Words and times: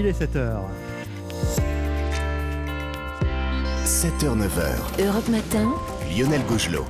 Il 0.00 0.06
est 0.06 0.12
7h. 0.12 0.60
7h, 3.84 4.36
9h. 4.36 5.04
Europe 5.04 5.28
Matin. 5.28 5.72
Lionel 6.16 6.40
Gougelot. 6.46 6.84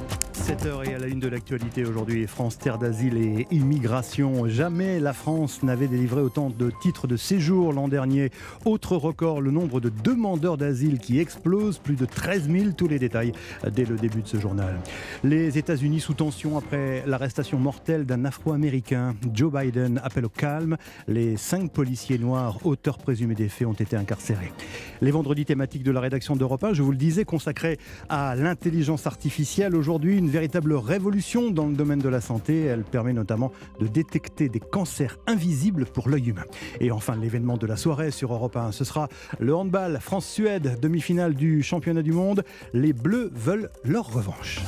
7h 0.49 0.89
et 0.89 0.95
à 0.95 0.99
la 0.99 1.09
une 1.09 1.21
de 1.21 1.29
l'actualité 1.29 1.85
aujourd'hui, 1.85 2.27
France 2.27 2.57
Terre 2.57 2.79
d'Asile 2.79 3.19
et 3.19 3.47
Immigration. 3.51 4.49
Jamais 4.49 4.99
la 4.99 5.13
France 5.13 5.63
n'avait 5.63 5.89
délivré 5.89 6.23
autant 6.23 6.49
de 6.49 6.73
titres 6.81 7.07
de 7.07 7.19
séjour 7.19 7.75
l'an 7.75 7.87
dernier. 7.87 8.31
Autre 8.65 8.97
record, 8.97 9.43
le 9.43 9.51
nombre 9.51 9.79
de 9.79 9.91
demandeurs 9.91 10.57
d'asile 10.57 11.01
qui 11.01 11.21
explose, 11.21 11.77
plus 11.77 11.97
de 11.97 12.07
13 12.07 12.49
000, 12.49 12.71
tous 12.75 12.89
les 12.89 12.99
détails 12.99 13.33
dès 13.71 13.85
le 13.85 13.97
début 13.97 14.23
de 14.23 14.27
ce 14.27 14.39
journal. 14.39 14.75
Les 15.23 15.59
États-Unis 15.59 16.01
sous 16.01 16.15
tension 16.15 16.57
après 16.57 17.05
l'arrestation 17.07 17.59
mortelle 17.59 18.07
d'un 18.07 18.25
Afro-Américain. 18.25 19.17
Joe 19.35 19.53
Biden 19.53 20.01
appelle 20.03 20.25
au 20.25 20.31
calme. 20.31 20.79
Les 21.09 21.37
cinq 21.37 21.73
policiers 21.73 22.19
noirs, 22.19 22.59
auteurs 22.65 22.97
présumés 22.97 23.35
des 23.35 23.51
faits, 23.51 23.69
ont 23.69 23.75
été 23.75 23.97
incarcérés. 23.97 24.53
Les 25.03 25.11
vendredis 25.11 25.45
thématiques 25.45 25.83
de 25.83 25.91
la 25.91 26.01
rédaction 26.01 26.37
d'Europe 26.37 26.65
1, 26.65 26.73
je 26.73 26.83
vous 26.83 26.93
le 26.93 26.97
disais, 26.97 27.27
consacrés 27.27 27.79
à 28.09 28.35
l'intelligence 28.35 29.07
artificielle. 29.07 29.77
Aujourd'hui, 29.77 30.17
une 30.17 30.38
véritable 30.39 30.75
révolution 30.75 31.51
dans 31.51 31.67
le 31.67 31.75
domaine 31.75 31.99
de 31.99 32.09
la 32.09 32.21
santé. 32.21 32.63
Elle 32.63 32.85
permet 32.85 33.13
notamment 33.13 33.51
de 33.81 33.89
détecter 33.89 34.49
des 34.49 34.61
cancers 34.61 35.19
invisibles 35.27 35.85
pour 35.85 36.09
l'œil 36.09 36.29
humain. 36.29 36.45
Et 36.79 36.93
enfin, 36.93 37.17
l'événement 37.17 37.57
de 37.57 37.67
la 37.67 37.77
soirée 37.77 38.13
sur 38.13 38.33
Europe 38.33 38.57
1, 38.57 38.71
ce 38.71 38.85
sera 38.85 39.09
le 39.41 39.53
handball 39.53 39.99
France-Suède, 40.01 40.79
demi-finale 40.81 41.35
du 41.35 41.65
championnat 41.65 42.03
du 42.03 42.13
monde. 42.13 42.45
Les 42.73 42.93
Bleus 42.93 43.33
veulent 43.35 43.69
leur 43.83 44.13
revanche. 44.13 44.61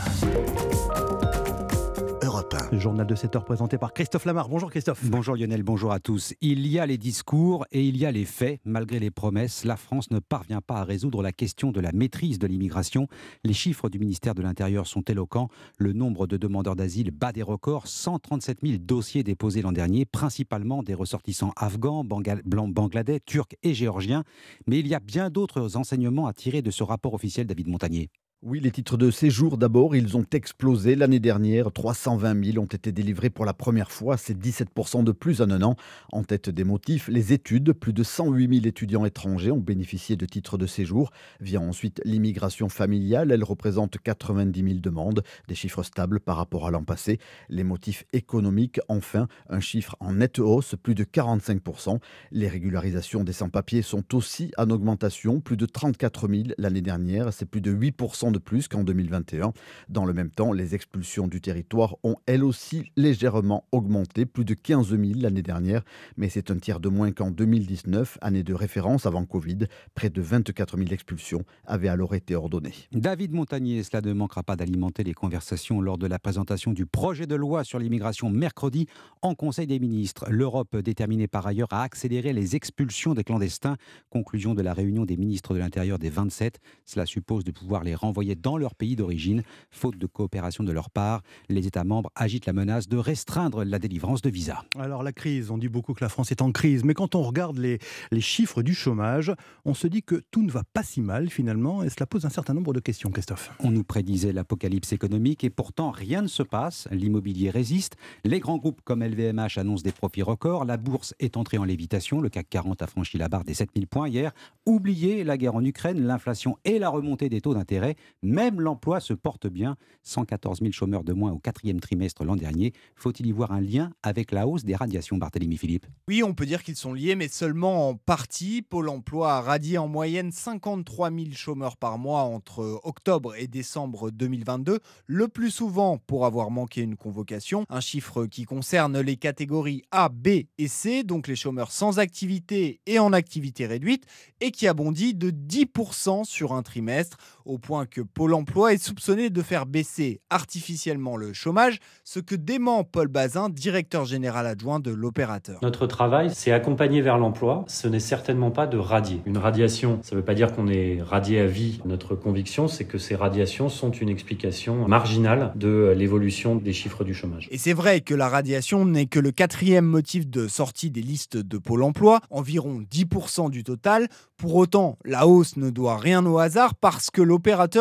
Europe 2.52 2.68
1. 2.72 2.74
Le 2.74 2.80
journal 2.80 3.06
de 3.06 3.14
7 3.14 3.36
heures 3.36 3.44
présenté 3.44 3.78
par 3.78 3.92
Christophe 3.92 4.24
Lamar. 4.24 4.48
Bonjour 4.48 4.70
Christophe. 4.70 5.04
Bonjour 5.04 5.36
Lionel, 5.36 5.62
bonjour 5.62 5.92
à 5.92 6.00
tous. 6.00 6.34
Il 6.40 6.66
y 6.66 6.78
a 6.78 6.86
les 6.86 6.98
discours 6.98 7.66
et 7.70 7.84
il 7.84 7.96
y 7.96 8.06
a 8.06 8.12
les 8.12 8.24
faits. 8.24 8.60
Malgré 8.64 8.98
les 8.98 9.10
promesses, 9.10 9.64
la 9.64 9.76
France 9.76 10.10
ne 10.10 10.18
parvient 10.18 10.60
pas 10.60 10.76
à 10.76 10.84
résoudre 10.84 11.22
la 11.22 11.32
question 11.32 11.70
de 11.70 11.80
la 11.80 11.92
maîtrise 11.92 12.38
de 12.38 12.46
l'immigration. 12.46 13.08
Les 13.44 13.52
chiffres 13.52 13.88
du 13.88 13.98
ministère 13.98 14.34
de 14.34 14.42
l'Intérieur 14.42 14.86
sont 14.86 15.02
éloquents. 15.02 15.48
Le 15.78 15.92
nombre 15.92 16.26
de 16.26 16.36
demandeurs 16.36 16.76
d'asile 16.76 17.10
bat 17.10 17.32
des 17.32 17.42
records. 17.42 17.86
137 17.86 18.58
000 18.62 18.78
dossiers 18.80 19.22
déposés 19.22 19.62
l'an 19.62 19.72
dernier, 19.72 20.04
principalement 20.04 20.82
des 20.82 20.94
ressortissants 20.94 21.52
afghans, 21.56 22.04
bangladais, 22.04 23.20
turcs 23.20 23.54
et 23.62 23.74
géorgiens. 23.74 24.24
Mais 24.66 24.78
il 24.78 24.88
y 24.88 24.94
a 24.94 25.00
bien 25.00 25.30
d'autres 25.30 25.76
enseignements 25.76 26.26
à 26.26 26.32
tirer 26.32 26.62
de 26.62 26.70
ce 26.70 26.82
rapport 26.82 27.14
officiel 27.14 27.46
David 27.46 27.68
Montagnier. 27.68 28.08
Oui, 28.42 28.58
les 28.58 28.70
titres 28.70 28.96
de 28.96 29.10
séjour 29.10 29.58
d'abord, 29.58 29.94
ils 29.94 30.16
ont 30.16 30.24
explosé 30.32 30.94
l'année 30.94 31.20
dernière. 31.20 31.70
320 31.70 32.52
000 32.52 32.64
ont 32.64 32.66
été 32.66 32.90
délivrés 32.90 33.28
pour 33.28 33.44
la 33.44 33.52
première 33.52 33.92
fois, 33.92 34.16
c'est 34.16 34.32
17% 34.32 35.04
de 35.04 35.12
plus 35.12 35.42
en 35.42 35.50
un 35.50 35.60
an. 35.60 35.76
En 36.10 36.24
tête 36.24 36.48
des 36.48 36.64
motifs, 36.64 37.08
les 37.08 37.34
études. 37.34 37.74
Plus 37.74 37.92
de 37.92 38.02
108 38.02 38.48
000 38.48 38.66
étudiants 38.66 39.04
étrangers 39.04 39.50
ont 39.50 39.58
bénéficié 39.58 40.16
de 40.16 40.24
titres 40.24 40.56
de 40.56 40.66
séjour. 40.66 41.10
Vient 41.42 41.60
ensuite 41.60 42.00
l'immigration 42.06 42.70
familiale, 42.70 43.30
elle 43.30 43.44
représente 43.44 43.98
90 43.98 44.58
000 44.58 44.80
demandes, 44.80 45.22
des 45.46 45.54
chiffres 45.54 45.82
stables 45.82 46.18
par 46.18 46.38
rapport 46.38 46.66
à 46.66 46.70
l'an 46.70 46.82
passé. 46.82 47.18
Les 47.50 47.62
motifs 47.62 48.06
économiques, 48.14 48.80
enfin, 48.88 49.28
un 49.50 49.60
chiffre 49.60 49.96
en 50.00 50.14
nette 50.14 50.38
hausse, 50.38 50.76
plus 50.82 50.94
de 50.94 51.04
45%. 51.04 51.98
Les 52.30 52.48
régularisations 52.48 53.22
des 53.22 53.34
sans-papiers 53.34 53.82
sont 53.82 54.14
aussi 54.14 54.50
en 54.56 54.70
augmentation, 54.70 55.40
plus 55.42 55.58
de 55.58 55.66
34 55.66 56.26
000 56.26 56.42
l'année 56.56 56.80
dernière, 56.80 57.34
c'est 57.34 57.44
plus 57.44 57.60
de 57.60 57.70
8% 57.70 58.29
de 58.30 58.38
plus 58.38 58.68
qu'en 58.68 58.84
2021. 58.84 59.52
Dans 59.88 60.04
le 60.04 60.12
même 60.12 60.30
temps, 60.30 60.52
les 60.52 60.74
expulsions 60.74 61.28
du 61.28 61.40
territoire 61.40 61.96
ont 62.02 62.16
elles 62.26 62.44
aussi 62.44 62.92
légèrement 62.96 63.64
augmenté, 63.72 64.26
plus 64.26 64.44
de 64.44 64.54
15 64.54 64.90
000 64.90 65.02
l'année 65.16 65.42
dernière, 65.42 65.82
mais 66.16 66.28
c'est 66.28 66.50
un 66.50 66.58
tiers 66.58 66.80
de 66.80 66.88
moins 66.88 67.12
qu'en 67.12 67.30
2019, 67.30 68.18
année 68.20 68.42
de 68.42 68.54
référence 68.54 69.06
avant 69.06 69.24
Covid. 69.24 69.66
Près 69.94 70.10
de 70.10 70.20
24 70.20 70.76
000 70.76 70.90
expulsions 70.90 71.44
avaient 71.66 71.88
alors 71.88 72.14
été 72.14 72.34
ordonnées. 72.34 72.74
David 72.92 73.32
Montagnier, 73.32 73.82
cela 73.82 74.00
ne 74.02 74.12
manquera 74.12 74.42
pas 74.42 74.56
d'alimenter 74.56 75.04
les 75.04 75.14
conversations 75.14 75.80
lors 75.80 75.98
de 75.98 76.06
la 76.06 76.18
présentation 76.18 76.72
du 76.72 76.86
projet 76.86 77.26
de 77.26 77.34
loi 77.34 77.64
sur 77.64 77.78
l'immigration 77.78 78.30
mercredi 78.30 78.86
en 79.22 79.34
Conseil 79.34 79.66
des 79.66 79.78
ministres. 79.78 80.26
L'Europe 80.30 80.76
déterminée 80.76 81.28
par 81.28 81.46
ailleurs 81.46 81.68
à 81.70 81.82
accélérer 81.82 82.32
les 82.32 82.56
expulsions 82.56 83.14
des 83.14 83.24
clandestins. 83.24 83.76
Conclusion 84.10 84.54
de 84.54 84.62
la 84.62 84.74
réunion 84.74 85.04
des 85.04 85.16
ministres 85.16 85.54
de 85.54 85.58
l'Intérieur 85.58 85.98
des 85.98 86.10
27. 86.10 86.58
Cela 86.84 87.06
suppose 87.06 87.44
de 87.44 87.50
pouvoir 87.50 87.84
les 87.84 87.94
renvoyer 87.94 88.19
dans 88.22 88.56
leur 88.56 88.74
pays 88.74 88.96
d'origine. 88.96 89.42
Faute 89.70 89.96
de 89.96 90.06
coopération 90.06 90.64
de 90.64 90.72
leur 90.72 90.90
part, 90.90 91.22
les 91.48 91.66
États 91.66 91.84
membres 91.84 92.10
agitent 92.14 92.46
la 92.46 92.52
menace 92.52 92.88
de 92.88 92.96
restreindre 92.96 93.64
la 93.64 93.78
délivrance 93.78 94.22
de 94.22 94.30
visas. 94.30 94.62
Alors 94.78 95.02
la 95.02 95.12
crise, 95.12 95.50
on 95.50 95.58
dit 95.58 95.68
beaucoup 95.68 95.94
que 95.94 96.04
la 96.04 96.08
France 96.08 96.30
est 96.30 96.42
en 96.42 96.52
crise, 96.52 96.84
mais 96.84 96.94
quand 96.94 97.14
on 97.14 97.22
regarde 97.22 97.58
les, 97.58 97.78
les 98.10 98.20
chiffres 98.20 98.62
du 98.62 98.74
chômage, 98.74 99.32
on 99.64 99.74
se 99.74 99.86
dit 99.86 100.02
que 100.02 100.22
tout 100.30 100.42
ne 100.42 100.50
va 100.50 100.62
pas 100.72 100.82
si 100.82 101.00
mal 101.00 101.30
finalement, 101.30 101.82
et 101.82 101.90
cela 101.90 102.06
pose 102.06 102.24
un 102.24 102.30
certain 102.30 102.54
nombre 102.54 102.72
de 102.72 102.80
questions, 102.80 103.10
Christophe. 103.10 103.52
On 103.60 103.70
nous 103.70 103.84
prédisait 103.84 104.32
l'apocalypse 104.32 104.92
économique 104.92 105.44
et 105.44 105.50
pourtant 105.50 105.90
rien 105.90 106.22
ne 106.22 106.28
se 106.28 106.42
passe. 106.42 106.88
L'immobilier 106.90 107.50
résiste. 107.50 107.96
Les 108.24 108.40
grands 108.40 108.58
groupes 108.58 108.80
comme 108.84 109.02
LVMH 109.02 109.58
annoncent 109.58 109.82
des 109.82 109.92
profits 109.92 110.22
records. 110.22 110.64
La 110.64 110.76
bourse 110.76 111.14
est 111.18 111.36
entrée 111.36 111.58
en 111.58 111.64
lévitation. 111.64 112.20
Le 112.20 112.28
CAC 112.28 112.48
40 112.50 112.82
a 112.82 112.86
franchi 112.86 113.18
la 113.18 113.28
barre 113.28 113.44
des 113.44 113.54
7000 113.54 113.86
points 113.86 114.08
hier. 114.08 114.32
Oubliez 114.66 115.24
la 115.24 115.36
guerre 115.36 115.54
en 115.54 115.64
Ukraine, 115.64 116.06
l'inflation 116.06 116.58
et 116.64 116.78
la 116.78 116.88
remontée 116.88 117.28
des 117.28 117.40
taux 117.40 117.54
d'intérêt. 117.54 117.96
Même 118.22 118.60
l'emploi 118.60 119.00
se 119.00 119.12
porte 119.14 119.46
bien. 119.46 119.76
114 120.02 120.60
000 120.60 120.72
chômeurs 120.72 121.04
de 121.04 121.12
moins 121.12 121.32
au 121.32 121.38
quatrième 121.38 121.80
trimestre 121.80 122.24
l'an 122.24 122.36
dernier. 122.36 122.72
Faut-il 122.94 123.26
y 123.26 123.32
voir 123.32 123.52
un 123.52 123.60
lien 123.60 123.92
avec 124.02 124.32
la 124.32 124.46
hausse 124.46 124.64
des 124.64 124.76
radiations, 124.76 125.16
Barthélémy 125.16 125.56
Philippe? 125.56 125.86
Oui, 126.08 126.22
on 126.22 126.34
peut 126.34 126.46
dire 126.46 126.62
qu'ils 126.62 126.76
sont 126.76 126.92
liés, 126.92 127.14
mais 127.14 127.28
seulement 127.28 127.88
en 127.88 127.94
partie. 127.94 128.62
Pôle 128.62 128.88
emploi 128.88 129.34
a 129.34 129.40
radié 129.40 129.78
en 129.78 129.88
moyenne 129.88 130.32
53 130.32 131.10
000 131.10 131.30
chômeurs 131.32 131.76
par 131.76 131.98
mois 131.98 132.22
entre 132.22 132.80
octobre 132.84 133.34
et 133.36 133.46
décembre 133.46 134.10
2022, 134.10 134.80
le 135.06 135.28
plus 135.28 135.50
souvent 135.50 135.98
pour 135.98 136.26
avoir 136.26 136.50
manqué 136.50 136.82
une 136.82 136.96
convocation. 136.96 137.64
Un 137.68 137.80
chiffre 137.80 138.26
qui 138.26 138.44
concerne 138.44 139.00
les 139.00 139.16
catégories 139.16 139.82
A, 139.90 140.08
B 140.08 140.28
et 140.58 140.68
C, 140.68 141.02
donc 141.02 141.28
les 141.28 141.36
chômeurs 141.36 141.72
sans 141.72 141.98
activité 141.98 142.80
et 142.86 142.98
en 142.98 143.12
activité 143.12 143.66
réduite, 143.66 144.04
et 144.40 144.50
qui 144.50 144.66
a 144.66 144.74
bondi 144.74 145.14
de 145.14 145.30
10% 145.30 146.24
sur 146.24 146.52
un 146.52 146.62
trimestre, 146.62 147.16
au 147.50 147.58
point 147.58 147.84
que 147.84 148.00
Pôle 148.00 148.34
emploi 148.34 148.72
est 148.72 148.82
soupçonné 148.82 149.28
de 149.28 149.42
faire 149.42 149.66
baisser 149.66 150.20
artificiellement 150.30 151.16
le 151.16 151.32
chômage, 151.32 151.80
ce 152.04 152.20
que 152.20 152.36
dément 152.36 152.84
Paul 152.84 153.08
Bazin, 153.08 153.48
directeur 153.48 154.04
général 154.04 154.46
adjoint 154.46 154.78
de 154.78 154.92
l'opérateur. 154.92 155.58
Notre 155.62 155.88
travail, 155.88 156.30
c'est 156.32 156.52
accompagner 156.52 157.00
vers 157.00 157.18
l'emploi. 157.18 157.64
Ce 157.66 157.88
n'est 157.88 157.98
certainement 157.98 158.52
pas 158.52 158.68
de 158.68 158.78
radier. 158.78 159.20
Une 159.26 159.36
radiation, 159.36 159.98
ça 160.02 160.14
ne 160.14 160.20
veut 160.20 160.24
pas 160.24 160.34
dire 160.34 160.52
qu'on 160.52 160.68
est 160.68 161.02
radié 161.02 161.40
à 161.40 161.46
vie. 161.46 161.80
Notre 161.84 162.14
conviction, 162.14 162.68
c'est 162.68 162.84
que 162.84 162.98
ces 162.98 163.16
radiations 163.16 163.68
sont 163.68 163.90
une 163.90 164.08
explication 164.08 164.86
marginale 164.86 165.52
de 165.56 165.92
l'évolution 165.96 166.54
des 166.54 166.72
chiffres 166.72 167.02
du 167.02 167.14
chômage. 167.14 167.48
Et 167.50 167.58
c'est 167.58 167.72
vrai 167.72 168.00
que 168.00 168.14
la 168.14 168.28
radiation 168.28 168.84
n'est 168.84 169.06
que 169.06 169.18
le 169.18 169.32
quatrième 169.32 169.86
motif 169.86 170.28
de 170.28 170.46
sortie 170.46 170.90
des 170.90 171.02
listes 171.02 171.36
de 171.36 171.58
Pôle 171.58 171.82
emploi, 171.82 172.20
environ 172.30 172.84
10% 172.88 173.50
du 173.50 173.64
total. 173.64 174.06
Pour 174.36 174.54
autant, 174.54 174.98
la 175.04 175.26
hausse 175.26 175.56
ne 175.56 175.70
doit 175.70 175.98
rien 175.98 176.24
au 176.24 176.38
hasard 176.38 176.76
parce 176.76 177.10
que 177.10 177.20
l'opérateur 177.20 177.39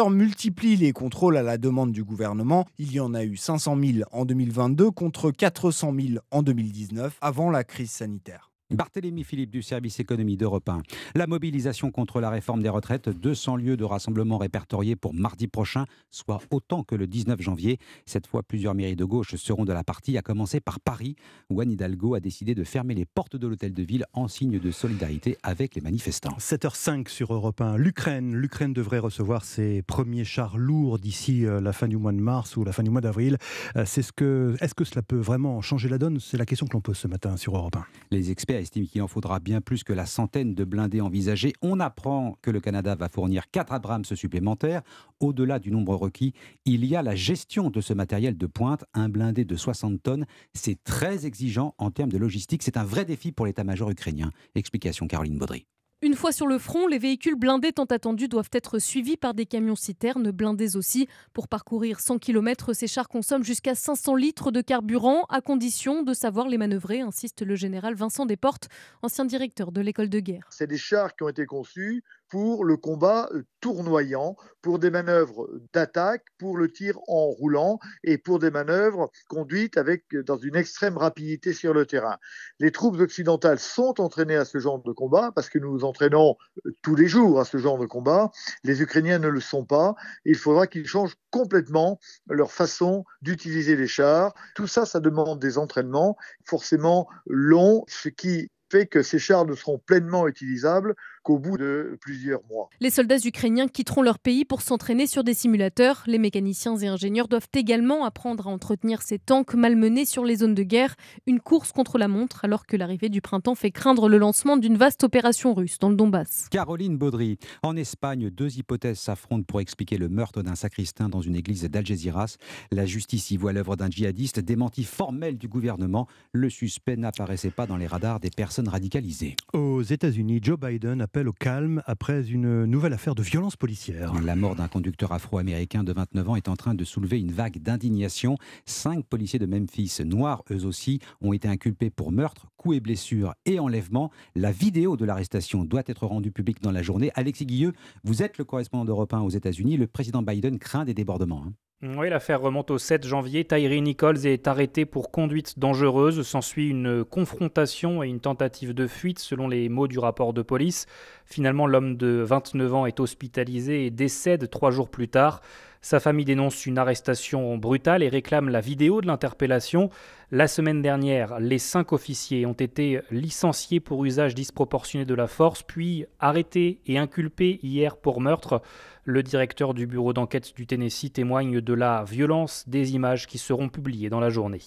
multiplie 0.10 0.76
les 0.76 0.92
contrôles 0.92 1.38
à 1.38 1.44
la 1.44 1.58
demande 1.58 1.92
du 1.92 2.04
gouvernement. 2.04 2.66
Il 2.78 2.92
y 2.92 3.00
en 3.00 3.14
a 3.14 3.24
eu 3.24 3.38
500 3.38 3.78
000 3.78 4.10
en 4.12 4.26
2022 4.26 4.92
contre 4.92 5.32
400 5.32 5.94
000 5.94 6.08
en 6.32 6.42
2019 6.42 7.18
avant 7.22 7.52
la 7.52 7.64
crise 7.64 7.92
sanitaire. 7.92 8.49
Barthélémy 8.72 9.24
Philippe 9.24 9.50
du 9.50 9.64
service 9.64 10.00
économie 10.00 10.38
d'Europe 10.38 10.70
1. 10.70 10.84
La 11.16 11.26
mobilisation 11.26 11.90
contre 11.90 12.22
la 12.22 12.30
réforme 12.30 12.62
des 12.62 12.70
retraites, 12.70 13.10
200 13.10 13.56
lieux 13.56 13.78
de 13.78 13.84
rassemblement 13.84 14.38
répertoriés 14.38 14.96
pour 14.96 15.16
mardi 15.16 15.48
prochain, 15.48 15.86
soit 16.12 16.40
autant 16.52 16.84
que 16.84 16.94
le 16.94 17.08
19 17.08 17.42
janvier. 17.42 17.80
Cette 18.06 18.28
fois, 18.28 18.44
plusieurs 18.44 18.76
mairies 18.76 18.96
de 18.96 19.06
gauche 19.06 19.36
seront 19.38 19.66
de 19.66 19.74
la 19.74 19.84
partie, 19.84 20.20
à 20.20 20.22
commencer 20.22 20.60
par 20.60 20.80
Paris, 20.80 21.16
où 21.50 21.62
Anne 21.62 21.72
Hidalgo 21.72 22.14
a 22.14 22.20
décidé 22.20 22.54
de 22.54 22.64
fermer 22.64 22.94
les 22.94 23.06
portes 23.06 23.36
de 23.36 23.48
l'hôtel 23.48 23.74
de 23.74 23.82
ville 23.82 24.06
en 24.14 24.28
signe 24.28 24.60
de 24.60 24.72
solidarité 24.72 25.36
avec 25.42 25.74
les 25.74 25.82
manifestants. 25.82 26.38
7h05 26.38 27.08
sur 27.10 27.34
Europe 27.34 27.62
1. 27.62 27.76
L'Ukraine. 27.78 28.36
L'Ukraine 28.36 28.74
devrait 28.74 29.00
recevoir 29.00 29.46
ses 29.46 29.82
premiers 29.82 30.26
chars 30.26 30.60
lourds 30.60 31.00
d'ici 31.00 31.44
euh, 31.48 31.60
la 31.60 31.74
fin 31.74 31.88
du 31.88 31.98
mois 31.98 32.12
de 32.12 32.20
mars 32.20 32.56
ou 32.56 32.64
la 32.64 32.72
fin 32.72 32.84
du 32.84 32.92
mois 32.92 33.02
d'avril. 33.02 33.38
Euh, 33.78 33.86
C'est 33.88 34.04
ce 34.04 34.12
que, 34.12 34.56
est-ce 34.62 34.76
que 34.76 34.84
cela 34.84 35.02
peut 35.02 35.18
vraiment 35.18 35.60
changer 35.62 35.90
la 35.90 35.98
donne? 35.98 36.20
C'est 36.20 36.38
la 36.38 36.46
question 36.46 36.68
que 36.68 36.74
l'on 36.74 36.82
pose 36.82 36.98
ce 36.98 37.08
matin 37.08 37.36
sur 37.36 37.58
Europe 37.58 37.76
1. 37.76 37.86
Les 38.12 38.30
experts 38.30 38.59
estiment 38.60 38.86
qu'il 38.86 39.02
en 39.02 39.08
faudra 39.08 39.40
bien 39.40 39.62
plus 39.62 39.84
que 39.84 39.94
la 39.94 40.06
centaine 40.06 40.56
de 40.56 40.64
blindés 40.64 41.02
envisagés. 41.02 41.54
On 41.62 41.80
apprend 41.80 42.38
que 42.42 42.52
le 42.52 42.60
Canada 42.60 42.96
va 42.96 43.10
fournir 43.10 43.50
4 43.52 43.74
Abrams 43.74 44.06
supplémentaires. 44.06 44.82
Au-delà 45.20 45.60
du 45.60 45.72
nombre 45.72 45.96
requis, 45.96 46.34
il 46.66 46.86
y 46.86 46.96
a 46.96 47.02
la 47.02 47.16
gestion 47.16 47.70
de 47.70 47.82
ce 47.82 47.94
matériel 47.94 48.38
de 48.38 48.48
pointe. 48.48 48.86
Un 48.94 49.10
blindé 49.10 49.46
de 49.46 49.56
60 49.56 50.02
tonnes, 50.02 50.26
c'est 50.54 50.84
très 50.84 51.26
exigeant 51.26 51.76
en 51.78 51.92
termes 51.92 52.12
de 52.12 52.18
logistique. 52.18 52.64
C'est 52.64 52.78
un 52.78 52.84
vrai 52.84 53.06
défi 53.06 53.32
pour 53.32 53.46
l'état-major 53.46 53.90
ukrainien. 53.90 54.32
Explication 54.56 55.08
Caroline 55.08 55.38
Baudry. 55.38 55.66
Une 56.02 56.16
fois 56.16 56.32
sur 56.32 56.48
le 56.48 56.58
front, 56.60 56.88
les 56.88 56.98
véhicules 56.98 57.36
blindés 57.36 57.74
tant 57.74 57.84
attendus 57.84 58.30
doivent 58.30 58.50
être 58.54 58.80
suivis 58.80 59.18
par 59.18 59.34
des 59.34 59.46
camions 59.46 59.76
citernes 59.76 60.32
blindés 60.32 60.78
aussi. 60.78 61.10
Pour 61.34 61.50
parcourir 61.50 62.00
100 62.00 62.20
km, 62.20 62.72
ces 62.72 62.88
chars 62.88 63.10
consomment 63.10 63.44
jusqu'à 63.44 63.76
500 63.76 64.16
litres 64.16 64.52
de 64.52 64.62
carburant, 64.62 65.26
à 65.28 65.42
condition 65.42 66.02
de 66.02 66.14
savoir 66.14 66.48
les 66.48 66.58
manœuvrer, 66.58 67.02
insiste 67.02 67.42
le 67.42 67.58
général 67.58 67.96
Vincent 67.96 68.26
Desportes, 68.26 68.70
ancien 69.02 69.26
directeur 69.26 69.74
de 69.74 69.82
l'école 69.82 70.08
de 70.08 70.22
guerre. 70.22 70.48
C'est 70.52 70.68
des 70.68 70.78
chars 70.78 71.18
qui 71.18 71.24
ont 71.24 71.30
été 71.30 71.46
conçus 71.46 72.02
pour 72.30 72.64
le 72.64 72.78
combat 72.78 73.30
euh, 73.34 73.44
tournoyant, 73.60 74.36
pour 74.62 74.80
des 74.80 74.90
manœuvres 74.90 75.50
d'attaque, 75.74 76.24
pour 76.38 76.58
le 76.58 76.72
tir 76.72 76.98
en 77.08 77.28
roulant 77.28 77.80
et 78.04 78.18
pour 78.18 78.40
des 78.40 78.52
manœuvres 78.52 79.12
conduites 79.28 79.78
avec 79.78 80.06
euh, 80.14 80.24
dans 80.24 80.38
une 80.38 80.56
extrême 80.56 80.98
rapidité 80.98 81.54
sur 81.54 81.74
le 81.74 81.86
terrain. 81.86 82.18
Les 82.60 82.72
troupes 82.72 83.00
occidentales 83.00 83.60
sont 83.60 84.00
entraînées 84.00 84.36
à 84.36 84.46
ce 84.46 84.60
genre 84.60 84.82
de 84.82 84.92
combat 84.92 85.32
parce 85.34 85.50
que 85.50 85.60
nous 85.60 85.84
entraînons 85.84 86.38
euh, 86.66 86.72
tous 86.82 86.96
les 86.96 87.08
jours 87.08 87.40
à 87.40 87.46
ce 87.46 87.58
genre 87.58 87.78
de 87.78 87.86
combat. 87.86 88.32
Les 88.64 88.82
Ukrainiens 88.82 89.20
ne 89.20 89.28
le 89.28 89.42
sont 89.42 89.66
pas. 89.66 89.96
Il 90.26 90.36
faudra 90.36 90.68
qu'ils 90.68 90.88
changent 90.88 91.18
complètement 91.32 92.00
leur 92.30 92.52
façon 92.52 93.04
d'utiliser 93.22 93.76
les 93.76 93.88
chars. 93.88 94.34
Tout 94.56 94.68
ça, 94.68 94.86
ça 94.86 95.00
demande 95.00 95.40
des 95.40 95.58
entraînements 95.58 96.18
forcément 96.46 97.08
longs, 97.28 97.86
ce 97.88 98.10
qui 98.10 98.50
fait 98.72 98.88
que 98.88 99.02
ces 99.02 99.20
chars 99.20 99.46
ne 99.46 99.56
seront 99.56 99.80
pleinement 99.80 100.28
utilisables 100.28 100.96
qu'au 101.24 101.40
bout 101.40 101.58
de 101.58 101.98
plusieurs 102.02 102.42
mois. 102.50 102.70
Les 102.80 102.90
soldats 102.90 103.18
ukrainiens 103.24 103.68
quitteront 103.68 104.02
leur 104.02 104.20
pays 104.20 104.46
pour 104.46 104.62
s'entraîner 104.62 105.08
sur 105.08 105.24
des 105.24 105.34
simulateurs. 105.34 106.04
Les 106.08 106.18
mécaniciens 106.18 106.78
et 106.78 106.88
ingénieurs 106.88 107.28
doivent 107.28 107.48
également 107.54 108.06
apprendre 108.06 108.48
à 108.48 108.52
entretenir 108.52 109.02
ces 109.02 109.20
tanks 109.20 109.54
malmenés 109.54 110.06
sur 110.06 110.26
les 110.26 110.38
zones 110.38 110.56
de 110.56 110.64
guerre. 110.64 110.96
Une 111.28 111.40
course 111.40 111.72
contre 111.72 111.98
la 111.98 112.08
montre 112.08 112.46
alors 112.46 112.66
que 112.66 112.78
l'arrivée 112.78 113.10
du 113.10 113.22
printemps 113.22 113.56
fait 113.56 113.72
craindre 113.72 114.10
le 114.10 114.18
lancement 114.18 114.58
d'une 114.58 114.78
vaste 114.78 115.04
opération 115.04 115.54
russe 115.54 115.80
dans 115.80 115.90
le 115.90 115.96
Donbass. 115.96 116.48
Caroline 116.52 116.98
Baudry. 116.98 117.38
En 117.64 117.76
Espagne, 117.76 118.30
deux 118.30 118.58
hypothèses 118.58 119.00
s'affrontent 119.00 119.44
pour 119.48 119.62
expliquer 119.62 119.98
le 119.98 120.10
meurtre 120.10 120.42
d'un 120.42 120.56
sacristain 120.56 121.10
dans 121.10 121.22
une 121.22 121.36
église 121.36 121.64
d'Algeciras. 121.64 122.38
La 122.72 122.86
justice 122.86 123.32
y 123.32 123.38
voit 123.38 123.54
l'œuvre 123.54 123.76
d'un 123.76 123.90
djihadiste, 123.90 124.40
démenti 124.40 124.84
formel 124.84 125.38
du 125.38 125.48
gouvernement. 125.48 126.08
Le 126.32 126.50
suspect 126.50 126.96
n'apparaissait 126.96 127.52
pas 127.52 127.66
dans 127.66 127.78
les 127.78 127.88
radars 127.88 128.20
des 128.20 128.30
personnes 128.30 128.68
radicalisées. 128.68 129.36
Aux 129.54 129.82
États-Unis, 129.82 130.40
Joe 130.42 130.60
Biden 130.60 131.02
appelle 131.10 131.28
au 131.28 131.34
calme 131.34 131.82
après 131.88 132.30
une 132.30 132.66
nouvelle 132.66 132.94
affaire 132.94 133.16
de 133.16 133.24
violence 133.24 133.56
policière. 133.56 134.14
La 134.22 134.36
mort 134.36 134.56
d'un 134.56 134.68
conducteur 134.68 135.12
afro-américain 135.12 135.84
de 135.84 135.92
29 135.92 136.30
ans 136.30 136.36
est 136.36 136.48
en 136.48 136.56
train 136.56 136.76
de 136.76 136.84
soulever 136.84 137.20
une 137.20 137.32
vague 137.32 137.58
d'indignation. 137.58 138.38
Cinq 138.68 139.08
policiers 139.08 139.40
de 139.40 139.48
Memphis, 139.48 139.92
noirs 140.06 140.44
eux 140.52 140.66
aussi, 140.66 141.00
ont 141.22 141.34
été 141.34 141.48
inculpés 141.48 141.90
pour 141.90 142.12
meurtre, 142.12 142.52
coups 142.58 142.78
et 142.78 142.80
blessures 142.80 143.34
et 143.48 143.58
enlèvement. 143.58 144.12
La 144.36 144.52
vidéo 144.52 144.98
de 144.98 145.06
l'arrestation 145.06 145.64
doit 145.64 145.82
être 145.88 146.06
rendue 146.06 146.32
publique 146.32 146.62
dans 146.62 146.72
la 146.72 146.84
journée. 146.84 147.10
Alexis 147.16 147.48
Guilleux, 147.48 147.74
vous 148.04 148.22
êtes 148.22 148.38
le 148.38 148.44
correspondant 148.44 148.86
d'Europe 148.86 149.12
1 149.12 149.22
aux 149.22 149.32
États-Unis. 149.32 149.78
Le 149.78 149.88
président 149.88 150.22
Biden 150.22 150.60
craint 150.60 150.86
des 150.86 150.94
débordements. 150.94 151.44
Hein. 151.48 151.54
Oui, 151.82 152.10
l'affaire 152.10 152.42
remonte 152.42 152.72
au 152.72 152.78
7 152.78 153.08
janvier. 153.08 153.46
Tyree 153.46 153.82
Nichols 153.82 154.26
est 154.26 154.50
arrêté 154.50 154.86
pour 154.86 155.12
conduite 155.12 155.60
dangereuse. 155.60 156.28
S'ensuit 156.28 156.68
une 156.68 157.06
confrontation 157.06 158.04
et 158.04 158.10
une 158.10 158.20
tentative 158.20 158.74
de 158.74 158.86
fuite, 158.86 159.20
selon 159.20 159.48
les 159.48 159.70
mots 159.70 159.88
du 159.88 159.98
rapport 159.98 160.34
de 160.34 160.42
police. 160.42 160.88
Finalement, 161.24 161.68
l'homme 161.68 161.96
de 161.96 162.22
29 162.22 162.74
ans 162.74 162.86
est 162.86 163.00
hospitalisé 163.00 163.86
et 163.86 163.92
décède 163.92 164.50
trois 164.50 164.72
jours 164.72 164.90
plus 164.90 165.08
tard. 165.08 165.40
Sa 165.82 166.02
famille 166.02 166.26
dénonce 166.26 166.66
une 166.66 166.78
arrestation 166.78 167.58
brutale 167.58 168.04
et 168.04 168.10
réclame 168.10 168.50
la 168.50 168.60
vidéo 168.60 169.00
de 169.00 169.08
l'interpellation. 169.08 169.90
La 170.32 170.50
semaine 170.50 170.82
dernière, 170.82 171.40
les 171.40 171.60
cinq 171.60 171.94
officiers 171.94 172.46
ont 172.46 172.52
été 172.52 173.00
licenciés 173.10 173.80
pour 173.80 174.04
usage 174.04 174.36
disproportionné 174.36 175.06
de 175.06 175.14
la 175.14 175.28
force, 175.28 175.64
puis 175.64 176.06
arrêtés 176.20 176.82
et 176.86 176.98
inculpés 176.98 177.62
hier 177.64 177.96
pour 177.96 178.20
meurtre. 178.20 178.62
Le 179.10 179.24
directeur 179.24 179.74
du 179.74 179.88
bureau 179.88 180.14
d'enquête 180.14 180.54
du 180.56 180.68
Tennessee 180.68 181.12
témoigne 181.12 181.62
de 181.62 181.74
la 181.74 182.04
violence 182.08 182.64
des 182.68 182.94
images 182.94 183.26
qui 183.26 183.40
seront 183.40 183.68
publiées 183.68 184.08
dans 184.08 184.20
la 184.20 184.30
journée. 184.30 184.60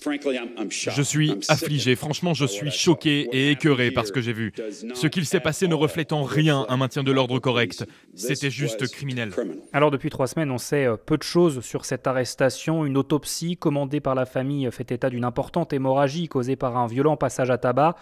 Je 0.68 1.02
suis 1.02 1.34
affligé, 1.48 1.94
franchement 1.94 2.34
je 2.34 2.46
suis 2.46 2.72
choqué 2.72 3.28
et 3.30 3.52
écœuré 3.52 3.92
par 3.92 4.04
ce 4.04 4.10
que 4.10 4.20
j'ai 4.20 4.32
vu. 4.32 4.52
Ce 4.94 5.06
qu'il 5.06 5.26
s'est 5.26 5.38
passé 5.38 5.68
ne 5.68 5.76
reflète 5.76 6.12
en 6.12 6.24
rien 6.24 6.66
un 6.68 6.76
maintien 6.76 7.04
de 7.04 7.12
l'ordre 7.12 7.38
correct. 7.38 7.86
C'était 8.16 8.50
juste 8.50 8.90
criminel. 8.90 9.30
Alors 9.72 9.92
depuis 9.92 10.10
trois 10.10 10.26
semaines, 10.26 10.50
on 10.50 10.58
sait 10.58 10.86
euh, 10.86 10.96
peu 10.96 11.16
de 11.16 11.22
choses 11.22 11.60
sur 11.60 11.84
cette 11.84 12.08
arrestation. 12.08 12.84
Une 12.84 12.96
autopsie 12.96 13.56
commandée 13.56 14.00
par 14.00 14.16
la 14.16 14.26
famille 14.26 14.68
fait 14.72 14.90
état 14.90 15.08
d'une 15.08 15.24
importante 15.24 15.72
hémorragie 15.72 16.26
causée 16.26 16.56
par 16.56 16.76
un 16.76 16.88
violent 16.88 17.16
passage 17.16 17.50
à 17.50 17.58
tabac. 17.58 17.94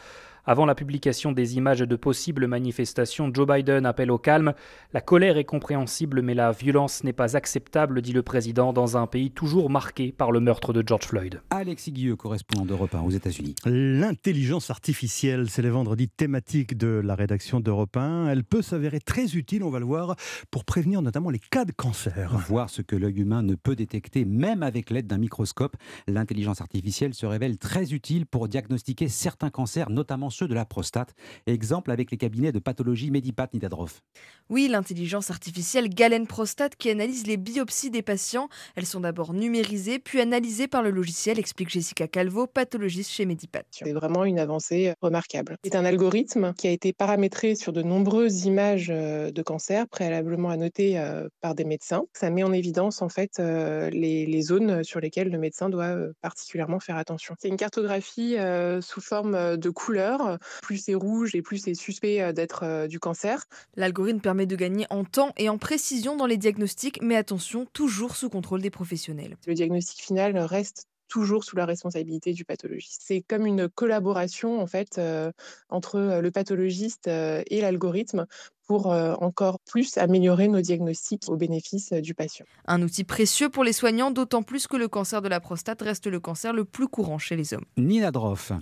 Avant 0.46 0.64
la 0.64 0.74
publication 0.74 1.32
des 1.32 1.56
images 1.56 1.80
de 1.80 1.96
possibles 1.96 2.46
manifestations, 2.46 3.30
Joe 3.32 3.46
Biden 3.46 3.84
appelle 3.84 4.10
au 4.10 4.18
calme. 4.18 4.54
La 4.92 5.00
colère 5.00 5.36
est 5.36 5.44
compréhensible, 5.44 6.22
mais 6.22 6.34
la 6.34 6.52
violence 6.52 7.04
n'est 7.04 7.12
pas 7.12 7.36
acceptable, 7.36 8.00
dit 8.00 8.12
le 8.12 8.22
président, 8.22 8.72
dans 8.72 8.96
un 8.96 9.06
pays 9.06 9.30
toujours 9.30 9.70
marqué 9.70 10.12
par 10.12 10.32
le 10.32 10.40
meurtre 10.40 10.72
de 10.72 10.82
George 10.86 11.06
Floyd. 11.06 11.42
Alexis 11.50 11.92
Guilleux, 11.92 12.16
correspondant 12.16 12.64
d'Europe 12.64 12.94
1 12.94 13.00
aux 13.02 13.10
États-Unis. 13.10 13.54
L'intelligence 13.66 14.70
artificielle, 14.70 15.50
c'est 15.50 15.62
le 15.62 15.68
vendredi 15.68 16.08
thématique 16.08 16.76
de 16.76 17.02
la 17.04 17.14
rédaction 17.14 17.60
d'Europe 17.60 17.96
1. 17.96 18.28
Elle 18.28 18.44
peut 18.44 18.62
s'avérer 18.62 19.00
très 19.00 19.36
utile, 19.36 19.62
on 19.62 19.70
va 19.70 19.78
le 19.78 19.84
voir, 19.84 20.16
pour 20.50 20.64
prévenir 20.64 21.02
notamment 21.02 21.30
les 21.30 21.38
cas 21.38 21.64
de 21.64 21.72
cancer. 21.72 22.38
Voir 22.48 22.70
ce 22.70 22.82
que 22.82 22.96
l'œil 22.96 23.20
humain 23.20 23.42
ne 23.42 23.54
peut 23.54 23.76
détecter, 23.76 24.24
même 24.24 24.62
avec 24.62 24.90
l'aide 24.90 25.06
d'un 25.06 25.18
microscope. 25.18 25.76
L'intelligence 26.08 26.60
artificielle 26.60 27.14
se 27.14 27.26
révèle 27.26 27.58
très 27.58 27.92
utile 27.92 28.26
pour 28.26 28.48
diagnostiquer 28.48 29.08
certains 29.08 29.50
cancers, 29.50 29.90
notamment 29.90 30.29
ceux 30.30 30.48
de 30.48 30.54
la 30.54 30.64
prostate. 30.64 31.14
Exemple 31.46 31.90
avec 31.90 32.10
les 32.10 32.16
cabinets 32.16 32.52
de 32.52 32.58
pathologie 32.58 33.10
Medipat 33.10 33.48
Nidadrov. 33.52 34.00
Oui, 34.48 34.68
l'intelligence 34.68 35.30
artificielle 35.30 35.88
Galen 35.88 36.26
Prostate 36.26 36.74
qui 36.76 36.90
analyse 36.90 37.26
les 37.26 37.36
biopsies 37.36 37.90
des 37.90 38.02
patients. 38.02 38.48
Elles 38.74 38.86
sont 38.86 39.00
d'abord 39.00 39.32
numérisées, 39.32 39.98
puis 39.98 40.20
analysées 40.20 40.66
par 40.66 40.82
le 40.82 40.90
logiciel, 40.90 41.38
explique 41.38 41.70
Jessica 41.70 42.08
Calvo, 42.08 42.46
pathologiste 42.46 43.10
chez 43.10 43.26
Medipat. 43.26 43.64
C'est 43.70 43.92
vraiment 43.92 44.24
une 44.24 44.38
avancée 44.38 44.88
euh, 44.88 44.94
remarquable. 45.02 45.56
C'est 45.64 45.76
un 45.76 45.84
algorithme 45.84 46.52
qui 46.54 46.66
a 46.66 46.70
été 46.70 46.92
paramétré 46.92 47.54
sur 47.54 47.72
de 47.72 47.82
nombreuses 47.82 48.44
images 48.44 48.88
euh, 48.90 49.30
de 49.30 49.42
cancer 49.42 49.86
préalablement 49.88 50.50
annotées 50.50 50.98
euh, 50.98 51.28
par 51.40 51.54
des 51.54 51.64
médecins. 51.64 52.02
Ça 52.12 52.30
met 52.30 52.42
en 52.42 52.52
évidence 52.52 53.02
en 53.02 53.08
fait 53.08 53.38
les, 53.38 54.26
les 54.26 54.42
zones 54.42 54.82
sur 54.84 55.00
lesquelles 55.00 55.30
le 55.30 55.38
médecin 55.38 55.68
doit 55.68 55.96
particulièrement 56.20 56.80
faire 56.80 56.96
attention. 56.96 57.34
C'est 57.38 57.48
une 57.48 57.56
cartographie 57.56 58.36
sous 58.80 59.00
forme 59.00 59.56
de 59.56 59.70
couleurs 59.70 60.19
plus 60.62 60.78
c'est 60.78 60.94
rouge 60.94 61.34
et 61.34 61.42
plus 61.42 61.58
c'est 61.58 61.74
suspect 61.74 62.20
euh, 62.20 62.32
d'être 62.32 62.64
euh, 62.64 62.86
du 62.86 62.98
cancer. 62.98 63.44
L'algorithme 63.76 64.20
permet 64.20 64.46
de 64.46 64.56
gagner 64.56 64.86
en 64.90 65.04
temps 65.04 65.32
et 65.36 65.48
en 65.48 65.58
précision 65.58 66.16
dans 66.16 66.26
les 66.26 66.36
diagnostics, 66.36 67.00
mais 67.02 67.16
attention, 67.16 67.66
toujours 67.72 68.16
sous 68.16 68.30
contrôle 68.30 68.62
des 68.62 68.70
professionnels. 68.70 69.36
Le 69.46 69.54
diagnostic 69.54 70.00
final 70.00 70.36
reste 70.38 70.86
toujours 71.08 71.42
sous 71.42 71.56
la 71.56 71.66
responsabilité 71.66 72.32
du 72.32 72.44
pathologiste. 72.44 73.02
C'est 73.04 73.20
comme 73.20 73.44
une 73.44 73.68
collaboration 73.68 74.60
en 74.60 74.68
fait 74.68 74.96
euh, 74.98 75.32
entre 75.68 76.20
le 76.22 76.30
pathologiste 76.30 77.08
et 77.08 77.60
l'algorithme 77.60 78.26
pour 78.68 78.86
encore 78.86 79.58
plus 79.66 79.98
améliorer 79.98 80.46
nos 80.46 80.60
diagnostics 80.60 81.24
au 81.26 81.36
bénéfice 81.36 81.92
du 81.92 82.14
patient. 82.14 82.46
Un 82.66 82.80
outil 82.82 83.02
précieux 83.02 83.48
pour 83.48 83.64
les 83.64 83.72
soignants, 83.72 84.12
d'autant 84.12 84.44
plus 84.44 84.68
que 84.68 84.76
le 84.76 84.86
cancer 84.86 85.20
de 85.20 85.28
la 85.28 85.40
prostate 85.40 85.82
reste 85.82 86.06
le 86.06 86.20
cancer 86.20 86.52
le 86.52 86.64
plus 86.64 86.86
courant 86.86 87.18
chez 87.18 87.34
les 87.34 87.52
hommes. 87.52 87.64
Nina 87.76 88.12
Droff. 88.12 88.52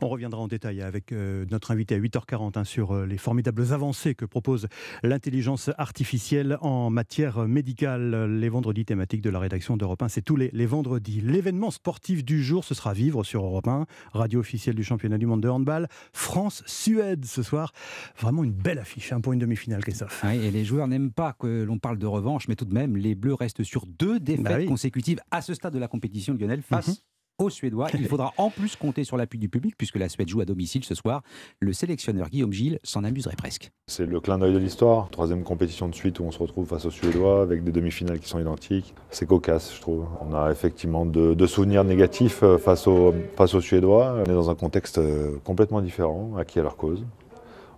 On 0.00 0.08
reviendra 0.08 0.40
en 0.40 0.48
détail 0.48 0.82
avec 0.82 1.12
euh, 1.12 1.44
notre 1.50 1.70
invité 1.70 1.94
à 1.94 1.98
8h40 1.98 2.58
hein, 2.58 2.64
sur 2.64 2.92
euh, 2.92 3.06
les 3.06 3.18
formidables 3.18 3.72
avancées 3.72 4.14
que 4.14 4.24
propose 4.24 4.68
l'intelligence 5.02 5.70
artificielle 5.78 6.58
en 6.60 6.90
matière 6.90 7.46
médicale. 7.46 8.38
Les 8.38 8.48
vendredis 8.48 8.84
thématiques 8.84 9.22
de 9.22 9.30
la 9.30 9.38
rédaction 9.38 9.76
d'Europe 9.76 10.02
1, 10.02 10.08
c'est 10.08 10.22
tous 10.22 10.36
les, 10.36 10.66
vendredis. 10.66 11.20
L'événement 11.20 11.70
sportif 11.70 12.24
du 12.24 12.42
jour, 12.42 12.64
ce 12.64 12.74
sera 12.74 12.92
Vivre 12.92 13.24
sur 13.24 13.44
Europe 13.44 13.68
1, 13.68 13.86
radio 14.12 14.40
officielle 14.40 14.74
du 14.74 14.84
championnat 14.84 15.18
du 15.18 15.26
monde 15.26 15.40
de 15.40 15.48
handball. 15.48 15.88
France-Suède 16.12 17.24
ce 17.24 17.42
soir. 17.42 17.72
Vraiment 18.18 18.44
une 18.44 18.52
belle 18.52 18.78
affiche 18.78 19.12
hein, 19.12 19.20
pour 19.20 19.32
une 19.32 19.38
demi-finale, 19.38 19.82
Christophe. 19.82 20.24
et 20.24 20.50
les 20.50 20.64
joueurs 20.64 20.88
n'aiment 20.88 21.12
pas 21.12 21.32
que 21.32 21.64
l'on 21.64 21.78
parle 21.78 21.98
de 21.98 22.06
revanche, 22.06 22.48
mais 22.48 22.56
tout 22.56 22.64
de 22.64 22.74
même, 22.74 22.96
les 22.96 23.14
Bleus 23.14 23.34
restent 23.34 23.62
sur 23.62 23.86
deux 23.86 24.20
défaites 24.20 24.44
bah 24.44 24.64
consécutives 24.64 25.20
à 25.30 25.42
ce 25.42 25.54
stade 25.54 25.74
de 25.74 25.78
la 25.78 25.88
compétition, 25.88 26.34
Lionel, 26.34 26.62
face 26.62 26.88
mhm 26.88 26.94
aux 27.38 27.50
Suédois. 27.50 27.88
Il 27.94 28.06
faudra 28.08 28.32
en 28.38 28.50
plus 28.50 28.76
compter 28.76 29.04
sur 29.04 29.16
l'appui 29.16 29.38
du 29.38 29.48
public, 29.48 29.74
puisque 29.76 29.96
la 29.96 30.08
Suède 30.08 30.28
joue 30.28 30.40
à 30.40 30.44
domicile 30.44 30.84
ce 30.84 30.94
soir. 30.94 31.22
Le 31.60 31.72
sélectionneur 31.72 32.28
Guillaume 32.28 32.52
Gilles 32.52 32.78
s'en 32.82 33.04
amuserait 33.04 33.36
presque. 33.36 33.70
C'est 33.86 34.06
le 34.06 34.20
clin 34.20 34.38
d'œil 34.38 34.54
de 34.54 34.58
l'histoire. 34.58 35.08
Troisième 35.10 35.42
compétition 35.42 35.88
de 35.88 35.94
suite 35.94 36.20
où 36.20 36.24
on 36.24 36.30
se 36.30 36.38
retrouve 36.38 36.66
face 36.66 36.84
aux 36.86 36.90
Suédois 36.90 37.42
avec 37.42 37.64
des 37.64 37.72
demi-finales 37.72 38.20
qui 38.20 38.28
sont 38.28 38.38
identiques. 38.38 38.94
C'est 39.10 39.26
cocasse, 39.26 39.74
je 39.74 39.80
trouve. 39.80 40.06
On 40.20 40.34
a 40.34 40.50
effectivement 40.50 41.04
de, 41.06 41.46
souvenirs 41.46 41.84
négatifs 41.84 42.42
euh, 42.42 42.58
face 42.58 42.86
aux, 42.86 43.14
face 43.36 43.54
aux 43.54 43.60
Suédois. 43.60 44.16
On 44.26 44.30
est 44.30 44.34
dans 44.34 44.50
un 44.50 44.54
contexte 44.54 44.98
euh, 44.98 45.38
complètement 45.44 45.80
différent, 45.82 46.32
acquis 46.38 46.58
à 46.58 46.62
leur 46.62 46.76
cause. 46.76 47.04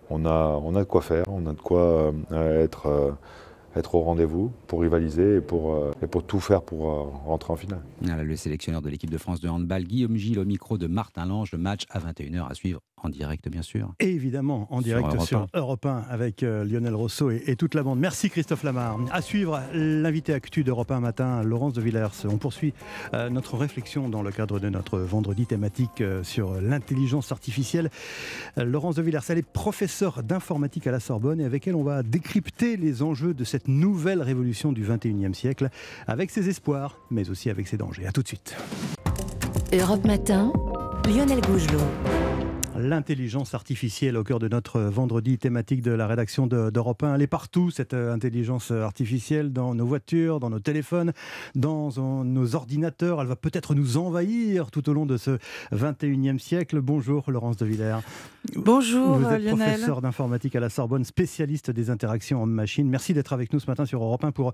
On 0.09 0.25
a, 0.25 0.61
on 0.63 0.77
a 0.77 0.81
de 0.81 0.89
quoi 0.89 1.03
faire, 1.03 1.25
on 1.29 1.47
a 1.47 1.53
de 1.53 1.61
quoi 1.61 2.13
euh, 2.31 2.63
être 2.63 3.17
être 3.77 3.95
au 3.95 4.01
rendez-vous 4.01 4.51
pour 4.67 4.81
rivaliser 4.81 5.37
et 5.37 5.41
pour, 5.41 5.75
euh, 5.75 5.93
et 6.03 6.07
pour 6.07 6.25
tout 6.25 6.41
faire 6.41 6.63
pour 6.63 6.91
euh, 6.91 7.03
rentrer 7.27 7.53
en 7.53 7.57
finale. 7.57 7.81
le 8.01 8.37
sélectionneur 8.37 8.83
de 8.83 8.89
l'équipe 8.89 9.11
de 9.11 9.19
France 9.19 9.41
de 9.41 9.49
handball, 9.49 9.85
Guillaume 9.85 10.17
Gilles, 10.17 10.39
au 10.39 10.45
micro 10.45 10.79
de 10.79 10.87
Martin 10.87 11.27
Lange, 11.27 11.53
le 11.53 11.59
match 11.59 11.85
à 11.91 12.01
21h 12.01 12.49
à 12.51 12.55
suivre 12.55 12.81
En 13.03 13.11
direct, 13.11 13.49
bien 13.51 13.61
sûr. 13.61 13.95
Et 14.01 14.09
évidemment, 14.09 14.67
en 14.71 14.81
direct 14.81 15.21
sur 15.21 15.47
Europe 15.53 15.85
1, 15.85 16.05
avec 16.09 16.43
euh, 16.43 16.65
Lionel 16.65 16.95
Rousseau 16.95 17.31
et, 17.31 17.55
toute 17.55 17.75
la 17.75 17.83
bande. 17.83 17.99
Merci 17.99 18.31
Christophe 18.31 18.63
Lamar. 18.63 18.99
À 19.13 19.21
suivre, 19.21 19.61
l'invité 19.75 20.33
actu 20.33 20.65
d'Europe 20.65 20.91
1 20.91 21.01
matin, 21.01 21.43
Laurence 21.43 21.75
de 21.75 21.83
Villers. 21.83 22.09
On 22.25 22.39
poursuit 22.39 22.73
euh, 23.13 23.29
notre 23.29 23.59
réflexion 23.59 24.09
dans 24.09 24.23
le 24.23 24.33
cadre 24.33 24.59
de 24.59 24.71
notre 24.71 24.99
vendredi 24.99 25.45
thématique 25.45 26.01
euh, 26.01 26.25
sur 26.25 26.59
l'intelligence 26.61 27.33
artificielle. 27.33 27.91
Laurence 28.57 28.97
de 28.97 29.03
Villers, 29.03 29.21
elle 29.29 29.39
est 29.39 29.47
professeure 29.47 30.23
d'informatique 30.23 30.87
à 30.87 30.91
la 30.91 31.01
Sorbonne 31.01 31.41
et 31.41 31.45
avec 31.45 31.69
elle, 31.69 31.77
on 31.77 31.85
va 31.85 32.03
décrypter 32.03 32.79
les 32.79 33.03
enjeux 33.03 33.35
de 33.35 33.45
cette 33.45 33.69
nouvelle 33.69 34.23
révolution 34.23 34.73
du 34.73 34.85
21e 34.85 35.35
siècle, 35.35 35.69
avec 36.07 36.31
ses 36.31 36.49
espoirs, 36.49 36.99
mais 37.11 37.29
aussi 37.29 37.51
avec 37.51 37.69
ses 37.69 37.77
dangers. 37.77 38.07
A 38.07 38.13
tout 38.13 38.23
de 38.23 38.29
suite. 38.29 38.57
Europe 39.73 40.05
Matin, 40.07 40.53
Lionel 41.07 41.41
Gougelot. 41.43 42.36
L'intelligence 42.79 43.55
artificielle 43.55 44.17
au 44.17 44.25
cœur 44.25 44.39
de 44.39 44.49
notre 44.49 44.81
vendredi 44.81 45.39
thématique 45.39 45.83
de 45.83 45.93
la 45.93 46.07
rédaction 46.07 46.47
d'Europe 46.47 47.03
1. 47.03 47.15
Elle 47.15 47.23
est 47.23 47.27
partout, 47.27 47.71
cette 47.71 47.95
euh, 47.95 48.13
intelligence 48.13 48.71
artificielle, 48.71 49.53
dans 49.53 49.75
nos 49.75 49.87
voitures, 49.87 50.41
dans 50.41 50.51
nos 50.51 50.61
téléphones, 50.61 51.13
dans 51.55 51.91
nos 52.25 52.55
ordinateurs. 52.55 53.21
Elle 53.21 53.29
va 53.29 53.37
peut-être 53.37 53.75
nous 53.75 53.97
envahir 53.97 54.71
tout 54.71 54.89
au 54.91 54.93
long 54.93 55.07
de 55.07 55.17
ce 55.17 55.39
21e 55.73 56.39
siècle. 56.39 56.81
Bonjour 56.81 57.31
Laurence 57.31 57.57
de 57.57 57.67
Villers. 57.67 58.01
Bonjour 58.55 59.19
Vous 59.19 59.27
êtes 59.27 59.43
Lionel. 59.43 59.57
professeur 59.57 60.01
d'informatique 60.01 60.55
à 60.57 60.61
la 60.61 60.69
Sorbonne, 60.69 61.05
spécialiste 61.05 61.71
des 61.71 61.91
interactions 61.91 62.43
en 62.43 62.47
machine. 62.47 62.89
Merci 62.89 63.15
d'être 63.15 63.33
avec 63.33 63.53
nous 63.53 63.61
ce 63.61 63.67
matin 63.67 63.87
sur 63.87 64.03
Europe 64.03 64.25
1 64.25 64.33
pour, 64.33 64.53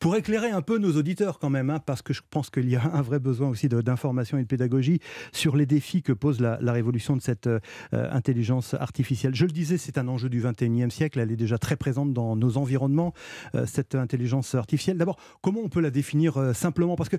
pour 0.00 0.16
éclairer 0.16 0.50
un 0.50 0.62
peu 0.62 0.78
nos 0.78 0.96
auditeurs 0.96 1.38
quand 1.38 1.50
même, 1.50 1.70
hein, 1.70 1.80
parce 1.84 2.02
que 2.02 2.12
je 2.12 2.22
pense 2.30 2.50
qu'il 2.50 2.68
y 2.68 2.76
a 2.76 2.82
un 2.92 3.02
vrai 3.02 3.18
besoin 3.18 3.48
aussi 3.48 3.68
d'information 3.68 4.38
et 4.38 4.42
de 4.42 4.46
pédagogie 4.46 5.00
sur 5.32 5.56
les 5.56 5.66
défis 5.66 6.02
que 6.02 6.12
pose 6.12 6.40
la, 6.40 6.58
la 6.60 6.72
révolution 6.72 7.16
de 7.16 7.22
cette 7.22 7.46
euh, 7.46 7.60
intelligence 7.92 8.74
artificielle. 8.74 9.34
Je 9.34 9.44
le 9.44 9.52
disais, 9.52 9.78
c'est 9.78 9.98
un 9.98 10.08
enjeu 10.08 10.28
du 10.28 10.42
21e 10.42 10.90
siècle, 10.90 11.18
elle 11.18 11.32
est 11.32 11.36
déjà 11.36 11.58
très 11.58 11.76
présente 11.76 12.12
dans 12.12 12.36
nos 12.36 12.56
environnements, 12.56 13.12
euh, 13.54 13.66
cette 13.66 13.94
intelligence 13.94 14.54
artificielle. 14.54 14.96
D'abord, 14.96 15.18
comment 15.42 15.60
on 15.64 15.68
peut 15.68 15.80
la 15.80 15.90
définir 15.90 16.36
euh, 16.36 16.52
simplement? 16.52 16.96
Parce 16.96 17.08
que 17.08 17.16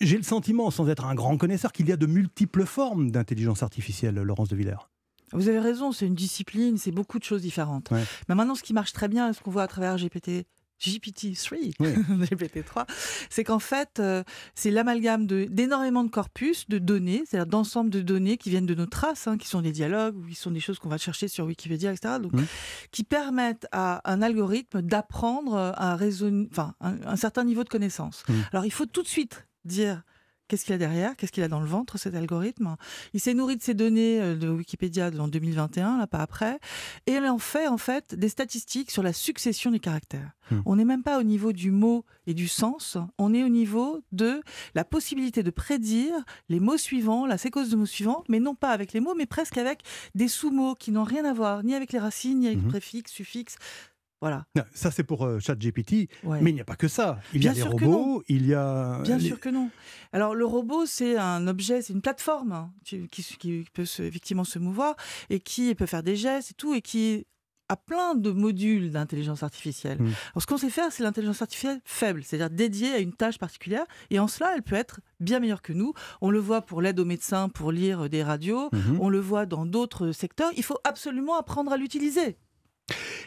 j'ai 0.00 0.16
le 0.16 0.22
sentiment, 0.22 0.70
sans 0.70 0.88
être 0.88 1.04
un 1.06 1.14
grand 1.14 1.36
connaisseur, 1.38 1.72
qu'il 1.72 1.88
y 1.88 1.92
a 1.92 1.96
de 1.96 2.06
multiples 2.06 2.64
formes 2.66 3.10
d'intelligence 3.10 3.62
artificielle, 3.62 4.16
Laurence 4.16 4.48
de 4.48 4.56
Villers. 4.56 4.95
Vous 5.32 5.48
avez 5.48 5.58
raison, 5.58 5.92
c'est 5.92 6.06
une 6.06 6.14
discipline, 6.14 6.78
c'est 6.78 6.92
beaucoup 6.92 7.18
de 7.18 7.24
choses 7.24 7.42
différentes. 7.42 7.90
Mais 7.90 8.34
maintenant, 8.34 8.54
ce 8.54 8.62
qui 8.62 8.72
marche 8.72 8.92
très 8.92 9.08
bien, 9.08 9.32
ce 9.32 9.40
qu'on 9.40 9.50
voit 9.50 9.64
à 9.64 9.68
travers 9.68 9.96
GPT, 9.96 10.46
GPT-3, 10.80 11.76
GPT-3, 12.30 12.84
c'est 13.30 13.44
qu'en 13.44 13.58
fait, 13.58 13.98
euh, 13.98 14.22
c'est 14.54 14.70
l'amalgame 14.70 15.26
d'énormément 15.26 16.04
de, 16.04 16.10
corpus, 16.10 16.68
de 16.68 16.78
données, 16.78 17.24
c'est-à-dire 17.26 17.46
d'ensemble 17.46 17.90
de 17.90 18.00
données 18.00 18.36
qui 18.36 18.50
viennent 18.50 18.66
de 18.66 18.74
nos 18.74 18.86
traces, 18.86 19.26
hein, 19.26 19.38
qui 19.38 19.48
sont 19.48 19.62
des 19.62 19.72
dialogues, 19.72 20.16
ou 20.16 20.26
qui 20.26 20.34
sont 20.34 20.50
des 20.50 20.60
choses 20.60 20.78
qu'on 20.78 20.88
va 20.88 20.98
chercher 20.98 21.28
sur 21.28 21.46
Wikipédia, 21.46 21.92
etc., 21.92 22.16
donc, 22.20 22.32
qui 22.90 23.04
permettent 23.04 23.66
à 23.72 24.02
un 24.10 24.22
algorithme 24.22 24.82
d'apprendre 24.82 25.56
un, 25.56 25.98
enfin, 26.50 26.74
un, 26.80 27.16
certain 27.16 27.44
niveau 27.44 27.64
de 27.64 27.68
connaissance. 27.68 28.24
Alors, 28.52 28.66
il 28.66 28.72
faut 28.72 28.86
tout 28.86 29.02
de 29.02 29.08
suite 29.08 29.46
dire 29.64 30.02
Qu'est-ce 30.48 30.64
qu'il 30.64 30.74
a 30.74 30.78
derrière? 30.78 31.16
Qu'est-ce 31.16 31.32
qu'il 31.32 31.42
a 31.42 31.48
dans 31.48 31.60
le 31.60 31.66
ventre, 31.66 31.98
cet 31.98 32.14
algorithme? 32.14 32.76
Il 33.14 33.20
s'est 33.20 33.34
nourri 33.34 33.56
de 33.56 33.62
ces 33.62 33.74
données 33.74 34.20
euh, 34.20 34.36
de 34.36 34.48
Wikipédia 34.48 35.10
en 35.18 35.28
2021, 35.28 35.98
là, 35.98 36.06
pas 36.06 36.18
après. 36.18 36.58
Et 37.06 37.12
il 37.12 37.26
en 37.26 37.38
fait, 37.38 37.66
en 37.66 37.78
fait, 37.78 38.14
des 38.14 38.28
statistiques 38.28 38.90
sur 38.90 39.02
la 39.02 39.12
succession 39.12 39.70
des 39.70 39.80
caractères. 39.80 40.30
Hmm. 40.50 40.60
On 40.64 40.76
n'est 40.76 40.84
même 40.84 41.02
pas 41.02 41.18
au 41.18 41.24
niveau 41.24 41.52
du 41.52 41.70
mot 41.70 42.04
et 42.26 42.34
du 42.34 42.46
sens, 42.46 42.96
on 43.18 43.34
est 43.34 43.42
au 43.42 43.48
niveau 43.48 44.00
de 44.12 44.42
la 44.74 44.84
possibilité 44.84 45.42
de 45.42 45.50
prédire 45.50 46.14
les 46.48 46.60
mots 46.60 46.76
suivants, 46.76 47.26
la 47.26 47.38
séquence 47.38 47.68
de 47.68 47.76
mots 47.76 47.86
suivants, 47.86 48.22
mais 48.28 48.38
non 48.38 48.54
pas 48.54 48.70
avec 48.70 48.92
les 48.92 49.00
mots, 49.00 49.14
mais 49.16 49.26
presque 49.26 49.58
avec 49.58 49.82
des 50.14 50.28
sous-mots 50.28 50.74
qui 50.74 50.92
n'ont 50.92 51.04
rien 51.04 51.24
à 51.24 51.32
voir, 51.32 51.64
ni 51.64 51.74
avec 51.74 51.92
les 51.92 51.98
racines, 51.98 52.40
ni 52.40 52.46
avec 52.46 52.58
les 52.58 52.64
hmm. 52.64 52.68
préfixes, 52.68 53.12
suffixes. 53.12 53.56
Voilà. 54.20 54.46
Ça, 54.72 54.90
c'est 54.90 55.04
pour 55.04 55.24
euh, 55.24 55.38
ChatGPT. 55.38 56.08
Mais 56.24 56.50
il 56.50 56.54
n'y 56.54 56.60
a 56.60 56.64
pas 56.64 56.76
que 56.76 56.88
ça. 56.88 57.20
Il 57.34 57.44
y 57.44 57.48
a 57.48 57.52
les 57.52 57.62
robots, 57.62 58.22
il 58.28 58.46
y 58.46 58.54
a. 58.54 59.00
Bien 59.02 59.18
sûr 59.18 59.40
que 59.40 59.48
non. 59.48 59.70
Alors, 60.12 60.34
le 60.34 60.44
robot, 60.44 60.86
c'est 60.86 61.16
un 61.16 61.46
objet, 61.46 61.82
c'est 61.82 61.92
une 61.92 62.02
plateforme 62.02 62.52
hein, 62.52 62.72
qui, 62.84 63.64
peut 63.72 63.82
effectivement 63.82 64.44
se 64.44 64.58
mouvoir 64.58 64.96
et 65.30 65.40
qui 65.40 65.74
peut 65.74 65.86
faire 65.86 66.02
des 66.02 66.16
gestes 66.16 66.52
et 66.52 66.54
tout, 66.54 66.74
et 66.74 66.80
qui 66.80 67.26
a 67.68 67.76
plein 67.76 68.14
de 68.14 68.30
modules 68.30 68.90
d'intelligence 68.92 69.42
artificielle. 69.42 70.00
Hmm. 70.00 70.06
Alors, 70.06 70.42
ce 70.42 70.46
qu'on 70.46 70.56
sait 70.56 70.70
faire, 70.70 70.92
c'est 70.92 71.02
l'intelligence 71.02 71.42
artificielle 71.42 71.80
faible, 71.84 72.22
c'est-à-dire 72.22 72.50
dédiée 72.50 72.92
à 72.92 72.98
une 72.98 73.12
tâche 73.12 73.38
particulière. 73.38 73.84
Et 74.10 74.18
en 74.18 74.28
cela, 74.28 74.54
elle 74.54 74.62
peut 74.62 74.76
être 74.76 75.00
bien 75.20 75.40
meilleure 75.40 75.62
que 75.62 75.72
nous. 75.72 75.92
On 76.20 76.30
le 76.30 76.38
voit 76.38 76.62
pour 76.62 76.80
l'aide 76.80 77.00
aux 77.00 77.04
médecins, 77.04 77.48
pour 77.48 77.72
lire 77.72 78.08
des 78.08 78.22
radios. 78.22 78.70
Mhm. 78.72 78.98
On 79.00 79.08
le 79.08 79.20
voit 79.20 79.46
dans 79.46 79.66
d'autres 79.66 80.12
secteurs. 80.12 80.52
Il 80.56 80.62
faut 80.62 80.78
absolument 80.84 81.36
apprendre 81.36 81.72
à 81.72 81.76
l'utiliser. 81.76 82.38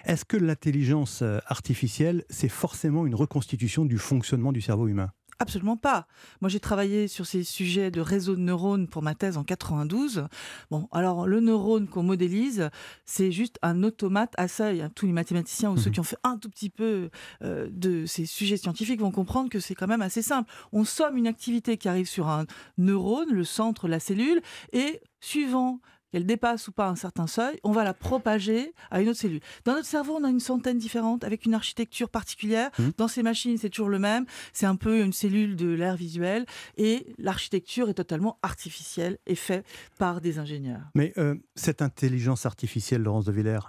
Est-ce 0.06 0.26
que 0.26 0.38
l'intelligence 0.38 1.22
euh, 1.22 1.40
artificielle, 1.46 2.24
c'est 2.30 2.50
forcément 2.50 3.06
une 3.06 3.16
reconstitution 3.16 3.86
du 3.86 3.98
fonctionnement 3.98 4.52
du 4.52 4.62
cerveau 4.62 4.88
humain? 4.88 5.12
Absolument 5.42 5.78
pas. 5.78 6.06
Moi, 6.42 6.50
j'ai 6.50 6.60
travaillé 6.60 7.08
sur 7.08 7.26
ces 7.26 7.46
sujets 7.46 7.92
de 7.92 8.02
réseau 8.02 8.36
de 8.36 8.42
neurones 8.42 8.90
pour 8.90 9.02
ma 9.02 9.16
thèse 9.16 9.38
en 9.38 9.46
92. 9.46 10.28
Bon, 10.70 10.90
alors 10.92 11.28
le 11.28 11.40
neurone 11.40 11.88
qu'on 11.88 12.04
modélise, 12.04 12.70
c'est 13.06 13.32
juste 13.32 13.58
un 13.62 13.84
automate 13.84 14.34
à 14.36 14.50
seuil. 14.50 14.86
Tous 14.96 15.06
les 15.06 15.14
mathématiciens 15.14 15.72
ou 15.72 15.78
ceux 15.78 15.90
mhm. 15.90 15.94
qui 15.94 16.00
ont 16.02 16.04
fait 16.04 16.18
un 16.26 16.38
tout 16.38 16.50
petit 16.50 16.70
peu 16.70 17.10
euh, 17.42 17.70
de 17.72 18.06
ces 18.06 18.26
sujets 18.26 18.58
scientifiques 18.58 19.00
vont 19.00 19.12
comprendre 19.12 19.50
que 19.50 19.62
c'est 19.62 19.76
quand 19.76 19.88
même 19.88 20.02
assez 20.02 20.22
simple. 20.22 20.52
On 20.74 20.84
somme 20.84 21.16
une 21.16 21.28
activité 21.28 21.78
qui 21.78 21.88
arrive 21.88 22.10
sur 22.10 22.28
un 22.28 22.46
neurone, 22.78 23.32
le 23.32 23.46
centre, 23.46 23.88
la 23.88 24.02
cellule, 24.02 24.42
et 24.74 25.00
suivant 25.22 25.80
qu'elle 26.12 26.26
dépasse 26.26 26.68
ou 26.68 26.72
pas 26.72 26.88
un 26.88 26.96
certain 26.96 27.28
seuil, 27.28 27.58
on 27.64 27.72
va 27.72 27.84
la 27.84 27.94
propager 27.94 28.74
à 28.92 29.02
une 29.02 29.10
autre 29.10 29.20
cellule. 29.20 29.42
Dans 29.66 29.74
notre 29.74 29.88
cerveau, 29.88 30.18
on 30.20 30.24
a 30.24 30.30
une 30.30 30.40
centaine 30.40 30.78
différentes 30.78 31.24
avec 31.24 31.46
une 31.46 31.54
architecture 31.54 32.10
particulière. 32.10 32.72
Mmh. 32.78 32.90
Dans 32.98 33.08
ces 33.08 33.24
machines, 33.24 33.58
c'est 33.58 33.70
toujours 33.70 33.90
le 33.90 34.00
même. 34.00 34.26
C'est 34.54 34.66
un 34.66 34.76
peu 34.76 35.02
une 35.02 35.14
cellule 35.14 35.56
de 35.56 35.68
l'air 35.68 35.96
visuel 35.96 36.46
et 36.78 37.14
l'architecture 37.18 37.90
est 37.90 37.94
totalement 37.96 38.40
artificielle 38.42 39.18
et 39.28 39.36
faite 39.36 39.66
par 39.98 40.22
des 40.22 40.40
ingénieurs. 40.40 40.82
Mais 40.96 41.14
euh, 41.18 41.36
cette 41.56 41.82
intelligence 41.82 42.46
artificielle, 42.46 43.04
Laurence 43.04 43.26
de 43.26 43.32
Villers, 43.32 43.60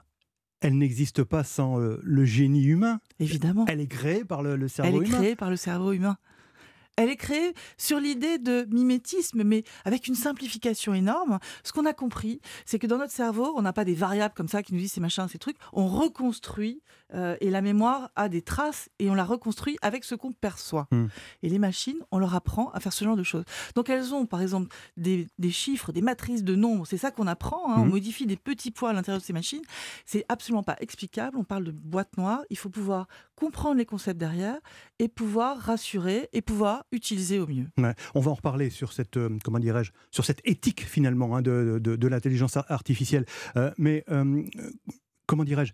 elle 0.60 0.76
n'existe 0.76 1.24
pas 1.24 1.42
sans 1.42 1.80
euh, 1.80 1.98
le 2.02 2.24
génie 2.24 2.64
humain. 2.64 3.00
Évidemment. 3.18 3.64
Elle 3.68 3.80
est 3.80 3.86
créée 3.86 4.24
par 4.24 4.42
le, 4.42 4.68
cerveau 4.68 4.98
humain. 4.98 5.06
Elle 5.06 5.14
est 5.14 5.16
créée 5.16 5.36
par 5.36 5.50
le 5.50 5.56
cerveau 5.56 5.92
humain. 5.92 6.16
Elle 6.96 7.08
est 7.08 7.16
créée 7.16 7.54
sur 7.78 7.98
l'idée 7.98 8.38
de 8.38 8.66
mimétisme, 8.70 9.42
mais 9.44 9.64
avec 9.84 10.06
une 10.06 10.14
simplification 10.14 10.94
énorme. 10.94 11.38
Ce 11.64 11.72
qu'on 11.72 11.86
a 11.86 11.92
compris, 11.92 12.40
c'est 12.66 12.78
que 12.78 12.86
dans 12.86 12.98
notre 12.98 13.12
cerveau, 13.12 13.52
on 13.56 13.62
n'a 13.62 13.72
pas 13.72 13.84
des 13.84 13.94
variables 13.94 14.34
comme 14.34 14.48
ça 14.48 14.62
qui 14.62 14.74
nous 14.74 14.80
disent 14.80 14.92
ces 14.92 15.00
machins, 15.00 15.26
ces 15.28 15.38
trucs. 15.38 15.56
On 15.72 15.86
reconstruit 15.86 16.82
euh, 17.14 17.36
et 17.40 17.50
la 17.50 17.60
mémoire 17.60 18.10
a 18.16 18.28
des 18.28 18.42
traces 18.42 18.88
et 18.98 19.10
on 19.10 19.14
la 19.14 19.24
reconstruit 19.24 19.76
avec 19.82 20.04
ce 20.04 20.14
qu'on 20.14 20.32
perçoit. 20.32 20.86
Hmm. 20.90 21.06
Et 21.42 21.48
les 21.48 21.58
machines, 21.58 21.98
on 22.10 22.18
leur 22.18 22.34
apprend 22.34 22.70
à 22.70 22.80
faire 22.80 22.92
ce 22.92 23.04
genre 23.04 23.16
de 23.16 23.22
choses. 23.22 23.44
Donc 23.74 23.88
elles 23.88 24.14
ont, 24.14 24.26
par 24.26 24.42
exemple, 24.42 24.74
des, 24.96 25.28
chiffres, 25.50 25.92
des 25.92 26.02
matrices 26.02 26.44
de 26.44 26.54
nombres. 26.54 26.86
C'est 26.86 26.98
ça 26.98 27.10
qu'on 27.10 27.26
apprend. 27.26 27.72
Hein. 27.72 27.76
On 27.78 27.86
hmm. 27.86 27.90
modifie 27.90 28.26
des 28.26 28.36
petits 28.36 28.70
points 28.70 28.90
à 28.90 28.92
l'intérieur 28.92 29.20
de 29.20 29.24
ces 29.26 29.32
machines. 29.32 29.62
C'est 30.04 30.24
absolument 30.28 30.62
pas 30.62 30.76
explicable. 30.80 31.36
On 31.36 31.44
parle 31.44 31.64
de 31.64 31.72
boîte 31.72 32.16
noire. 32.16 32.42
Il 32.50 32.58
faut 32.58 32.70
pouvoir 32.70 33.06
comprendre 33.40 33.78
les 33.78 33.86
concepts 33.86 34.20
derrière 34.20 34.58
et 34.98 35.08
pouvoir 35.08 35.58
rassurer 35.58 36.28
et 36.34 36.42
pouvoir 36.42 36.84
utiliser 36.92 37.38
au 37.38 37.46
mieux. 37.46 37.66
On 38.14 38.20
va 38.20 38.30
en 38.30 38.34
reparler 38.34 38.68
sur 38.68 38.92
cette, 38.92 39.16
euh, 39.16 39.30
comment 39.42 39.58
dirais-je, 39.58 39.92
sur 40.10 40.26
cette 40.26 40.42
éthique 40.44 40.86
finalement 40.86 41.34
hein, 41.34 41.42
de, 41.42 42.06
l'intelligence 42.06 42.58
artificielle. 42.68 43.24
Euh, 43.56 43.70
mais 43.78 44.04
comment 45.26 45.44
dirais-je 45.44 45.72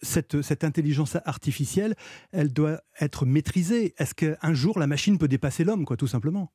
cette, 0.00 0.42
cette, 0.42 0.62
intelligence 0.62 1.16
artificielle, 1.24 1.96
elle 2.30 2.52
doit 2.52 2.80
être 3.00 3.26
maîtrisée. 3.26 3.94
Est-ce 3.98 4.14
qu'un 4.14 4.54
jour 4.54 4.78
la 4.78 4.86
machine 4.86 5.18
peut 5.18 5.26
dépasser 5.26 5.64
l'homme, 5.64 5.84
quoi, 5.84 5.96
tout 5.96 6.06
simplement? 6.06 6.52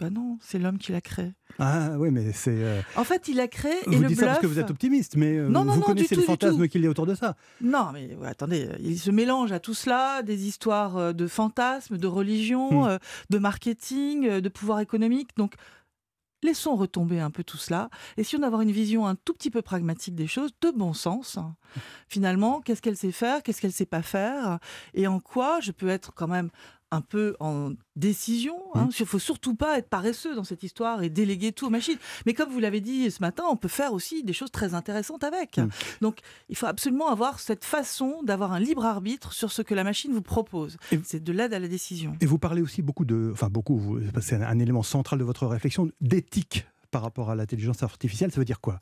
Ben 0.00 0.10
non, 0.10 0.38
c'est 0.40 0.60
l'homme 0.60 0.78
qui 0.78 0.92
l'a 0.92 1.00
créé. 1.00 1.32
Ah 1.58 1.96
oui, 1.98 2.10
mais 2.12 2.32
c'est. 2.32 2.54
Euh, 2.54 2.80
en 2.94 3.02
fait, 3.02 3.26
il 3.26 3.40
a 3.40 3.48
créé. 3.48 3.74
Et 3.86 3.96
vous 3.96 4.02
le 4.02 4.08
dites 4.08 4.20
ça 4.20 4.26
parce 4.26 4.38
que 4.38 4.46
vous 4.46 4.60
êtes 4.60 4.70
optimiste, 4.70 5.16
mais 5.16 5.36
euh, 5.36 5.48
vous 5.48 5.80
connaissez 5.80 6.14
le 6.14 6.22
fantasme 6.22 6.68
qu'il 6.68 6.82
y 6.82 6.86
a 6.86 6.90
autour 6.90 7.06
de 7.06 7.16
ça. 7.16 7.34
Non, 7.60 7.90
mais 7.92 8.16
attendez, 8.24 8.68
il 8.78 8.98
se 8.98 9.10
mélange 9.10 9.50
à 9.50 9.58
tout 9.58 9.74
cela, 9.74 10.22
des 10.22 10.46
histoires 10.46 10.96
euh, 10.96 11.12
de 11.12 11.26
fantasmes, 11.26 11.98
de 11.98 12.06
religion, 12.06 12.86
hmm. 12.86 12.98
de 13.30 13.38
marketing, 13.38 14.40
de 14.40 14.48
pouvoir 14.48 14.78
économique. 14.78 15.30
Donc, 15.36 15.54
laissons 16.44 16.76
retomber 16.76 17.18
un 17.18 17.30
peu 17.30 17.42
tout 17.42 17.56
cela, 17.56 17.90
essayons 18.16 18.42
d'avoir 18.42 18.62
une 18.62 18.70
vision 18.70 19.06
un 19.06 19.16
tout 19.16 19.32
petit 19.32 19.50
peu 19.50 19.62
pragmatique 19.62 20.14
des 20.14 20.28
choses, 20.28 20.50
de 20.60 20.70
bon 20.70 20.92
sens. 20.92 21.38
Finalement, 22.06 22.60
qu'est-ce 22.60 22.82
qu'elle 22.82 22.96
sait 22.96 23.10
faire, 23.10 23.42
qu'est-ce 23.42 23.60
qu'elle 23.60 23.72
sait 23.72 23.86
pas 23.86 24.02
faire, 24.02 24.60
et 24.94 25.08
en 25.08 25.18
quoi 25.18 25.58
je 25.60 25.72
peux 25.72 25.88
être 25.88 26.14
quand 26.14 26.28
même 26.28 26.50
un 26.90 27.00
peu 27.00 27.36
en 27.40 27.72
décision. 27.96 28.56
Hein. 28.74 28.84
Mmh. 28.84 28.90
Il 28.98 29.02
ne 29.02 29.06
faut 29.06 29.18
surtout 29.18 29.54
pas 29.54 29.78
être 29.78 29.88
paresseux 29.88 30.34
dans 30.34 30.44
cette 30.44 30.62
histoire 30.62 31.02
et 31.02 31.10
déléguer 31.10 31.52
tout 31.52 31.66
aux 31.66 31.70
machines. 31.70 31.98
Mais 32.26 32.34
comme 32.34 32.50
vous 32.50 32.60
l'avez 32.60 32.80
dit 32.80 33.10
ce 33.10 33.20
matin, 33.20 33.44
on 33.50 33.56
peut 33.56 33.68
faire 33.68 33.92
aussi 33.92 34.22
des 34.22 34.32
choses 34.32 34.50
très 34.50 34.74
intéressantes 34.74 35.24
avec. 35.24 35.58
Mmh. 35.58 35.68
Donc, 36.00 36.18
il 36.48 36.56
faut 36.56 36.66
absolument 36.66 37.08
avoir 37.08 37.40
cette 37.40 37.64
façon 37.64 38.22
d'avoir 38.22 38.52
un 38.52 38.60
libre 38.60 38.84
arbitre 38.84 39.32
sur 39.32 39.52
ce 39.52 39.62
que 39.62 39.74
la 39.74 39.84
machine 39.84 40.12
vous 40.12 40.22
propose. 40.22 40.76
C'est 41.04 41.22
de 41.22 41.32
l'aide 41.32 41.54
à 41.54 41.58
la 41.58 41.68
décision. 41.68 42.16
Et 42.20 42.26
vous 42.26 42.38
parlez 42.38 42.62
aussi 42.62 42.82
beaucoup 42.82 43.04
de, 43.04 43.30
enfin 43.32 43.48
beaucoup, 43.48 43.98
c'est 44.20 44.36
un 44.36 44.58
élément 44.58 44.82
central 44.82 45.18
de 45.18 45.24
votre 45.24 45.46
réflexion, 45.46 45.90
d'éthique 46.00 46.66
par 46.90 47.02
rapport 47.02 47.30
à 47.30 47.34
l'intelligence 47.34 47.82
artificielle, 47.82 48.30
ça 48.32 48.38
veut 48.38 48.46
dire 48.46 48.60
quoi? 48.60 48.80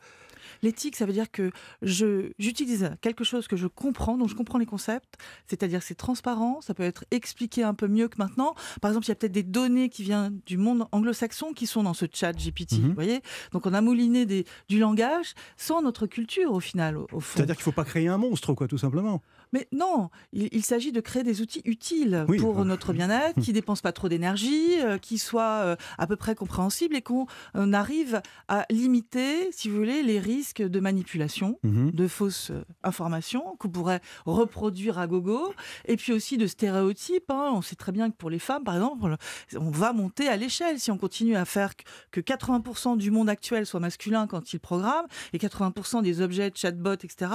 L'éthique, 0.62 0.96
ça 0.96 1.06
veut 1.06 1.12
dire 1.12 1.30
que 1.30 1.50
je, 1.82 2.30
j'utilise 2.38 2.90
quelque 3.00 3.24
chose 3.24 3.48
que 3.48 3.56
je 3.56 3.66
comprends, 3.66 4.16
donc 4.16 4.28
je 4.28 4.34
comprends 4.34 4.58
les 4.58 4.66
concepts, 4.66 5.14
c'est-à-dire 5.46 5.80
que 5.80 5.84
c'est 5.84 5.94
transparent, 5.94 6.60
ça 6.60 6.74
peut 6.74 6.82
être 6.82 7.04
expliqué 7.10 7.62
un 7.62 7.74
peu 7.74 7.88
mieux 7.88 8.08
que 8.08 8.18
maintenant. 8.18 8.54
Par 8.80 8.90
exemple, 8.90 9.06
il 9.06 9.10
y 9.10 9.12
a 9.12 9.14
peut-être 9.16 9.32
des 9.32 9.42
données 9.42 9.88
qui 9.88 10.02
viennent 10.02 10.40
du 10.46 10.56
monde 10.56 10.86
anglo-saxon 10.92 11.52
qui 11.52 11.66
sont 11.66 11.82
dans 11.82 11.94
ce 11.94 12.06
chat 12.12 12.32
GPT, 12.32 12.72
mhm. 12.72 12.88
vous 12.88 12.94
voyez? 12.94 13.20
Donc 13.52 13.66
on 13.66 13.74
a 13.74 13.80
mouliné 13.80 14.26
des, 14.26 14.44
du 14.68 14.78
langage 14.78 15.34
sans 15.56 15.82
notre 15.82 16.06
culture 16.06 16.52
au 16.52 16.60
final, 16.60 16.96
au, 16.96 17.20
fond. 17.20 17.36
C'est-à-dire 17.36 17.56
qu'il 17.56 17.62
ne 17.62 17.64
faut 17.64 17.72
pas 17.72 17.84
créer 17.84 18.08
un 18.08 18.18
monstre, 18.18 18.54
quoi, 18.54 18.68
tout 18.68 18.78
simplement. 18.78 19.22
Mais 19.52 19.68
non, 19.72 20.10
il, 20.32 20.64
s'agit 20.64 20.92
de 20.92 21.00
créer 21.00 21.22
des 21.22 21.40
outils 21.40 21.62
utiles 21.64 22.26
pour 22.38 22.64
notre 22.64 22.92
bien-être, 22.92 23.40
qui 23.40 23.50
ne 23.50 23.54
dépensent 23.60 23.82
pas 23.82 23.92
trop 23.92 24.08
d'énergie, 24.08 24.80
euh, 24.80 24.98
qui 24.98 25.18
soient 25.18 25.62
euh, 25.62 25.76
à 25.98 26.06
peu 26.06 26.16
près 26.16 26.34
compréhensibles 26.34 26.96
et 26.96 27.02
qu'on 27.02 27.26
arrive 27.72 28.20
à 28.48 28.66
limiter, 28.70 29.50
si 29.52 29.68
vous 29.68 29.76
voulez, 29.76 30.02
les 30.02 30.18
risques 30.18 30.62
de 30.62 30.80
manipulation, 30.80 31.58
mhm. 31.62 31.92
de 31.92 32.08
fausses 32.08 32.50
euh, 32.50 32.64
informations 32.82 33.56
qu'on 33.58 33.68
pourrait 33.68 34.00
reproduire 34.24 34.98
à 34.98 35.06
gogo, 35.06 35.54
et 35.86 35.96
puis 35.96 36.12
aussi 36.12 36.36
de 36.38 36.46
stéréotypes. 36.46 37.30
Hein. 37.30 37.52
On 37.54 37.62
sait 37.62 37.76
très 37.76 37.92
bien 37.92 38.10
que 38.10 38.16
pour 38.16 38.30
les 38.30 38.38
femmes, 38.38 38.64
par 38.64 38.74
exemple, 38.74 39.16
on 39.56 39.70
va 39.70 39.92
monter 39.92 40.28
à 40.28 40.36
l'échelle 40.36 40.80
si 40.80 40.90
on 40.90 40.98
continue 40.98 41.36
à 41.36 41.44
faire 41.44 41.72
que 42.10 42.20
80% 42.20 42.96
du 42.96 43.10
monde 43.10 43.28
actuel 43.28 43.66
soit 43.66 43.80
masculin 43.80 44.26
quand 44.26 44.52
il 44.52 44.60
programme, 44.60 45.06
et 45.32 45.38
80% 45.38 46.02
des 46.02 46.20
objets, 46.20 46.50
chatbots, 46.54 46.94
etc., 46.94 47.32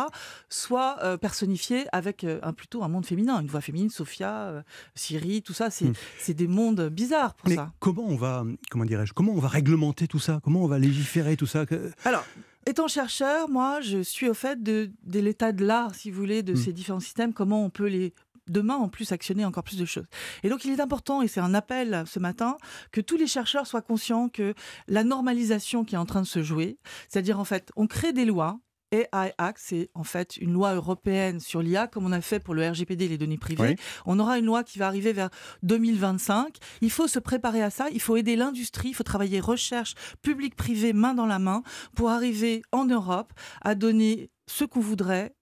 soient 0.50 1.18
personnifiés 1.20 1.86
avec 2.02 2.24
euh, 2.24 2.40
un, 2.44 2.54
plutôt 2.54 2.84
un 2.84 2.88
monde 2.88 3.06
féminin, 3.06 3.40
une 3.40 3.48
voix 3.48 3.62
féminine, 3.62 3.90
Sophia, 3.90 4.64
Siri, 4.96 5.42
tout 5.42 5.54
ça, 5.54 5.70
hmm. 5.70 5.94
c'est 6.20 6.34
des 6.34 6.48
mondes 6.48 6.90
bizarres 6.90 7.34
pour 7.36 7.50
Mais 7.50 7.56
ça. 7.56 7.72
Comment 7.80 8.06
on 8.08 8.16
va, 8.16 8.44
comment 8.70 8.86
dirais-je, 8.86 9.14
comment 9.14 9.34
on 9.34 9.40
va 9.40 9.48
réglementer 9.48 10.08
tout 10.08 10.20
ça? 10.20 10.40
Comment 10.44 10.64
on 10.64 10.68
va 10.68 10.80
légiférer 10.80 11.38
tout 11.38 11.48
ça? 11.48 11.66
Alors, 12.06 12.26
Étant 12.68 12.88
chercheur, 12.88 13.50
moi, 13.50 13.82
je 13.82 14.04
suis 14.04 14.30
au 14.30 14.36
fait 14.36 14.62
de, 14.62 14.92
l'état 15.08 15.52
de 15.52 15.66
l'art, 15.66 15.96
si 15.96 16.12
vous 16.12 16.20
voulez, 16.20 16.44
de 16.44 16.54
hmm. 16.54 16.58
ces 16.58 16.74
différents 16.74 17.00
systèmes, 17.00 17.34
comment 17.34 17.66
on 17.66 17.72
peut 17.72 17.88
les 17.88 18.14
demain 18.48 18.76
en 18.76 18.90
plus 18.90 19.12
actionner 19.12 19.46
encore 19.46 19.64
plus 19.64 19.78
de 19.78 19.86
choses. 19.86 20.08
Et 20.44 20.50
donc 20.50 20.66
il 20.66 20.72
est 20.72 20.82
important, 20.82 21.22
et 21.22 21.28
c'est 21.28 21.40
un 21.40 21.54
appel 21.54 22.04
ce 22.06 22.20
matin, 22.20 22.58
que 22.92 23.02
tous 23.02 23.18
les 23.18 23.28
chercheurs 23.28 23.66
soient 23.66 23.82
conscients 23.82 24.30
que 24.30 24.54
la 24.88 25.04
normalisation 25.04 25.84
qui 25.84 25.96
est 25.96 25.98
en 25.98 26.06
train 26.06 26.22
de 26.22 26.28
se 26.28 26.44
jouer, 26.44 26.78
c'est-à-dire 27.08 27.40
en 27.40 27.46
fait 27.46 27.72
on 27.76 27.88
crée 27.88 28.14
des 28.14 28.26
lois, 28.26 28.60
AI 28.92 29.34
Act, 29.38 29.60
c'est 29.62 29.90
en 29.94 30.04
fait 30.04 30.38
une 30.38 30.54
loi 30.54 30.74
européenne 30.74 31.40
sur 31.40 31.62
l'IA, 31.62 31.88
comme 31.88 32.06
on 32.06 32.12
a 32.12 32.22
fait 32.22 32.40
pour 32.40 32.54
le 32.54 32.68
RGPD, 32.68 33.08
les 33.08 33.18
données 33.18 33.38
privées. 33.38 33.76
On 34.06 34.20
aura 34.20 34.38
une 34.38 34.46
loi 34.46 34.64
qui 34.64 34.80
va 34.80 34.88
arriver 34.88 35.14
vers 35.14 35.30
2025. 35.64 36.58
Il 36.82 36.92
faut 36.92 37.08
se 37.08 37.20
préparer 37.20 37.62
à 37.62 37.70
ça. 37.70 37.88
Il 37.92 38.02
faut 38.02 38.18
aider 38.18 38.36
l'industrie. 38.36 38.90
Il 38.90 38.94
faut 38.94 39.04
travailler 39.04 39.40
recherche 39.40 39.96
publique-privée 40.22 40.94
main 40.94 41.14
dans 41.14 41.26
la 41.26 41.40
main 41.40 41.64
pour 41.96 42.10
arriver 42.10 42.62
en 42.72 42.86
Europe 42.86 43.34
à 43.62 43.76
donner 43.76 44.30
ce 44.48 44.66
qu'on 44.66 44.82
voudrait 44.82 45.34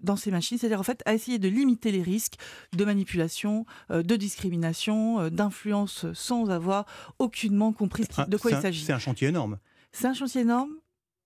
dans 0.00 0.16
ces 0.16 0.30
machines, 0.30 0.58
c'est-à-dire 0.58 0.80
en 0.80 0.84
fait 0.84 1.02
à 1.06 1.14
essayer 1.14 1.38
de 1.38 1.48
limiter 1.48 1.90
les 1.90 2.02
risques 2.02 2.34
de 2.76 2.84
manipulation, 2.84 3.64
euh, 3.90 4.02
de 4.02 4.16
discrimination, 4.16 5.20
euh, 5.20 5.30
d'influence 5.30 6.06
sans 6.12 6.50
avoir 6.50 6.84
aucunement 7.18 7.72
compris 7.72 8.04
de 8.28 8.36
quoi 8.36 8.50
il 8.50 8.60
s'agit. 8.60 8.84
C'est 8.84 8.92
un 8.92 8.98
chantier 8.98 9.28
énorme. 9.28 9.58
C'est 9.92 10.06
un 10.06 10.14
chantier 10.14 10.42
énorme 10.42 10.74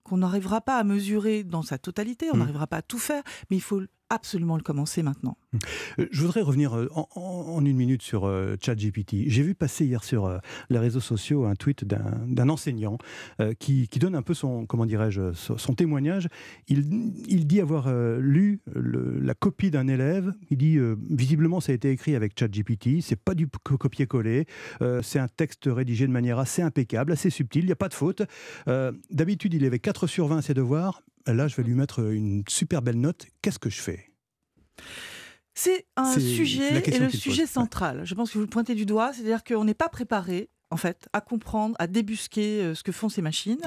qu'on 0.08 0.18
n'arrivera 0.18 0.60
pas 0.60 0.78
à 0.78 0.84
mesurer 0.84 1.44
dans 1.44 1.62
sa 1.62 1.78
totalité, 1.78 2.30
on 2.32 2.36
mmh. 2.36 2.38
n'arrivera 2.38 2.66
pas 2.66 2.78
à 2.78 2.82
tout 2.82 2.98
faire, 2.98 3.22
mais 3.50 3.56
il 3.56 3.62
faut 3.62 3.82
absolument 4.10 4.56
le 4.56 4.62
commencer 4.62 5.02
maintenant. 5.02 5.36
Euh, 5.98 6.06
je 6.10 6.22
voudrais 6.22 6.42
revenir 6.42 6.76
euh, 6.76 6.88
en, 6.92 7.64
une 7.64 7.76
minute 7.76 8.02
sur 8.02 8.26
euh, 8.26 8.56
ChatGPT. 8.60 9.24
J'ai 9.26 9.42
vu 9.42 9.54
passer 9.54 9.84
hier 9.84 10.04
sur 10.04 10.40
les 10.70 10.78
réseaux 10.78 11.00
sociaux 11.00 11.44
un 11.44 11.54
tweet 11.54 11.84
d'un 11.84 12.48
enseignant 12.48 12.98
qui, 13.58 13.88
donne 13.98 14.14
un 14.14 14.22
peu 14.22 14.34
son, 14.34 14.66
comment 14.66 14.86
dirais-je, 14.86 15.32
son, 15.32 15.74
témoignage. 15.74 16.28
Il, 16.68 17.46
dit 17.46 17.60
avoir 17.60 17.92
lu 18.18 18.60
la 18.74 19.34
copie 19.34 19.70
d'un 19.70 19.88
élève. 19.88 20.32
Il 20.50 20.58
dit 20.58 20.78
visiblement 21.10 21.60
ça 21.60 21.72
a 21.72 21.74
été 21.74 21.90
écrit 21.90 22.14
avec 22.14 22.38
ChatGPT. 22.38 23.00
C'est 23.00 23.16
pas 23.16 23.34
du 23.34 23.48
copier-coller. 23.48 24.46
c'est 25.02 25.18
un 25.18 25.28
texte 25.28 25.64
rédigé 25.66 26.06
de 26.06 26.12
manière 26.12 26.38
assez 26.38 26.62
impeccable, 26.62 27.12
assez 27.12 27.30
subtil. 27.30 27.64
Il 27.64 27.66
n'y 27.66 27.72
a 27.72 27.76
pas 27.76 27.88
de 27.88 27.94
faute. 27.94 28.22
D'habitude, 28.66 29.54
il 29.54 29.64
avait 29.64 29.78
4 29.78 30.06
sur 30.06 30.28
20 30.28 30.38
à 30.38 30.42
ses 30.42 30.54
devoirs 30.54 31.02
là, 31.34 31.48
je 31.48 31.56
vais 31.56 31.62
lui 31.62 31.74
mettre 31.74 32.00
une 32.12 32.42
super 32.48 32.82
belle 32.82 33.00
note. 33.00 33.26
Qu'est-ce 33.42 33.58
que 33.58 33.70
je 33.70 33.80
fais? 33.80 34.12
C'est 35.54 35.86
un 35.96 36.14
sujet 36.14 36.82
et 36.88 36.98
le 36.98 37.10
sujet 37.10 37.46
central. 37.46 38.02
Je 38.04 38.14
pense 38.14 38.30
que 38.30 38.34
vous 38.34 38.44
le 38.44 38.50
pointez 38.50 38.74
du 38.74 38.86
doigt, 38.86 39.12
c'est-à-dire 39.12 39.42
qu'on 39.42 39.64
n'est 39.64 39.74
pas 39.74 39.88
préparé 39.88 40.50
en 40.70 40.76
fait, 40.76 41.08
à 41.12 41.20
comprendre, 41.20 41.74
à 41.78 41.86
débusquer 41.86 42.62
euh, 42.62 42.74
ce 42.74 42.82
que 42.82 42.92
font 42.92 43.08
ces 43.08 43.22
machines. 43.22 43.60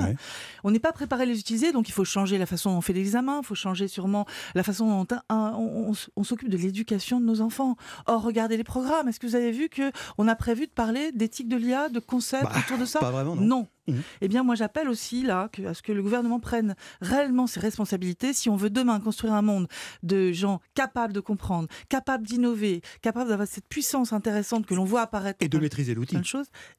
On 0.63 0.71
n'est 0.71 0.80
pas 0.80 0.91
préparé 0.91 1.24
à 1.24 1.26
les 1.26 1.39
utiliser, 1.39 1.71
donc 1.71 1.89
il 1.89 1.91
faut 1.91 2.06
changer 2.06 2.38
la 2.38 2.45
façon 2.45 2.71
dont 2.71 2.78
on 2.78 2.82
fait 2.82 2.93
l'examen, 2.93 3.39
il 3.41 3.45
faut 3.45 3.56
changer 3.56 3.88
sûrement 3.88 4.26
la 4.56 4.63
façon 4.63 5.06
dont 5.06 5.17
on, 5.30 6.24
s'occupe 6.24 6.50
de 6.50 6.58
l'éducation 6.58 7.19
de 7.19 7.26
nos 7.26 7.41
enfants. 7.41 7.76
Or, 8.06 8.21
regardez 8.21 8.58
les 8.58 8.63
programmes. 8.63 9.08
Est-ce 9.08 9.19
que 9.19 9.28
vous 9.28 9.36
avez 9.36 9.52
vu 9.52 9.69
que 9.69 9.91
on 10.17 10.28
a 10.28 10.36
prévu 10.36 10.67
de 10.67 10.71
parler 10.71 11.12
d'éthique 11.12 11.47
de 11.47 11.58
l'IA, 11.58 11.89
de 11.89 12.00
concepts 12.00 12.43
bah, 12.43 12.60
autour 12.60 12.78
de 12.78 12.86
ça? 12.86 13.00
Pas 13.00 13.12
vraiment, 13.12 13.36
non. 13.36 13.67
Mmh. 13.88 13.94
Eh 14.22 14.28
bien, 14.28 14.44
moi, 14.44 14.56
j'appelle 14.56 14.89
aussi 14.89 15.24
là 15.24 15.50
à 15.65 15.74
ce 15.74 15.82
que 15.82 15.91
le 15.91 16.02
gouvernement 16.04 16.39
prenne 16.39 16.76
réellement 17.02 17.48
ses 17.48 17.60
responsabilités. 17.60 18.34
Si 18.34 18.50
on 18.50 18.56
veut 18.56 18.70
demain 18.70 19.00
construire 19.00 19.34
un 19.34 19.41
monde 19.41 19.67
de 20.04 20.32
gens 20.32 20.62
capables 20.76 21.13
de 21.13 21.20
comprendre, 21.20 21.67
capables 21.89 22.26
d'innover, 22.26 22.82
capables 23.02 23.30
d'avoir 23.30 23.48
cette 23.48 23.67
puissance 23.67 24.13
intéressante 24.13 24.65
que 24.65 24.76
l'on 24.76 24.86
voit 24.86 25.02
apparaître 25.02 25.44
et 25.44 25.50
de 25.50 25.58
maîtriser 25.58 25.96
l'outil, 25.96 26.17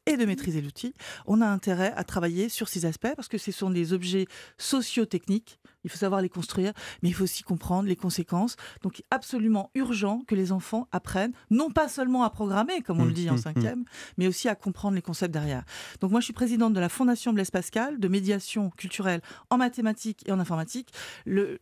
et 0.06 0.16
de 0.16 0.24
maîtriser 0.24 0.60
l'outil, 0.60 0.94
on 1.26 1.40
a 1.40 1.46
intérêt 1.46 1.92
à 1.96 2.04
travailler 2.04 2.48
sur 2.48 2.68
ces 2.68 2.86
aspects 2.86 3.14
parce 3.16 3.28
que 3.28 3.38
ce 3.38 3.52
sont 3.52 3.70
des 3.70 3.92
objets 3.92 4.26
socio-techniques 4.58 5.58
il 5.84 5.90
faut 5.90 5.98
savoir 5.98 6.20
les 6.20 6.28
construire, 6.28 6.72
mais 7.02 7.08
il 7.08 7.12
faut 7.12 7.24
aussi 7.24 7.42
comprendre 7.42 7.88
les 7.88 7.96
conséquences. 7.96 8.56
Donc, 8.82 9.02
absolument 9.10 9.70
urgent 9.74 10.22
que 10.26 10.34
les 10.34 10.52
enfants 10.52 10.88
apprennent, 10.92 11.32
non 11.50 11.70
pas 11.70 11.88
seulement 11.88 12.24
à 12.24 12.30
programmer, 12.30 12.82
comme 12.82 13.00
on 13.00 13.04
le 13.04 13.10
mmh, 13.10 13.14
dit 13.14 13.30
en 13.30 13.34
mmh, 13.34 13.36
mmh. 13.36 13.40
cinquième, 13.40 13.84
mais 14.18 14.26
aussi 14.26 14.48
à 14.48 14.54
comprendre 14.54 14.94
les 14.94 15.02
concepts 15.02 15.32
derrière. 15.32 15.64
Donc, 16.00 16.10
moi, 16.10 16.20
je 16.20 16.24
suis 16.24 16.32
présidente 16.32 16.72
de 16.72 16.80
la 16.80 16.88
Fondation 16.88 17.32
Blaise 17.32 17.50
Pascal, 17.50 17.98
de 17.98 18.08
médiation 18.08 18.70
culturelle 18.70 19.20
en 19.50 19.58
mathématiques 19.58 20.22
et 20.26 20.32
en 20.32 20.40
informatique. 20.40 20.90
Le, 21.24 21.58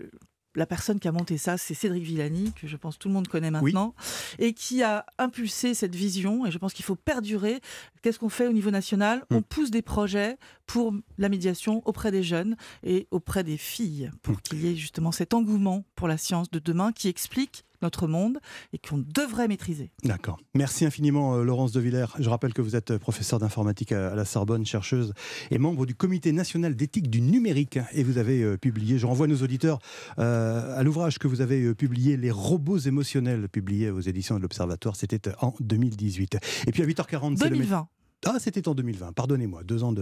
la 0.54 0.66
personne 0.66 0.98
qui 0.98 1.08
a 1.08 1.12
monté 1.12 1.38
ça, 1.38 1.58
c'est 1.58 1.74
Cédric 1.74 2.02
Villani, 2.02 2.52
que 2.52 2.66
je 2.66 2.76
pense 2.76 2.98
tout 2.98 3.08
le 3.08 3.14
monde 3.14 3.28
connaît 3.28 3.50
maintenant, 3.50 3.94
et 4.38 4.52
qui 4.52 4.82
a 4.82 5.06
impulsé 5.18 5.74
cette 5.74 5.94
vision. 5.94 6.46
Et 6.46 6.50
je 6.50 6.58
pense 6.58 6.72
qu'il 6.72 6.84
faut 6.84 6.96
perdurer. 6.96 7.60
Qu'est-ce 8.02 8.18
qu'on 8.18 8.28
fait 8.28 8.46
au 8.46 8.52
niveau 8.52 8.70
national? 8.70 9.24
On 9.30 9.42
pousse 9.42 9.70
des 9.70 9.82
projets 9.82 10.38
pour 10.66 10.94
la 11.18 11.28
médiation 11.28 11.82
auprès 11.84 12.10
des 12.10 12.22
jeunes 12.22 12.56
et 12.82 13.06
auprès 13.10 13.44
des 13.44 13.56
filles, 13.56 14.10
pour 14.22 14.42
qu'il 14.42 14.60
y 14.60 14.68
ait 14.68 14.76
justement 14.76 15.12
cet 15.12 15.34
engouement 15.34 15.84
pour 15.94 16.08
la 16.08 16.16
science 16.16 16.50
de 16.50 16.58
demain 16.58 16.92
qui 16.92 17.08
explique 17.08 17.64
notre 17.83 18.07
monde 18.07 18.38
et 18.73 18.79
qu'on 18.79 18.99
devrait 18.99 19.49
maîtriser. 19.49 19.90
D'accord. 20.05 20.38
Merci 20.55 20.85
infiniment 20.85 21.37
euh, 21.37 21.43
Laurence 21.43 21.73
de 21.73 21.81
Villers. 21.81 22.07
Je 22.19 22.29
rappelle 22.29 22.53
que 22.53 22.62
vous 22.62 22.77
êtes 22.77 22.97
professeur 22.99 23.38
d'informatique 23.38 23.93
à 23.93 24.14
la 24.14 24.25
Sorbonne, 24.25 24.64
chercheuse 24.66 25.12
et 25.51 25.59
membre 25.59 25.87
du 25.87 25.95
comité 25.95 26.33
national 26.33 26.75
d'éthique 26.75 27.11
du 27.11 27.21
numérique. 27.21 27.79
Et 27.93 28.03
vous 28.03 28.19
avez 28.19 28.43
euh, 28.43 28.57
publié, 28.57 28.99
je 28.99 29.07
renvoie 29.07 29.27
nos 29.27 29.43
auditeurs 29.43 29.79
euh, 30.19 30.79
à 30.79 30.83
l'ouvrage 30.83 31.19
que 31.19 31.29
vous 31.29 31.40
avez 31.40 31.75
publié, 31.75 32.16
Les 32.16 32.31
robots 32.31 32.79
émotionnels, 32.79 33.49
publié 33.49 33.90
aux 33.90 34.01
éditions 34.01 34.37
de 34.37 34.43
l'Observatoire. 34.43 34.97
C'était 34.97 35.33
en 35.40 35.55
2018. 35.61 36.38
Et 36.66 36.73
puis 36.73 36.83
à 36.83 36.87
8h40, 36.87 37.37
c'est 37.37 37.51
le... 37.51 37.57
Ah, 38.26 38.37
c'était 38.38 38.68
en 38.68 38.74
2020, 38.74 39.12
pardonnez-moi, 39.12 39.62
deux 39.64 39.83
ans 39.83 39.94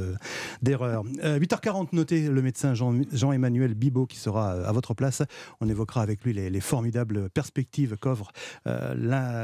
d'erreur. 0.63 1.05
8h40, 1.05 1.83
euh, 1.83 1.87
notez 1.93 2.29
le 2.29 2.43
médecin 2.43 2.75
Jean-Emmanuel 2.75 3.75
Bibot 3.75 4.07
qui 4.07 4.17
sera 4.17 4.55
euh, 4.55 4.69
à 4.69 4.73
votre 4.73 4.95
place. 4.95 5.23
On 5.61 5.69
évoquera 5.69 6.03
avec 6.03 6.25
lui 6.25 6.33
les, 6.33 6.61
formidables 6.61 7.31
perspectives 7.31 7.97
qu'offre 7.97 8.33
euh, 8.67 8.95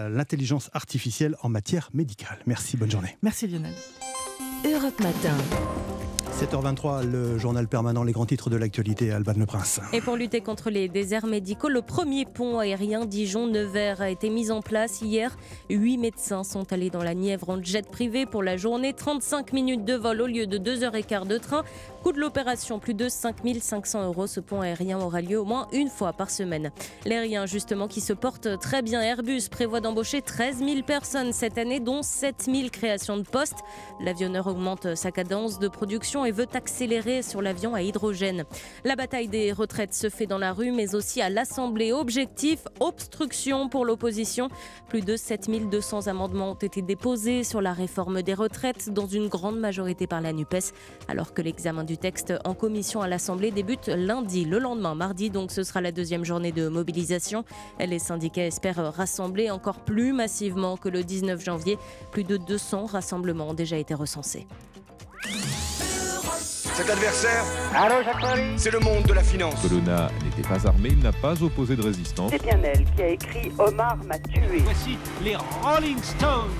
l'intelligence 0.09 0.71
artificielle 0.73 1.37
en 1.43 1.49
matière 1.49 1.91
médicale. 1.95 2.39
Merci, 2.47 2.77
bonne 2.77 2.91
journée. 2.91 3.17
Merci 3.23 3.47
Lionel. 3.47 3.75
Europe 4.65 5.01
Matin. 5.01 5.37
7h23, 6.35 7.05
le 7.05 7.39
journal 7.39 7.69
permanent, 7.69 8.03
les 8.03 8.11
grands 8.11 8.27
titres 8.27 8.51
de 8.51 8.57
l'actualité, 8.57 9.13
Alban 9.13 9.35
Le 9.37 9.47
Prince. 9.47 9.81
Et 9.93 10.01
pour 10.01 10.17
lutter 10.17 10.41
contre 10.41 10.69
les 10.69 10.89
déserts 10.89 11.27
médicaux, 11.27 11.69
le 11.69 11.81
premier 11.81 12.25
pont 12.25 12.59
aérien 12.59 13.05
Dijon-Nevers 13.05 14.01
a 14.01 14.11
été 14.11 14.31
mis 14.31 14.51
en 14.51 14.61
place 14.61 15.01
hier. 15.01 15.37
Huit 15.71 15.97
médecins 15.97 16.43
sont 16.43 16.73
allés 16.73 16.91
dans 16.91 17.05
la 17.05 17.15
Nièvre 17.15 17.51
en 17.51 17.63
jet 17.63 17.89
privé 17.89 18.27
pour 18.27 18.43
la 18.43 18.57
journée. 18.57 18.93
35 18.93 19.53
minutes 19.53 19.85
de 19.85 19.95
vol 19.95 20.21
au 20.23 20.27
lieu 20.27 20.49
de 20.49 20.59
2h15 20.59 21.29
de 21.29 21.39
train. 21.39 21.63
Coût 22.05 22.13
de 22.13 22.21
l'opération, 22.21 22.81
plus 22.81 22.93
de 22.93 23.09
5500 23.09 24.05
euros. 24.05 24.27
Ce 24.27 24.39
pont 24.39 24.61
aérien 24.61 25.01
aura 25.01 25.23
lieu 25.23 25.41
au 25.41 25.47
moins 25.47 25.69
une 25.73 25.89
fois 25.89 26.13
par 26.13 26.31
semaine. 26.31 26.71
L'aérien, 27.07 27.47
justement, 27.47 27.89
qui 27.89 28.03
se 28.03 28.13
porte 28.13 28.59
très 28.59 28.83
bien, 28.83 29.01
Airbus 29.01 29.49
prévoit 29.51 29.81
d'embaucher 29.81 30.21
13 30.21 30.59
000 30.59 30.83
personnes 30.83 31.33
cette 31.33 31.57
année, 31.57 31.81
dont 31.81 32.03
7 32.03 32.43
000 32.43 32.69
créations 32.71 33.17
de 33.17 33.23
postes. 33.23 33.61
L'avionneur 34.03 34.49
augmente 34.49 34.97
sa 34.97 35.13
cadence 35.13 35.59
de 35.59 35.67
production 35.67 36.27
et 36.27 36.31
veut 36.31 36.47
accélérer 36.53 37.23
sur 37.23 37.41
l'avion 37.41 37.75
à 37.75 37.81
hydrogène. 37.81 38.45
La 38.85 38.97
bataille 38.97 39.29
des 39.29 39.53
retraites 39.53 39.95
se 39.95 40.11
fait 40.11 40.27
dans 40.27 40.37
la 40.37 40.53
rue, 40.53 40.73
mais 40.73 40.95
aussi 40.95 41.23
à 41.23 41.31
l'Assemblée. 41.31 41.91
Objectif 41.95 42.67
obstruction 42.81 43.71
pour 43.71 43.87
l'opposition. 43.87 44.51
Plus 44.91 45.01
de 45.01 45.17
7200 45.17 46.09
amendements 46.09 46.51
ont 46.51 46.55
été 46.55 46.83
déposés 46.83 47.45
sur 47.45 47.63
la 47.63 47.73
réforme 47.73 48.21
des 48.21 48.35
retraites, 48.35 48.91
dans 48.91 49.07
une 49.07 49.29
grande 49.29 49.59
majorité 49.59 50.07
par 50.07 50.21
la 50.21 50.35
NUPES, 50.35 50.75
alors 51.09 51.33
que 51.33 51.41
l'examen 51.41 51.83
du 51.83 51.94
texte 51.97 52.33
en 52.45 52.55
commission 52.55 53.03
à 53.03 53.09
l'Assemblée 53.09 53.51
débute 53.51 53.89
lundi. 53.89 54.45
Le 54.45 54.59
lendemain, 54.59 54.95
mardi, 54.95 55.31
donc 55.31 55.51
ce 55.51 55.63
sera 55.63 55.81
la 55.81 55.93
deuxième 55.93 56.25
journée 56.25 56.53
de 56.53 56.69
mobilisation. 56.69 57.45
Les 57.79 57.99
syndicats 57.99 58.47
espèrent 58.47 58.93
rassembler 58.95 59.51
encore 59.51 59.81
plus 59.81 60.13
massivement 60.13 60.77
que 60.77 60.89
le 60.89 61.05
19 61.05 61.43
janvier. 61.43 61.79
Plus 62.13 62.25
de 62.25 62.37
200 62.37 62.87
rassemblements 62.87 63.51
ont 63.51 63.55
déjà 63.55 63.77
été 63.77 63.95
recensés. 63.95 64.47
Cet 66.75 66.91
adversaire, 66.91 67.45
c'est 68.57 68.73
le 68.73 68.81
monde 68.81 69.05
de 69.05 69.13
la 69.13 69.23
finance. 69.23 69.55
Colonna 69.63 70.11
n'était 70.25 70.49
pas 70.49 70.67
armé, 70.67 70.89
il 70.91 70.99
n'a 70.99 71.13
pas 71.13 71.41
opposé 71.41 71.77
de 71.77 71.83
résistance. 71.83 72.33
C'est 72.33 72.43
bien 72.43 72.59
elle 72.65 72.85
qui 72.97 73.03
a 73.03 73.09
écrit 73.11 73.53
Omar 73.59 73.97
m'a 74.05 74.19
tué. 74.19 74.59
Voici 74.65 74.99
les 75.23 75.37
Rolling 75.63 76.03
Stones. 76.03 76.51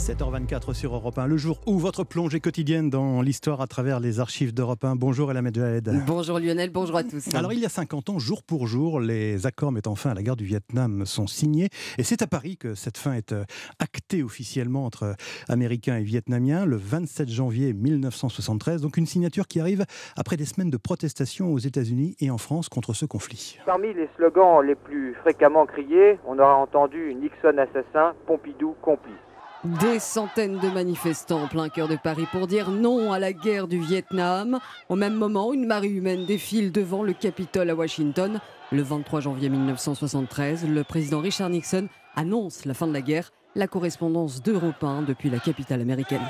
7h24 0.00 0.72
sur 0.72 0.94
Europe 0.94 1.18
1, 1.18 1.26
le 1.26 1.36
jour 1.36 1.60
où 1.66 1.78
votre 1.78 2.04
plongée 2.04 2.40
quotidienne 2.40 2.88
dans 2.88 3.20
l'histoire 3.20 3.60
à 3.60 3.66
travers 3.66 4.00
les 4.00 4.18
archives 4.18 4.54
d'Europe 4.54 4.82
1. 4.82 4.96
Bonjour 4.96 5.30
Elamed 5.30 5.54
Jahed. 5.54 5.90
Bonjour 6.06 6.40
Lionel, 6.40 6.70
bonjour 6.70 6.96
à 6.96 7.02
tous. 7.02 7.34
Alors 7.34 7.52
il 7.52 7.58
y 7.58 7.66
a 7.66 7.68
50 7.68 8.08
ans, 8.08 8.18
jour 8.18 8.42
pour 8.42 8.66
jour, 8.66 8.98
les 8.98 9.46
accords 9.46 9.72
mettant 9.72 9.94
fin 9.96 10.10
à 10.10 10.14
la 10.14 10.22
guerre 10.22 10.36
du 10.36 10.46
Vietnam 10.46 11.04
sont 11.04 11.26
signés. 11.26 11.68
Et 11.98 12.02
c'est 12.02 12.22
à 12.22 12.26
Paris 12.26 12.56
que 12.56 12.74
cette 12.74 12.96
fin 12.96 13.12
est 13.12 13.32
euh, 13.32 13.44
actée 13.78 14.22
officiellement 14.22 14.86
entre 14.86 15.16
Américains 15.50 15.98
et 15.98 16.02
Vietnamiens 16.02 16.64
le 16.64 16.76
27 16.76 17.28
janvier 17.28 17.74
1973. 17.74 18.80
Donc 18.80 18.96
une 18.96 19.06
signature 19.06 19.46
qui 19.46 19.60
arrive 19.60 19.84
après 20.16 20.38
des 20.38 20.46
semaines 20.46 20.70
de 20.70 20.78
protestations 20.78 21.52
aux 21.52 21.58
États-Unis 21.58 22.16
et 22.20 22.30
en 22.30 22.38
France 22.38 22.70
contre 22.70 22.94
ce 22.94 23.04
conflit. 23.04 23.58
Parmi 23.66 23.92
les 23.92 24.08
slogans 24.16 24.64
les 24.66 24.76
plus 24.76 25.14
fréquemment 25.20 25.66
criés, 25.66 26.18
on 26.26 26.38
aura 26.38 26.56
entendu 26.56 27.14
Nixon 27.14 27.58
assassin, 27.58 28.14
Pompidou 28.26 28.74
complice. 28.80 29.29
Des 29.62 29.98
centaines 29.98 30.58
de 30.58 30.70
manifestants 30.70 31.42
en 31.42 31.46
plein 31.46 31.68
cœur 31.68 31.86
de 31.86 31.96
Paris 31.96 32.26
pour 32.32 32.46
dire 32.46 32.70
non 32.70 33.12
à 33.12 33.18
la 33.18 33.34
guerre 33.34 33.68
du 33.68 33.78
Vietnam. 33.78 34.58
Au 34.88 34.96
même 34.96 35.12
moment, 35.12 35.52
une 35.52 35.66
marée 35.66 35.90
humaine 35.90 36.24
défile 36.24 36.72
devant 36.72 37.02
le 37.02 37.12
Capitole 37.12 37.68
à 37.68 37.74
Washington. 37.74 38.40
Le 38.72 38.80
23 38.80 39.20
janvier 39.20 39.50
1973, 39.50 40.66
le 40.66 40.82
président 40.82 41.20
Richard 41.20 41.50
Nixon 41.50 41.88
annonce 42.16 42.64
la 42.64 42.72
fin 42.72 42.86
de 42.86 42.94
la 42.94 43.02
guerre. 43.02 43.32
La 43.54 43.66
correspondance 43.66 44.42
d'Europe 44.42 44.82
1 44.82 45.02
depuis 45.02 45.28
la 45.28 45.40
capitale 45.40 45.82
américaine. 45.82 46.26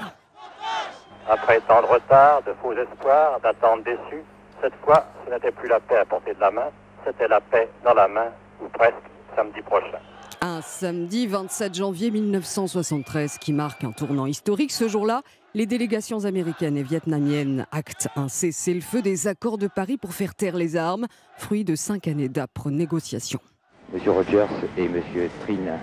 Après 1.29 1.61
tant 1.69 1.83
de 1.83 1.87
retard, 1.87 2.43
de 2.43 2.53
faux 2.61 2.73
espoirs, 2.73 3.39
d'attentes 3.45 3.85
déçues, 3.85 4.25
cette 4.61 4.75
fois, 4.85 5.05
ce 5.25 5.33
n'était 5.33 5.53
plus 5.53 5.69
la 5.69 5.79
paix 5.79 5.99
à 5.99 6.05
portée 6.05 6.35
de 6.35 6.41
la 6.41 6.51
main, 6.51 6.71
c'était 7.07 7.29
la 7.29 7.41
paix 7.41 7.69
dans 7.85 7.95
la 7.95 8.09
main, 8.09 8.33
ou 8.61 8.69
presque, 8.71 8.97
samedi 9.37 9.63
prochain. 9.63 10.01
Un 10.43 10.63
samedi 10.63 11.27
27 11.27 11.75
janvier 11.75 12.11
1973 12.11 13.37
qui 13.37 13.53
marque 13.53 13.85
un 13.85 13.93
tournant 13.93 14.25
historique. 14.25 14.73
Ce 14.73 14.89
jour-là, 14.89 15.21
les 15.53 15.67
délégations 15.67 16.25
américaines 16.25 16.79
et 16.79 16.83
vietnamiennes 16.83 17.67
actent 17.73 18.09
un 18.17 18.29
cessez-le-feu 18.29 19.03
des 19.03 19.29
accords 19.29 19.59
de 19.59 19.67
Paris 19.67 19.99
pour 19.99 20.15
faire 20.15 20.35
taire 20.35 20.57
les 20.57 20.77
armes, 20.77 21.09
fruit 21.37 21.63
de 21.63 21.75
cinq 21.75 22.09
années 22.09 22.31
d'âpres 22.31 22.71
négociations. 22.71 23.41
Monsieur 23.93 24.13
Rogers 24.13 24.47
et 24.79 24.89
Monsieur 24.89 25.29
Trin 25.43 25.77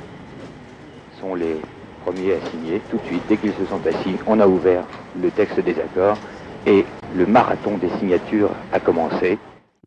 sont 1.21 1.35
les 1.35 1.57
premiers 2.03 2.33
à 2.33 2.49
signer. 2.49 2.81
Tout 2.89 2.97
de 2.97 3.05
suite, 3.05 3.21
dès 3.29 3.37
qu'ils 3.37 3.53
se 3.53 3.65
sont 3.65 3.85
assis, 3.85 4.15
on 4.25 4.39
a 4.39 4.47
ouvert 4.47 4.87
le 5.21 5.29
texte 5.29 5.59
des 5.59 5.79
accords 5.79 6.17
et 6.65 6.83
le 7.15 7.27
marathon 7.27 7.77
des 7.77 7.89
signatures 7.99 8.49
a 8.73 8.79
commencé. 8.79 9.37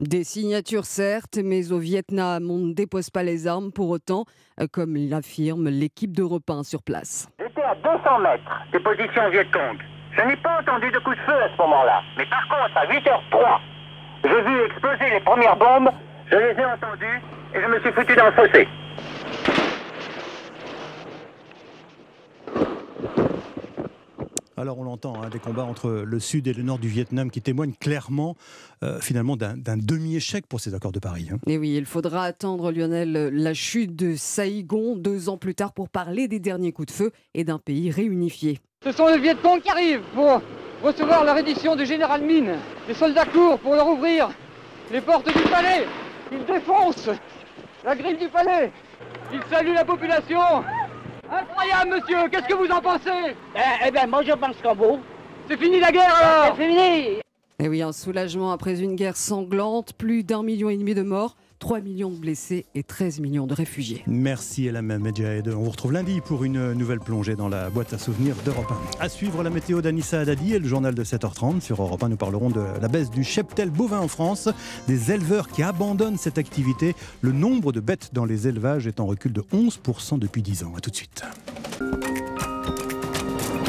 Des 0.00 0.24
signatures 0.24 0.86
certes, 0.86 1.38
mais 1.44 1.72
au 1.72 1.78
Vietnam, 1.78 2.50
on 2.50 2.56
ne 2.56 2.72
dépose 2.72 3.10
pas 3.10 3.22
les 3.22 3.46
armes 3.46 3.70
pour 3.70 3.90
autant, 3.90 4.24
euh, 4.58 4.66
comme 4.72 4.96
l'affirme 4.96 5.68
l'équipe 5.68 6.16
d'Europe 6.16 6.48
1 6.48 6.62
sur 6.62 6.82
place. 6.82 7.28
J'étais 7.38 7.60
à 7.60 7.74
200 7.74 8.18
mètres 8.20 8.62
des 8.72 8.80
positions 8.80 9.28
Vietcong. 9.28 9.76
Je 10.16 10.22
n'ai 10.22 10.36
pas 10.38 10.58
entendu 10.62 10.90
de 10.90 10.98
coup 11.00 11.14
de 11.14 11.20
feu 11.20 11.34
à 11.34 11.50
ce 11.54 11.56
moment-là. 11.60 12.00
Mais 12.16 12.24
par 12.30 12.48
contre, 12.48 12.78
à 12.78 12.86
8h03, 12.86 13.60
j'ai 14.24 14.42
vu 14.42 14.64
exploser 14.64 15.10
les 15.10 15.20
premières 15.20 15.56
bombes, 15.56 15.90
je 16.32 16.36
les 16.36 16.58
ai 16.58 16.64
entendues 16.64 17.20
et 17.54 17.60
je 17.60 17.66
me 17.66 17.80
suis 17.80 17.92
foutu 17.92 18.16
dans 18.16 18.24
le 18.24 18.32
fossé. 18.32 18.68
Alors 24.61 24.79
on 24.79 24.85
l'entend, 24.85 25.14
hein, 25.23 25.31
des 25.31 25.38
combats 25.38 25.64
entre 25.64 25.90
le 25.90 26.20
sud 26.20 26.46
et 26.46 26.53
le 26.53 26.62
nord 26.62 26.79
du 26.79 26.88
Vietnam 26.88 27.31
qui 27.31 27.40
témoignent 27.40 27.73
clairement 27.73 28.37
euh, 28.85 29.01
finalement 29.01 29.35
d'un 29.35 29.55
demi-échec 29.57 30.46
pour 30.46 30.61
ces 30.61 30.75
accords 30.75 30.92
de 30.92 30.99
Paris. 30.99 31.29
Hein. 31.33 31.38
Et 31.46 31.57
oui, 31.57 31.77
il 31.77 31.87
faudra 31.87 32.25
attendre 32.25 32.70
Lionel 32.70 33.31
la 33.33 33.55
chute 33.55 33.96
de 33.96 34.14
Saïgon 34.16 34.96
deux 34.96 35.31
ans 35.31 35.38
plus 35.38 35.55
tard 35.55 35.73
pour 35.73 35.88
parler 35.88 36.29
des 36.29 36.40
derniers 36.40 36.73
coups 36.73 36.88
de 36.88 36.92
feu 36.92 37.11
et 37.33 37.42
d'un 37.42 37.59
pays 37.59 37.90
réunifié. 37.90 38.59
Ce 38.85 38.92
sont 38.92 39.07
les 39.07 39.18
Vietcong 39.18 39.62
qui 39.62 39.70
arrivent 39.70 40.05
pour 40.14 40.42
recevoir 40.83 41.25
la 41.25 41.33
reddition 41.33 41.75
du 41.75 41.87
général 41.87 42.23
Mine. 42.23 42.57
Les 42.87 42.94
soldats 42.94 43.25
courent 43.25 43.59
pour 43.61 43.75
leur 43.75 43.88
ouvrir 43.88 44.29
les 44.92 45.01
portes 45.01 45.27
du 45.27 45.42
palais. 45.44 45.87
Ils 46.31 46.44
défoncent 46.44 47.09
la 47.83 47.96
grille 47.96 48.18
du 48.18 48.29
palais. 48.29 48.70
Ils 49.33 49.40
saluent 49.51 49.73
la 49.73 49.87
population. 49.87 50.38
Incroyable, 51.31 51.90
monsieur 51.90 52.29
Qu'est-ce 52.29 52.47
que 52.47 52.55
vous 52.55 52.71
en 52.71 52.81
pensez? 52.81 53.37
Eh, 53.55 53.87
eh 53.87 53.90
bien, 53.90 54.07
moi, 54.07 54.23
je 54.23 54.33
pense 54.33 54.57
qu'en 54.62 54.75
vous. 54.75 54.99
C'est 55.49 55.57
fini 55.57 55.79
la 55.79 55.93
guerre, 55.93 56.14
alors 56.14 56.57
C'est 56.57 56.62
fini 56.62 56.79
Et 56.79 57.23
eh 57.61 57.69
oui, 57.69 57.83
un 57.83 57.93
soulagement 57.93 58.53
après 58.53 58.81
une 58.81 58.97
guerre 58.97 59.16
sanglante, 59.16 59.93
plus 59.93 60.25
d'un 60.25 60.43
million 60.43 60.71
et 60.71 60.77
demi 60.77 60.95
de 60.95 61.03
morts. 61.03 61.37
3 61.61 61.81
millions 61.83 62.11
de 62.11 62.16
blessés 62.16 62.64
et 62.75 62.83
13 62.83 63.20
millions 63.20 63.46
de 63.46 63.53
réfugiés. 63.53 64.03
Merci 64.07 64.66
Elamem 64.66 65.03
Medjahed. 65.03 65.49
On 65.49 65.62
vous 65.62 65.70
retrouve 65.70 65.92
lundi 65.92 66.23
pour 66.23 66.42
une 66.42 66.73
nouvelle 66.73 67.01
plongée 67.01 67.37
dans 67.37 67.51
la 67.51 67.68
boîte 67.68 67.92
à 67.92 67.99
souvenirs 67.99 68.35
d'Europe 68.46 68.73
1. 68.99 69.05
À 69.05 69.09
suivre 69.11 69.42
la 69.42 69.51
météo 69.51 69.83
d'Anissa 69.83 70.20
Haddadi 70.20 70.55
et 70.55 70.59
le 70.59 70.66
journal 70.66 70.94
de 70.94 71.05
7h30. 71.05 71.61
Sur 71.61 71.83
Europe 71.83 72.03
1, 72.03 72.09
nous 72.09 72.16
parlerons 72.16 72.49
de 72.49 72.64
la 72.81 72.88
baisse 72.88 73.11
du 73.11 73.23
cheptel 73.25 73.68
bovin 73.68 74.01
en 74.01 74.09
France, 74.09 74.49
des 74.88 75.12
éleveurs 75.12 75.49
qui 75.49 75.62
abandonnent 75.62 76.16
cette 76.16 76.38
activité. 76.38 76.96
Le 77.20 77.33
nombre 77.33 77.73
de 77.73 77.81
bêtes 77.81 78.11
dans 78.14 78.25
les 78.25 78.49
élevages 78.49 78.87
est 78.87 78.99
en 78.99 79.05
recul 79.07 79.35
de 79.35 79.42
11% 79.53 80.18
depuis 80.18 80.40
10 80.40 80.64
ans. 80.64 80.73
A 80.79 80.81
tout 80.81 80.90
de 80.90 80.96
suite. 80.96 81.23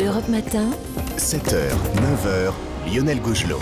Europe 0.02 0.30
Matin. 0.30 0.70
7h, 1.18 1.72
9h, 1.96 2.54
Lionel 2.94 3.22
Gougelot. 3.22 3.62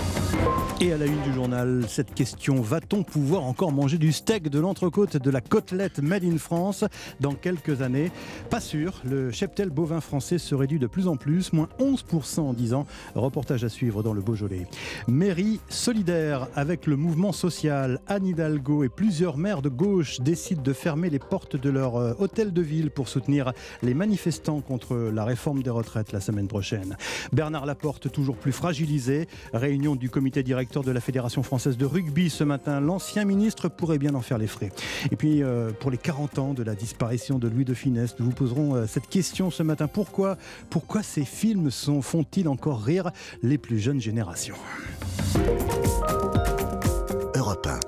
Et 0.82 0.94
à 0.94 0.96
la 0.96 1.04
une 1.04 1.20
du 1.20 1.34
journal, 1.34 1.84
cette 1.88 2.14
question, 2.14 2.62
va-t-on 2.62 3.02
pouvoir 3.02 3.44
encore 3.44 3.70
manger 3.70 3.98
du 3.98 4.12
steak, 4.12 4.48
de 4.48 4.58
l'entrecôte, 4.58 5.18
de 5.18 5.30
la 5.30 5.42
côtelette 5.42 5.98
made 5.98 6.24
in 6.24 6.38
France 6.38 6.84
dans 7.20 7.34
quelques 7.34 7.82
années? 7.82 8.10
Pas 8.48 8.60
sûr, 8.60 9.02
le 9.04 9.30
cheptel 9.30 9.68
bovin 9.68 10.00
français 10.00 10.38
se 10.38 10.54
réduit 10.54 10.78
de 10.78 10.86
plus 10.86 11.06
en 11.06 11.16
plus, 11.16 11.52
moins 11.52 11.68
11% 11.78 12.40
en 12.40 12.52
10 12.54 12.72
ans. 12.72 12.86
Reportage 13.14 13.62
à 13.62 13.68
suivre 13.68 14.02
dans 14.02 14.14
le 14.14 14.22
Beaujolais. 14.22 14.66
Mairie 15.06 15.60
solidaire 15.68 16.48
avec 16.56 16.86
le 16.86 16.96
mouvement 16.96 17.32
social, 17.32 18.00
Anne 18.06 18.26
Hidalgo 18.26 18.82
et 18.82 18.88
plusieurs 18.88 19.36
maires 19.36 19.60
de 19.60 19.68
gauche 19.68 20.20
décident 20.20 20.62
de 20.62 20.72
fermer 20.72 21.10
les 21.10 21.18
portes 21.18 21.56
de 21.56 21.68
leur 21.68 21.96
euh, 21.96 22.14
hôtel 22.18 22.54
de 22.54 22.62
ville 22.62 22.90
pour 22.90 23.08
soutenir 23.08 23.52
les 23.82 23.92
manifestants 23.92 24.62
contre 24.62 24.96
la 24.96 25.26
réforme 25.26 25.62
des 25.62 25.68
retraites 25.68 26.12
la 26.12 26.20
semaine 26.20 26.48
prochaine. 26.48 26.96
Bernard 27.34 27.66
Laporte, 27.66 28.10
toujours 28.10 28.36
plus 28.36 28.52
fragilisé, 28.52 29.19
réunion 29.52 29.96
du 29.96 30.10
comité 30.10 30.42
directeur 30.42 30.82
de 30.82 30.90
la 30.90 31.00
Fédération 31.00 31.42
française 31.42 31.76
de 31.76 31.84
rugby 31.84 32.30
ce 32.30 32.44
matin. 32.44 32.80
L'ancien 32.80 33.24
ministre 33.24 33.68
pourrait 33.68 33.98
bien 33.98 34.14
en 34.14 34.20
faire 34.20 34.38
les 34.38 34.46
frais. 34.46 34.72
Et 35.10 35.16
puis, 35.16 35.42
euh, 35.42 35.70
pour 35.70 35.90
les 35.90 35.98
40 35.98 36.38
ans 36.38 36.54
de 36.54 36.62
la 36.62 36.74
disparition 36.74 37.38
de 37.38 37.48
Louis 37.48 37.64
de 37.64 37.74
Finesse, 37.74 38.16
nous 38.18 38.26
vous 38.26 38.32
poserons 38.32 38.74
euh, 38.74 38.86
cette 38.86 39.08
question 39.08 39.50
ce 39.50 39.62
matin. 39.62 39.88
Pourquoi, 39.88 40.36
pourquoi 40.68 41.02
ces 41.02 41.24
films 41.24 41.70
font-ils 41.70 42.48
encore 42.48 42.82
rire 42.82 43.10
les 43.42 43.58
plus 43.58 43.78
jeunes 43.78 44.00
générations? 44.00 44.56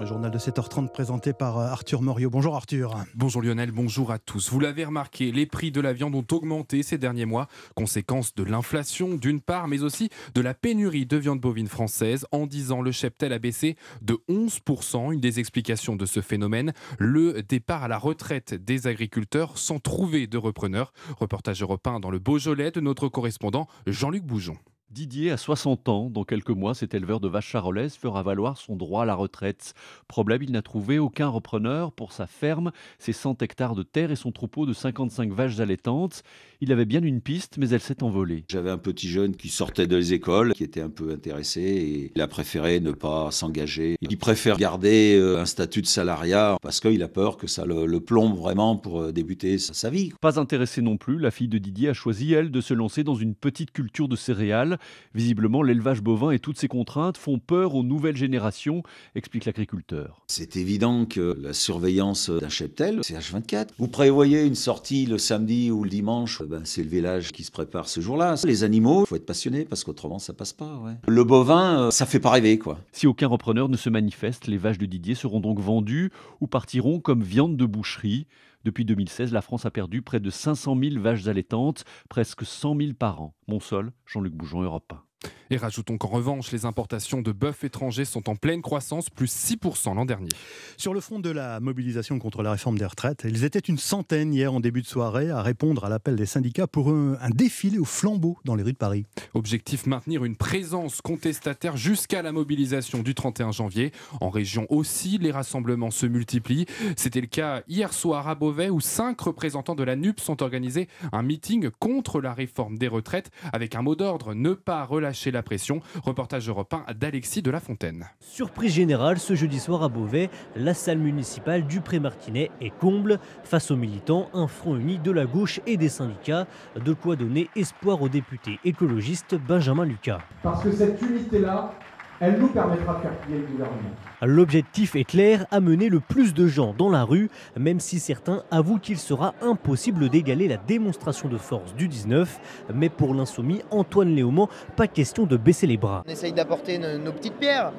Le 0.00 0.06
journal 0.06 0.30
de 0.30 0.38
7h30 0.38 0.88
présenté 0.88 1.32
par 1.32 1.58
euh, 1.58 1.66
Arthur 1.66 2.02
Morio. 2.02 2.30
Bonjour 2.30 2.56
Arthur. 2.56 2.96
Bonjour 3.14 3.42
Lionel, 3.42 3.70
bonjour 3.70 4.10
à 4.10 4.18
tous. 4.18 4.50
Vous 4.50 4.58
l'avez 4.58 4.84
remarqué, 4.84 5.30
les 5.30 5.46
prix 5.46 5.70
de 5.70 5.80
la 5.80 5.92
viande 5.92 6.16
ont 6.16 6.26
augmenté 6.32 6.82
ces 6.82 6.98
derniers 6.98 7.26
mois, 7.26 7.46
conséquence 7.76 8.34
de 8.34 8.42
l'inflation 8.42 9.14
d'une 9.14 9.40
part, 9.40 9.68
mais 9.68 9.84
aussi 9.84 10.08
de 10.34 10.40
la 10.40 10.54
pénurie 10.54 11.06
de 11.06 11.16
viande 11.16 11.40
bovine 11.40 11.68
française. 11.68 12.26
En 12.32 12.46
10 12.46 12.72
ans, 12.72 12.82
le 12.82 12.90
cheptel 12.90 13.32
a 13.32 13.38
baissé 13.38 13.76
de 14.00 14.18
11%. 14.28 15.12
Une 15.12 15.20
des 15.20 15.38
explications 15.38 15.94
de 15.94 16.06
ce 16.06 16.20
phénomène, 16.20 16.72
le 16.98 17.42
départ 17.42 17.84
à 17.84 17.88
la 17.88 17.98
retraite 17.98 18.54
des 18.54 18.88
agriculteurs 18.88 19.58
sans 19.58 19.78
trouver 19.78 20.26
de 20.26 20.38
repreneurs. 20.38 20.92
Reportage 21.20 21.62
européen 21.62 22.00
dans 22.00 22.10
le 22.10 22.18
Beaujolais 22.18 22.72
de 22.72 22.80
notre 22.80 23.08
correspondant 23.08 23.68
Jean-Luc 23.86 24.24
Boujon. 24.24 24.56
Didier 24.92 25.30
a 25.30 25.38
60 25.38 25.88
ans. 25.88 26.10
Dans 26.10 26.24
quelques 26.24 26.50
mois, 26.50 26.74
cet 26.74 26.92
éleveur 26.92 27.18
de 27.18 27.26
vaches 27.26 27.48
charolaises 27.48 27.96
fera 27.96 28.22
valoir 28.22 28.58
son 28.58 28.76
droit 28.76 29.04
à 29.04 29.06
la 29.06 29.14
retraite. 29.14 29.72
Problème, 30.06 30.42
il 30.42 30.52
n'a 30.52 30.60
trouvé 30.60 30.98
aucun 30.98 31.28
repreneur 31.28 31.92
pour 31.92 32.12
sa 32.12 32.26
ferme, 32.26 32.72
ses 32.98 33.14
100 33.14 33.40
hectares 33.40 33.74
de 33.74 33.84
terre 33.84 34.10
et 34.10 34.16
son 34.16 34.32
troupeau 34.32 34.66
de 34.66 34.74
55 34.74 35.32
vaches 35.32 35.60
allaitantes. 35.60 36.22
Il 36.64 36.70
avait 36.70 36.84
bien 36.84 37.02
une 37.02 37.20
piste, 37.20 37.56
mais 37.58 37.70
elle 37.70 37.80
s'est 37.80 38.04
envolée. 38.04 38.44
J'avais 38.48 38.70
un 38.70 38.78
petit 38.78 39.08
jeune 39.08 39.34
qui 39.34 39.48
sortait 39.48 39.88
des 39.88 40.12
écoles, 40.12 40.52
qui 40.54 40.62
était 40.62 40.80
un 40.80 40.90
peu 40.90 41.10
intéressé 41.10 41.60
et 41.60 42.12
il 42.14 42.22
a 42.22 42.28
préféré 42.28 42.78
ne 42.78 42.92
pas 42.92 43.32
s'engager. 43.32 43.96
Il 44.00 44.16
préfère 44.16 44.58
garder 44.58 45.16
euh, 45.18 45.40
un 45.40 45.44
statut 45.44 45.82
de 45.82 45.88
salariat 45.88 46.58
parce 46.62 46.78
qu'il 46.78 47.02
a 47.02 47.08
peur 47.08 47.36
que 47.36 47.48
ça 47.48 47.64
le, 47.64 47.98
plombe 47.98 48.36
vraiment 48.36 48.76
pour 48.76 49.00
euh, 49.00 49.12
débuter 49.12 49.58
sa 49.58 49.90
vie. 49.90 50.12
Pas 50.20 50.38
intéressée 50.38 50.82
non 50.82 50.98
plus, 50.98 51.18
la 51.18 51.32
fille 51.32 51.48
de 51.48 51.58
Didier 51.58 51.88
a 51.88 51.94
choisi, 51.94 52.32
elle, 52.32 52.52
de 52.52 52.60
se 52.60 52.74
lancer 52.74 53.02
dans 53.02 53.16
une 53.16 53.34
petite 53.34 53.72
culture 53.72 54.06
de 54.06 54.14
céréales. 54.14 54.78
Visiblement, 55.16 55.64
l'élevage 55.64 56.00
bovin 56.00 56.30
et 56.30 56.38
toutes 56.38 56.60
ses 56.60 56.68
contraintes 56.68 57.16
font 57.16 57.40
peur 57.40 57.74
aux 57.74 57.82
nouvelles 57.82 58.16
générations, 58.16 58.84
explique 59.16 59.46
l'agriculteur. 59.46 60.22
C'est 60.28 60.54
évident 60.54 61.06
que 61.06 61.36
la 61.42 61.54
surveillance 61.54 62.30
d'un 62.30 62.48
cheptel, 62.48 63.00
c'est 63.02 63.18
H24. 63.18 63.70
Vous 63.78 63.88
prévoyez 63.88 64.44
une 64.44 64.54
sortie 64.54 65.06
le 65.06 65.18
samedi 65.18 65.72
ou 65.72 65.82
le 65.82 65.90
dimanche, 65.90 66.40
ben, 66.52 66.66
c'est 66.66 66.82
le 66.82 66.90
village 66.90 67.32
qui 67.32 67.44
se 67.44 67.50
prépare 67.50 67.88
ce 67.88 68.02
jour-là. 68.02 68.34
Les 68.44 68.62
animaux, 68.62 69.04
il 69.04 69.06
faut 69.06 69.16
être 69.16 69.24
passionné 69.24 69.64
parce 69.64 69.84
qu'autrement 69.84 70.18
ça 70.18 70.34
passe 70.34 70.52
pas. 70.52 70.82
Le 71.08 71.24
bovin, 71.24 71.84
euh, 71.84 71.90
ça 71.90 72.04
fait 72.04 72.20
pas 72.20 72.28
rêver 72.28 72.58
quoi. 72.58 72.78
Si 72.92 73.06
aucun 73.06 73.26
repreneur 73.26 73.70
ne 73.70 73.76
se 73.78 73.88
manifeste, 73.88 74.48
les 74.48 74.58
vaches 74.58 74.76
de 74.76 74.84
Didier 74.84 75.14
seront 75.14 75.40
donc 75.40 75.60
vendues 75.60 76.10
ou 76.42 76.46
partiront 76.46 77.00
comme 77.00 77.22
viande 77.22 77.56
de 77.56 77.64
boucherie. 77.64 78.26
Depuis 78.64 78.84
2016, 78.84 79.32
la 79.32 79.40
France 79.40 79.64
a 79.64 79.70
perdu 79.70 80.02
près 80.02 80.20
de 80.20 80.28
500 80.28 80.76
000 80.78 81.00
vaches 81.00 81.26
allaitantes, 81.26 81.86
presque 82.10 82.44
100 82.44 82.76
000 82.76 82.92
par 82.98 83.22
an. 83.22 83.34
Monsol, 83.48 83.90
Jean-Luc 84.04 84.34
Bougeon, 84.34 84.60
Europe 84.60 84.92
1. 84.92 85.28
Et 85.52 85.58
rajoutons 85.58 85.98
qu'en 85.98 86.08
revanche, 86.08 86.50
les 86.50 86.64
importations 86.64 87.20
de 87.20 87.30
bœuf 87.30 87.62
étrangers 87.62 88.06
sont 88.06 88.30
en 88.30 88.36
pleine 88.36 88.62
croissance, 88.62 89.10
plus 89.10 89.30
6% 89.30 89.94
l'an 89.94 90.06
dernier. 90.06 90.30
Sur 90.78 90.94
le 90.94 91.00
fond 91.00 91.18
de 91.18 91.28
la 91.28 91.60
mobilisation 91.60 92.18
contre 92.18 92.42
la 92.42 92.52
réforme 92.52 92.78
des 92.78 92.86
retraites, 92.86 93.26
ils 93.28 93.44
étaient 93.44 93.58
une 93.58 93.76
centaine 93.76 94.32
hier 94.32 94.50
en 94.54 94.60
début 94.60 94.80
de 94.80 94.86
soirée 94.86 95.28
à 95.28 95.42
répondre 95.42 95.84
à 95.84 95.90
l'appel 95.90 96.16
des 96.16 96.24
syndicats 96.24 96.66
pour 96.66 96.88
un, 96.88 97.18
défilé 97.28 97.78
au 97.78 97.84
flambeau 97.84 98.38
dans 98.46 98.54
les 98.54 98.62
rues 98.62 98.72
de 98.72 98.78
Paris. 98.78 99.04
Objectif 99.34 99.84
maintenir 99.84 100.24
une 100.24 100.36
présence 100.36 101.02
contestataire 101.02 101.76
jusqu'à 101.76 102.22
la 102.22 102.32
mobilisation 102.32 103.02
du 103.02 103.14
31 103.14 103.52
janvier. 103.52 103.92
En 104.22 104.30
région 104.30 104.66
aussi, 104.70 105.18
les 105.18 105.32
rassemblements 105.32 105.90
se 105.90 106.06
multiplient. 106.06 106.64
C'était 106.96 107.20
le 107.20 107.26
cas 107.26 107.62
hier 107.68 107.92
soir 107.92 108.26
à 108.26 108.34
Beauvais 108.34 108.70
où 108.70 108.80
cinq 108.80 109.20
représentants 109.20 109.74
de 109.74 109.84
la 109.84 109.96
NUP 109.96 110.18
sont 110.18 110.42
organisés 110.42 110.88
un 111.12 111.22
meeting 111.22 111.68
contre 111.78 112.22
la 112.22 112.32
réforme 112.32 112.78
des 112.78 112.88
retraites 112.88 113.30
avec 113.52 113.74
un 113.74 113.82
mot 113.82 113.96
d'ordre 113.96 114.32
ne 114.32 114.54
pas 114.54 114.82
relâcher 114.86 115.30
la 115.30 115.41
pression. 115.42 115.80
Reportage 116.04 116.48
européen 116.48 116.84
d'Alexis 116.98 117.42
de 117.42 117.50
la 117.50 117.60
Fontaine. 117.60 118.06
Surprise 118.20 118.72
générale 118.72 119.18
ce 119.18 119.34
jeudi 119.34 119.58
soir 119.58 119.82
à 119.82 119.88
Beauvais, 119.88 120.30
la 120.56 120.74
salle 120.74 120.98
municipale 120.98 121.66
du 121.66 121.80
Pré-Martinet 121.80 122.50
est 122.60 122.70
comble. 122.78 123.18
Face 123.44 123.70
aux 123.70 123.76
militants, 123.76 124.28
un 124.32 124.46
front 124.46 124.76
uni 124.76 124.98
de 124.98 125.10
la 125.10 125.26
gauche 125.26 125.60
et 125.66 125.76
des 125.76 125.88
syndicats. 125.88 126.46
De 126.76 126.92
quoi 126.92 127.16
donner 127.16 127.48
espoir 127.56 128.02
au 128.02 128.08
député 128.08 128.58
écologiste 128.64 129.34
Benjamin 129.34 129.84
Lucas. 129.84 130.20
Parce 130.42 130.62
que 130.62 130.72
cette 130.72 131.00
unité-là, 131.02 131.72
elle 132.20 132.38
nous 132.38 132.48
permettra 132.48 132.94
de 132.94 133.00
faire 133.00 133.16
plier 133.18 133.38
le 133.38 133.46
gouvernement. 133.46 133.90
L'objectif 134.24 134.94
est 134.94 135.02
clair, 135.02 135.46
amener 135.50 135.88
le 135.88 135.98
plus 135.98 136.32
de 136.32 136.46
gens 136.46 136.76
dans 136.78 136.88
la 136.88 137.02
rue, 137.02 137.28
même 137.58 137.80
si 137.80 137.98
certains 137.98 138.44
avouent 138.52 138.78
qu'il 138.78 138.98
sera 138.98 139.34
impossible 139.42 140.08
d'égaler 140.08 140.46
la 140.46 140.58
démonstration 140.58 141.28
de 141.28 141.36
force 141.36 141.74
du 141.74 141.88
19. 141.88 142.38
Mais 142.72 142.88
pour 142.88 143.14
l'insoumis 143.14 143.62
Antoine 143.72 144.14
Léaumont, 144.14 144.46
pas 144.76 144.86
question 144.86 145.26
de 145.26 145.36
baisser 145.36 145.66
les 145.66 145.76
bras. 145.76 146.04
On 146.06 146.10
essaye 146.10 146.32
d'apporter 146.32 146.78
nos 146.78 147.12
petites 147.12 147.34
pierres 147.34 147.72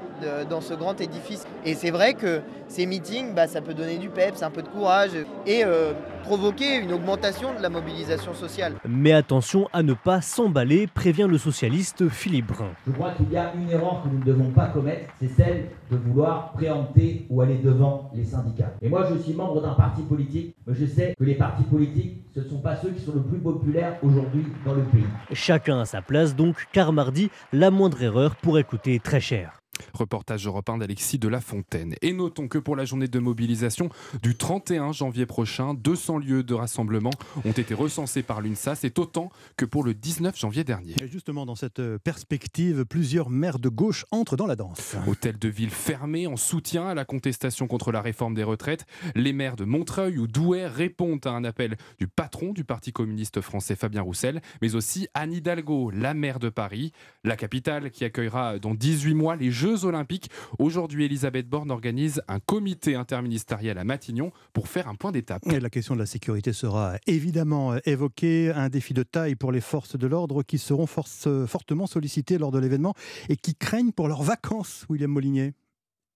dans 0.49 0.61
ce 0.61 0.73
grand 0.73 0.99
édifice. 0.99 1.45
Et 1.65 1.75
c'est 1.75 1.91
vrai 1.91 2.13
que 2.13 2.41
ces 2.67 2.85
meetings, 2.85 3.33
bah, 3.33 3.47
ça 3.47 3.61
peut 3.61 3.73
donner 3.73 3.97
du 3.97 4.09
peps, 4.09 4.41
un 4.43 4.49
peu 4.49 4.61
de 4.61 4.67
courage 4.67 5.11
et 5.45 5.63
euh, 5.63 5.93
provoquer 6.23 6.77
une 6.77 6.91
augmentation 6.93 7.53
de 7.53 7.61
la 7.61 7.69
mobilisation 7.69 8.33
sociale. 8.33 8.73
Mais 8.87 9.13
attention 9.13 9.69
à 9.73 9.83
ne 9.83 9.93
pas 9.93 10.21
s'emballer, 10.21 10.87
prévient 10.87 11.27
le 11.29 11.37
socialiste 11.37 12.09
Philippe 12.09 12.47
Brun. 12.47 12.71
Je 12.87 12.91
crois 12.91 13.11
qu'il 13.11 13.31
y 13.31 13.37
a 13.37 13.53
une 13.55 13.69
erreur 13.69 14.01
que 14.03 14.09
nous 14.09 14.19
ne 14.19 14.23
devons 14.23 14.49
pas 14.49 14.67
commettre, 14.67 15.09
c'est 15.19 15.29
celle 15.29 15.65
de 15.91 15.97
vouloir 15.97 16.32
préempter 16.55 17.25
ou 17.29 17.41
aller 17.41 17.57
devant 17.57 18.11
les 18.13 18.23
syndicats. 18.23 18.73
Et 18.81 18.89
moi, 18.89 19.07
je 19.11 19.21
suis 19.21 19.33
membre 19.33 19.61
d'un 19.61 19.73
parti 19.73 20.01
politique, 20.03 20.55
mais 20.65 20.73
je 20.73 20.85
sais 20.85 21.13
que 21.17 21.23
les 21.23 21.35
partis 21.35 21.63
politiques, 21.63 22.23
ce 22.33 22.39
ne 22.39 22.45
sont 22.45 22.59
pas 22.59 22.75
ceux 22.75 22.89
qui 22.89 23.01
sont 23.01 23.13
le 23.13 23.23
plus 23.23 23.39
populaires 23.39 23.97
aujourd'hui 24.03 24.45
dans 24.65 24.73
le 24.73 24.83
pays. 24.83 25.03
Chacun 25.31 25.79
à 25.79 25.85
sa 25.85 26.01
place 26.01 26.35
donc, 26.35 26.67
car 26.71 26.93
mardi, 26.93 27.29
la 27.51 27.71
moindre 27.71 28.01
erreur 28.01 28.35
pourrait 28.35 28.63
coûter 28.63 28.99
très 28.99 29.19
cher. 29.19 29.62
Reportage 29.93 30.45
européen 30.45 30.77
d'Alexis 30.77 31.19
de 31.19 31.27
la 31.27 31.41
Fontaine. 31.41 31.95
Et 32.01 32.13
notons 32.13 32.47
que 32.47 32.57
pour 32.57 32.75
la 32.75 32.85
journée 32.85 33.07
de 33.07 33.19
mobilisation 33.19 33.89
du 34.21 34.35
31 34.35 34.91
janvier 34.91 35.25
prochain, 35.25 35.73
200 35.73 36.19
lieux 36.19 36.43
de 36.43 36.53
rassemblement 36.53 37.11
ont 37.43 37.51
été 37.51 37.73
recensés 37.73 38.23
par 38.23 38.41
l'UNSA. 38.41 38.75
C'est 38.75 38.99
autant 38.99 39.29
que 39.57 39.65
pour 39.65 39.83
le 39.83 39.93
19 39.93 40.37
janvier 40.37 40.63
dernier. 40.63 40.95
Et 41.01 41.07
justement, 41.07 41.45
dans 41.45 41.55
cette 41.55 41.81
perspective, 41.97 42.85
plusieurs 42.85 43.29
maires 43.29 43.59
de 43.59 43.69
gauche 43.69 44.05
entrent 44.11 44.35
dans 44.35 44.45
la 44.45 44.55
danse. 44.55 44.95
Hôtel 45.07 45.39
de 45.39 45.47
ville 45.49 45.69
fermé 45.69 46.27
en 46.27 46.37
soutien 46.37 46.87
à 46.87 46.93
la 46.93 47.05
contestation 47.05 47.67
contre 47.67 47.91
la 47.91 48.01
réforme 48.01 48.35
des 48.35 48.43
retraites. 48.43 48.85
Les 49.15 49.33
maires 49.33 49.55
de 49.55 49.65
Montreuil 49.65 50.17
ou 50.17 50.27
Douai 50.27 50.67
répondent 50.67 51.25
à 51.25 51.31
un 51.31 51.43
appel 51.43 51.77
du 51.99 52.07
patron 52.07 52.53
du 52.53 52.63
Parti 52.63 52.91
communiste 52.91 53.41
français 53.41 53.75
Fabien 53.75 54.01
Roussel, 54.01 54.41
mais 54.61 54.75
aussi 54.75 55.07
Anne 55.13 55.33
Hidalgo, 55.33 55.89
la 55.91 56.13
maire 56.13 56.39
de 56.39 56.49
Paris, 56.49 56.91
la 57.23 57.35
capitale 57.35 57.91
qui 57.91 58.05
accueillera 58.05 58.59
dans 58.59 58.73
18 58.73 59.13
mois 59.13 59.35
les 59.35 59.51
Jeux 59.51 59.62
Jeux 59.63 59.85
Olympiques. 59.85 60.29
Aujourd'hui, 60.59 61.05
Elisabeth 61.05 61.47
Borne 61.47 61.71
organise 61.71 62.21
un 62.27 62.41
comité 62.41 62.95
interministériel 62.95 63.77
à 63.77 63.85
Matignon 63.85 64.33
pour 64.51 64.67
faire 64.67 64.89
un 64.89 64.95
point 64.95 65.13
d'étape. 65.13 65.45
la 65.45 65.69
question 65.69 65.93
de 65.93 66.01
la 66.01 66.05
sécurité 66.05 66.51
sera 66.51 66.97
évidemment 67.07 67.73
évoquée. 67.85 68.51
Un 68.53 68.67
défi 68.67 68.93
de 68.93 69.03
taille 69.03 69.35
pour 69.35 69.53
les 69.53 69.61
forces 69.61 69.97
de 69.97 70.05
l'ordre 70.05 70.43
qui 70.43 70.57
seront 70.57 70.85
fortement 70.85 71.87
sollicitées 71.87 72.37
lors 72.37 72.51
de 72.51 72.59
l'événement 72.59 72.93
et 73.29 73.37
qui 73.37 73.55
craignent 73.55 73.93
pour 73.93 74.09
leurs 74.09 74.23
vacances, 74.23 74.85
William 74.89 75.09
Molinier. 75.09 75.53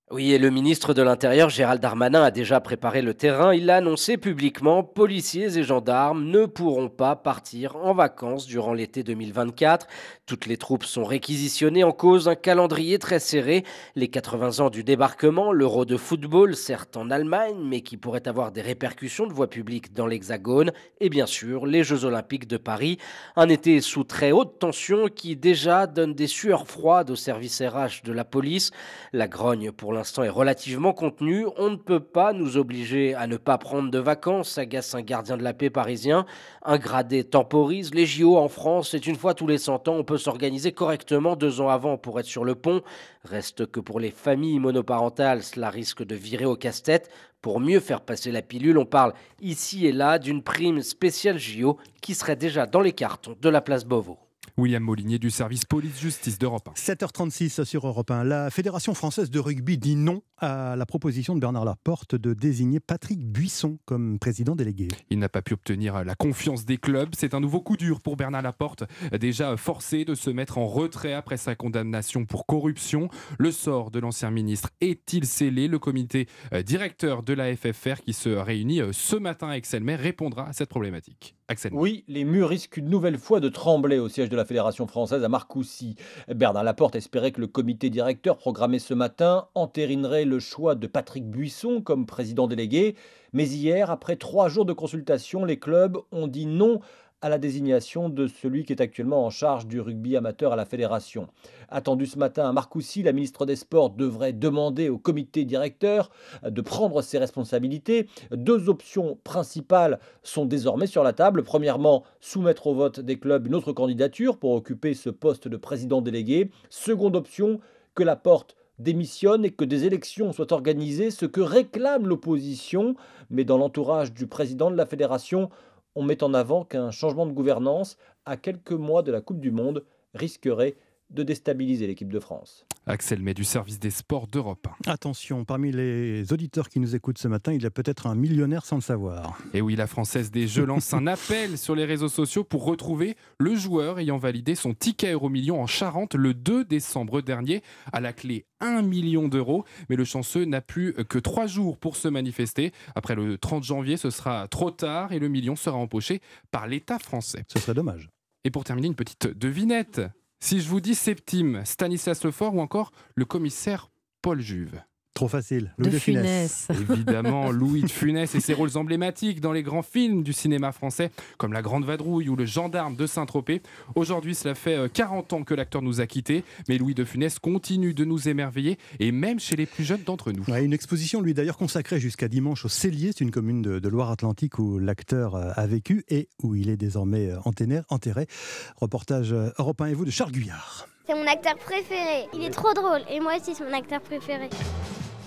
Oui, 0.10 0.32
et 0.32 0.38
le 0.38 0.50
ministre 0.50 0.94
de 0.94 1.02
l'Intérieur, 1.02 1.50
Gérald 1.50 1.82
Darmanin, 1.82 2.24
a 2.24 2.32
déjà 2.32 2.62
préparé 2.62 3.02
le 3.02 3.14
terrain. 3.14 3.54
Il 3.54 3.70
a 3.70 3.76
annoncé 3.76 4.16
publiquement 4.16 4.82
policiers 4.82 5.58
et 5.58 5.64
gendarmes 5.64 6.24
ne 6.24 6.46
pourront 6.46 6.88
pas 6.88 7.18
partir 7.18 7.76
en 7.76 7.94
vacances 7.94 8.46
durant 8.46 8.72
l'été 8.72 9.04
2024. 9.04 9.86
Toutes 10.26 10.46
les 10.46 10.56
troupes 10.56 10.86
sont 10.86 11.04
réquisitionnées 11.04 11.84
en 11.84 11.92
cause 11.92 12.30
un 12.30 12.36
calendrier 12.36 13.00
très 13.00 13.20
serré. 13.20 13.66
Les 13.96 14.08
80 14.08 14.62
ans 14.62 14.70
du 14.70 14.86
débarquement, 14.86 15.52
l'euro 15.52 15.84
de 15.84 15.98
football, 15.98 16.56
certes 16.56 16.96
en 16.96 17.10
Allemagne, 17.12 17.58
mais 17.62 17.82
qui 17.82 17.98
pourrait 17.98 18.30
avoir 18.30 18.54
des 18.54 18.62
répercussions 18.62 19.28
de 19.28 19.34
voie 19.34 19.50
publique 19.50 19.94
dans 19.94 20.08
l'Hexagone. 20.08 20.72
Et 21.02 21.10
bien 21.10 21.26
sûr, 21.26 21.66
les 21.66 21.84
Jeux 21.84 22.06
Olympiques 22.06 22.48
de 22.48 22.56
Paris. 22.56 22.98
Un 23.36 23.50
été 23.50 23.82
sous 23.82 24.06
très 24.06 24.32
haute 24.32 24.58
tension 24.58 25.10
qui 25.10 25.36
déjà 25.36 25.86
donne 25.86 26.14
des 26.14 26.28
sueurs 26.28 26.66
froides 26.66 27.10
au 27.10 27.18
service 27.18 27.62
RH 27.62 28.04
de 28.06 28.14
la 28.14 28.24
police. 28.24 28.72
La 29.12 29.28
grogne 29.28 29.74
pour 29.74 29.97
l'instant 29.98 30.24
est 30.24 30.30
relativement 30.30 30.94
contenu. 30.94 31.46
On 31.58 31.70
ne 31.70 31.76
peut 31.76 32.00
pas 32.00 32.32
nous 32.32 32.56
obliger 32.56 33.14
à 33.16 33.28
ne 33.28 33.36
pas 33.36 33.58
prendre 33.58 33.92
de 33.92 34.00
vacances, 34.00 34.58
agace 34.58 34.96
un 34.96 35.02
gardien 35.02 35.36
de 35.36 35.44
la 35.44 35.54
paix 35.54 35.70
parisien. 35.70 36.26
Un 36.64 36.78
gradé 36.78 37.24
temporise. 37.24 37.94
Les 37.94 38.06
JO 38.06 38.38
en 38.38 38.48
France, 38.48 38.92
c'est 38.92 39.08
une 39.08 39.16
fois 39.16 39.34
tous 39.34 39.48
les 39.48 39.58
100 39.58 39.88
ans. 39.88 39.96
On 39.96 40.04
peut 40.04 40.18
s'organiser 40.18 40.72
correctement 40.72 41.36
deux 41.36 41.60
ans 41.60 41.70
avant 41.70 41.98
pour 41.98 42.20
être 42.20 42.26
sur 42.26 42.46
le 42.46 42.56
pont. 42.56 42.82
Reste 43.24 43.66
que 43.66 43.80
pour 43.80 44.00
les 44.00 44.12
familles 44.12 44.60
monoparentales, 44.60 45.44
cela 45.44 45.70
risque 45.70 46.04
de 46.04 46.16
virer 46.16 46.46
au 46.46 46.56
casse-tête. 46.56 47.10
Pour 47.42 47.60
mieux 47.60 47.80
faire 47.80 48.02
passer 48.02 48.32
la 48.32 48.42
pilule, 48.42 48.78
on 48.78 48.86
parle 48.86 49.14
ici 49.42 49.88
et 49.88 49.92
là 49.92 50.20
d'une 50.20 50.44
prime 50.44 50.82
spéciale 50.82 51.38
JO 51.38 51.78
qui 52.02 52.14
serait 52.14 52.36
déjà 52.36 52.66
dans 52.66 52.82
les 52.82 52.94
cartons 52.94 53.36
de 53.40 53.50
la 53.50 53.62
place 53.62 53.86
Beauvau. 53.86 54.18
William 54.58 54.82
Molinier 54.82 55.20
du 55.20 55.30
service 55.30 55.66
police-justice 55.66 56.40
d'Europe 56.40 56.70
1. 56.70 56.74
7h36 56.74 57.64
sur 57.64 57.86
Europe 57.86 58.10
1. 58.10 58.24
La 58.24 58.50
Fédération 58.50 58.96
française 58.96 59.30
de 59.30 59.40
rugby 59.40 59.78
dit 59.78 59.96
non 59.96 60.24
à 60.40 60.76
la 60.76 60.86
proposition 60.88 61.36
de 61.36 61.40
Bernard 61.40 61.64
Laporte 61.64 62.16
de 62.16 62.34
désigner 62.34 62.80
Patrick 62.80 63.24
Buisson 63.24 63.78
comme 63.86 64.18
président 64.18 64.56
délégué. 64.56 64.88
Il 65.12 65.20
n'a 65.20 65.30
pas 65.30 65.44
pu 65.44 65.54
obtenir 65.54 66.04
la 66.04 66.16
confiance 66.16 66.66
des 66.66 66.78
clubs. 66.78 67.10
C'est 67.16 67.36
un 67.36 67.40
nouveau 67.40 67.62
coup 67.62 67.78
dur 67.78 68.02
pour 68.02 68.18
Bernard 68.18 68.42
Laporte, 68.42 68.84
déjà 69.20 69.56
forcé 69.58 70.06
de 70.06 70.16
se 70.16 70.32
mettre 70.32 70.58
en 70.58 70.66
retrait 70.66 71.14
après 71.14 71.38
sa 71.38 71.54
condamnation 71.54 72.26
pour 72.26 72.48
corruption. 72.48 73.10
Le 73.38 73.52
sort 73.52 73.92
de 73.92 74.00
l'ancien 74.00 74.32
ministre 74.32 74.72
est-il 74.82 75.28
scellé? 75.28 75.68
Le 75.68 75.78
comité 75.78 76.28
euh, 76.54 76.64
directeur 76.64 77.22
de 77.22 77.34
la 77.34 77.56
FFR 77.56 78.02
qui 78.04 78.14
se 78.14 78.30
réunit 78.30 78.82
euh, 78.82 78.92
ce 78.92 79.16
matin 79.16 79.50
avec 79.50 79.68
Selmer 79.68 79.96
répondra 79.96 80.48
à 80.48 80.54
cette 80.54 80.70
problématique. 80.70 81.37
Oui, 81.72 82.04
les 82.10 82.26
murs 82.26 82.50
risquent 82.50 82.76
une 82.76 82.90
nouvelle 82.90 83.18
fois 83.18 83.40
de 83.40 83.48
trembler 83.48 84.00
au 84.00 84.10
siège 84.10 84.28
de 84.28 84.36
la 84.36 84.44
Fédération 84.44 84.86
française 84.86 85.24
à 85.24 85.30
Marcoussis. 85.30 85.96
Bernard 86.28 86.66
Laporte 86.66 86.98
espérait 86.98 87.32
que 87.32 87.40
le 87.40 87.48
comité 87.48 87.90
directeur 87.90 88.38
programmé 88.38 88.80
ce 88.80 88.94
matin 88.94 89.48
entérinerait 89.56 90.26
le 90.26 90.40
choix 90.40 90.76
de 90.76 90.88
Patrick 90.88 91.26
Buisson 91.30 91.82
comme 91.82 92.06
président 92.06 92.48
délégué. 92.48 92.96
Mais 93.32 93.48
hier, 93.48 93.92
après 93.92 94.18
trois 94.18 94.50
jours 94.50 94.66
de 94.66 94.74
consultation, 94.74 95.46
les 95.46 95.58
clubs 95.58 95.98
ont 96.12 96.28
dit 96.28 96.48
non 96.48 96.82
à 97.22 97.30
la 97.30 97.40
désignation 97.40 98.10
de 98.10 98.28
celui 98.28 98.64
qui 98.64 98.74
est 98.74 98.82
actuellement 98.82 99.26
en 99.26 99.30
charge 99.30 99.66
du 99.66 99.82
rugby 99.82 100.16
amateur 100.16 100.54
à 100.54 100.56
la 100.56 100.66
fédération. 100.66 101.28
Attendu 101.70 102.06
ce 102.06 102.20
matin 102.20 102.48
à 102.48 102.54
Marcoussis, 102.54 103.02
la 103.02 103.12
ministre 103.12 103.46
des 103.46 103.56
Sports 103.56 103.90
devrait 103.90 104.34
demander 104.34 104.90
au 104.90 105.00
comité 105.00 105.44
directeur 105.44 106.12
de 106.48 106.62
prendre 106.62 107.02
ses 107.02 107.18
responsabilités. 107.18 108.08
Deux 108.32 108.70
options 108.70 109.18
principales 109.24 110.00
sont 110.22 110.46
désormais 110.46 110.88
sur 110.88 111.04
la 111.04 111.14
table. 111.14 111.44
Premièrement, 111.44 112.04
soumettre 112.20 112.68
au 112.68 112.76
vote 112.76 113.00
des 113.00 113.18
clubs 113.18 113.48
une 113.48 113.56
autre 113.56 113.74
candidature 113.74 114.38
pour 114.38 114.52
occuper 114.52 114.94
ce 114.94 115.10
poste 115.10 115.48
de 115.48 115.58
président 115.58 116.02
délégué. 116.02 116.52
Seconde 116.70 117.16
option, 117.16 117.60
que 117.96 118.04
la 118.04 118.16
porte 118.16 118.56
démissionne 118.80 119.44
et 119.44 119.50
que 119.50 119.66
des 119.66 119.86
élections 119.86 120.32
soient 120.32 120.54
organisées, 120.54 121.10
ce 121.10 121.26
que 121.26 121.42
réclame 121.42 122.08
l'opposition. 122.08 122.96
Mais 123.32 123.44
dans 123.44 123.58
l'entourage 123.58 124.14
du 124.14 124.28
président 124.28 124.70
de 124.70 124.76
la 124.76 124.86
fédération, 124.86 125.50
on 125.98 126.04
met 126.04 126.22
en 126.22 126.36
avant 126.36 126.64
qu'un 126.64 126.92
changement 126.92 127.26
de 127.26 127.32
gouvernance 127.32 127.98
à 128.24 128.38
quelques 128.38 128.72
mois 128.72 129.02
de 129.02 129.12
la 129.12 129.20
Coupe 129.20 129.40
du 129.40 129.50
Monde 129.50 129.84
risquerait 130.14 130.76
de 131.10 131.24
déstabiliser 131.24 131.88
l'équipe 131.88 132.14
de 132.14 132.20
France. 132.20 132.68
Axel 132.88 133.22
May 133.22 133.34
du 133.34 133.44
service 133.44 133.80
des 133.80 133.92
sports 133.92 134.28
d'Europe. 134.28 134.68
Attention, 134.86 135.44
parmi 135.44 135.74
les 135.74 136.32
auditeurs 136.32 136.70
qui 136.70 136.80
nous 136.80 136.96
écoutent 136.96 137.18
ce 137.18 137.28
matin, 137.28 137.52
il 137.52 137.62
y 137.62 137.66
a 137.66 137.70
peut-être 137.70 138.08
un 138.08 138.16
millionnaire 138.16 138.66
sans 138.66 138.78
le 138.78 138.82
savoir. 138.82 139.38
Et 139.54 139.60
oui, 139.60 139.76
la 139.76 139.88
Française 139.88 140.32
des 140.32 140.48
Jeux 140.48 140.66
lance 140.66 140.94
un 140.94 141.06
appel 141.06 141.58
sur 141.58 141.76
les 141.76 141.84
réseaux 141.84 142.08
sociaux 142.08 142.46
pour 142.46 142.64
retrouver 142.64 143.18
le 143.40 143.56
joueur 143.56 144.00
ayant 144.00 144.18
validé 144.18 144.56
son 144.56 144.74
ticket 144.74 145.12
Euromillion 145.12 145.62
en 145.62 145.68
Charente 145.68 146.16
le 146.16 146.34
2 146.34 146.64
décembre 146.64 147.22
dernier. 147.22 147.62
À 147.92 148.00
la 148.00 148.14
clé, 148.14 148.46
1 148.62 148.84
million 148.84 149.28
d'euros. 149.28 149.66
Mais 149.90 149.98
le 149.98 150.06
chanceux 150.06 150.46
n'a 150.46 150.62
plus 150.62 150.94
que 150.94 151.20
trois 151.20 151.48
jours 151.48 151.78
pour 151.78 151.98
se 151.98 152.08
manifester. 152.08 152.72
Après 152.96 153.16
le 153.16 153.38
30 153.38 153.66
janvier, 153.66 153.98
ce 153.98 154.10
sera 154.10 154.48
trop 154.48 154.72
tard 154.72 155.12
et 155.12 155.20
le 155.20 155.28
million 155.28 155.58
sera 155.58 155.76
empoché 155.76 156.22
par 156.52 156.68
l'État 156.68 157.00
français. 157.00 157.44
Ce 157.52 157.60
serait 157.60 157.74
dommage. 157.74 158.10
Et 158.46 158.50
pour 158.50 158.64
terminer, 158.64 158.88
une 158.88 158.96
petite 158.96 159.28
devinette. 159.28 160.02
Si 160.40 160.62
je 160.62 160.70
vous 160.70 160.80
dis 160.80 160.96
Septime, 160.96 161.66
Stanislas 161.66 162.24
Lefort 162.24 162.56
ou 162.56 162.62
encore 162.62 162.92
le 163.16 163.26
commissaire 163.26 163.90
Paul 164.22 164.40
Juve. 164.40 164.82
Trop 165.18 165.28
facile. 165.28 165.74
Louis 165.80 165.90
de, 165.90 165.94
de 165.96 166.00
Funès. 166.00 166.68
Évidemment, 166.92 167.50
Louis 167.50 167.82
de 167.82 167.90
Funès 167.90 168.36
et 168.36 168.40
ses 168.40 168.54
rôles 168.54 168.78
emblématiques 168.78 169.42
dans 169.42 169.52
les 169.52 169.64
grands 169.64 169.82
films 169.82 170.22
du 170.22 170.32
cinéma 170.32 170.72
français, 170.72 171.10
comme 171.40 171.54
La 171.54 171.64
Grande 171.64 171.86
Vadrouille 171.86 172.30
ou 172.30 172.36
Le 172.36 172.46
Gendarme 172.46 172.96
de 172.96 173.08
Saint-Tropez. 173.08 173.64
Aujourd'hui, 173.96 174.36
cela 174.36 174.54
fait 174.54 174.78
40 174.94 175.34
euh, 175.34 175.36
ans 175.36 175.44
que 175.44 175.56
l'acteur 175.56 175.82
nous 175.82 176.02
a 176.02 176.06
quittés, 176.06 176.44
mais 176.70 176.78
Louis 176.78 176.94
de 176.94 177.04
Funès 177.04 177.40
continue 177.40 177.96
de 177.96 178.06
nous 178.06 178.30
émerveiller, 178.30 178.78
et 179.00 179.12
même 179.12 179.40
chez 179.40 179.56
les 179.56 179.66
plus 179.66 179.84
jeunes 179.84 180.04
d'entre 180.06 180.32
nous. 180.32 180.44
une 180.54 180.72
exposition, 180.72 181.20
lui 181.20 181.34
d'ailleurs, 181.34 181.58
consacrée 181.58 182.00
jusqu'à 182.00 182.28
dimanche 182.28 182.66
au 182.66 182.70
Cellier, 182.70 183.10
c'est 183.12 183.24
une 183.24 183.32
commune 183.32 183.64
de, 183.64 183.80
de 183.80 183.90
Loire-Atlantique 183.90 184.60
où 184.60 184.78
l'acteur 184.78 185.34
euh, 185.34 185.50
a 185.56 185.66
vécu 185.66 186.06
et 186.10 186.30
où 186.44 186.54
il 186.54 186.70
est 186.70 186.78
désormais 186.78 187.32
euh, 187.32 187.40
enterré. 187.44 187.82
enterré. 187.90 188.28
Reportage 188.76 189.34
européen 189.58 189.88
et 189.88 189.96
vous 189.96 190.06
de 190.06 190.12
Charles 190.12 190.32
Guyard. 190.32 190.88
C'est 191.08 191.16
mon 191.16 191.26
acteur 191.26 191.56
préféré. 191.56 192.28
Il 192.36 192.44
est 192.44 192.52
trop 192.52 192.76
drôle, 192.76 193.02
et 193.10 193.20
moi 193.20 193.38
aussi, 193.38 193.56
c'est 193.56 193.64
mon 193.64 193.74
acteur 193.74 194.02
préféré. 194.02 194.50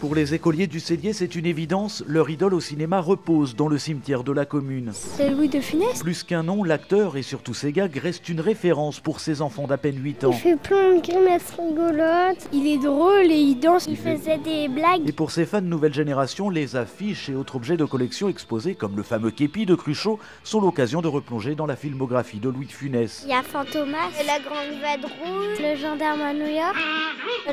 Pour 0.01 0.15
les 0.15 0.33
écoliers 0.33 0.67
du 0.67 0.81
Cellier, 0.81 1.13
c'est 1.13 1.37
une 1.37 1.45
évidence, 1.45 2.03
leur 2.07 2.31
idole 2.31 2.55
au 2.55 2.61
cinéma 2.61 3.01
repose 3.01 3.55
dans 3.55 3.69
le 3.69 3.77
cimetière 3.77 4.25
de 4.25 4.33
la 4.33 4.47
commune. 4.47 4.93
C'est 4.95 5.29
Louis 5.29 5.51
de 5.51 5.61
Funès 5.61 6.01
Plus 6.01 6.23
qu'un 6.23 6.43
nom, 6.43 6.65
l'acteur 6.65 7.19
et 7.19 7.23
surtout 7.23 7.53
ses 7.53 7.71
gags 7.71 7.95
restent 7.99 8.31
une 8.31 8.41
référence 8.41 8.99
pour 8.99 9.21
ses 9.21 9.43
enfants 9.43 9.67
d'à 9.67 9.77
peine 9.77 10.03
8 10.03 10.25
ans. 10.25 10.31
Il 10.33 10.39
fait 10.39 10.57
plein 10.57 10.95
de 10.95 11.03
grimaces 11.03 11.51
rigolotes, 11.51 12.49
il 12.51 12.67
est 12.67 12.79
drôle 12.79 13.31
et 13.31 13.37
il 13.37 13.57
danse, 13.57 13.89
il 13.89 13.99
faisait 13.99 14.39
des 14.39 14.69
blagues. 14.69 15.07
Et 15.07 15.13
pour 15.13 15.31
ses 15.31 15.45
fans 15.45 15.61
de 15.61 15.67
nouvelle 15.67 15.93
génération, 15.93 16.49
les 16.49 16.77
affiches 16.77 17.29
et 17.29 17.35
autres 17.35 17.57
objets 17.57 17.77
de 17.77 17.85
collection 17.85 18.31
exposés, 18.31 18.75
comme 18.77 18.97
le 18.97 19.03
fameux 19.03 19.31
képi 19.31 19.67
de 19.67 19.75
Cruchot, 19.75 20.19
sont 20.45 20.63
l'occasion 20.63 21.03
de 21.03 21.09
replonger 21.09 21.55
dans 21.55 21.67
la 21.67 21.77
filmographie 21.77 22.39
de 22.39 22.49
Louis 22.49 22.65
de 22.65 22.73
Funès. 22.73 23.25
Il 23.27 23.33
y 23.33 23.35
a 23.35 23.43
Fantomas, 23.43 24.09
la 24.27 24.39
Grande 24.39 24.81
Vadrouille, 24.81 25.59
le 25.61 25.77
gendarme 25.77 26.23
à 26.23 26.33
New 26.33 26.51
York, 26.51 26.77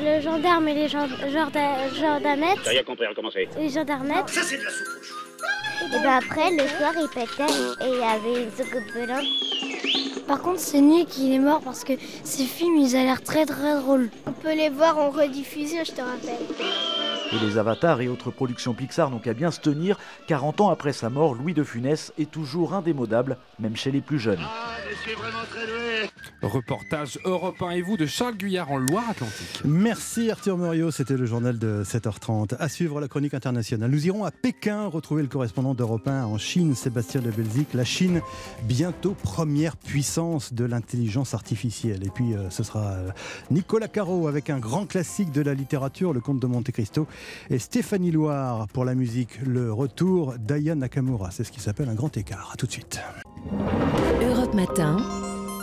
le 0.00 0.22
gendarme 0.22 0.66
et 0.68 0.74
les 0.74 0.88
gendarmes 0.88 2.37
j'ai 2.64 2.70
rien 2.70 2.82
compris, 2.82 3.06
recommencer. 3.06 3.48
Les 3.56 3.68
gendarmettes. 3.68 4.28
Ça, 4.28 4.42
c'est 4.42 4.58
de 4.58 4.64
la 4.64 4.70
soupe 4.70 4.88
Et 5.84 6.02
ben 6.02 6.18
après, 6.18 6.50
le 6.50 6.66
soir, 6.68 6.92
il 6.96 7.08
pétait 7.08 7.52
et 7.84 7.88
il 7.88 7.98
y 7.98 8.02
avait 8.02 8.44
une 8.44 8.50
soucoupe 8.50 8.90
volante. 8.94 9.24
Par 10.28 10.42
contre, 10.42 10.60
c'est 10.60 10.82
Nick, 10.82 11.16
il 11.16 11.32
est 11.32 11.38
mort 11.38 11.62
parce 11.62 11.84
que 11.84 11.94
ces 12.22 12.44
films, 12.44 12.76
ils 12.76 12.94
ont 12.94 13.02
l'air 13.02 13.22
très 13.22 13.46
très 13.46 13.80
drôles. 13.80 14.10
On 14.26 14.32
peut 14.32 14.54
les 14.54 14.68
voir 14.68 14.98
en 14.98 15.08
rediffusion, 15.08 15.82
je 15.84 15.92
te 15.92 16.02
rappelle. 16.02 16.46
Et 17.32 17.46
les 17.46 17.58
avatars 17.58 18.00
et 18.00 18.08
autres 18.08 18.30
productions 18.30 18.74
Pixar 18.74 19.10
n'ont 19.10 19.18
qu'à 19.18 19.34
bien 19.34 19.50
se 19.50 19.60
tenir. 19.60 19.98
40 20.28 20.60
ans 20.62 20.70
après 20.70 20.92
sa 20.92 21.10
mort, 21.10 21.34
Louis 21.34 21.54
de 21.54 21.62
Funès 21.62 22.12
est 22.18 22.30
toujours 22.30 22.74
indémodable, 22.74 23.36
même 23.58 23.76
chez 23.76 23.90
les 23.90 24.00
plus 24.00 24.18
jeunes. 24.18 24.40
Ah, 24.42 24.76
je 24.90 24.96
suis 24.96 25.14
vraiment 25.14 25.44
très 25.50 25.66
doué. 25.66 26.08
Reportage 26.40 27.18
européen 27.24 27.70
et 27.70 27.82
vous 27.82 27.96
de 27.96 28.06
Charles 28.06 28.36
Guyard 28.36 28.70
en 28.70 28.78
Loire-Atlantique. 28.78 29.62
Merci 29.64 30.30
Arthur 30.30 30.56
Muriot, 30.56 30.90
c'était 30.90 31.16
le 31.16 31.26
journal 31.26 31.58
de 31.58 31.82
7h30. 31.84 32.54
À 32.58 32.68
suivre 32.68 33.00
la 33.00 33.08
chronique 33.08 33.34
internationale. 33.34 33.90
Nous 33.90 34.06
irons 34.06 34.24
à 34.24 34.30
Pékin 34.30 34.86
retrouver 34.86 35.22
le 35.22 35.28
correspondant 35.28 35.74
d'Europe 35.74 36.06
1 36.06 36.24
en 36.24 36.38
Chine, 36.38 36.74
Sébastien 36.74 37.20
de 37.20 37.30
Belzic. 37.30 37.74
La 37.74 37.84
Chine, 37.84 38.22
bientôt 38.62 39.14
première 39.22 39.76
puissance 39.76 40.17
de 40.18 40.64
l'intelligence 40.64 41.32
artificielle. 41.32 42.04
Et 42.04 42.10
puis 42.10 42.34
euh, 42.34 42.50
ce 42.50 42.64
sera 42.64 42.90
euh, 42.90 43.10
Nicolas 43.52 43.86
Caro 43.86 44.26
avec 44.26 44.50
un 44.50 44.58
grand 44.58 44.84
classique 44.84 45.30
de 45.30 45.42
la 45.42 45.54
littérature, 45.54 46.12
Le 46.12 46.20
Comte 46.20 46.40
de 46.40 46.46
Monte 46.48 46.72
Cristo. 46.72 47.06
Et 47.50 47.60
Stéphanie 47.60 48.10
Loire 48.10 48.66
pour 48.68 48.84
la 48.84 48.96
musique, 48.96 49.38
le 49.46 49.72
retour 49.72 50.34
d'Aya 50.36 50.74
Nakamura. 50.74 51.30
C'est 51.30 51.44
ce 51.44 51.52
qui 51.52 51.60
s'appelle 51.60 51.88
un 51.88 51.94
grand 51.94 52.16
écart. 52.16 52.50
A 52.52 52.56
tout 52.56 52.66
de 52.66 52.72
suite. 52.72 53.00
Europe 54.20 54.54
Matin, 54.54 54.96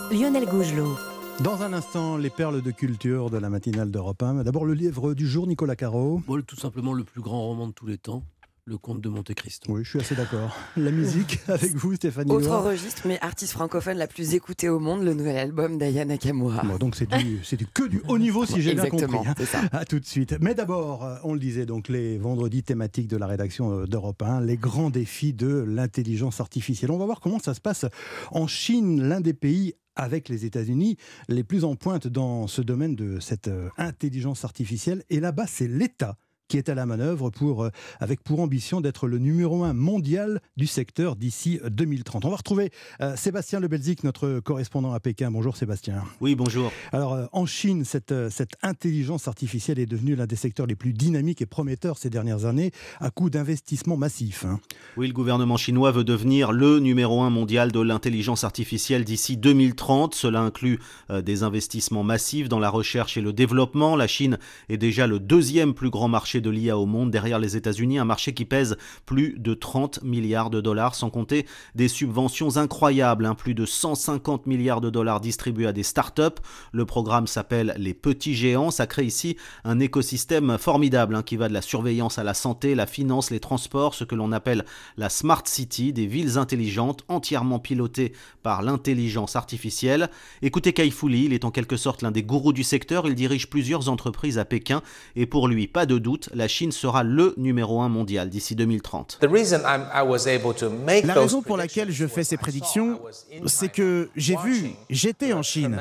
Lionel 0.09 0.45
Gougelot. 0.45 0.95
Dans 1.43 1.61
un 1.61 1.73
instant, 1.73 2.15
les 2.15 2.29
perles 2.29 2.61
de 2.61 2.71
culture 2.71 3.29
de 3.29 3.37
la 3.37 3.49
matinale 3.49 3.91
d'Europe 3.91 4.23
1. 4.23 4.45
D'abord, 4.45 4.63
le 4.63 4.73
livre 4.73 5.13
du 5.13 5.27
jour, 5.27 5.47
Nicolas 5.47 5.75
Caro. 5.75 6.21
Bon, 6.25 6.41
tout 6.41 6.55
simplement 6.55 6.93
le 6.93 7.03
plus 7.03 7.19
grand 7.19 7.41
roman 7.41 7.67
de 7.67 7.73
tous 7.73 7.87
les 7.87 7.97
temps. 7.97 8.23
Le 8.67 8.79
comte 8.79 8.99
de 8.99 9.09
Monte 9.09 9.31
Cristo. 9.35 9.71
Oui, 9.71 9.83
je 9.83 9.89
suis 9.91 9.99
assez 9.99 10.15
d'accord. 10.15 10.57
La 10.75 10.89
musique 10.89 11.37
avec 11.47 11.75
vous, 11.75 11.93
Stéphanie 11.93 12.31
Autre 12.31 12.47
Loire. 12.47 12.63
registre, 12.63 13.03
mais 13.05 13.19
artiste 13.21 13.51
francophone 13.51 13.95
la 13.95 14.07
plus 14.07 14.33
écoutée 14.33 14.69
au 14.69 14.79
monde, 14.79 15.03
le 15.03 15.13
nouvel 15.13 15.37
album 15.37 15.77
d'Aya 15.77 16.03
Nakamura. 16.03 16.63
Bon, 16.63 16.77
donc 16.77 16.95
c'est 16.95 17.05
du, 17.05 17.41
c'est 17.43 17.57
du 17.57 17.67
que 17.67 17.87
du 17.87 18.01
haut 18.07 18.17
niveau 18.17 18.43
si 18.43 18.63
j'ai 18.63 18.73
bien 18.73 18.87
compris. 18.87 19.17
hein. 19.17 19.35
c'est 19.37 19.45
ça. 19.45 19.61
À 19.71 19.85
tout 19.85 19.99
de 19.99 20.05
suite. 20.05 20.35
Mais 20.41 20.55
d'abord, 20.55 21.03
euh, 21.05 21.17
on 21.23 21.33
le 21.35 21.39
disait 21.39 21.67
donc 21.67 21.89
les 21.89 22.17
vendredis 22.17 22.63
thématiques 22.63 23.07
de 23.07 23.17
la 23.17 23.27
rédaction 23.27 23.81
euh, 23.81 23.85
d'Europe 23.85 24.23
1, 24.23 24.41
les 24.41 24.57
grands 24.57 24.89
défis 24.89 25.33
de 25.33 25.63
l'intelligence 25.67 26.41
artificielle. 26.41 26.89
On 26.89 26.97
va 26.97 27.05
voir 27.05 27.19
comment 27.19 27.37
ça 27.37 27.53
se 27.53 27.61
passe 27.61 27.85
en 28.31 28.47
Chine, 28.47 29.07
l'un 29.07 29.21
des 29.21 29.35
pays 29.35 29.75
avec 29.95 30.27
les 30.27 30.43
États-Unis, 30.43 30.97
les 31.29 31.43
plus 31.43 31.65
en 31.65 31.75
pointe 31.75 32.07
dans 32.07 32.47
ce 32.47 32.63
domaine 32.63 32.95
de 32.95 33.19
cette 33.19 33.47
euh, 33.47 33.69
intelligence 33.77 34.43
artificielle. 34.43 35.03
Et 35.11 35.19
là-bas, 35.19 35.45
c'est 35.47 35.67
l'État 35.67 36.17
qui 36.47 36.57
est 36.57 36.69
à 36.69 36.75
la 36.75 36.85
manœuvre 36.85 37.29
pour, 37.29 37.63
euh, 37.63 37.69
avec 37.99 38.21
pour 38.23 38.39
ambition 38.39 38.81
d'être 38.81 39.07
le 39.07 39.17
numéro 39.17 39.63
un 39.63 39.73
mondial 39.73 40.41
du 40.57 40.67
secteur 40.67 41.15
d'ici 41.15 41.59
2030. 41.69 42.25
On 42.25 42.29
va 42.29 42.35
retrouver 42.35 42.71
euh, 43.01 43.15
Sébastien 43.15 43.59
Lebelzik, 43.59 44.03
notre 44.03 44.39
correspondant 44.39 44.93
à 44.93 44.99
Pékin. 44.99 45.31
Bonjour 45.31 45.57
Sébastien. 45.57 46.03
Oui, 46.21 46.35
bonjour. 46.35 46.71
Alors 46.91 47.13
euh, 47.13 47.25
en 47.31 47.45
Chine, 47.45 47.83
cette, 47.85 48.11
euh, 48.11 48.29
cette 48.29 48.53
intelligence 48.61 49.27
artificielle 49.27 49.79
est 49.79 49.85
devenue 49.85 50.15
l'un 50.15 50.27
des 50.27 50.35
secteurs 50.35 50.67
les 50.67 50.75
plus 50.75 50.93
dynamiques 50.93 51.41
et 51.41 51.45
prometteurs 51.45 51.97
ces 51.97 52.09
dernières 52.09 52.45
années, 52.45 52.71
à 52.99 53.09
coup 53.09 53.29
d'investissements 53.29 53.97
massifs. 53.97 54.45
hein. 54.45 54.59
Oui, 54.97 55.07
le 55.07 55.13
gouvernement 55.13 55.57
chinois 55.57 55.91
veut 55.91 56.03
devenir 56.03 56.51
le 56.51 56.79
numéro 56.79 57.21
un 57.21 57.29
mondial 57.29 57.71
de 57.71 57.79
l'intelligence 57.79 58.43
artificielle 58.43 59.03
d'ici 59.03 59.37
2030. 59.37 60.15
Cela 60.15 60.41
inclut 60.41 60.79
euh, 61.09 61.21
des 61.21 61.43
investissements 61.43 62.03
massifs 62.03 62.49
dans 62.49 62.59
la 62.59 62.69
recherche 62.69 63.17
et 63.17 63.21
le 63.21 63.33
développement. 63.33 63.95
La 63.95 64.07
Chine 64.07 64.37
est 64.69 64.77
déjà 64.77 65.07
le 65.07 65.19
deuxième 65.19 65.73
plus 65.73 65.89
grand 65.89 66.07
marché 66.07 66.34
de 66.41 66.49
l'IA 66.49 66.77
au 66.77 66.85
monde, 66.85 67.11
derrière 67.11 67.39
les 67.39 67.57
États-Unis, 67.57 67.99
un 67.99 68.05
marché 68.05 68.33
qui 68.33 68.45
pèse 68.45 68.77
plus 69.05 69.35
de 69.37 69.53
30 69.53 70.03
milliards 70.03 70.49
de 70.49 70.61
dollars, 70.61 70.95
sans 70.95 71.09
compter 71.09 71.45
des 71.75 71.87
subventions 71.87 72.57
incroyables, 72.57 73.25
hein, 73.25 73.35
plus 73.35 73.53
de 73.53 73.65
150 73.65 74.47
milliards 74.47 74.81
de 74.81 74.89
dollars 74.89 75.21
distribués 75.21 75.67
à 75.67 75.73
des 75.73 75.83
startups. 75.83 76.41
Le 76.71 76.85
programme 76.85 77.27
s'appelle 77.27 77.75
Les 77.77 77.93
Petits 77.93 78.35
Géants. 78.35 78.71
Ça 78.71 78.87
crée 78.87 79.05
ici 79.05 79.37
un 79.63 79.79
écosystème 79.79 80.57
formidable 80.57 81.15
hein, 81.15 81.23
qui 81.23 81.37
va 81.37 81.47
de 81.47 81.53
la 81.53 81.61
surveillance 81.61 82.19
à 82.19 82.23
la 82.23 82.33
santé, 82.33 82.75
la 82.75 82.85
finance, 82.85 83.31
les 83.31 83.39
transports, 83.39 83.93
ce 83.95 84.03
que 84.03 84.15
l'on 84.15 84.31
appelle 84.31 84.65
la 84.97 85.09
Smart 85.09 85.43
City, 85.45 85.93
des 85.93 86.07
villes 86.07 86.37
intelligentes 86.37 87.03
entièrement 87.07 87.59
pilotées 87.59 88.13
par 88.43 88.61
l'intelligence 88.61 89.35
artificielle. 89.35 90.09
Écoutez 90.41 90.73
Kai 90.73 90.89
Fu 90.91 91.09
Lee, 91.09 91.25
il 91.25 91.33
est 91.33 91.45
en 91.45 91.51
quelque 91.51 91.77
sorte 91.77 92.01
l'un 92.01 92.11
des 92.11 92.23
gourous 92.23 92.53
du 92.53 92.63
secteur, 92.63 93.07
il 93.07 93.15
dirige 93.15 93.49
plusieurs 93.49 93.89
entreprises 93.89 94.37
à 94.37 94.45
Pékin 94.45 94.81
et 95.15 95.25
pour 95.25 95.47
lui, 95.47 95.67
pas 95.67 95.85
de 95.85 95.97
doute, 95.97 96.24
doute, 96.25 96.35
la 96.35 96.47
Chine 96.47 96.71
sera 96.71 97.03
le 97.03 97.33
numéro 97.37 97.81
un 97.81 97.89
mondial 97.89 98.29
d'ici 98.29 98.55
2030. 98.55 99.19
La 99.21 101.13
raison 101.13 101.41
pour 101.41 101.57
laquelle 101.57 101.91
je 101.91 102.07
fais 102.07 102.23
ces 102.23 102.37
prédictions, 102.37 102.99
c'est 103.45 103.69
que 103.69 104.09
j'ai 104.15 104.35
vu, 104.43 104.71
j'étais 104.89 105.33
en 105.33 105.43
Chine, 105.43 105.79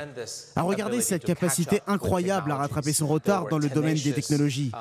à 0.57 0.63
regarder 0.63 1.01
cette 1.01 1.25
capacité 1.25 1.81
incroyable 1.87 2.53
à 2.53 2.57
rattraper 2.57 2.93
son 2.93 3.07
retard 3.07 3.49
dans 3.49 3.59
le 3.59 3.69
domaine 3.69 3.97
des 3.97 4.13
technologies. 4.13 4.73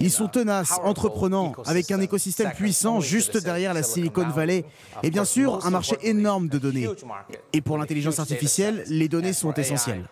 Ils 0.00 0.10
sont 0.10 0.28
tenaces, 0.28 0.78
entreprenants, 0.82 1.52
avec 1.66 1.90
un 1.90 2.00
écosystème 2.00 2.52
puissant 2.52 3.00
juste 3.00 3.36
derrière 3.42 3.74
la 3.74 3.82
Silicon 3.82 4.28
Valley, 4.28 4.64
et 5.02 5.10
bien 5.10 5.24
sûr 5.24 5.64
un 5.66 5.70
marché 5.70 5.96
énorme 6.02 6.48
de 6.48 6.58
données. 6.58 6.88
Et 7.52 7.60
pour 7.60 7.78
l'intelligence 7.78 8.18
artificielle, 8.18 8.84
les 8.88 9.08
données 9.08 9.32
sont 9.32 9.52
essentielles. 9.54 10.04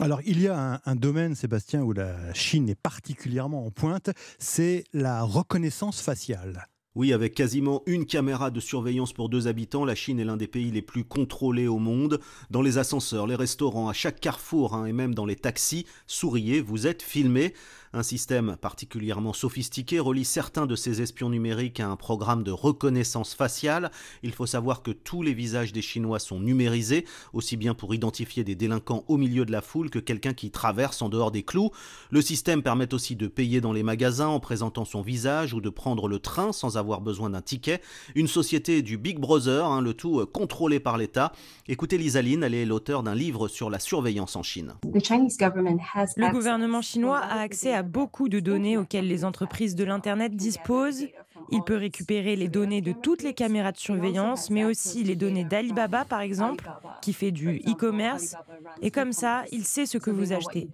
Alors, 0.00 0.20
il 0.24 0.40
y 0.40 0.46
a 0.46 0.56
un, 0.56 0.80
un, 0.84 0.94
domaine, 0.94 1.34
Sébastien, 1.34 1.82
où 1.82 1.92
la 1.92 2.32
Chine 2.32 2.68
est 2.68 2.80
particulièrement 2.80 3.66
en 3.66 3.70
pointe, 3.70 4.10
c'est 4.38 4.84
la 4.92 5.22
reconnaissance 5.22 6.00
faciale. 6.00 6.68
Oui, 6.96 7.12
avec 7.12 7.34
quasiment 7.34 7.82
une 7.86 8.04
caméra 8.04 8.50
de 8.50 8.58
surveillance 8.58 9.12
pour 9.12 9.28
deux 9.28 9.46
habitants, 9.46 9.84
la 9.84 9.94
Chine 9.94 10.18
est 10.18 10.24
l'un 10.24 10.36
des 10.36 10.48
pays 10.48 10.72
les 10.72 10.82
plus 10.82 11.04
contrôlés 11.04 11.68
au 11.68 11.78
monde. 11.78 12.20
Dans 12.50 12.62
les 12.62 12.78
ascenseurs, 12.78 13.28
les 13.28 13.36
restaurants, 13.36 13.88
à 13.88 13.92
chaque 13.92 14.18
carrefour 14.18 14.74
hein, 14.74 14.86
et 14.86 14.92
même 14.92 15.14
dans 15.14 15.24
les 15.24 15.36
taxis, 15.36 15.86
souriez, 16.08 16.60
vous 16.60 16.88
êtes 16.88 17.02
filmé. 17.02 17.54
Un 17.92 18.04
système 18.04 18.56
particulièrement 18.60 19.32
sophistiqué 19.32 19.98
relie 19.98 20.24
certains 20.24 20.66
de 20.66 20.76
ces 20.76 21.02
espions 21.02 21.28
numériques 21.28 21.80
à 21.80 21.88
un 21.88 21.96
programme 21.96 22.44
de 22.44 22.52
reconnaissance 22.52 23.34
faciale. 23.34 23.90
Il 24.22 24.32
faut 24.32 24.46
savoir 24.46 24.84
que 24.84 24.92
tous 24.92 25.22
les 25.22 25.34
visages 25.34 25.72
des 25.72 25.82
Chinois 25.82 26.20
sont 26.20 26.38
numérisés, 26.38 27.04
aussi 27.32 27.56
bien 27.56 27.74
pour 27.74 27.92
identifier 27.92 28.44
des 28.44 28.54
délinquants 28.54 29.02
au 29.08 29.16
milieu 29.16 29.44
de 29.44 29.50
la 29.50 29.60
foule 29.60 29.90
que 29.90 29.98
quelqu'un 29.98 30.34
qui 30.34 30.52
traverse 30.52 31.02
en 31.02 31.08
dehors 31.08 31.32
des 31.32 31.42
clous. 31.42 31.72
Le 32.10 32.22
système 32.22 32.62
permet 32.62 32.94
aussi 32.94 33.16
de 33.16 33.26
payer 33.26 33.60
dans 33.60 33.72
les 33.72 33.82
magasins 33.82 34.28
en 34.28 34.38
présentant 34.38 34.84
son 34.84 35.02
visage 35.02 35.52
ou 35.52 35.60
de 35.60 35.68
prendre 35.68 36.06
le 36.06 36.20
train 36.20 36.52
sans 36.52 36.76
avoir 36.76 37.00
besoin 37.00 37.30
d'un 37.30 37.42
ticket. 37.42 37.80
Une 38.14 38.28
société 38.28 38.82
du 38.82 38.98
Big 38.98 39.18
Brother, 39.18 39.66
hein, 39.66 39.82
le 39.82 39.94
tout 39.94 40.24
contrôlé 40.32 40.78
par 40.78 40.96
l'État. 40.96 41.32
Écoutez 41.66 41.98
Lisaline, 41.98 42.44
elle 42.44 42.54
est 42.54 42.66
l'auteur 42.66 43.02
d'un 43.02 43.16
livre 43.16 43.48
sur 43.48 43.68
la 43.68 43.80
surveillance 43.80 44.36
en 44.36 44.44
Chine. 44.44 44.74
Le 44.84 46.30
gouvernement 46.30 46.82
chinois 46.82 47.18
a 47.18 47.40
accès 47.40 47.72
à 47.72 47.79
beaucoup 47.82 48.28
de 48.28 48.40
données 48.40 48.76
auxquelles 48.76 49.06
les 49.06 49.24
entreprises 49.24 49.74
de 49.74 49.84
l'Internet 49.84 50.34
disposent. 50.34 51.06
Il 51.50 51.62
peut 51.62 51.76
récupérer 51.76 52.36
les 52.36 52.48
données 52.48 52.80
de 52.80 52.92
toutes 52.92 53.22
les 53.22 53.34
caméras 53.34 53.72
de 53.72 53.78
surveillance, 53.78 54.50
mais 54.50 54.64
aussi 54.64 55.02
les 55.02 55.16
données 55.16 55.44
d'Alibaba, 55.44 56.04
par 56.04 56.20
exemple, 56.20 56.70
qui 57.02 57.12
fait 57.12 57.30
du 57.32 57.56
e-commerce. 57.66 58.36
Et 58.82 58.90
comme 58.90 59.12
ça, 59.12 59.44
il 59.50 59.64
sait 59.64 59.86
ce 59.86 59.98
que 59.98 60.10
vous 60.10 60.32
achetez. 60.32 60.68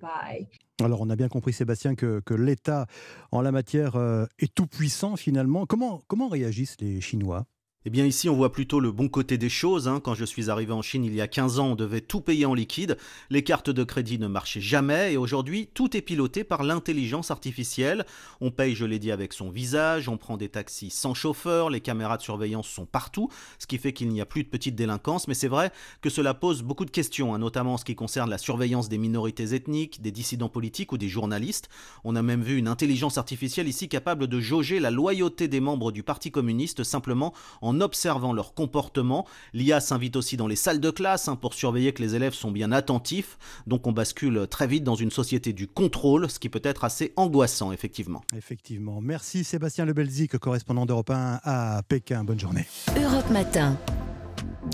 Alors 0.82 1.00
on 1.00 1.08
a 1.08 1.16
bien 1.16 1.28
compris 1.28 1.54
Sébastien 1.54 1.94
que, 1.94 2.22
l'État 2.34 2.86
en 3.32 3.40
la 3.40 3.50
matière 3.50 3.96
euh, 3.96 4.26
est 4.38 4.54
tout 4.54 4.66
puissant 4.66 5.16
finalement. 5.16 5.64
Comment, 5.64 6.02
comment 6.06 6.28
réagissent 6.28 6.76
les 6.80 7.00
Chinois? 7.00 7.46
Eh 7.86 7.90
bien 7.90 8.04
ici 8.04 8.28
on 8.28 8.34
voit 8.34 8.50
plutôt 8.50 8.80
le 8.80 8.90
bon 8.90 9.08
côté 9.08 9.38
des 9.38 9.48
choses. 9.48 9.86
Hein. 9.86 10.00
Quand 10.02 10.16
je 10.16 10.24
suis 10.24 10.50
arrivé 10.50 10.72
en 10.72 10.82
Chine 10.82 11.04
il 11.04 11.14
y 11.14 11.20
a 11.20 11.28
15 11.28 11.60
ans, 11.60 11.68
on 11.68 11.74
devait 11.76 12.00
tout 12.00 12.20
payer 12.20 12.44
en 12.44 12.52
liquide. 12.52 12.98
Les 13.30 13.44
cartes 13.44 13.70
de 13.70 13.84
crédit 13.84 14.18
ne 14.18 14.26
marchaient 14.26 14.60
jamais 14.60 15.12
et 15.12 15.16
aujourd'hui 15.16 15.68
tout 15.72 15.96
est 15.96 16.00
piloté 16.00 16.42
par 16.42 16.64
l'intelligence 16.64 17.30
artificielle. 17.30 18.04
On 18.40 18.50
paye, 18.50 18.74
je 18.74 18.84
l'ai 18.84 18.98
dit, 18.98 19.12
avec 19.12 19.32
son 19.32 19.50
visage, 19.50 20.08
on 20.08 20.16
prend 20.16 20.36
des 20.36 20.48
taxis 20.48 20.90
sans 20.90 21.14
chauffeur, 21.14 21.70
les 21.70 21.80
caméras 21.80 22.16
de 22.16 22.22
surveillance 22.22 22.66
sont 22.66 22.86
partout, 22.86 23.28
ce 23.60 23.68
qui 23.68 23.78
fait 23.78 23.92
qu'il 23.92 24.08
n'y 24.08 24.20
a 24.20 24.26
plus 24.26 24.42
de 24.42 24.48
petite 24.48 24.74
délinquance. 24.74 25.28
Mais 25.28 25.34
c'est 25.34 25.46
vrai 25.46 25.70
que 26.00 26.10
cela 26.10 26.34
pose 26.34 26.62
beaucoup 26.62 26.86
de 26.86 26.90
questions, 26.90 27.36
hein, 27.36 27.38
notamment 27.38 27.74
en 27.74 27.78
ce 27.78 27.84
qui 27.84 27.94
concerne 27.94 28.30
la 28.30 28.38
surveillance 28.38 28.88
des 28.88 28.98
minorités 28.98 29.54
ethniques, 29.54 30.02
des 30.02 30.10
dissidents 30.10 30.48
politiques 30.48 30.90
ou 30.90 30.98
des 30.98 31.08
journalistes. 31.08 31.68
On 32.02 32.16
a 32.16 32.22
même 32.22 32.42
vu 32.42 32.56
une 32.56 32.66
intelligence 32.66 33.16
artificielle 33.16 33.68
ici 33.68 33.88
capable 33.88 34.26
de 34.26 34.40
jauger 34.40 34.80
la 34.80 34.90
loyauté 34.90 35.46
des 35.46 35.60
membres 35.60 35.92
du 35.92 36.02
Parti 36.02 36.32
communiste 36.32 36.82
simplement 36.82 37.32
en 37.62 37.75
observant 37.80 38.32
leur 38.32 38.54
comportement. 38.54 39.26
L'IA 39.52 39.80
s'invite 39.80 40.16
aussi 40.16 40.36
dans 40.36 40.46
les 40.46 40.56
salles 40.56 40.80
de 40.80 40.90
classe 40.90 41.28
hein, 41.28 41.36
pour 41.36 41.54
surveiller 41.54 41.92
que 41.92 42.02
les 42.02 42.14
élèves 42.14 42.34
sont 42.34 42.50
bien 42.50 42.72
attentifs. 42.72 43.38
Donc 43.66 43.86
on 43.86 43.92
bascule 43.92 44.46
très 44.48 44.66
vite 44.66 44.84
dans 44.84 44.94
une 44.94 45.10
société 45.10 45.52
du 45.52 45.66
contrôle, 45.66 46.30
ce 46.30 46.38
qui 46.38 46.48
peut 46.48 46.60
être 46.64 46.84
assez 46.84 47.12
angoissant, 47.16 47.72
effectivement. 47.72 48.22
Effectivement. 48.36 49.00
Merci 49.00 49.44
Sébastien 49.44 49.84
Lebelzik, 49.84 50.36
correspondant 50.38 50.86
d'Europe 50.86 51.10
1 51.10 51.40
à 51.42 51.82
Pékin. 51.88 52.24
Bonne 52.24 52.40
journée. 52.40 52.66
Europe 52.96 53.30
Matin. 53.30 53.76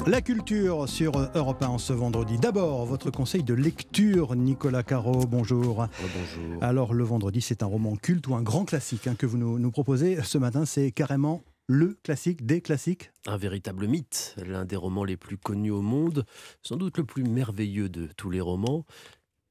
La 0.07 0.21
culture 0.21 0.89
sur 0.89 1.13
Europe 1.35 1.63
1 1.63 1.69
en 1.69 1.79
ce 1.79 1.93
vendredi. 1.93 2.39
D'abord, 2.39 2.87
votre 2.87 3.11
conseil 3.11 3.45
de 3.45 3.55
lecture, 3.55 4.35
Nicolas 4.35 4.83
Caro, 4.83 5.27
bonjour. 5.27 5.87
bonjour. 6.01 6.63
Alors, 6.63 6.95
le 6.95 7.05
vendredi, 7.05 7.41
c'est 7.41 7.63
un 7.63 7.67
roman 7.67 7.95
culte 7.95 8.27
ou 8.27 8.35
un 8.35 8.43
grand 8.43 8.65
classique 8.65 9.07
hein, 9.07 9.15
que 9.17 9.27
vous 9.27 9.39
nous, 9.39 9.59
nous 9.59 9.71
proposez. 9.71 10.19
Ce 10.25 10.39
matin, 10.39 10.65
c'est 10.65 10.91
carrément 10.91 11.43
le 11.73 11.97
classique 12.03 12.45
des 12.45 12.61
classiques 12.61 13.13
Un 13.27 13.39
véritable 13.39 13.87
mythe, 13.87 14.35
l'un 14.47 14.67
des 14.67 14.77
romans 14.77 15.05
les 15.05 15.17
plus 15.17 15.39
connus 15.39 15.71
au 15.71 15.81
monde, 15.81 16.27
sans 16.63 16.77
doute 16.77 16.99
le 16.99 17.05
plus 17.05 17.25
merveilleux 17.25 17.89
de 17.89 18.09
tous 18.15 18.29
les 18.29 18.43
romans. 18.43 18.85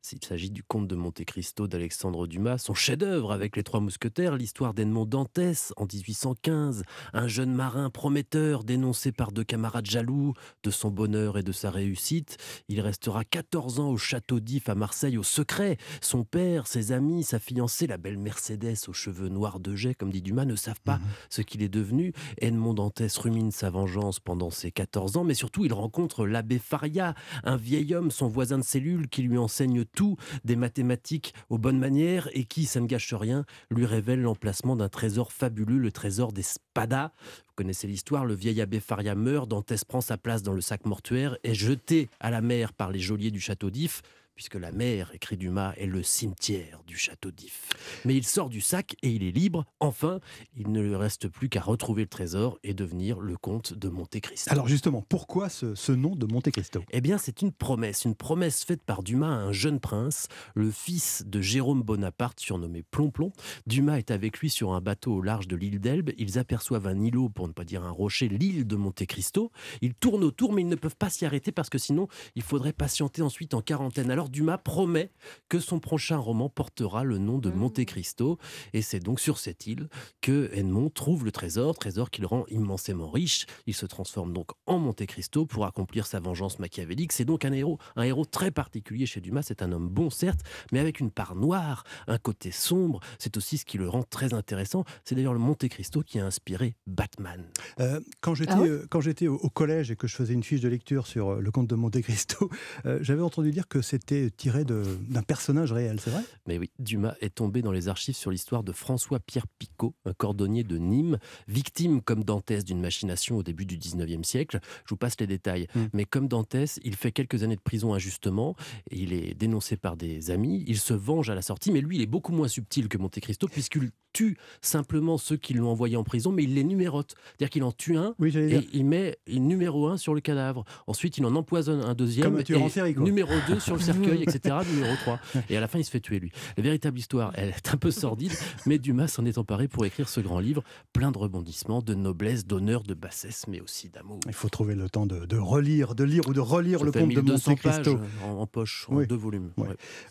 S'il 0.03 0.25
s'agit 0.25 0.49
du 0.49 0.63
Comte 0.63 0.87
de 0.87 0.95
Monte 0.95 1.23
Cristo 1.25 1.67
d'Alexandre 1.67 2.25
Dumas, 2.25 2.57
son 2.57 2.73
chef-d'œuvre 2.73 3.31
avec 3.31 3.55
les 3.55 3.61
Trois 3.61 3.79
Mousquetaires, 3.79 4.35
l'histoire 4.35 4.73
d'Edmond 4.73 5.05
Dantès 5.05 5.73
en 5.77 5.85
1815, 5.85 6.81
un 7.13 7.27
jeune 7.27 7.53
marin 7.53 7.91
prometteur 7.91 8.63
dénoncé 8.63 9.11
par 9.11 9.31
deux 9.31 9.43
camarades 9.43 9.85
jaloux 9.85 10.33
de 10.63 10.71
son 10.71 10.89
bonheur 10.89 11.37
et 11.37 11.43
de 11.43 11.51
sa 11.51 11.69
réussite. 11.69 12.37
Il 12.67 12.81
restera 12.81 13.23
14 13.23 13.79
ans 13.79 13.89
au 13.89 13.97
château 13.97 14.39
d'If 14.39 14.69
à 14.69 14.75
Marseille 14.75 15.19
au 15.19 15.23
secret. 15.23 15.77
Son 16.01 16.23
père, 16.23 16.65
ses 16.65 16.93
amis, 16.93 17.23
sa 17.23 17.37
fiancée, 17.37 17.85
la 17.85 17.97
belle 17.97 18.17
Mercedes 18.17 18.77
aux 18.87 18.93
cheveux 18.93 19.29
noirs 19.29 19.59
de 19.59 19.75
jet, 19.75 19.93
comme 19.93 20.11
dit 20.11 20.23
Dumas, 20.23 20.45
ne 20.45 20.55
savent 20.55 20.81
pas 20.83 20.99
ce 21.29 21.43
qu'il 21.43 21.61
est 21.61 21.69
devenu. 21.69 22.11
Edmond 22.39 22.73
Dantès 22.73 23.15
rumine 23.19 23.51
sa 23.51 23.69
vengeance 23.69 24.19
pendant 24.19 24.49
ses 24.49 24.71
14 24.71 25.17
ans, 25.17 25.23
mais 25.23 25.35
surtout 25.35 25.63
il 25.63 25.73
rencontre 25.73 26.25
l'abbé 26.25 26.57
Faria, 26.57 27.13
un 27.43 27.55
vieil 27.55 27.93
homme, 27.93 28.09
son 28.09 28.29
voisin 28.29 28.57
de 28.57 28.63
cellule, 28.63 29.07
qui 29.07 29.21
lui 29.21 29.37
enseigne 29.37 29.85
tout, 29.95 30.17
des 30.43 30.55
mathématiques 30.55 31.33
aux 31.49 31.57
bonnes 31.57 31.79
manières 31.79 32.29
et 32.33 32.45
qui, 32.45 32.65
ça 32.65 32.79
ne 32.79 32.87
gâche 32.87 33.13
rien, 33.13 33.45
lui 33.69 33.85
révèle 33.85 34.21
l'emplacement 34.21 34.75
d'un 34.75 34.89
trésor 34.89 35.31
fabuleux, 35.31 35.77
le 35.77 35.91
trésor 35.91 36.33
des 36.33 36.43
Spadas. 36.43 37.11
Vous 37.47 37.53
connaissez 37.55 37.87
l'histoire, 37.87 38.25
le 38.25 38.33
vieil 38.33 38.61
abbé 38.61 38.79
Faria 38.79 39.15
meurt, 39.15 39.49
Dantès 39.49 39.83
prend 39.83 40.01
sa 40.01 40.17
place 40.17 40.43
dans 40.43 40.53
le 40.53 40.61
sac 40.61 40.85
mortuaire, 40.85 41.37
est 41.43 41.53
jeté 41.53 42.09
à 42.19 42.31
la 42.31 42.41
mer 42.41 42.73
par 42.73 42.91
les 42.91 42.99
geôliers 42.99 43.31
du 43.31 43.39
château 43.39 43.69
d'If 43.69 44.01
puisque 44.35 44.55
la 44.55 44.71
mer, 44.71 45.11
écrit 45.13 45.37
Dumas, 45.37 45.73
est 45.77 45.85
le 45.85 46.03
cimetière 46.03 46.81
du 46.87 46.97
château 46.97 47.31
d'If. 47.31 47.69
Mais 48.05 48.15
il 48.15 48.25
sort 48.25 48.49
du 48.49 48.61
sac 48.61 48.95
et 49.03 49.09
il 49.09 49.23
est 49.23 49.31
libre. 49.31 49.65
Enfin, 49.79 50.19
il 50.55 50.71
ne 50.71 50.81
lui 50.81 50.95
reste 50.95 51.27
plus 51.27 51.49
qu'à 51.49 51.61
retrouver 51.61 52.03
le 52.03 52.09
trésor 52.09 52.57
et 52.63 52.73
devenir 52.73 53.19
le 53.19 53.37
comte 53.37 53.73
de 53.73 53.89
Monte 53.89 54.19
Cristo. 54.19 54.51
Alors 54.51 54.67
justement, 54.67 55.01
pourquoi 55.01 55.49
ce, 55.49 55.75
ce 55.75 55.91
nom 55.91 56.15
de 56.15 56.25
Monte 56.25 56.51
Cristo 56.51 56.83
Eh 56.91 57.01
bien, 57.01 57.17
c'est 57.17 57.41
une 57.41 57.51
promesse, 57.51 58.05
une 58.05 58.15
promesse 58.15 58.63
faite 58.63 58.83
par 58.83 59.03
Dumas 59.03 59.27
à 59.27 59.39
un 59.41 59.51
jeune 59.51 59.79
prince, 59.79 60.27
le 60.55 60.71
fils 60.71 61.23
de 61.25 61.41
Jérôme 61.41 61.83
Bonaparte, 61.83 62.39
surnommé 62.39 62.83
Plomplon. 62.83 63.31
Dumas 63.67 63.97
est 63.97 64.11
avec 64.11 64.39
lui 64.39 64.49
sur 64.49 64.73
un 64.73 64.81
bateau 64.81 65.15
au 65.15 65.21
large 65.21 65.47
de 65.47 65.55
l'île 65.55 65.79
d'Elbe. 65.79 66.11
Ils 66.17 66.39
aperçoivent 66.39 66.87
un 66.87 66.99
îlot, 66.99 67.29
pour 67.29 67.47
ne 67.47 67.53
pas 67.53 67.63
dire 67.63 67.83
un 67.83 67.91
rocher, 67.91 68.27
l'île 68.27 68.65
de 68.65 68.75
Monte 68.75 69.05
Cristo. 69.05 69.51
Ils 69.81 69.93
tournent 69.93 70.23
autour, 70.23 70.53
mais 70.53 70.61
ils 70.61 70.67
ne 70.67 70.75
peuvent 70.75 70.95
pas 70.95 71.09
s'y 71.09 71.25
arrêter 71.25 71.51
parce 71.51 71.69
que 71.69 71.77
sinon, 71.77 72.07
il 72.35 72.41
faudrait 72.41 72.73
patienter 72.73 73.21
ensuite 73.21 73.53
en 73.53 73.61
quarantaine. 73.61 74.11
Alors 74.11 74.20
Dumas 74.29 74.57
promet 74.57 75.11
que 75.49 75.59
son 75.59 75.79
prochain 75.79 76.17
roman 76.17 76.49
portera 76.49 77.03
le 77.03 77.17
nom 77.17 77.37
de 77.37 77.49
Monte 77.49 77.85
Cristo. 77.85 78.37
Et 78.73 78.81
c'est 78.81 78.99
donc 78.99 79.19
sur 79.19 79.37
cette 79.37 79.67
île 79.67 79.89
que 80.21 80.49
Edmond 80.53 80.89
trouve 80.89 81.25
le 81.25 81.31
trésor, 81.31 81.75
trésor 81.75 82.09
qui 82.09 82.21
le 82.21 82.27
rend 82.27 82.45
immensément 82.49 83.09
riche. 83.09 83.45
Il 83.67 83.73
se 83.73 83.85
transforme 83.85 84.33
donc 84.33 84.51
en 84.65 84.79
Monte 84.79 85.05
Cristo 85.05 85.45
pour 85.45 85.65
accomplir 85.65 86.05
sa 86.05 86.19
vengeance 86.19 86.59
machiavélique. 86.59 87.11
C'est 87.11 87.25
donc 87.25 87.45
un 87.45 87.53
héros, 87.53 87.77
un 87.95 88.03
héros 88.03 88.25
très 88.25 88.51
particulier 88.51 89.05
chez 89.05 89.21
Dumas. 89.21 89.43
C'est 89.43 89.61
un 89.61 89.71
homme 89.71 89.89
bon, 89.89 90.09
certes, 90.09 90.41
mais 90.71 90.79
avec 90.79 90.99
une 90.99 91.11
part 91.11 91.35
noire, 91.35 91.83
un 92.07 92.17
côté 92.17 92.51
sombre. 92.51 92.99
C'est 93.19 93.37
aussi 93.37 93.57
ce 93.57 93.65
qui 93.65 93.77
le 93.77 93.89
rend 93.89 94.03
très 94.03 94.33
intéressant. 94.33 94.83
C'est 95.05 95.15
d'ailleurs 95.15 95.33
le 95.33 95.39
Monte 95.39 95.67
Cristo 95.67 96.01
qui 96.01 96.19
a 96.19 96.25
inspiré 96.25 96.75
Batman. 96.87 97.49
Euh, 97.79 97.99
quand 98.21 98.35
j'étais 98.35 98.51
Ah 98.53 98.61
ouais 98.61 98.69
euh, 98.69 98.87
quand 98.89 99.01
j'étais 99.01 99.27
au, 99.27 99.35
au 99.35 99.49
collège 99.49 99.91
et 99.91 99.95
que 99.95 100.07
je 100.07 100.15
faisais 100.15 100.33
une 100.33 100.43
fiche 100.43 100.61
de 100.61 100.69
lecture 100.69 101.07
sur 101.07 101.29
euh, 101.29 101.39
le 101.39 101.51
comte 101.51 101.67
de 101.67 101.75
Monte 101.75 102.01
Cristo, 102.01 102.49
euh, 102.85 102.99
j'avais 103.01 103.21
entendu 103.21 103.51
dire 103.51 103.67
que 103.67 103.81
c'était 103.81 104.10
tiré 104.37 104.65
d'un 104.65 105.23
personnage 105.23 105.71
réel, 105.71 105.99
c'est 105.99 106.09
vrai? 106.09 106.23
Mais 106.47 106.57
oui, 106.57 106.69
Dumas 106.79 107.15
est 107.21 107.35
tombé 107.35 107.61
dans 107.61 107.71
les 107.71 107.87
archives 107.87 108.15
sur 108.15 108.31
l'histoire 108.31 108.63
de 108.63 108.71
François-Pierre 108.71 109.47
Picot, 109.59 109.95
un 110.05 110.13
cordonnier 110.13 110.63
de 110.63 110.77
Nîmes, 110.77 111.17
victime 111.47 112.01
comme 112.01 112.23
Dantès 112.23 112.63
d'une 112.63 112.81
machination 112.81 113.37
au 113.37 113.43
début 113.43 113.65
du 113.65 113.77
19e 113.77 114.23
siècle. 114.23 114.59
Je 114.85 114.89
vous 114.89 114.97
passe 114.97 115.19
les 115.19 115.27
détails. 115.27 115.67
Mm. 115.73 115.79
Mais 115.93 116.05
comme 116.05 116.27
Dantès, 116.27 116.79
il 116.83 116.95
fait 116.95 117.11
quelques 117.11 117.43
années 117.43 117.55
de 117.55 117.61
prison 117.61 117.93
injustement, 117.93 118.55
et 118.89 118.97
il 118.99 119.13
est 119.13 119.33
dénoncé 119.33 119.77
par 119.77 119.97
des 119.97 120.31
amis, 120.31 120.63
il 120.67 120.77
se 120.77 120.93
venge 120.93 121.29
à 121.29 121.35
la 121.35 121.41
sortie, 121.41 121.71
mais 121.71 121.81
lui, 121.81 121.97
il 121.97 122.01
est 122.01 122.07
beaucoup 122.07 122.31
moins 122.31 122.47
subtil 122.47 122.87
que 122.87 122.97
Monte 122.97 123.19
Cristo, 123.19 123.47
puisqu'il 123.47 123.91
tue 124.13 124.37
simplement 124.61 125.17
ceux 125.17 125.37
qui 125.37 125.53
l'ont 125.53 125.69
envoyé 125.69 125.95
en 125.97 126.03
prison, 126.03 126.31
mais 126.31 126.43
il 126.43 126.53
les 126.53 126.63
numérote. 126.63 127.15
C'est-à-dire 127.15 127.49
qu'il 127.49 127.63
en 127.63 127.71
tue 127.71 127.97
un, 127.97 128.15
Oui, 128.19 128.35
et 128.37 128.67
il 128.73 128.85
met 128.85 129.17
le 129.27 129.39
numéro 129.39 129.87
un 129.87 129.97
sur 129.97 130.13
le 130.13 130.21
cadavre. 130.21 130.63
Ensuite, 130.87 131.17
il 131.17 131.25
en 131.25 131.35
empoisonne 131.35 131.81
un 131.81 131.93
deuxième, 131.93 132.25
Comme 132.25 132.39
un 132.39 132.43
tueur 132.43 132.61
et 132.61 132.63
en 132.63 132.69
série, 132.69 132.93
quoi. 132.93 133.03
numéro 133.03 133.33
2 133.47 133.59
sur 133.59 133.75
le 133.75 133.81
cercueil. 133.81 134.23
etc. 134.27 134.55
numéro 134.73 134.95
3. 134.95 135.19
Et 135.49 135.57
à 135.57 135.59
la 135.59 135.67
fin, 135.67 135.79
il 135.79 135.85
se 135.85 135.91
fait 135.91 135.99
tuer, 135.99 136.19
lui. 136.19 136.31
La 136.57 136.63
véritable 136.63 136.97
histoire, 136.97 137.31
elle 137.35 137.49
est 137.49 137.73
un 137.73 137.77
peu 137.77 137.91
sordide, 137.91 138.33
mais 138.65 138.77
Dumas 138.77 139.07
s'en 139.07 139.25
est 139.25 139.37
emparé 139.37 139.67
pour 139.67 139.85
écrire 139.85 140.09
ce 140.09 140.19
grand 140.19 140.39
livre, 140.39 140.63
plein 140.93 141.11
de 141.11 141.17
rebondissements, 141.17 141.81
de 141.81 141.93
noblesse, 141.93 142.45
d'honneur, 142.45 142.83
de 142.83 142.93
bassesse, 142.93 143.45
mais 143.47 143.61
aussi 143.61 143.89
d'amour. 143.89 144.19
Il 144.27 144.33
faut 144.33 144.49
trouver 144.49 144.75
le 144.75 144.89
temps 144.89 145.05
de, 145.05 145.37
relire, 145.37 145.95
de 145.95 146.03
lire 146.03 146.23
ou 146.27 146.33
de 146.33 146.39
relire 146.39 146.83
le 146.83 146.91
conte 146.91 147.13
de 147.13 147.21
Monte 147.21 147.55
Cristo. 147.55 147.99
En, 148.23 148.41
en, 148.41 148.47
poche, 148.47 148.87
en 148.89 149.01
deux 149.03 149.15
volumes. 149.15 149.51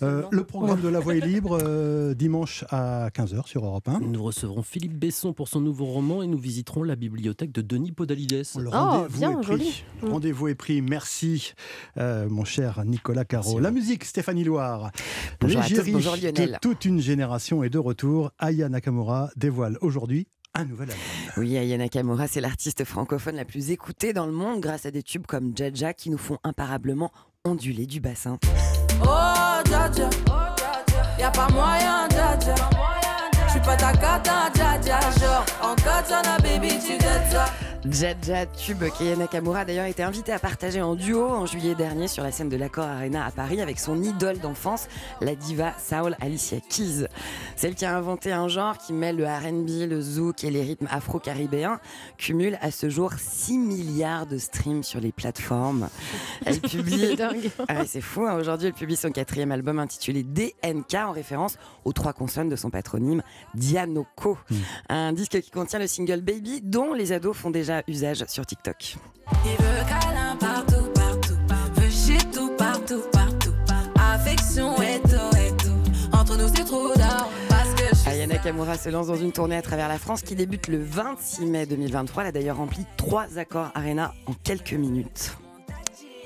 Euh, 0.03 0.25
le 0.31 0.45
programme 0.45 0.81
de 0.81 0.89
La 0.89 1.01
Voix 1.01 1.15
est 1.15 1.21
libre, 1.21 1.59
euh, 1.63 2.15
dimanche 2.15 2.65
à 2.71 3.09
15h 3.11 3.47
sur 3.47 3.65
Europe 3.65 3.89
1. 3.91 4.01
Nous 4.01 4.23
recevrons 4.23 4.63
Philippe 4.63 4.99
Besson 4.99 5.33
pour 5.33 5.49
son 5.49 5.61
nouveau 5.61 5.87
roman 5.87 6.23
et 6.23 6.27
nous 6.27 6.39
visiterons 6.39 6.83
la 6.83 6.97
bibliothèque 6.97 7.53
de 7.53 7.61
Denis 7.61 7.93
Podalides. 7.93 8.45
Le 8.57 8.71
oh, 8.73 9.07
bien, 9.11 9.43
joli. 9.43 9.85
Rendez-vous 10.03 10.49
est 10.49 10.55
pris. 10.55 10.81
Merci, 10.81 11.55
euh, 11.99 12.29
mon 12.29 12.45
cher 12.45 12.85
Nicolas 12.85 13.25
Caro. 13.25 13.59
La 13.59 13.71
musique, 13.71 14.05
Stéphanie 14.05 14.45
Loire. 14.45 14.93
Bonjour, 15.41 15.63
bonjour 15.93 16.17
Lionel. 16.17 16.59
toute 16.63 16.85
une 16.85 17.01
génération 17.01 17.65
est 17.65 17.71
de 17.71 17.79
retour. 17.79 18.31
Aya 18.39 18.69
Nakamura 18.69 19.31
dévoile 19.37 19.77
aujourd'hui 19.81 20.29
un 20.55 20.65
nouvel 20.65 20.91
album. 20.91 21.05
Oui, 21.37 21.57
Aya 21.57 21.79
Nakamura, 21.79 22.27
c'est 22.27 22.41
l'artiste 22.41 22.85
francophone 22.85 23.37
la 23.37 23.45
plus 23.45 23.71
écoutée 23.71 24.13
dans 24.13 24.27
le 24.27 24.33
monde 24.33 24.61
grâce 24.61 24.87
à 24.87 24.91
des 24.91 25.03
tubes 25.03 25.27
comme 25.27 25.57
Jaja 25.57 25.95
qui 25.95 26.11
nous 26.11 26.19
font 26.19 26.39
imparablement 26.45 27.13
onduler 27.45 27.87
du 27.87 28.01
bassin. 28.01 28.39
Oh, 29.03 29.07
Jaja, 29.69 30.11
y 31.19 31.23
a 31.23 31.31
pas 31.31 31.49
moyen, 31.51 32.09
Jaja. 32.11 32.55
Je 33.51 33.55
suis 33.55 33.67
pas 33.67 33.75
ta 33.75 33.91
cata, 33.91 34.49
Jaja, 34.55 35.01
genre 35.19 35.45
en 35.61 35.75
katana, 35.75 36.39
baby, 36.41 36.79
tu 36.79 36.97
ça. 37.33 37.47
Jaja 37.89 38.45
Tube, 38.45 38.85
Kaya 38.99 39.17
Nakamura 39.17 39.61
a 39.61 39.65
d'ailleurs 39.65 39.87
été 39.87 40.03
invité 40.03 40.33
à 40.33 40.39
partager 40.39 40.83
en 40.83 40.95
duo 40.95 41.25
en 41.25 41.47
juillet 41.47 41.75
dernier 41.75 42.09
sur 42.09 42.23
la 42.23 42.31
scène 42.31 42.51
de 42.51 42.57
l'Accord 42.59 42.85
Arena 42.85 43.25
à 43.25 43.31
Paris 43.31 43.63
avec 43.63 43.79
son 43.79 44.03
idole 44.03 44.39
d'enfance, 44.39 44.87
la 45.23 45.35
diva 45.35 45.73
Saul 45.79 46.15
Alicia 46.21 46.61
Keys. 46.61 47.07
Celle 47.57 47.75
qui 47.75 47.87
a 47.87 47.97
inventé 47.97 48.33
un 48.33 48.49
genre 48.49 48.77
qui 48.77 48.93
mêle 48.93 49.17
le 49.17 49.25
RB, 49.25 49.89
le 49.89 49.99
zouk 49.99 50.45
et 50.45 50.51
les 50.51 50.61
rythmes 50.61 50.89
afro-caribéens, 50.91 51.81
cumule 52.19 52.59
à 52.61 52.71
ce 52.71 52.91
jour 52.91 53.15
6 53.17 53.57
milliards 53.57 54.27
de 54.27 54.37
streams 54.37 54.83
sur 54.83 55.01
les 55.01 55.13
plateformes. 55.13 55.89
Elle 56.45 56.61
publie. 56.61 57.17
Ah 57.67 57.87
c'est 57.87 58.03
fou, 58.03 58.27
hein. 58.27 58.35
aujourd'hui 58.39 58.67
elle 58.67 58.75
publie 58.75 58.97
son 58.97 59.11
quatrième 59.11 59.53
album 59.53 59.79
intitulé 59.79 60.23
DNK 60.23 60.95
en 60.97 61.13
référence 61.13 61.57
aux 61.87 61.95
trois 61.95 62.13
consonnes 62.13 62.51
de 62.51 62.57
son 62.57 62.69
patronyme 62.69 63.23
Dianoko. 63.55 64.37
Hmm. 64.51 64.57
Un 64.91 65.13
disque 65.15 65.41
qui 65.41 65.51
contient 65.51 65.79
le 65.79 65.87
single 65.87 66.21
Baby 66.21 66.61
dont 66.61 66.93
les 66.93 67.13
ados 67.13 67.35
font 67.35 67.51
déjà 67.51 67.70
usage 67.87 68.25
sur 68.29 68.45
TikTok. 68.47 68.97
Il 69.45 69.51
veut 69.51 69.85
câlin 69.89 70.37
partout, 70.37 70.91
partout, 70.95 71.37
veut 71.75 71.91
chier 71.91 72.19
tout, 72.33 72.51
partout, 72.57 73.03
partout. 73.13 73.53
Affection 73.99 74.75
et 74.83 75.01
tout, 75.03 75.37
et 75.37 75.57
tout. 75.57 76.17
Entre 76.17 76.37
nous, 76.37 76.49
c'est 76.49 76.65
trop 76.65 76.89
d'or. 76.95 77.31
Ayana 78.07 78.39
Kamura 78.39 78.77
se 78.77 78.89
lance 78.89 79.07
dans 79.07 79.17
une 79.17 79.33
tournée 79.33 79.57
à 79.57 79.63
travers 79.63 79.89
la 79.89 79.99
France 79.99 80.23
qui 80.23 80.35
débute 80.35 80.69
le 80.69 80.83
26 80.83 81.47
mai 81.47 81.67
2023. 81.67 82.23
Elle 82.23 82.29
a 82.29 82.33
d'ailleurs 82.33 82.57
rempli 82.57 82.85
trois 82.97 83.39
accords 83.39 83.71
Arena 83.75 84.15
en 84.27 84.33
quelques 84.33 84.73
minutes. 84.73 85.33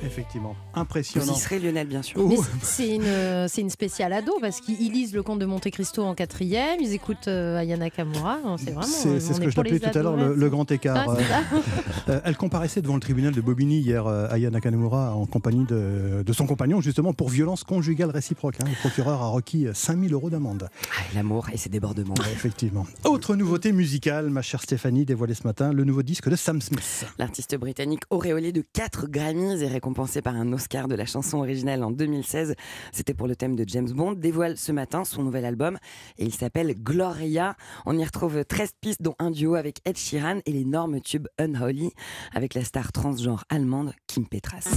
Effectivement, 0.02 0.56
impressionnant. 0.74 1.26
Vous 1.26 1.38
y 1.38 1.40
serez 1.40 1.58
Lionel, 1.58 1.86
bien 1.86 2.02
sûr. 2.02 2.20
C'est 2.62 2.94
une, 2.94 3.48
c'est 3.48 3.60
une 3.60 3.70
spéciale 3.70 4.12
ado 4.12 4.32
parce 4.40 4.60
qu'ils 4.60 4.92
lisent 4.92 5.14
le 5.14 5.22
conte 5.22 5.38
de 5.38 5.46
Monte 5.46 5.70
Cristo 5.70 6.02
en 6.02 6.14
quatrième, 6.14 6.80
ils 6.80 6.92
écoutent 6.92 7.28
euh, 7.28 7.58
Ayana 7.58 7.90
Kamura. 7.90 8.38
C'est 8.58 8.70
vraiment. 8.70 8.82
C'est 8.82 9.20
ce 9.20 9.40
que 9.40 9.50
je 9.50 9.54
t'appelais 9.54 9.78
tout 9.78 9.96
à 9.98 10.02
l'heure 10.02 10.16
le, 10.16 10.50
grand 10.50 10.70
écart. 10.70 11.08
Euh, 11.10 11.20
euh, 12.08 12.20
elle 12.24 12.36
comparaissait 12.36 12.82
devant 12.82 12.94
le 12.94 13.00
tribunal 13.00 13.32
de 13.34 13.40
Bobigny 13.40 13.80
hier, 13.80 14.06
Ayana 14.06 14.60
Kamura, 14.60 15.14
en 15.14 15.26
compagnie 15.26 15.64
de, 15.64 16.22
de, 16.24 16.32
son 16.32 16.46
compagnon, 16.46 16.80
justement 16.80 17.12
pour 17.12 17.28
violence 17.28 17.64
conjugale 17.64 18.10
réciproque. 18.10 18.56
Hein. 18.60 18.64
Le 18.68 18.76
procureur 18.76 19.22
a 19.22 19.28
requis 19.28 19.66
5000 19.72 20.12
euros 20.12 20.30
d'amende. 20.30 20.68
Ah, 20.90 21.02
L'amour 21.14 21.48
et 21.52 21.56
ses 21.56 21.68
débordements. 21.68 22.14
effectivement. 22.32 22.86
Autre 23.04 23.36
nouveauté 23.36 23.72
musicale, 23.72 24.30
ma 24.30 24.42
chère 24.42 24.62
Stéphanie, 24.62 25.04
dévoilée 25.04 25.34
ce 25.34 25.44
matin, 25.44 25.72
le 25.72 25.84
nouveau 25.84 26.02
disque 26.02 26.28
de 26.28 26.36
Sam 26.36 26.60
Smith. 26.60 27.06
L'artiste 27.18 27.56
britannique 27.56 28.02
auréolé 28.10 28.52
de 28.52 28.64
4 28.72 29.08
Grammys 29.08 29.62
et 29.62 29.68
récompensé 29.84 30.22
par 30.22 30.34
un 30.34 30.50
Oscar 30.54 30.88
de 30.88 30.94
la 30.94 31.04
chanson 31.04 31.40
originale 31.40 31.84
en 31.84 31.90
2016. 31.90 32.54
C'était 32.90 33.12
pour 33.12 33.26
le 33.26 33.36
thème 33.36 33.54
de 33.54 33.64
James 33.68 33.90
Bond. 33.90 34.12
Dévoile 34.12 34.56
ce 34.56 34.72
matin 34.72 35.04
son 35.04 35.22
nouvel 35.22 35.44
album 35.44 35.76
et 36.16 36.24
il 36.24 36.32
s'appelle 36.32 36.74
Gloria. 36.74 37.54
On 37.84 37.98
y 37.98 38.02
retrouve 38.02 38.46
13 38.46 38.70
pistes 38.80 39.02
dont 39.02 39.14
un 39.18 39.30
duo 39.30 39.56
avec 39.56 39.82
Ed 39.84 39.98
Sheeran 39.98 40.38
et 40.46 40.52
l'énorme 40.52 41.02
tube 41.02 41.26
Unholy 41.38 41.90
avec 42.32 42.54
la 42.54 42.64
star 42.64 42.92
transgenre 42.92 43.44
allemande 43.50 43.92
Kim 44.06 44.26
Petras. 44.26 44.70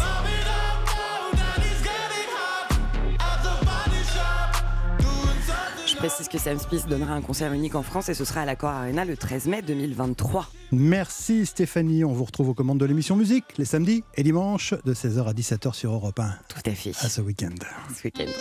Précise 5.98 6.28
que 6.28 6.38
Sam 6.38 6.60
Smith 6.60 6.88
donnera 6.88 7.14
un 7.14 7.22
concert 7.22 7.52
unique 7.54 7.76
en 7.76 7.82
France 7.82 8.10
et 8.10 8.14
ce 8.14 8.24
sera 8.24 8.41
à 8.41 8.45
l'Accor 8.45 8.70
Arena 8.70 9.04
le 9.04 9.18
13 9.18 9.48
mai 9.48 9.62
2023. 9.64 10.48
Merci 10.72 11.45
Stéphanie. 11.45 12.06
On 12.06 12.14
vous 12.14 12.24
retrouve 12.24 12.50
aux 12.50 12.54
commandes 12.54 12.80
de 12.80 12.86
l'émission 12.86 13.16
musique 13.16 13.45
les 13.58 13.66
samedis 13.66 14.04
et 14.16 14.24
dimanches 14.24 14.76
de 14.86 14.93
16h 14.93 15.28
à 15.28 15.34
17h 15.34 15.74
sur 15.74 15.91
Europe 15.91 16.20
1. 16.20 16.36
Tout 16.48 16.70
à 16.70 16.76
fait. 16.76 16.91
À 17.02 17.10
ce 17.10 17.22
week-end. 17.22 17.56
Ce 17.95 18.04
week-end. 18.04 18.32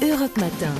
Europe 0.00 0.36
Matin. 0.38 0.72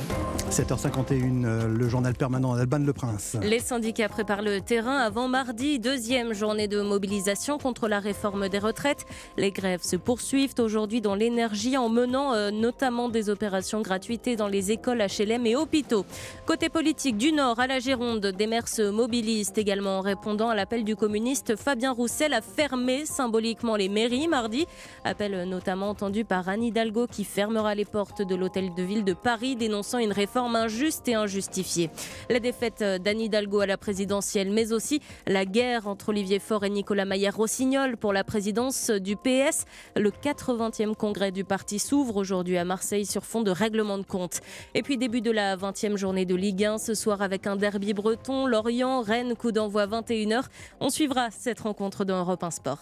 7h51, 0.53 1.45
euh, 1.45 1.67
le 1.67 1.89
journal 1.89 2.13
permanent 2.13 2.55
d'Alban 2.55 2.77
Le 2.77 2.93
Prince. 2.93 3.35
Les 3.41 3.57
syndicats 3.57 4.07
préparent 4.07 4.43
le 4.43 4.61
terrain 4.61 4.97
avant 4.97 5.27
mardi, 5.27 5.79
deuxième 5.79 6.33
journée 6.33 6.67
de 6.67 6.81
mobilisation 6.81 7.57
contre 7.57 7.87
la 7.87 7.99
réforme 7.99 8.49
des 8.49 8.59
retraites. 8.59 9.07
Les 9.35 9.49
grèves 9.49 9.81
se 9.81 9.95
poursuivent 9.95 10.53
aujourd'hui 10.59 11.01
dans 11.01 11.15
l'énergie 11.15 11.75
en 11.75 11.89
menant 11.89 12.33
euh, 12.33 12.51
notamment 12.51 13.09
des 13.09 13.31
opérations 13.31 13.81
gratuites 13.81 14.29
dans 14.37 14.47
les 14.47 14.71
écoles 14.71 15.03
HLM 15.03 15.47
et 15.47 15.55
hôpitaux. 15.55 16.05
Côté 16.45 16.69
politique, 16.69 17.17
du 17.17 17.31
Nord 17.31 17.59
à 17.59 17.65
la 17.65 17.79
Gironde, 17.79 18.27
des 18.27 18.45
maires 18.45 18.67
se 18.67 18.87
mobilisent 18.91 19.53
également 19.55 19.97
en 19.97 20.01
répondant 20.01 20.49
à 20.49 20.55
l'appel 20.55 20.83
du 20.83 20.95
communiste 20.95 21.55
Fabien 21.55 21.93
Roussel 21.93 22.31
à 22.31 22.41
fermer 22.41 23.05
symboliquement 23.07 23.75
les 23.75 23.89
mairies 23.89 24.27
mardi. 24.27 24.67
Appel 25.03 25.49
notamment 25.49 25.89
entendu 25.89 26.25
par 26.25 26.47
Anne 26.47 26.63
Hidalgo 26.63 27.07
qui 27.07 27.23
fermera 27.23 27.73
les 27.73 27.85
portes 27.85 28.21
de 28.21 28.35
l'hôtel 28.35 28.75
de 28.75 28.83
ville 28.83 29.02
de 29.03 29.13
Paris, 29.13 29.55
dénonçant 29.55 29.97
une 29.97 30.11
réforme 30.11 30.55
injuste 30.55 31.07
et 31.07 31.15
injustifiée. 31.15 31.89
La 32.29 32.39
défaite 32.39 32.83
d'Anne 32.83 33.21
Hidalgo 33.21 33.59
à 33.59 33.65
la 33.65 33.77
présidentielle, 33.77 34.51
mais 34.51 34.73
aussi 34.73 35.01
la 35.27 35.45
guerre 35.45 35.87
entre 35.87 36.09
Olivier 36.09 36.39
Faure 36.39 36.63
et 36.63 36.69
Nicolas 36.69 37.05
Maillard-Rossignol 37.05 37.97
pour 37.97 38.13
la 38.13 38.23
présidence 38.23 38.89
du 38.89 39.15
PS. 39.15 39.65
Le 39.95 40.09
80e 40.09 40.95
congrès 40.95 41.31
du 41.31 41.43
parti 41.43 41.79
s'ouvre 41.79 42.17
aujourd'hui 42.17 42.57
à 42.57 42.65
Marseille 42.65 43.05
sur 43.05 43.25
fond 43.25 43.41
de 43.41 43.51
règlement 43.51 43.97
de 43.97 44.03
compte. 44.03 44.41
Et 44.73 44.81
puis 44.81 44.97
début 44.97 45.21
de 45.21 45.31
la 45.31 45.55
20e 45.57 45.97
journée 45.97 46.25
de 46.25 46.35
Ligue 46.35 46.65
1 46.65 46.77
ce 46.77 46.93
soir 46.93 47.21
avec 47.21 47.47
un 47.47 47.55
derby 47.55 47.93
breton, 47.93 48.47
Lorient, 48.47 49.01
Rennes, 49.01 49.35
coup 49.35 49.51
d'envoi 49.51 49.87
21h. 49.87 50.43
On 50.79 50.89
suivra 50.89 51.29
cette 51.31 51.59
rencontre 51.61 52.05
dans 52.05 52.19
Europe 52.19 52.43
1 52.43 52.51
Sport. 52.51 52.79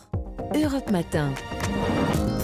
Europe 0.53 0.91
Matin. 0.91 1.33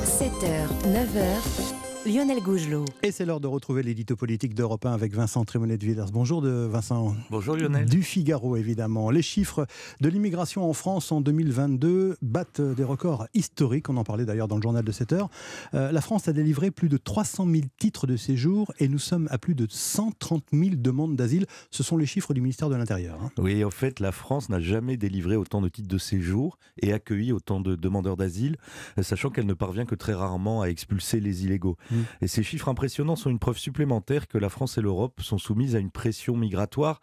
7h, 0.06 0.68
9h. 0.86 1.87
Lionel 2.08 2.42
Gougelot. 2.42 2.86
Et 3.04 3.12
c'est 3.12 3.26
l'heure 3.26 3.42
de 3.42 3.48
retrouver 3.48 3.84
l'édito 3.84 4.16
politique 4.16 4.54
d'Europe 4.54 4.86
1 4.86 4.94
avec 4.94 5.14
Vincent 5.14 5.44
Trémonet 5.44 5.78
de 5.78 5.86
Villers. 5.86 6.06
Bonjour 6.14 6.42
de 6.42 6.50
Vincent. 6.50 7.14
Bonjour 7.30 7.58
Lionel. 7.58 7.86
Du 7.86 8.02
Figaro 8.02 8.56
évidemment. 8.56 9.10
Les 9.10 9.22
chiffres 9.22 9.68
de 10.00 10.08
l'immigration 10.08 10.70
en 10.70 10.72
France 10.72 11.12
en 11.12 11.20
2022 11.20 12.16
battent 12.22 12.62
des 12.62 12.86
records 12.86 13.28
historiques. 13.34 13.90
On 13.90 13.98
en 13.98 14.06
parlait 14.06 14.24
d'ailleurs 14.24 14.48
dans 14.48 14.56
le 14.56 14.62
journal 14.62 14.86
de 14.86 14.92
7 14.92 15.12
heures. 15.12 15.30
Euh, 15.74 15.92
la 15.92 16.00
France 16.00 16.30
a 16.30 16.34
délivré 16.34 16.72
plus 16.72 16.88
de 16.88 16.96
300 16.96 17.46
000 17.46 17.64
titres 17.78 18.08
de 18.08 18.16
séjour 18.16 18.72
et 18.80 18.88
nous 18.88 19.00
sommes 19.00 19.28
à 19.30 19.38
plus 19.38 19.56
de 19.56 19.68
130 19.70 20.46
000 20.54 20.76
demandes 20.76 21.18
d'asile. 21.18 21.46
Ce 21.72 21.84
sont 21.84 21.98
les 21.98 22.06
chiffres 22.06 22.34
du 22.34 22.40
ministère 22.40 22.70
de 22.70 22.76
l'Intérieur. 22.78 23.20
Hein. 23.22 23.32
Oui, 23.38 23.66
en 23.66 23.72
fait, 23.72 24.00
la 24.00 24.14
France 24.14 24.48
n'a 24.48 24.62
jamais 24.62 24.96
délivré 24.96 25.36
autant 25.36 25.60
de 25.60 25.68
titres 25.68 25.90
de 25.90 25.98
séjour 25.98 26.58
et 26.82 26.94
accueilli 26.94 27.34
autant 27.34 27.60
de 27.60 27.76
demandeurs 27.76 28.16
d'asile, 28.16 28.56
sachant 29.02 29.30
qu'elle 29.30 29.46
ne 29.46 29.54
parvient 29.54 29.86
que 29.86 29.96
très 29.96 30.14
rarement 30.14 30.62
à 30.62 30.68
expulser 30.68 31.20
les 31.20 31.44
illégaux. 31.44 31.76
Mmh. 31.92 31.97
Mm. 31.98 32.04
Et 32.22 32.28
ces 32.28 32.44
chiffres 32.44 32.70
impressionnants 32.70 33.16
sont 33.16 33.30
une 33.30 33.40
preuve 33.40 33.58
supplémentaire 33.58 34.28
que 34.28 34.38
la 34.38 34.50
France 34.50 34.78
et 34.78 34.82
l'Europe 34.82 35.22
sont 35.22 35.38
soumises 35.38 35.76
à 35.76 35.80
une 35.80 35.92
pression 35.92 36.36
migratoire 36.36 37.02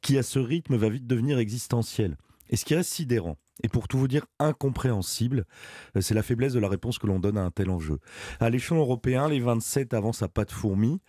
qui, 0.00 0.18
à 0.18 0.22
ce 0.22 0.38
rythme, 0.38 0.76
va 0.76 0.88
vite 0.88 1.06
devenir 1.06 1.38
existentielle. 1.38 2.16
Et 2.50 2.56
ce 2.56 2.64
qui 2.64 2.74
reste 2.74 2.90
sidérant, 2.90 3.38
et 3.62 3.68
pour 3.68 3.88
tout 3.88 3.98
vous 3.98 4.08
dire 4.08 4.26
incompréhensible, 4.38 5.46
euh, 5.96 6.00
c'est 6.00 6.14
la 6.14 6.22
faiblesse 6.22 6.52
de 6.52 6.58
la 6.58 6.68
réponse 6.68 6.98
que 6.98 7.06
l'on 7.06 7.20
donne 7.20 7.38
à 7.38 7.44
un 7.44 7.50
tel 7.50 7.70
enjeu. 7.70 7.98
À 8.40 8.50
l'échelon 8.50 8.80
européen, 8.80 9.28
les 9.28 9.40
27 9.40 9.94
avancent 9.94 10.22
à 10.22 10.28
pas 10.28 10.44
de 10.44 10.50
fourmi. 10.50 11.00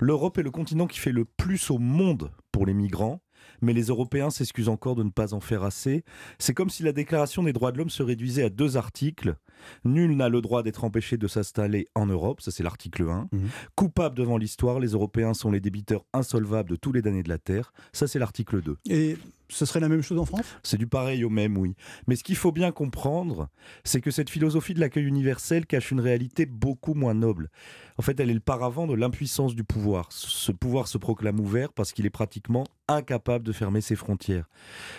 L'Europe 0.00 0.38
est 0.38 0.42
le 0.42 0.50
continent 0.50 0.86
qui 0.86 0.98
fait 0.98 1.12
le 1.12 1.24
plus 1.24 1.70
au 1.70 1.78
monde 1.78 2.30
pour 2.50 2.66
les 2.66 2.74
migrants 2.74 3.20
mais 3.62 3.72
les 3.72 3.84
Européens 3.84 4.30
s'excusent 4.30 4.68
encore 4.68 4.94
de 4.94 5.02
ne 5.02 5.10
pas 5.10 5.32
en 5.34 5.40
faire 5.40 5.62
assez. 5.62 6.04
C'est 6.38 6.54
comme 6.54 6.70
si 6.70 6.82
la 6.82 6.92
Déclaration 6.92 7.42
des 7.42 7.52
droits 7.52 7.72
de 7.72 7.78
l'homme 7.78 7.90
se 7.90 8.02
réduisait 8.02 8.44
à 8.44 8.50
deux 8.50 8.76
articles. 8.76 9.36
Nul 9.84 10.16
n'a 10.16 10.28
le 10.28 10.40
droit 10.40 10.62
d'être 10.62 10.84
empêché 10.84 11.16
de 11.16 11.28
s'installer 11.28 11.88
en 11.94 12.06
Europe, 12.06 12.40
ça 12.40 12.50
c'est 12.50 12.62
l'article 12.62 13.08
1. 13.08 13.28
Mhm. 13.32 13.48
Coupable 13.76 14.16
devant 14.16 14.36
l'histoire, 14.36 14.80
les 14.80 14.88
Européens 14.88 15.34
sont 15.34 15.50
les 15.50 15.60
débiteurs 15.60 16.04
insolvables 16.12 16.70
de 16.70 16.76
tous 16.76 16.92
les 16.92 17.00
damnés 17.00 17.22
de 17.22 17.28
la 17.28 17.38
Terre, 17.38 17.72
ça 17.92 18.06
c'est 18.06 18.18
l'article 18.18 18.60
2. 18.60 18.76
Et 18.90 19.16
ce 19.52 19.66
serait 19.66 19.80
la 19.80 19.88
même 19.88 20.02
chose 20.02 20.18
en 20.18 20.24
France? 20.24 20.46
C'est 20.62 20.78
du 20.78 20.86
pareil 20.86 21.24
au 21.24 21.30
même, 21.30 21.56
oui. 21.58 21.74
Mais 22.06 22.16
ce 22.16 22.24
qu'il 22.24 22.36
faut 22.36 22.52
bien 22.52 22.72
comprendre, 22.72 23.48
c'est 23.84 24.00
que 24.00 24.10
cette 24.10 24.30
philosophie 24.30 24.74
de 24.74 24.80
l'accueil 24.80 25.04
universel 25.04 25.66
cache 25.66 25.90
une 25.90 26.00
réalité 26.00 26.46
beaucoup 26.46 26.94
moins 26.94 27.14
noble. 27.14 27.50
En 27.98 28.02
fait, 28.02 28.18
elle 28.20 28.30
est 28.30 28.34
le 28.34 28.40
paravent 28.40 28.86
de 28.86 28.94
l'impuissance 28.94 29.54
du 29.54 29.64
pouvoir. 29.64 30.06
Ce 30.10 30.52
pouvoir 30.52 30.88
se 30.88 30.98
proclame 30.98 31.40
ouvert 31.40 31.72
parce 31.72 31.92
qu'il 31.92 32.06
est 32.06 32.10
pratiquement 32.10 32.64
incapable 32.88 33.44
de 33.44 33.52
fermer 33.52 33.80
ses 33.80 33.96
frontières. 33.96 34.48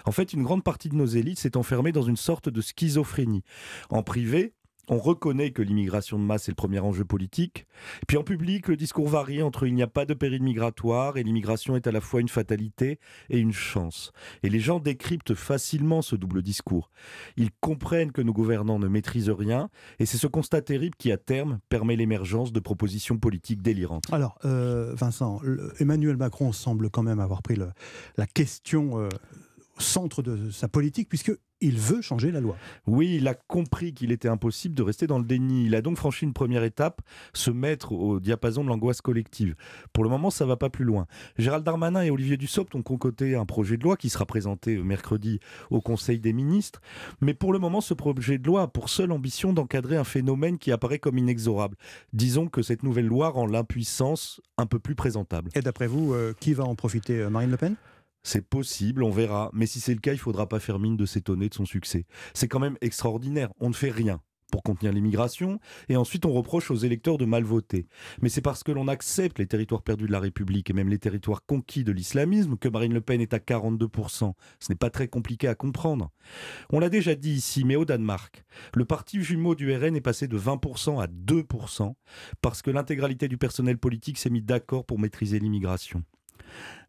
En 0.06 0.12
fait, 0.12 0.34
une 0.34 0.44
grande 0.44 0.64
partie 0.64 0.90
de 0.90 0.96
nos 0.96 1.06
élites 1.06 1.40
s'est 1.40 1.58
enfermée 1.58 1.92
dans 1.92 2.04
une 2.04 2.18
sorte 2.18 2.50
de 2.50 2.62
schizophrénie. 2.62 3.44
En 3.90 4.04
privé, 4.04 4.54
on 4.90 4.98
reconnaît 4.98 5.52
que 5.52 5.62
l'immigration 5.62 6.20
de 6.20 6.24
masse 6.24 6.48
est 6.48 6.52
le 6.52 6.56
premier 6.56 6.80
enjeu 6.80 7.06
politique. 7.06 7.66
Puis 8.08 8.18
en 8.18 8.24
public, 8.24 8.68
le 8.68 8.76
discours 8.76 9.08
varie 9.08 9.42
entre 9.42 9.66
il 9.66 9.74
n'y 9.74 9.84
a 9.84 9.88
pas 9.88 10.06
de 10.06 10.14
péril 10.14 10.44
migratoire 10.44 11.18
et 11.18 11.24
l'immigration 11.24 11.76
est 11.76 11.88
à 11.88 11.92
la 11.92 12.02
fois 12.02 12.22
une 12.22 12.30
fatalité 12.30 13.00
et 13.30 13.40
une 13.40 13.54
chance. 13.54 14.12
Et 14.44 14.50
les 14.50 14.60
gens 14.60 14.80
décryptent 14.80 15.36
facilement 15.36 16.02
ce 16.02 16.16
double 16.16 16.42
discours. 16.42 16.92
Ils 17.38 17.52
comprennent 17.62 18.12
que 18.12 18.22
nos 18.22 18.34
gouvernants 18.34 18.80
ne 18.80 18.88
maîtrisent 18.88 19.30
rien 19.30 19.70
et 20.00 20.06
c'est 20.06 20.18
ce 20.18 20.28
constat 20.28 20.62
terrible 20.62 20.96
qui, 20.98 21.12
à 21.12 21.18
terme, 21.18 21.60
permet 21.70 21.96
l'émergence 21.96 22.52
de 22.52 22.60
propositions 22.60 23.18
politiques 23.18 23.62
délirantes. 23.62 24.06
Alors, 24.12 24.38
euh, 24.46 24.94
Vincent, 24.96 25.40
Emmanuel 25.80 26.18
Macron 26.18 26.52
semble 26.52 26.90
quand 26.90 27.04
même 27.04 27.20
avoir 27.20 27.42
pris 27.42 27.56
la 28.18 28.28
question 28.28 29.00
euh, 29.00 29.10
centre 29.78 30.22
de 30.22 30.50
sa 30.52 30.68
politique 30.68 31.10
puisque 31.10 31.32
il 31.64 31.78
veut 31.78 32.02
changer 32.02 32.32
la 32.32 32.42
loi. 32.42 32.58
Oui, 32.88 33.16
il 33.16 33.28
a 33.28 33.34
compris 33.34 33.94
qu'il 33.94 34.12
était 34.12 34.28
impossible 34.28 34.76
de 34.76 34.84
rester 34.84 35.08
dans 35.08 35.18
le 35.18 35.24
déni. 35.24 35.66
Il 35.66 35.76
a 35.76 35.82
donc 35.82 35.98
franchi 35.98 36.26
une 36.26 36.34
première 36.34 36.64
étape, 36.64 37.02
se 37.34 37.52
mettre 37.52 37.94
au 37.94 38.20
diapason 38.20 38.64
de 38.64 38.70
l'angoisse 38.70 39.02
collective. 39.02 39.56
Pour 39.94 40.04
le 40.04 40.10
moment, 40.10 40.30
ça 40.30 40.46
va 40.46 40.58
pas 40.58 40.70
plus 40.70 40.84
loin. 40.84 41.08
Gérald 41.38 41.64
Darmanin 41.64 42.02
et 42.02 42.12
Olivier 42.12 42.36
Dussopt 42.36 42.76
ont 42.76 42.82
concocté 42.82 43.36
un 43.36 43.46
projet 43.46 43.78
de 43.78 43.84
loi 43.84 43.96
qui 43.96 44.10
sera 44.10 44.26
présenté 44.26 44.78
mercredi 44.78 45.40
au 45.70 45.80
Conseil 45.80 46.20
des 46.20 46.34
ministres. 46.34 46.82
Mais 47.22 47.34
pour 47.34 47.54
le 47.54 47.60
moment, 47.60 47.80
ce 47.80 47.94
projet 47.94 48.38
de 48.38 48.46
loi 48.46 48.64
a 48.64 48.68
pour 48.68 48.90
seule 48.90 49.14
ambition 49.14 49.54
d'encadrer 49.54 49.96
un 49.96 50.04
phénomène 50.04 50.58
qui 50.58 50.72
apparaît 50.72 51.00
comme 51.00 51.18
inexorable. 51.18 51.78
Disons 52.12 52.48
que 52.48 52.62
cette 52.62 52.84
nouvelle 52.84 53.08
loi 53.08 53.30
rend 53.30 53.46
l'impuissance 53.46 54.42
un 54.58 54.66
peu 54.66 54.80
plus 54.80 54.96
présentable. 54.96 55.50
Et 55.56 55.62
d'après 55.62 55.88
vous, 55.88 56.14
euh, 56.14 56.34
qui 56.42 56.54
va 56.54 56.66
en 56.66 56.76
profiter 56.76 57.22
euh, 57.22 57.30
Marine 57.30 57.52
Le 57.52 57.58
Pen? 57.58 57.76
C'est 58.24 58.48
possible, 58.48 59.04
on 59.04 59.12
verra. 59.12 59.50
Mais 59.54 59.66
si 59.66 59.80
c'est 59.80 59.94
le 59.94 60.00
cas, 60.00 60.14
il 60.14 60.20
faudra 60.20 60.48
pas 60.48 60.60
faire 60.60 60.80
mine 60.80 60.98
de 60.98 61.06
s'étonner 61.06 61.50
de 61.50 61.54
son 61.54 61.66
succès. 61.66 62.06
C'est 62.34 62.48
quand 62.48 62.60
même 62.60 62.78
extraordinaire. 62.82 63.50
On 63.60 63.70
ne 63.70 63.74
fait 63.74 63.92
rien 63.92 64.22
pour 64.54 64.62
contenir 64.62 64.94
l'immigration, 64.94 65.60
et 65.90 65.98
ensuite 65.98 66.28
on 66.28 66.32
reproche 66.32 66.70
aux 66.70 66.76
électeurs 66.76 67.18
de 67.18 67.26
mal 67.26 67.44
voter. 67.44 67.88
Mais 68.22 68.30
c'est 68.30 68.40
parce 68.40 68.62
que 68.62 68.72
l'on 68.72 68.88
accepte 68.88 69.40
les 69.40 69.48
territoires 69.48 69.82
perdus 69.82 70.06
de 70.06 70.12
la 70.12 70.20
République 70.20 70.70
et 70.70 70.74
même 70.74 70.90
les 70.90 71.00
territoires 71.00 71.44
conquis 71.44 71.84
de 71.84 71.92
l'islamisme 71.92 72.56
que 72.58 72.70
Marine 72.70 72.94
Le 72.94 73.02
Pen 73.02 73.20
est 73.20 73.34
à 73.34 73.40
42%. 73.40 74.34
Ce 74.60 74.72
n'est 74.72 74.76
pas 74.76 74.92
très 74.92 75.08
compliqué 75.08 75.48
à 75.48 75.56
comprendre. 75.56 76.12
On 76.72 76.80
l'a 76.80 76.90
déjà 76.90 77.16
dit 77.16 77.32
ici, 77.32 77.64
mais 77.64 77.76
au 77.76 77.84
Danemark, 77.84 78.44
le 78.76 78.86
parti 78.86 79.24
jumeau 79.24 79.56
du 79.56 79.76
RN 79.76 79.96
est 79.96 80.02
passé 80.02 80.28
de 80.28 80.38
20% 80.38 81.02
à 81.02 81.08
2% 81.08 81.96
parce 82.44 82.62
que 82.62 82.70
l'intégralité 82.70 83.28
du 83.28 83.40
personnel 83.40 83.80
politique 83.80 84.20
s'est 84.20 84.30
mis 84.30 84.44
d'accord 84.44 84.86
pour 84.86 85.00
maîtriser 85.00 85.40
l'immigration. 85.40 86.04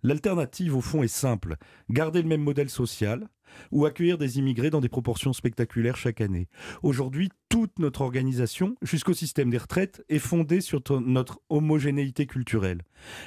L'alternative, 0.02 0.76
au 0.76 0.80
fond, 0.80 1.02
est 1.02 1.08
simple. 1.08 1.56
Garder 1.90 2.22
le 2.22 2.28
même 2.28 2.42
modèle 2.42 2.70
social 2.70 3.28
ou 3.70 3.86
accueillir 3.86 4.18
des 4.18 4.38
immigrés 4.38 4.70
dans 4.70 4.80
des 4.80 4.88
proportions 4.88 5.32
spectaculaires 5.32 5.96
chaque 5.96 6.20
année. 6.20 6.48
Aujourd'hui, 6.82 7.30
toute 7.48 7.78
notre 7.78 8.00
organisation, 8.00 8.76
jusqu'au 8.82 9.14
système 9.14 9.50
des 9.50 9.58
retraites, 9.58 10.04
est 10.08 10.18
fondée 10.18 10.60
sur 10.60 10.82
notre 11.00 11.40
homogénéité 11.48 12.26
culturelle. 12.26 12.82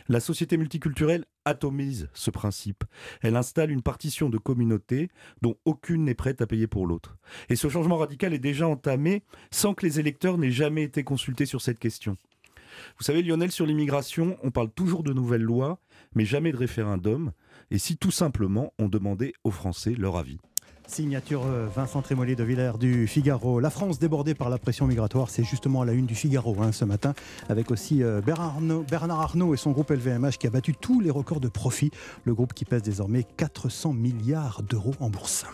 La 0.07 0.19
société 0.19 0.57
multiculturelle 0.57 1.25
atomise 1.45 2.09
ce 2.13 2.29
principe. 2.29 2.83
Elle 3.21 3.37
installe 3.37 3.71
une 3.71 3.81
partition 3.81 4.29
de 4.29 4.37
communautés 4.37 5.09
dont 5.41 5.55
aucune 5.65 6.03
n'est 6.03 6.13
prête 6.13 6.41
à 6.41 6.47
payer 6.47 6.67
pour 6.67 6.87
l'autre. 6.87 7.17
Et 7.49 7.55
ce 7.55 7.69
changement 7.69 7.97
radical 7.97 8.33
est 8.33 8.39
déjà 8.39 8.67
entamé 8.67 9.23
sans 9.51 9.73
que 9.73 9.85
les 9.85 9.99
électeurs 9.99 10.37
n'aient 10.37 10.51
jamais 10.51 10.83
été 10.83 11.03
consultés 11.03 11.45
sur 11.45 11.61
cette 11.61 11.79
question. 11.79 12.17
Vous 12.97 13.03
savez, 13.03 13.23
Lionel, 13.23 13.51
sur 13.51 13.65
l'immigration, 13.65 14.37
on 14.43 14.51
parle 14.51 14.69
toujours 14.69 15.03
de 15.03 15.13
nouvelles 15.13 15.41
lois, 15.41 15.79
mais 16.17 16.25
jamais 16.25 16.51
de 16.51 16.57
référendum. 16.57 17.31
Et 17.69 17.77
si 17.77 17.95
tout 17.95 18.11
simplement 18.11 18.73
on 18.79 18.89
demandait 18.89 19.33
aux 19.43 19.51
Français 19.51 19.93
leur 19.97 20.17
avis 20.17 20.39
Signature 20.87 21.45
euh, 21.45 21.67
Vincent 21.67 22.01
Trémollet 22.01 22.35
de 22.35 22.45
Villers 22.45 22.77
du 22.79 23.07
Figaro. 23.07 23.59
La 23.59 23.69
France 23.69 23.99
débordée 23.99 24.33
par 24.33 24.49
la 24.49 24.57
pression 24.57 24.87
migratoire, 24.87 25.29
c'est 25.29 25.43
justement 25.43 25.81
à 25.81 25.85
la 25.85 25.91
une 25.91 26.05
du 26.05 26.15
Figaro 26.15 26.55
hein, 26.61 26.71
ce 26.71 26.85
matin, 26.85 27.13
avec 27.49 27.71
aussi 27.71 28.01
euh, 28.03 28.21
Bernard 28.21 29.19
Arnault, 29.19 29.53
et 29.53 29.57
son 29.57 29.71
groupe 29.71 29.91
LVMH 29.91 30.37
qui 30.39 30.47
a 30.47 30.49
battu 30.49 30.73
tous 30.73 31.01
les 31.01 31.11
records 31.11 31.41
de 31.41 31.49
profit. 31.49 31.91
Le 32.23 32.33
groupe 32.33 32.53
qui 32.53 32.63
pèse 32.63 32.83
désormais 32.83 33.25
400 33.35 33.91
milliards 33.91 34.63
d'euros 34.63 34.95
en 35.01 35.09
bourse. 35.09 35.45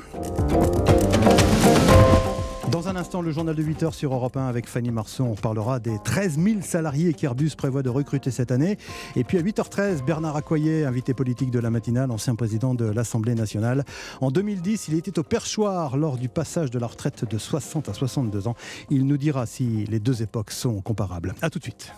Dans 2.71 2.87
un 2.87 2.95
instant, 2.95 3.21
le 3.21 3.31
journal 3.31 3.55
de 3.55 3.61
8 3.61 3.83
heures 3.83 3.93
sur 3.93 4.13
Europe 4.13 4.37
1 4.37 4.47
avec 4.47 4.67
Fanny 4.67 4.89
Marceau. 4.89 5.25
On 5.25 5.35
parlera 5.35 5.79
des 5.79 5.97
13 6.03 6.39
000 6.39 6.61
salariés 6.61 7.13
qu'Airbus 7.13 7.51
prévoit 7.57 7.83
de 7.83 7.89
recruter 7.89 8.31
cette 8.31 8.51
année. 8.51 8.77
Et 9.15 9.23
puis 9.23 9.37
à 9.37 9.41
8h13, 9.41 10.03
Bernard 10.03 10.37
Accoyer, 10.37 10.85
invité 10.85 11.13
politique 11.13 11.51
de 11.51 11.59
la 11.59 11.69
matinale, 11.69 12.09
ancien 12.09 12.35
président 12.35 12.73
de 12.73 12.85
l'Assemblée 12.85 13.35
nationale. 13.35 13.83
En 14.21 14.31
2010, 14.31 14.87
il 14.87 14.95
était 14.95 15.19
au 15.19 15.23
perchoir 15.23 15.97
lors 15.97 16.17
du 16.17 16.29
passage 16.29 16.71
de 16.71 16.79
la 16.79 16.87
retraite 16.87 17.29
de 17.29 17.37
60 17.37 17.89
à 17.89 17.93
62 17.93 18.47
ans. 18.47 18.55
Il 18.89 19.05
nous 19.05 19.17
dira 19.17 19.45
si 19.45 19.85
les 19.85 19.99
deux 19.99 20.23
époques 20.23 20.51
sont 20.51 20.81
comparables. 20.81 21.35
A 21.41 21.49
tout 21.49 21.59
de 21.59 21.63
suite. 21.63 21.91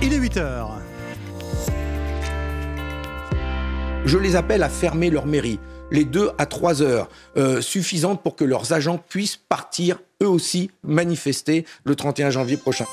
Il 0.00 0.12
est 0.12 0.18
8 0.18 0.36
h 0.36 0.66
Je 4.06 4.16
les 4.16 4.36
appelle 4.36 4.62
à 4.62 4.68
fermer 4.68 5.10
leur 5.10 5.26
mairie 5.26 5.58
les 5.90 6.04
deux 6.04 6.30
à 6.38 6.46
trois 6.46 6.82
heures 6.82 7.08
euh, 7.36 7.60
suffisantes 7.60 8.22
pour 8.22 8.36
que 8.36 8.44
leurs 8.44 8.72
agents 8.72 8.98
puissent 9.08 9.36
partir 9.36 9.98
eux 10.22 10.28
aussi 10.28 10.70
manifester 10.82 11.64
le 11.84 11.96
31 11.96 12.30
janvier 12.30 12.56
prochain. 12.56 12.86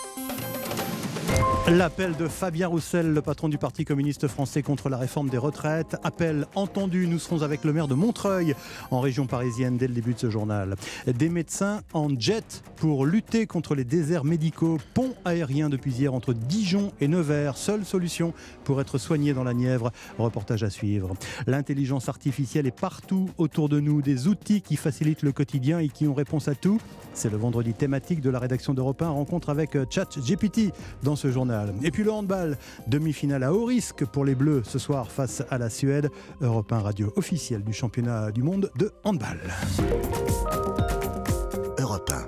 L'appel 1.69 2.15
de 2.15 2.29
Fabien 2.29 2.69
Roussel, 2.69 3.11
le 3.11 3.21
patron 3.21 3.49
du 3.49 3.57
Parti 3.57 3.83
communiste 3.83 4.29
français 4.29 4.63
contre 4.63 4.87
la 4.87 4.95
réforme 4.95 5.27
des 5.27 5.37
retraites. 5.37 5.97
Appel 6.01 6.45
entendu. 6.55 7.07
Nous 7.07 7.19
serons 7.19 7.41
avec 7.41 7.65
le 7.65 7.73
maire 7.73 7.89
de 7.89 7.93
Montreuil, 7.93 8.55
en 8.89 9.01
région 9.01 9.27
parisienne, 9.27 9.75
dès 9.75 9.89
le 9.89 9.93
début 9.93 10.13
de 10.13 10.19
ce 10.19 10.29
journal. 10.29 10.77
Des 11.07 11.27
médecins 11.27 11.81
en 11.91 12.07
jet 12.17 12.63
pour 12.77 13.05
lutter 13.05 13.47
contre 13.47 13.75
les 13.75 13.83
déserts 13.83 14.23
médicaux. 14.23 14.77
Pont 14.93 15.13
aérien 15.25 15.67
depuis 15.67 15.91
hier 15.91 16.13
entre 16.13 16.31
Dijon 16.31 16.93
et 17.01 17.09
Nevers. 17.09 17.57
Seule 17.57 17.83
solution 17.83 18.33
pour 18.63 18.79
être 18.79 18.97
soigné 18.97 19.33
dans 19.33 19.43
la 19.43 19.53
Nièvre. 19.53 19.91
Reportage 20.17 20.63
à 20.63 20.69
suivre. 20.69 21.15
L'intelligence 21.47 22.07
artificielle 22.07 22.65
est 22.65 22.79
partout 22.79 23.29
autour 23.37 23.67
de 23.67 23.81
nous. 23.81 24.01
Des 24.01 24.29
outils 24.29 24.61
qui 24.61 24.77
facilitent 24.77 25.21
le 25.21 25.33
quotidien 25.33 25.79
et 25.79 25.89
qui 25.89 26.07
ont 26.07 26.13
réponse 26.13 26.47
à 26.47 26.55
tout. 26.55 26.79
C'est 27.13 27.29
le 27.29 27.37
vendredi 27.37 27.73
thématique 27.73 28.21
de 28.21 28.29
la 28.29 28.39
rédaction 28.39 28.73
d'Europe 28.73 29.01
1. 29.01 29.09
Rencontre 29.09 29.49
avec 29.49 29.77
ChatGPT 29.89 30.71
dans 31.03 31.17
ce 31.17 31.29
journal. 31.29 31.56
Et 31.83 31.91
puis 31.91 32.03
le 32.03 32.11
handball, 32.11 32.57
demi-finale 32.87 33.43
à 33.43 33.53
haut 33.53 33.65
risque 33.65 34.05
pour 34.05 34.25
les 34.25 34.35
Bleus 34.35 34.63
ce 34.65 34.79
soir 34.79 35.11
face 35.11 35.43
à 35.49 35.57
la 35.57 35.69
Suède. 35.69 36.09
Europe 36.41 36.71
1 36.71 36.79
radio 36.79 37.13
officielle 37.15 37.63
du 37.63 37.73
championnat 37.73 38.31
du 38.31 38.43
monde 38.43 38.71
de 38.77 38.91
handball. 39.03 39.39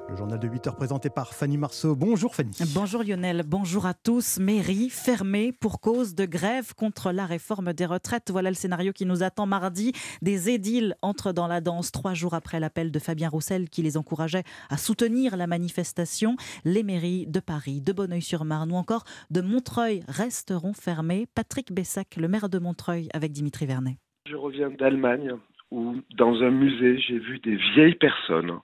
Le 0.09 0.17
journal 0.17 0.38
de 0.38 0.47
8 0.47 0.67
heures 0.67 0.75
présenté 0.75 1.09
par 1.09 1.34
Fanny 1.34 1.57
Marceau. 1.57 1.95
Bonjour 1.95 2.36
Fanny. 2.36 2.51
Bonjour 2.73 3.01
Lionel, 3.01 3.43
bonjour 3.47 3.86
à 3.86 3.93
tous. 3.93 4.38
Mairie 4.38 4.89
fermée 4.89 5.53
pour 5.53 5.80
cause 5.80 6.15
de 6.15 6.25
grève 6.25 6.73
contre 6.75 7.13
la 7.13 7.25
réforme 7.25 7.71
des 7.71 7.86
retraites. 7.86 8.30
Voilà 8.30 8.49
le 8.49 8.55
scénario 8.55 8.91
qui 8.91 9.05
nous 9.05 9.23
attend 9.23 9.45
mardi. 9.45 9.93
Des 10.21 10.49
édiles 10.49 10.95
entrent 11.01 11.32
dans 11.32 11.47
la 11.47 11.61
danse 11.61 11.93
trois 11.93 12.13
jours 12.13 12.34
après 12.34 12.59
l'appel 12.59 12.91
de 12.91 12.99
Fabien 12.99 13.30
Roussel 13.30 13.69
qui 13.69 13.82
les 13.82 13.95
encourageait 13.95 14.43
à 14.69 14.75
soutenir 14.75 15.38
la 15.38 15.47
manifestation. 15.47 16.36
Les 16.65 16.84
mairies 16.84 17.25
de 17.27 17.39
Paris, 17.39 17.80
de 17.80 17.93
Bonneuil-sur-Marne 17.93 18.73
ou 18.73 18.75
encore 18.75 19.05
de 19.30 19.39
Montreuil 19.39 20.01
resteront 20.09 20.73
fermées. 20.73 21.25
Patrick 21.34 21.71
Bessac, 21.71 22.17
le 22.17 22.27
maire 22.27 22.49
de 22.49 22.59
Montreuil, 22.59 23.07
avec 23.13 23.32
Dimitri 23.32 23.65
Vernet. 23.65 23.97
Je 24.30 24.36
reviens 24.36 24.71
d'Allemagne 24.71 25.36
où 25.71 25.95
dans 26.17 26.34
un 26.41 26.51
musée 26.51 26.99
j'ai 26.99 27.19
vu 27.19 27.39
des 27.39 27.55
vieilles 27.75 27.95
personnes 27.95 28.59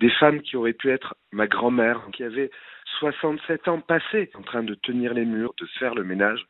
des 0.00 0.10
femmes 0.10 0.42
qui 0.42 0.56
auraient 0.56 0.72
pu 0.72 0.90
être 0.90 1.14
ma 1.32 1.46
grand-mère, 1.46 2.02
qui 2.12 2.22
avait 2.22 2.50
67 2.98 3.68
ans 3.68 3.80
passés 3.80 4.30
en 4.34 4.42
train 4.42 4.62
de 4.62 4.74
tenir 4.74 5.14
les 5.14 5.24
murs, 5.24 5.54
de 5.58 5.66
faire 5.78 5.94
le 5.94 6.04
ménage. 6.04 6.46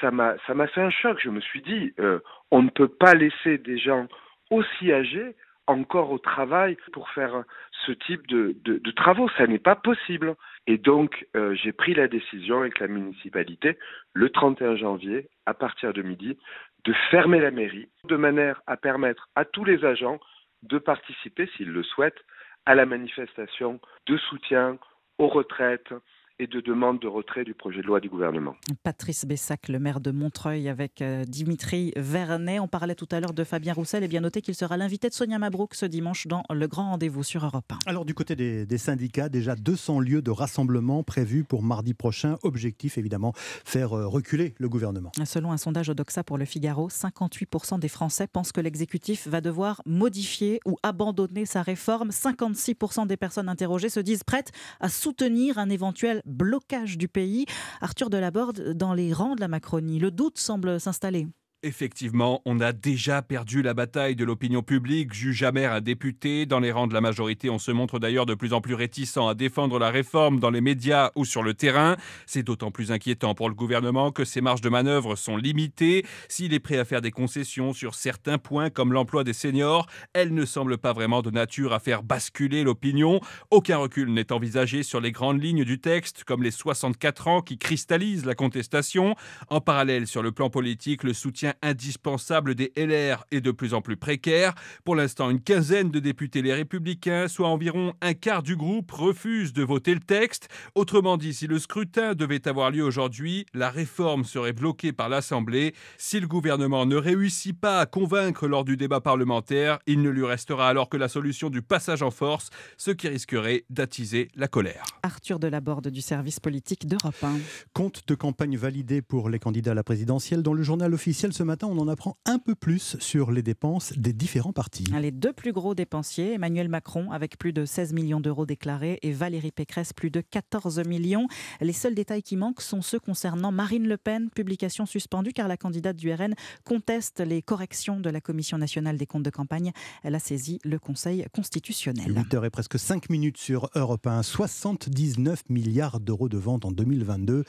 Ça 0.00 0.10
m'a, 0.10 0.36
fait 0.38 0.80
un 0.80 0.90
choc. 0.90 1.18
Je 1.22 1.30
me 1.30 1.40
suis 1.40 1.62
dit, 1.62 1.94
euh, 2.00 2.18
on 2.50 2.62
ne 2.62 2.70
peut 2.70 2.88
pas 2.88 3.14
laisser 3.14 3.58
des 3.58 3.78
gens 3.78 4.08
aussi 4.50 4.92
âgés 4.92 5.36
encore 5.68 6.10
au 6.10 6.18
travail 6.18 6.76
pour 6.92 7.08
faire 7.10 7.44
ce 7.86 7.92
type 7.92 8.26
de, 8.26 8.56
de, 8.64 8.90
travaux. 8.90 9.28
Ça 9.38 9.46
n'est 9.46 9.60
pas 9.60 9.76
possible. 9.76 10.34
Et 10.66 10.76
donc, 10.76 11.26
euh, 11.36 11.54
j'ai 11.54 11.72
pris 11.72 11.94
la 11.94 12.08
décision 12.08 12.60
avec 12.60 12.80
la 12.80 12.88
municipalité, 12.88 13.78
le 14.12 14.28
31 14.30 14.76
janvier, 14.76 15.28
à 15.46 15.54
partir 15.54 15.92
de 15.92 16.02
midi, 16.02 16.36
de 16.84 16.92
fermer 17.10 17.40
la 17.40 17.50
mairie, 17.52 17.88
de 18.08 18.16
manière 18.16 18.60
à 18.66 18.76
permettre 18.76 19.28
à 19.36 19.44
tous 19.44 19.64
les 19.64 19.84
agents 19.84 20.18
de 20.62 20.78
participer, 20.78 21.48
s'ils 21.56 21.70
le 21.70 21.82
souhaitent, 21.82 22.24
à 22.66 22.74
la 22.74 22.86
manifestation 22.86 23.80
de 24.06 24.16
soutien 24.16 24.78
aux 25.18 25.28
retraites 25.28 25.92
et 26.38 26.46
de 26.46 26.60
demande 26.60 27.00
de 27.00 27.08
retrait 27.08 27.44
du 27.44 27.54
projet 27.54 27.82
de 27.82 27.86
loi 27.86 28.00
du 28.00 28.08
gouvernement. 28.08 28.56
Patrice 28.82 29.24
Bessac, 29.24 29.68
le 29.68 29.78
maire 29.78 30.00
de 30.00 30.10
Montreuil, 30.10 30.68
avec 30.68 31.02
euh, 31.02 31.24
Dimitri 31.24 31.92
Vernet. 31.96 32.60
On 32.60 32.68
parlait 32.68 32.94
tout 32.94 33.08
à 33.10 33.20
l'heure 33.20 33.32
de 33.32 33.44
Fabien 33.44 33.72
Roussel. 33.72 34.04
Et 34.04 34.08
bien 34.08 34.20
noté 34.20 34.42
qu'il 34.42 34.54
sera 34.54 34.76
l'invité 34.76 35.08
de 35.08 35.14
Sonia 35.14 35.38
Mabrouk 35.38 35.74
ce 35.74 35.86
dimanche 35.86 36.26
dans 36.26 36.42
le 36.50 36.66
grand 36.66 36.90
rendez-vous 36.90 37.22
sur 37.22 37.44
Europe 37.44 37.72
1. 37.72 37.78
Alors, 37.86 38.04
du 38.04 38.14
côté 38.14 38.36
des, 38.36 38.66
des, 38.66 38.78
syndicats, 38.78 39.28
déjà 39.28 39.54
200 39.54 40.00
lieux 40.00 40.22
de 40.22 40.30
rassemblement 40.30 41.02
prévus 41.02 41.44
pour 41.44 41.62
mardi 41.62 41.94
prochain. 41.94 42.38
Objectif, 42.42 42.98
évidemment, 42.98 43.32
faire 43.34 43.96
euh, 43.96 44.06
reculer 44.06 44.54
le 44.58 44.68
gouvernement. 44.68 45.12
Selon 45.24 45.52
un 45.52 45.56
sondage 45.56 45.88
Odoxa 45.88 46.24
pour 46.24 46.38
le 46.38 46.44
Figaro, 46.44 46.88
58% 46.88 47.78
des 47.78 47.88
Français 47.88 48.26
pensent 48.26 48.52
que 48.52 48.60
l'exécutif 48.60 49.28
va 49.28 49.40
devoir 49.40 49.82
modifier 49.86 50.60
ou 50.66 50.76
abandonner 50.82 51.46
sa 51.46 51.62
réforme. 51.62 52.10
56% 52.10 53.06
des 53.06 53.16
personnes 53.16 53.48
interrogées 53.48 53.88
se 53.88 54.00
disent 54.00 54.24
prêtes 54.24 54.52
à 54.80 54.88
soutenir 54.88 55.58
un 55.58 55.70
éventuel 55.70 56.21
blocage 56.24 56.98
du 56.98 57.08
pays. 57.08 57.46
Arthur 57.80 58.10
Delaborde, 58.10 58.72
dans 58.72 58.94
les 58.94 59.12
rangs 59.12 59.34
de 59.34 59.40
la 59.40 59.48
Macronie, 59.48 59.98
le 59.98 60.10
doute 60.10 60.38
semble 60.38 60.80
s'installer. 60.80 61.26
Effectivement, 61.64 62.42
on 62.44 62.58
a 62.58 62.72
déjà 62.72 63.22
perdu 63.22 63.62
la 63.62 63.72
bataille 63.72 64.16
de 64.16 64.24
l'opinion 64.24 64.64
publique, 64.64 65.12
juge 65.12 65.44
amer 65.44 65.72
un 65.72 65.80
député. 65.80 66.44
Dans 66.44 66.58
les 66.58 66.72
rangs 66.72 66.88
de 66.88 66.92
la 66.94 67.00
majorité, 67.00 67.50
on 67.50 67.60
se 67.60 67.70
montre 67.70 68.00
d'ailleurs 68.00 68.26
de 68.26 68.34
plus 68.34 68.52
en 68.52 68.60
plus 68.60 68.74
réticent 68.74 69.16
à 69.16 69.34
défendre 69.34 69.78
la 69.78 69.90
réforme 69.90 70.40
dans 70.40 70.50
les 70.50 70.60
médias 70.60 71.12
ou 71.14 71.24
sur 71.24 71.44
le 71.44 71.54
terrain. 71.54 71.96
C'est 72.26 72.42
d'autant 72.42 72.72
plus 72.72 72.90
inquiétant 72.90 73.36
pour 73.36 73.48
le 73.48 73.54
gouvernement 73.54 74.10
que 74.10 74.24
ses 74.24 74.40
marges 74.40 74.60
de 74.60 74.70
manœuvre 74.70 75.14
sont 75.14 75.36
limitées. 75.36 76.04
S'il 76.28 76.52
est 76.52 76.58
prêt 76.58 76.78
à 76.78 76.84
faire 76.84 77.00
des 77.00 77.12
concessions 77.12 77.72
sur 77.72 77.94
certains 77.94 78.38
points 78.38 78.68
comme 78.68 78.92
l'emploi 78.92 79.22
des 79.22 79.32
seniors, 79.32 79.86
elle 80.14 80.34
ne 80.34 80.44
semble 80.44 80.78
pas 80.78 80.92
vraiment 80.92 81.22
de 81.22 81.30
nature 81.30 81.72
à 81.72 81.78
faire 81.78 82.02
basculer 82.02 82.64
l'opinion. 82.64 83.20
Aucun 83.52 83.76
recul 83.76 84.12
n'est 84.12 84.32
envisagé 84.32 84.82
sur 84.82 85.00
les 85.00 85.12
grandes 85.12 85.40
lignes 85.40 85.64
du 85.64 85.78
texte, 85.78 86.24
comme 86.24 86.42
les 86.42 86.50
64 86.50 87.28
ans 87.28 87.40
qui 87.40 87.56
cristallisent 87.56 88.24
la 88.24 88.34
contestation. 88.34 89.14
En 89.48 89.60
parallèle, 89.60 90.08
sur 90.08 90.24
le 90.24 90.32
plan 90.32 90.50
politique, 90.50 91.04
le 91.04 91.12
soutien 91.12 91.51
indispensable 91.62 92.54
des 92.54 92.72
LR 92.76 93.24
est 93.30 93.40
de 93.40 93.50
plus 93.50 93.74
en 93.74 93.82
plus 93.82 93.96
précaire. 93.96 94.54
Pour 94.84 94.96
l'instant, 94.96 95.30
une 95.30 95.40
quinzaine 95.40 95.90
de 95.90 95.98
députés 95.98 96.42
les 96.42 96.54
républicains, 96.54 97.28
soit 97.28 97.48
environ 97.48 97.94
un 98.00 98.14
quart 98.14 98.42
du 98.42 98.56
groupe, 98.56 98.90
refusent 98.90 99.52
de 99.52 99.62
voter 99.62 99.94
le 99.94 100.00
texte. 100.00 100.48
Autrement 100.74 101.16
dit, 101.16 101.34
si 101.34 101.46
le 101.46 101.58
scrutin 101.58 102.14
devait 102.14 102.48
avoir 102.48 102.70
lieu 102.70 102.82
aujourd'hui, 102.82 103.46
la 103.54 103.70
réforme 103.70 104.24
serait 104.24 104.52
bloquée 104.52 104.92
par 104.92 105.08
l'Assemblée. 105.08 105.74
Si 105.98 106.20
le 106.20 106.26
gouvernement 106.26 106.86
ne 106.86 106.96
réussit 106.96 107.58
pas 107.58 107.80
à 107.80 107.86
convaincre 107.86 108.46
lors 108.46 108.64
du 108.64 108.76
débat 108.76 109.00
parlementaire, 109.00 109.78
il 109.86 110.02
ne 110.02 110.10
lui 110.10 110.24
restera 110.24 110.68
alors 110.68 110.88
que 110.88 110.96
la 110.96 111.08
solution 111.08 111.50
du 111.50 111.62
passage 111.62 112.02
en 112.02 112.10
force, 112.10 112.50
ce 112.76 112.90
qui 112.90 113.08
risquerait 113.08 113.64
d'attiser 113.70 114.28
la 114.34 114.48
colère. 114.48 114.84
Arthur 115.02 115.38
Delaborde 115.38 115.88
du 115.88 116.00
service 116.00 116.40
politique 116.40 116.86
d'Europe 116.86 117.22
1. 117.22 117.38
Compte 117.72 118.02
de 118.06 118.14
campagne 118.14 118.56
validé 118.56 119.02
pour 119.02 119.28
les 119.28 119.38
candidats 119.38 119.72
à 119.72 119.74
la 119.74 119.84
présidentielle. 119.84 120.42
Dans 120.42 120.54
le 120.54 120.62
journal 120.62 120.94
officiel 120.94 121.32
ce 121.32 121.41
matin, 121.44 121.66
on 121.70 121.78
en 121.78 121.88
apprend 121.88 122.16
un 122.24 122.38
peu 122.38 122.54
plus 122.54 122.96
sur 122.98 123.30
les 123.30 123.42
dépenses 123.42 123.92
des 123.96 124.12
différents 124.12 124.52
partis. 124.52 124.84
Les 125.00 125.10
deux 125.10 125.32
plus 125.32 125.52
gros 125.52 125.74
dépensiers, 125.74 126.34
Emmanuel 126.34 126.68
Macron 126.68 127.10
avec 127.10 127.38
plus 127.38 127.52
de 127.52 127.64
16 127.64 127.92
millions 127.92 128.20
d'euros 128.20 128.46
déclarés 128.46 128.98
et 129.02 129.12
Valérie 129.12 129.52
Pécresse 129.52 129.92
plus 129.92 130.10
de 130.10 130.20
14 130.20 130.80
millions. 130.86 131.26
Les 131.60 131.72
seuls 131.72 131.94
détails 131.94 132.22
qui 132.22 132.36
manquent 132.36 132.62
sont 132.62 132.82
ceux 132.82 132.98
concernant 132.98 133.52
Marine 133.52 133.86
Le 133.86 133.96
Pen, 133.96 134.30
publication 134.30 134.86
suspendue 134.86 135.32
car 135.32 135.48
la 135.48 135.56
candidate 135.56 135.96
du 135.96 136.12
RN 136.12 136.34
conteste 136.64 137.20
les 137.20 137.42
corrections 137.42 138.00
de 138.00 138.10
la 138.10 138.20
Commission 138.20 138.58
nationale 138.58 138.96
des 138.96 139.06
comptes 139.06 139.22
de 139.22 139.30
campagne. 139.30 139.72
Elle 140.02 140.14
a 140.14 140.18
saisi 140.18 140.58
le 140.64 140.78
Conseil 140.78 141.26
constitutionnel. 141.34 142.12
8h 142.12 142.46
et 142.46 142.50
presque 142.50 142.78
5 142.78 143.10
minutes 143.10 143.38
sur 143.38 143.70
Europe 143.74 144.06
1. 144.06 144.22
79 144.22 145.44
milliards 145.48 146.00
d'euros 146.00 146.28
de 146.28 146.38
ventes 146.38 146.64
en 146.64 146.72
2022. 146.72 147.44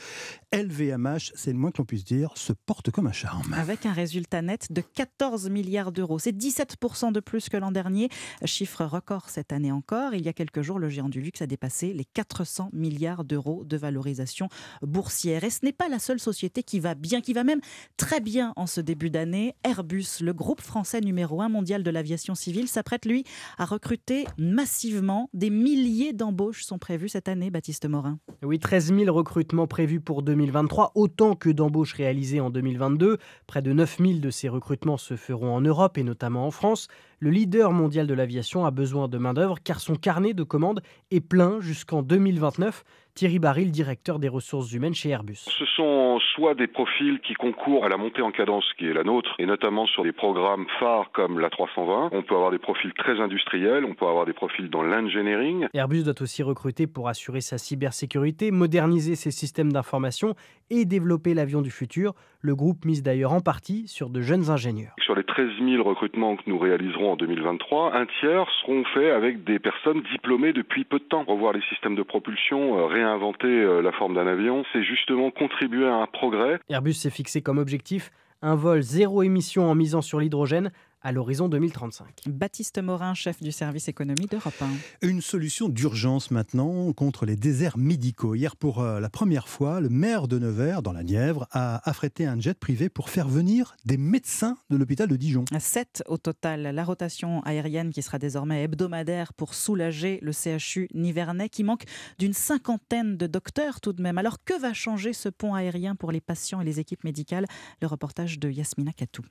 LVMH, 0.54 1.32
c'est 1.36 1.52
le 1.52 1.58
moins 1.58 1.72
que 1.72 1.80
l'on 1.80 1.86
puisse 1.86 2.06
dire, 2.06 2.32
se 2.36 2.54
porte 2.54 2.92
comme 2.92 3.08
un 3.08 3.12
charme. 3.12 3.54
Avec 3.54 3.83
un 3.86 3.94
résultat 3.94 4.42
net 4.42 4.72
de 4.72 4.82
14 4.82 5.50
milliards 5.50 5.92
d'euros. 5.92 6.20
C'est 6.20 6.36
17% 6.36 7.12
de 7.12 7.20
plus 7.20 7.50
que 7.50 7.58
l'an 7.58 7.72
dernier. 7.72 8.10
Chiffre 8.46 8.86
record 8.86 9.30
cette 9.30 9.52
année 9.52 9.72
encore. 9.72 10.14
Il 10.14 10.26
y 10.26 10.30
a 10.30 10.34
quelques 10.34 10.62
jours, 10.62 10.80
le 10.80 10.90
géant 10.90 11.10
du 11.10 11.22
luxe 11.22 11.42
a 11.42 11.48
dépassé 11.48 11.94
les 11.94 12.06
400 12.06 12.70
milliards 12.74 13.24
d'euros 13.24 13.64
de 13.66 13.78
valorisation 13.78 14.50
boursière. 14.82 15.44
Et 15.44 15.50
ce 15.50 15.60
n'est 15.64 15.74
pas 15.74 15.90
la 15.90 16.00
seule 16.00 16.20
société 16.20 16.64
qui 16.64 16.80
va 16.80 16.96
bien, 16.96 17.22
qui 17.22 17.34
va 17.34 17.44
même 17.44 17.62
très 17.98 18.20
bien 18.20 18.54
en 18.56 18.68
ce 18.68 18.82
début 18.82 19.10
d'année. 19.10 19.56
Airbus, 19.64 20.22
le 20.22 20.34
groupe 20.34 20.62
français 20.62 21.02
numéro 21.02 21.42
un 21.42 21.50
mondial 21.50 21.84
de 21.84 21.92
l'aviation 21.92 22.36
civile, 22.36 22.68
s'apprête, 22.68 23.06
lui, 23.06 23.24
à 23.58 23.66
recruter 23.66 24.26
massivement. 24.38 25.30
Des 25.34 25.50
milliers 25.50 26.14
d'embauches 26.14 26.64
sont 26.64 26.78
prévues 26.78 27.10
cette 27.10 27.28
année, 27.28 27.50
Baptiste 27.50 27.86
Morin. 27.86 28.20
Oui, 28.44 28.60
13 28.60 28.96
000 28.96 29.14
recrutements 29.14 29.68
prévus 29.68 30.00
pour 30.00 30.24
2023, 30.24 30.94
autant 30.96 31.36
que 31.36 31.50
d'embauches 31.50 31.94
réalisées 31.94 32.40
en 32.40 32.50
2022. 32.50 33.18
Près 33.48 33.62
de 33.62 33.73
9000 33.74 34.22
de 34.22 34.30
ces 34.30 34.50
recrutements 34.50 34.98
se 34.98 35.16
feront 35.16 35.56
en 35.56 35.62
Europe 35.62 35.98
et 35.98 36.04
notamment 36.04 36.46
en 36.48 36.52
France. 36.52 36.88
Le 37.20 37.30
leader 37.30 37.72
mondial 37.72 38.08
de 38.08 38.14
l'aviation 38.14 38.66
a 38.66 38.72
besoin 38.72 39.08
de 39.08 39.18
main-d'œuvre 39.18 39.58
car 39.64 39.80
son 39.80 39.96
carnet 39.96 40.34
de 40.34 40.44
commandes 40.44 40.82
est 41.12 41.22
plein 41.22 41.60
jusqu'en 41.60 42.04
2029. 42.04 42.84
Thierry 43.16 43.38
Barry, 43.38 43.66
le 43.66 43.72
directeur 43.72 44.18
des 44.18 44.28
ressources 44.28 44.72
humaines 44.74 44.96
chez 44.96 45.10
Airbus. 45.10 45.46
Ce 45.46 45.66
sont 45.76 46.18
soit 46.34 46.56
des 46.56 46.66
profils 46.66 47.20
qui 47.20 47.36
concourent 47.36 47.86
à 47.86 47.90
la 47.90 47.96
montée 47.96 48.24
en 48.24 48.32
cadence 48.32 48.66
qui 48.76 48.88
est 48.88 48.94
la 48.94 49.04
nôtre, 49.04 49.36
et 49.38 49.46
notamment 49.46 49.86
sur 49.86 50.04
des 50.04 50.12
programmes 50.12 50.66
phares 50.80 51.12
comme 51.12 51.40
la 51.40 51.52
320. 51.52 52.10
On 52.12 52.24
peut 52.24 52.34
avoir 52.34 52.50
des 52.50 52.58
profils 52.58 52.92
très 52.94 53.22
industriels, 53.22 53.86
on 53.86 53.94
peut 53.94 54.08
avoir 54.08 54.26
des 54.26 54.34
profils 54.34 54.68
dans 54.68 54.82
l'engineering. 54.82 55.68
Airbus 55.76 56.02
doit 56.02 56.20
aussi 56.22 56.42
recruter 56.42 56.88
pour 56.88 57.08
assurer 57.08 57.42
sa 57.42 57.60
cybersécurité, 57.60 58.50
moderniser 58.50 59.14
ses 59.14 59.30
systèmes 59.30 59.72
d'information 59.72 60.34
et 60.72 60.86
développer 60.86 61.36
l'avion 61.36 61.62
du 61.62 61.70
futur. 61.70 62.14
Le 62.42 62.56
groupe 62.56 62.84
mise 62.84 63.04
d'ailleurs 63.04 63.34
en 63.34 63.42
partie 63.42 63.88
sur 63.88 64.10
de 64.10 64.22
jeunes 64.22 64.50
ingénieurs. 64.50 64.94
Sur 65.04 65.16
les 65.16 65.24
13 65.24 65.50
000 65.64 65.84
recrutements 65.84 66.36
que 66.36 66.44
nous 66.48 66.58
réaliserons 66.58 67.12
en 67.12 67.16
2023, 67.16 67.96
un 67.96 68.08
tiers 68.20 68.48
seront 68.62 68.84
faits 68.86 69.12
avec 69.12 69.44
des 69.44 69.60
personnes 69.60 70.02
diplômées 70.12 70.52
depuis 70.52 70.84
peu 70.84 70.98
de 70.98 71.04
temps. 71.04 71.24
Revoir 71.28 71.54
les 71.54 71.62
systèmes 71.70 71.96
de 71.96 72.04
propulsion, 72.04 72.80
euh, 72.80 72.86
réinventer 73.04 73.48
euh, 73.48 73.82
la 73.82 73.92
forme 73.92 74.16
d'un 74.16 74.28
avion, 74.28 74.64
c'est 74.72 74.84
justement 74.84 75.32
contribuer 75.32 75.88
à 75.88 75.96
un 75.96 76.08
progrès. 76.08 76.60
Airbus 76.70 76.94
s'est 76.94 77.10
fixé 77.10 77.42
comme 77.42 77.58
objectif 77.58 78.12
un 78.42 78.56
vol 78.56 78.82
zéro 78.82 79.24
émission 79.24 79.70
en 79.70 79.76
misant 79.76 80.02
sur 80.02 80.20
l'hydrogène 80.20 80.72
à 81.04 81.12
l'horizon 81.12 81.50
2035. 81.50 82.24
Baptiste 82.28 82.82
Morin, 82.82 83.14
chef 83.14 83.44
du 83.44 83.52
service 83.52 83.88
économie 83.88 84.26
d'Europe 84.26 84.54
1. 84.62 85.08
Une 85.08 85.22
solution 85.22 85.70
d'urgence 85.70 86.32
maintenant 86.32 86.92
contre 86.94 87.26
les 87.26 87.36
déserts 87.36 87.78
médicaux. 87.78 88.36
Hier, 88.36 88.56
pour 88.56 88.82
euh, 88.82 89.00
la 89.00 89.10
première 89.10 89.48
fois, 89.50 89.82
le 89.82 89.90
maire 89.90 90.28
de 90.28 90.40
Nevers, 90.40 90.82
dans 90.82 90.94
la 90.94 91.04
Nièvre, 91.04 91.48
a 91.52 91.88
affrété 91.90 92.26
un 92.26 92.40
jet 92.40 92.58
privé 92.58 92.90
pour 92.90 93.10
faire 93.10 93.28
venir 93.28 93.76
des 93.86 93.98
médecins 93.98 94.58
de 94.70 94.78
l'hôpital 94.78 95.08
de 95.08 95.16
Dijon. 95.16 95.46
Sept 95.60 96.04
au 96.08 96.18
total. 96.18 96.62
La 96.62 96.84
rotation 96.84 97.42
aérienne 97.44 97.92
qui 97.92 98.02
sera 98.02 98.18
désormais 98.18 98.64
hebdomadaire 98.64 99.34
pour 99.34 99.54
soulager 99.54 100.20
le 100.22 100.32
CHU 100.32 100.88
nivernais 100.94 101.50
qui 101.50 101.64
manque 101.64 101.84
d'une 102.18 102.34
cinquantaine 102.34 103.18
de 103.18 103.28
docteurs 103.28 103.82
tout 103.82 103.94
de 103.94 104.02
même. 104.02 104.18
Alors 104.18 104.44
que 104.44 104.60
va 104.60 104.74
changer 104.74 105.14
ce 105.14 105.30
pont 105.30 105.54
aérien 105.54 105.96
pour 105.96 106.12
les 106.12 106.22
patients 106.22 106.62
et 106.62 106.66
les 106.66 106.80
équipes 106.80 107.04
médicales? 107.04 107.46
Le 107.82 107.88
reportage 107.88 108.40
de 108.40 108.50
Yasmina 108.50 108.94
Katou. 108.94 109.24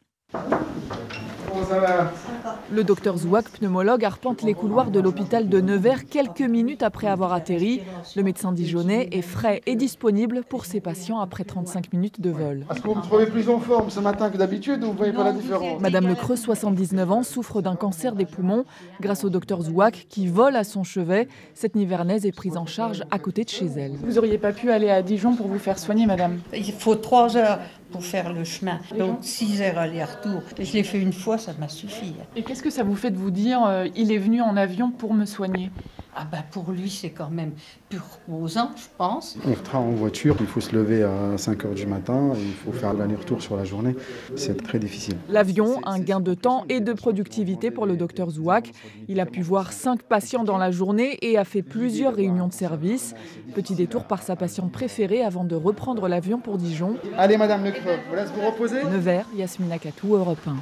Le 2.71 2.85
docteur 2.85 3.17
Zouak, 3.17 3.49
pneumologue, 3.51 4.05
arpente 4.05 4.43
les 4.43 4.55
couloirs 4.55 4.91
de 4.91 5.01
l'hôpital 5.01 5.49
de 5.49 5.61
Nevers 5.61 6.07
quelques 6.07 6.41
minutes 6.41 6.83
après 6.83 7.07
avoir 7.07 7.33
atterri. 7.33 7.83
Le 8.17 8.23
médecin 8.23 8.53
dijonnais 8.53 9.09
est 9.13 9.23
frais 9.23 9.61
et 9.67 9.77
disponible 9.77 10.43
pour 10.49 10.65
ses 10.65 10.81
patients 10.81 11.21
après 11.21 11.45
35 11.45 11.93
minutes 11.93 12.21
de 12.21 12.31
vol. 12.31 12.67
Est-ce 12.71 12.81
que 12.81 12.89
vous 12.89 12.95
me 12.95 13.03
trouvez 13.03 13.27
plus 13.27 13.49
en 13.49 13.59
forme 13.59 13.91
ce 13.91 14.01
matin 14.01 14.31
que 14.31 14.37
d'habitude 14.37 14.83
ou 14.83 14.89
vous 14.89 14.93
voyez 14.97 15.13
pas 15.13 15.25
la 15.25 15.33
différence 15.33 15.81
Madame 15.81 16.09
Lecreux, 16.09 16.37
79 16.37 17.13
ans, 17.13 17.23
souffre 17.23 17.61
d'un 17.61 17.77
cancer 17.77 18.15
des 18.15 18.27
poumons. 18.27 18.65
Grâce 19.01 19.25
au 19.25 19.31
docteur 19.31 19.63
Zouak, 19.63 20.07
qui 20.09 20.27
vole 20.27 20.57
à 20.57 20.65
son 20.65 20.85
chevet, 20.85 21.29
cette 21.55 21.75
Nivernaise 21.75 22.27
est 22.27 22.33
prise 22.33 22.57
en 22.57 22.67
charge 22.67 23.05
à 23.11 23.19
côté 23.19 23.45
de 23.45 23.51
chez 23.51 23.67
elle. 23.67 23.97
Vous 24.03 24.19
auriez 24.19 24.39
pas 24.39 24.53
pu 24.53 24.71
aller 24.71 24.91
à 24.91 25.03
Dijon 25.03 25.35
pour 25.35 25.49
vous 25.49 25.59
faire 25.59 25.79
soigner, 25.79 26.07
madame? 26.07 26.39
Il 26.55 26.73
faut 26.73 26.95
trois 26.95 27.37
heures 27.37 27.59
pour 27.93 28.05
faire 28.05 28.33
le 28.33 28.45
chemin. 28.45 28.81
Donc 28.99 29.19
6 29.21 29.63
heures 29.63 29.79
aller-retour. 29.79 30.43
Je 30.59 30.73
l'ai 30.73 30.83
fait 30.83 31.01
une 31.01 31.13
fois, 31.13 31.39
ça 31.39 31.53
m'a 31.59 31.69
suffi. 31.69 32.15
Et 32.35 32.43
qu'est-ce 32.43 32.63
que 32.63 32.71
ça 32.71 32.83
vous 32.83 32.97
fait 32.97 33.11
de 33.11 33.19
vous 33.19 33.31
dire 33.31 33.65
euh, 33.65 33.87
il 33.95 34.11
est 34.11 34.19
venu 34.19 34.41
en 34.41 34.57
avion 34.57 34.91
pour 34.91 35.15
me 35.15 35.27
soigner? 35.27 35.71
Ah 36.15 36.27
bah 36.31 36.45
pour 36.51 36.73
lui, 36.73 36.91
c'est 36.91 37.09
quand 37.09 37.31
même 37.31 37.53
plus 37.89 37.99
reposant, 37.99 38.71
je 38.77 38.85
pense. 38.99 39.39
On 39.47 39.55
travaille 39.55 39.89
en 39.89 39.95
voiture, 39.95 40.37
il 40.41 40.47
faut 40.47 40.61
se 40.61 40.77
lever 40.77 41.03
à 41.03 41.39
5 41.39 41.65
heures 41.65 41.75
du 41.75 41.87
matin, 41.87 42.33
il 42.37 42.53
faut 42.53 42.71
faire 42.71 42.93
l'aller-retour 42.93 43.41
sur 43.41 43.57
la 43.57 43.65
journée. 43.65 43.97
C'est 44.37 44.63
très 44.63 44.79
difficile. 44.79 45.17
L'avion, 45.31 45.81
un 45.87 45.99
gain 46.01 46.21
de 46.21 46.35
temps 46.35 46.67
et 46.69 46.81
de 46.81 46.93
productivité 46.93 47.71
pour 47.71 47.87
le 47.87 47.97
docteur 47.97 48.29
Zouak. 48.29 48.73
Il 49.09 49.21
a 49.21 49.27
pu 49.27 49.41
voir 49.41 49.73
5 49.73 50.03
patients 50.03 50.45
dans 50.45 50.59
la 50.59 50.71
journée 50.71 51.17
et 51.23 51.39
a 51.39 51.45
fait 51.45 51.63
plusieurs 51.63 52.15
réunions 52.15 52.49
de 52.49 52.53
service. 52.53 53.15
Petit 53.55 53.75
détour 53.75 54.05
par 54.05 54.23
sa 54.23 54.37
patiente 54.37 54.71
préférée 54.71 55.25
avant 55.25 55.45
de 55.45 55.57
reprendre 55.57 56.09
l'avion 56.09 56.39
pour 56.39 56.59
Dijon. 56.59 56.97
Allez, 57.17 57.39
Madame 57.39 57.65
Lecreux, 57.65 57.82
vous 57.83 58.15
laisse 58.15 58.31
vous 58.31 58.47
reposer. 58.47 58.85
Nevers, 58.85 59.27
Yasmina 59.35 59.79
Katou, 59.79 60.17
Europe 60.17 60.47
1. 60.47 60.57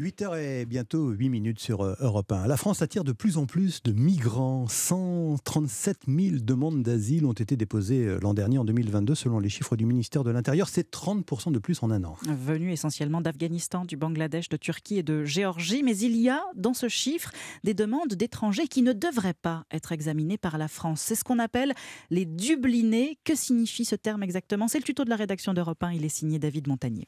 8h 0.00 0.36
et 0.42 0.66
bientôt 0.66 1.10
8 1.10 1.28
minutes 1.28 1.60
sur 1.60 1.82
euh, 1.82 1.94
Europe 2.00 2.32
1. 2.32 2.48
La 2.48 2.56
France 2.56 2.82
attire 2.82 3.04
de 3.04 3.12
plus 3.12 3.38
en 3.38 3.46
plus 3.46 3.80
de 3.84 3.92
migrants. 3.92 4.66
137 4.66 6.06
000 6.08 6.36
demandes 6.40 6.82
d'asile 6.82 7.24
ont 7.26 7.32
été 7.32 7.54
déposées 7.56 8.04
euh, 8.04 8.18
l'an 8.20 8.34
dernier, 8.34 8.58
en 8.58 8.64
2022, 8.64 9.14
selon 9.14 9.38
les 9.38 9.48
chiffres 9.48 9.76
du 9.76 9.86
ministère 9.86 10.24
de 10.24 10.32
l'Intérieur. 10.32 10.68
C'est 10.68 10.90
30% 10.92 11.52
de 11.52 11.60
plus 11.60 11.80
en 11.84 11.92
un 11.92 12.02
an. 12.02 12.16
Venus 12.26 12.72
essentiellement 12.72 13.20
d'Afghanistan, 13.20 13.84
du 13.84 13.96
Bangladesh, 13.96 14.48
de 14.48 14.56
Turquie 14.56 14.98
et 14.98 15.04
de 15.04 15.24
Géorgie. 15.24 15.84
Mais 15.84 15.96
il 15.96 16.16
y 16.16 16.28
a 16.28 16.42
dans 16.56 16.74
ce 16.74 16.88
chiffre 16.88 17.30
des 17.62 17.74
demandes 17.74 18.14
d'étrangers 18.14 18.66
qui 18.66 18.82
ne 18.82 18.92
devraient 18.92 19.32
pas 19.32 19.64
être 19.70 19.92
examinées 19.92 20.38
par 20.38 20.58
la 20.58 20.66
France. 20.66 21.02
C'est 21.02 21.14
ce 21.14 21.22
qu'on 21.22 21.38
appelle 21.38 21.72
les 22.10 22.24
dublinés. 22.24 23.16
Que 23.22 23.36
signifie 23.36 23.84
ce 23.84 23.94
terme 23.94 24.24
exactement? 24.24 24.66
C'est 24.66 24.78
le 24.78 24.84
tuto 24.84 25.04
de 25.04 25.10
la 25.10 25.16
rédaction 25.16 25.54
d'Europe 25.54 25.84
1. 25.84 25.92
Il 25.92 26.04
est 26.04 26.08
signé 26.08 26.40
David 26.40 26.66
Montagnier. 26.66 27.06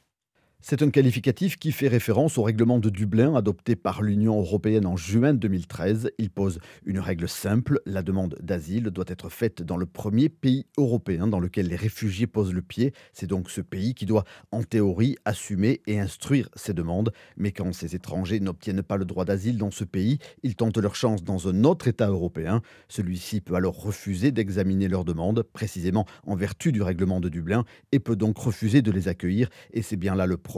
C'est 0.59 0.81
un 0.81 0.89
qualificatif 0.89 1.57
qui 1.57 1.71
fait 1.71 1.87
référence 1.87 2.39
au 2.39 2.43
règlement 2.43 2.79
de 2.79 2.89
Dublin 2.89 3.35
adopté 3.35 3.75
par 3.75 4.01
l'Union 4.01 4.39
européenne 4.39 4.87
en 4.87 4.97
juin 4.97 5.35
2013. 5.35 6.09
Il 6.17 6.31
pose 6.31 6.59
une 6.83 6.97
règle 6.97 7.29
simple, 7.29 7.79
la 7.85 8.01
demande 8.01 8.35
d'asile 8.41 8.85
doit 8.85 9.05
être 9.07 9.29
faite 9.29 9.61
dans 9.61 9.77
le 9.77 9.85
premier 9.85 10.29
pays 10.29 10.65
européen 10.75 11.27
dans 11.27 11.39
lequel 11.39 11.67
les 11.67 11.75
réfugiés 11.75 12.25
posent 12.25 12.53
le 12.53 12.63
pied. 12.63 12.91
C'est 13.13 13.27
donc 13.27 13.51
ce 13.51 13.61
pays 13.61 13.93
qui 13.93 14.07
doit, 14.07 14.23
en 14.51 14.63
théorie, 14.63 15.15
assumer 15.25 15.81
et 15.85 15.99
instruire 15.99 16.49
ces 16.55 16.73
demandes. 16.73 17.13
Mais 17.37 17.51
quand 17.51 17.71
ces 17.71 17.95
étrangers 17.95 18.39
n'obtiennent 18.39 18.83
pas 18.83 18.97
le 18.97 19.05
droit 19.05 19.25
d'asile 19.25 19.59
dans 19.59 19.71
ce 19.71 19.83
pays, 19.83 20.17
ils 20.41 20.55
tentent 20.55 20.79
leur 20.79 20.95
chance 20.95 21.23
dans 21.23 21.47
un 21.47 21.65
autre 21.65 21.87
État 21.87 22.07
européen. 22.07 22.63
Celui-ci 22.89 23.41
peut 23.41 23.53
alors 23.53 23.79
refuser 23.79 24.31
d'examiner 24.31 24.87
leurs 24.87 25.05
demandes, 25.05 25.43
précisément 25.43 26.07
en 26.25 26.35
vertu 26.35 26.71
du 26.71 26.81
règlement 26.81 27.19
de 27.19 27.29
Dublin, 27.29 27.63
et 27.91 27.99
peut 27.99 28.15
donc 28.15 28.39
refuser 28.39 28.81
de 28.81 28.91
les 28.91 29.07
accueillir. 29.07 29.49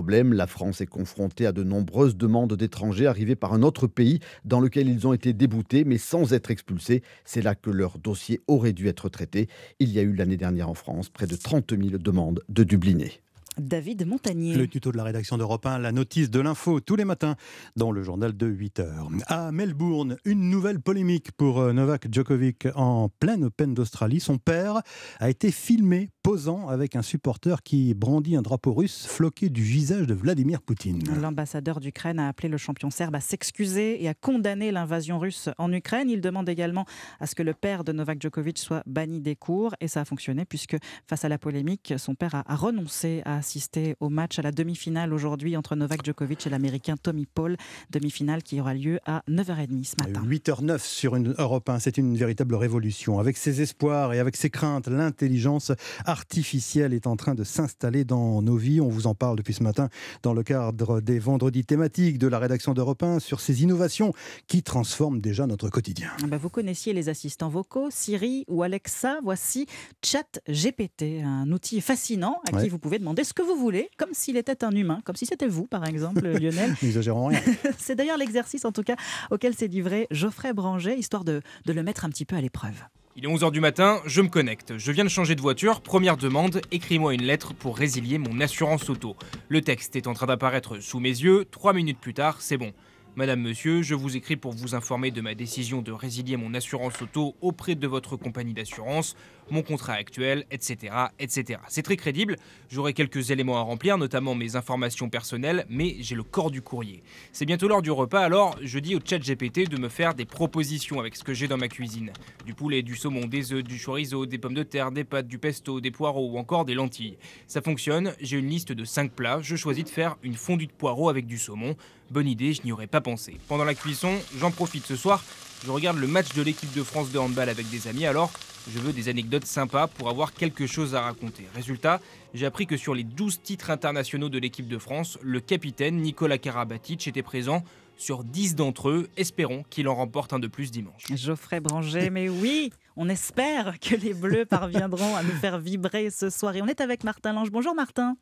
La 0.07 0.47
France 0.47 0.81
est 0.81 0.87
confrontée 0.87 1.45
à 1.45 1.51
de 1.51 1.63
nombreuses 1.63 2.15
demandes 2.15 2.55
d'étrangers 2.55 3.05
arrivés 3.05 3.35
par 3.35 3.53
un 3.53 3.63
autre 3.63 3.85
pays 3.85 4.19
dans 4.45 4.61
lequel 4.61 4.87
ils 4.87 5.05
ont 5.05 5.13
été 5.13 5.33
déboutés 5.33 5.83
mais 5.83 5.97
sans 5.97 6.33
être 6.33 6.51
expulsés. 6.51 7.03
C'est 7.25 7.41
là 7.41 7.53
que 7.53 7.69
leur 7.69 7.97
dossier 7.97 8.39
aurait 8.47 8.73
dû 8.73 8.87
être 8.87 9.09
traité. 9.09 9.49
Il 9.79 9.91
y 9.91 9.99
a 9.99 10.01
eu 10.01 10.13
l'année 10.13 10.37
dernière 10.37 10.69
en 10.69 10.73
France 10.73 11.09
près 11.09 11.27
de 11.27 11.35
30 11.35 11.71
000 11.77 11.97
demandes 11.97 12.41
de 12.47 12.63
Dublinés. 12.63 13.21
David 13.59 14.05
Montagnier. 14.05 14.55
Le 14.55 14.67
tuto 14.67 14.91
de 14.91 14.97
la 14.97 15.03
rédaction 15.03 15.37
d'Europe 15.37 15.65
1, 15.65 15.79
la 15.79 15.91
notice 15.91 16.29
de 16.29 16.39
l'info 16.39 16.79
tous 16.79 16.95
les 16.95 17.05
matins 17.05 17.35
dans 17.75 17.91
le 17.91 18.03
journal 18.03 18.35
de 18.35 18.47
8 18.47 18.79
heures. 18.79 19.09
À 19.27 19.51
Melbourne, 19.51 20.17
une 20.25 20.49
nouvelle 20.49 20.79
polémique 20.79 21.31
pour 21.33 21.59
euh, 21.59 21.73
Novak 21.73 22.07
Djokovic 22.11 22.67
en 22.75 23.09
pleine 23.19 23.45
Open 23.45 23.73
d'Australie. 23.73 24.19
Son 24.19 24.37
père 24.37 24.81
a 25.19 25.29
été 25.29 25.51
filmé 25.51 26.09
posant 26.23 26.67
avec 26.67 26.95
un 26.95 27.01
supporter 27.01 27.63
qui 27.63 27.93
brandit 27.93 28.35
un 28.35 28.41
drapeau 28.41 28.73
russe 28.73 29.07
floqué 29.07 29.49
du 29.49 29.61
visage 29.61 30.07
de 30.07 30.13
Vladimir 30.13 30.61
Poutine. 30.61 31.01
L'ambassadeur 31.21 31.79
d'Ukraine 31.79 32.19
a 32.19 32.27
appelé 32.27 32.49
le 32.49 32.57
champion 32.57 32.89
serbe 32.89 33.15
à 33.15 33.19
s'excuser 33.19 34.03
et 34.03 34.07
à 34.07 34.13
condamner 34.13 34.71
l'invasion 34.71 35.19
russe 35.19 35.49
en 35.57 35.71
Ukraine. 35.71 36.09
Il 36.09 36.21
demande 36.21 36.49
également 36.49 36.85
à 37.19 37.27
ce 37.27 37.35
que 37.35 37.43
le 37.43 37.53
père 37.53 37.83
de 37.83 37.91
Novak 37.91 38.21
Djokovic 38.21 38.57
soit 38.57 38.83
banni 38.85 39.21
des 39.21 39.35
cours 39.35 39.75
et 39.81 39.87
ça 39.87 40.01
a 40.01 40.05
fonctionné 40.05 40.45
puisque 40.45 40.77
face 41.07 41.25
à 41.25 41.29
la 41.29 41.37
polémique, 41.37 41.93
son 41.97 42.15
père 42.15 42.35
a, 42.35 42.55
renoncé 42.55 43.21
à 43.25 43.41
assister 43.49 43.95
au 43.99 44.09
match 44.09 44.37
à 44.37 44.43
la 44.43 44.51
demi-finale 44.51 45.11
aujourd'hui 45.11 45.57
entre 45.57 45.75
Novak 45.75 46.05
Djokovic 46.05 46.45
et 46.45 46.51
l'américain 46.51 46.95
Tommy 47.01 47.25
Paul, 47.25 47.57
demi-finale 47.89 48.43
qui 48.43 48.61
aura 48.61 48.75
lieu 48.75 48.99
à 49.07 49.23
9h30 49.27 49.85
ce 49.85 49.95
matin. 49.97 50.23
8h09 50.23 50.77
sur 50.77 51.15
une 51.15 51.33
Europe 51.35 51.67
1, 51.67 51.79
c'est 51.79 51.97
une 51.97 52.15
véritable 52.15 52.53
révolution. 52.53 53.17
Avec 53.17 53.37
ses 53.37 53.63
espoirs 53.63 54.13
et 54.13 54.19
avec 54.19 54.35
ses 54.35 54.51
craintes, 54.51 54.87
l'intelligence 54.87 55.71
artificielle 56.05 56.93
est 56.93 57.07
en 57.07 57.15
train 57.15 57.33
de 57.33 57.43
s'installer 57.43 58.03
dans 58.03 58.43
nos 58.43 58.55
vies. 58.55 58.81
On 58.81 58.87
vous 58.87 59.07
en 59.07 59.15
parle 59.15 59.35
depuis 59.35 59.55
ce 59.55 59.63
matin 59.63 59.89
dans 60.21 60.35
le 60.35 60.43
cadre 60.43 61.01
des 61.01 61.17
vendredis 61.17 61.65
thématiques 61.65 62.19
de 62.19 62.27
la 62.27 62.37
rédaction 62.37 62.75
d'Europe 62.75 63.01
1 63.01 63.17
sur 63.17 63.39
ces 63.39 63.63
innovations 63.63 64.13
qui 64.45 64.61
transforment 64.61 65.21
déjà 65.21 65.47
notre 65.47 65.69
quotidien. 65.69 66.11
Bah, 66.27 66.37
vous 66.37 66.49
connaissiez 66.49 66.93
les 66.93 67.09
assistants 67.09 67.49
vocaux, 67.49 67.87
Siri 67.89 68.45
ou 68.47 68.61
Alexa. 68.61 69.17
Voici 69.23 69.65
Chat 70.05 70.39
GPT, 70.47 71.23
un 71.25 71.51
outil 71.51 71.81
fascinant 71.81 72.41
à 72.53 72.61
qui 72.61 72.69
vous 72.69 72.77
pouvez 72.77 72.99
demander 72.99 73.23
ce 73.23 73.33
que 73.33 73.38
vous 73.41 73.55
voulez, 73.55 73.89
comme 73.97 74.13
s'il 74.13 74.37
était 74.37 74.63
un 74.63 74.71
humain, 74.71 75.01
comme 75.03 75.15
si 75.15 75.25
c'était 75.25 75.47
vous, 75.47 75.65
par 75.65 75.85
exemple, 75.85 76.27
Lionel. 76.39 76.75
N'exagérons 76.81 77.27
rien. 77.27 77.41
c'est 77.77 77.95
d'ailleurs 77.95 78.17
l'exercice, 78.17 78.65
en 78.65 78.71
tout 78.71 78.83
cas, 78.83 78.95
auquel 79.31 79.53
s'est 79.53 79.67
livré 79.67 80.07
Geoffrey 80.11 80.53
Branger, 80.53 80.95
histoire 80.97 81.23
de, 81.23 81.41
de 81.65 81.73
le 81.73 81.83
mettre 81.83 82.05
un 82.05 82.09
petit 82.09 82.25
peu 82.25 82.35
à 82.35 82.41
l'épreuve. 82.41 82.83
Il 83.15 83.25
est 83.25 83.27
11h 83.27 83.51
du 83.51 83.59
matin, 83.59 83.99
je 84.05 84.21
me 84.21 84.29
connecte. 84.29 84.77
Je 84.77 84.91
viens 84.91 85.03
de 85.03 85.09
changer 85.09 85.35
de 85.35 85.41
voiture. 85.41 85.81
Première 85.81 86.15
demande, 86.15 86.61
écris-moi 86.71 87.13
une 87.13 87.23
lettre 87.23 87.53
pour 87.53 87.77
résilier 87.77 88.17
mon 88.17 88.39
assurance 88.39 88.89
auto. 88.89 89.17
Le 89.49 89.61
texte 89.61 89.95
est 89.97 90.07
en 90.07 90.13
train 90.13 90.27
d'apparaître 90.27 90.79
sous 90.79 90.99
mes 91.01 91.09
yeux. 91.09 91.43
Trois 91.51 91.73
minutes 91.73 91.99
plus 91.99 92.13
tard, 92.13 92.37
c'est 92.39 92.57
bon. 92.57 92.71
Madame, 93.15 93.41
monsieur, 93.41 93.81
je 93.81 93.95
vous 93.95 94.15
écris 94.15 94.37
pour 94.37 94.53
vous 94.53 94.75
informer 94.75 95.11
de 95.11 95.19
ma 95.19 95.35
décision 95.35 95.81
de 95.81 95.91
résilier 95.91 96.37
mon 96.37 96.53
assurance 96.53 97.01
auto 97.01 97.35
auprès 97.41 97.75
de 97.75 97.87
votre 97.87 98.15
compagnie 98.15 98.53
d'assurance 98.53 99.17
mon 99.51 99.61
contrat 99.61 99.93
actuel, 99.93 100.45
etc. 100.51 100.93
etc. 101.19 101.59
C'est 101.67 101.81
très 101.81 101.97
crédible, 101.97 102.35
j'aurai 102.69 102.93
quelques 102.93 103.31
éléments 103.31 103.57
à 103.57 103.61
remplir, 103.61 103.97
notamment 103.97 104.35
mes 104.35 104.55
informations 104.55 105.09
personnelles, 105.09 105.65
mais 105.69 105.97
j'ai 105.99 106.15
le 106.15 106.23
corps 106.23 106.51
du 106.51 106.61
courrier. 106.61 107.03
C'est 107.31 107.45
bientôt 107.45 107.67
l'heure 107.67 107.81
du 107.81 107.91
repas, 107.91 108.21
alors 108.21 108.57
je 108.61 108.79
dis 108.79 108.95
au 108.95 108.99
chat 109.03 109.19
GPT 109.19 109.69
de 109.69 109.77
me 109.77 109.89
faire 109.89 110.13
des 110.13 110.25
propositions 110.25 110.99
avec 110.99 111.15
ce 111.15 111.23
que 111.23 111.33
j'ai 111.33 111.47
dans 111.47 111.57
ma 111.57 111.67
cuisine. 111.67 112.11
Du 112.45 112.53
poulet, 112.53 112.81
du 112.81 112.95
saumon, 112.95 113.25
des 113.25 113.53
œufs, 113.53 113.63
du 113.63 113.79
chorizo, 113.79 114.25
des 114.25 114.37
pommes 114.37 114.53
de 114.53 114.63
terre, 114.63 114.91
des 114.91 115.03
pâtes, 115.03 115.27
du 115.27 115.39
pesto, 115.39 115.81
des 115.81 115.91
poireaux 115.91 116.29
ou 116.31 116.37
encore 116.37 116.65
des 116.65 116.73
lentilles. 116.73 117.17
Ça 117.47 117.61
fonctionne, 117.61 118.13
j'ai 118.21 118.37
une 118.37 118.49
liste 118.49 118.71
de 118.71 118.85
5 118.85 119.11
plats, 119.11 119.39
je 119.41 119.55
choisis 119.55 119.83
de 119.83 119.89
faire 119.89 120.17
une 120.23 120.35
fondue 120.35 120.67
de 120.67 120.71
poireaux 120.71 121.09
avec 121.09 121.25
du 121.25 121.37
saumon. 121.37 121.75
Bonne 122.11 122.27
idée, 122.27 122.53
je 122.53 122.63
n'y 122.63 122.71
aurais 122.71 122.87
pas 122.87 123.01
pensé. 123.01 123.37
Pendant 123.47 123.65
la 123.65 123.75
cuisson, 123.75 124.13
j'en 124.39 124.51
profite 124.51 124.85
ce 124.85 124.95
soir, 124.95 125.23
je 125.65 125.71
regarde 125.71 125.97
le 125.97 126.07
match 126.07 126.33
de 126.33 126.41
l'équipe 126.41 126.73
de 126.73 126.83
France 126.83 127.11
de 127.11 127.19
handball 127.19 127.49
avec 127.49 127.69
des 127.69 127.87
amis, 127.87 128.05
alors 128.05 128.31
je 128.71 128.79
veux 128.79 128.93
des 128.93 129.09
anecdotes 129.09 129.45
sympas 129.45 129.87
pour 129.87 130.09
avoir 130.09 130.33
quelque 130.33 130.67
chose 130.67 130.95
à 130.95 131.01
raconter. 131.01 131.47
Résultat, 131.55 131.99
j'ai 132.33 132.45
appris 132.45 132.67
que 132.67 132.77
sur 132.77 132.93
les 132.93 133.03
12 133.03 133.41
titres 133.41 133.69
internationaux 133.69 134.29
de 134.29 134.37
l'équipe 134.37 134.67
de 134.67 134.77
France, 134.77 135.17
le 135.21 135.39
capitaine 135.39 135.97
Nicolas 135.97 136.37
Karabatic 136.37 137.07
était 137.07 137.23
présent 137.23 137.63
sur 137.97 138.23
10 138.23 138.55
d'entre 138.55 138.89
eux. 138.89 139.09
Espérons 139.17 139.63
qu'il 139.69 139.87
en 139.87 139.95
remporte 139.95 140.33
un 140.33 140.39
de 140.39 140.47
plus 140.47 140.71
dimanche. 140.71 141.03
Geoffrey 141.13 141.59
Branger, 141.59 142.09
mais 142.09 142.29
oui, 142.29 142.71
on 142.95 143.09
espère 143.09 143.79
que 143.79 143.95
les 143.95 144.13
Bleus 144.13 144.45
parviendront 144.45 145.15
à 145.15 145.23
nous 145.23 145.31
faire 145.31 145.59
vibrer 145.59 146.09
ce 146.09 146.29
soir. 146.29 146.55
Et 146.55 146.61
on 146.61 146.67
est 146.67 146.81
avec 146.81 147.03
Martin 147.03 147.33
Lange. 147.33 147.51
Bonjour 147.51 147.75
Martin. 147.75 148.15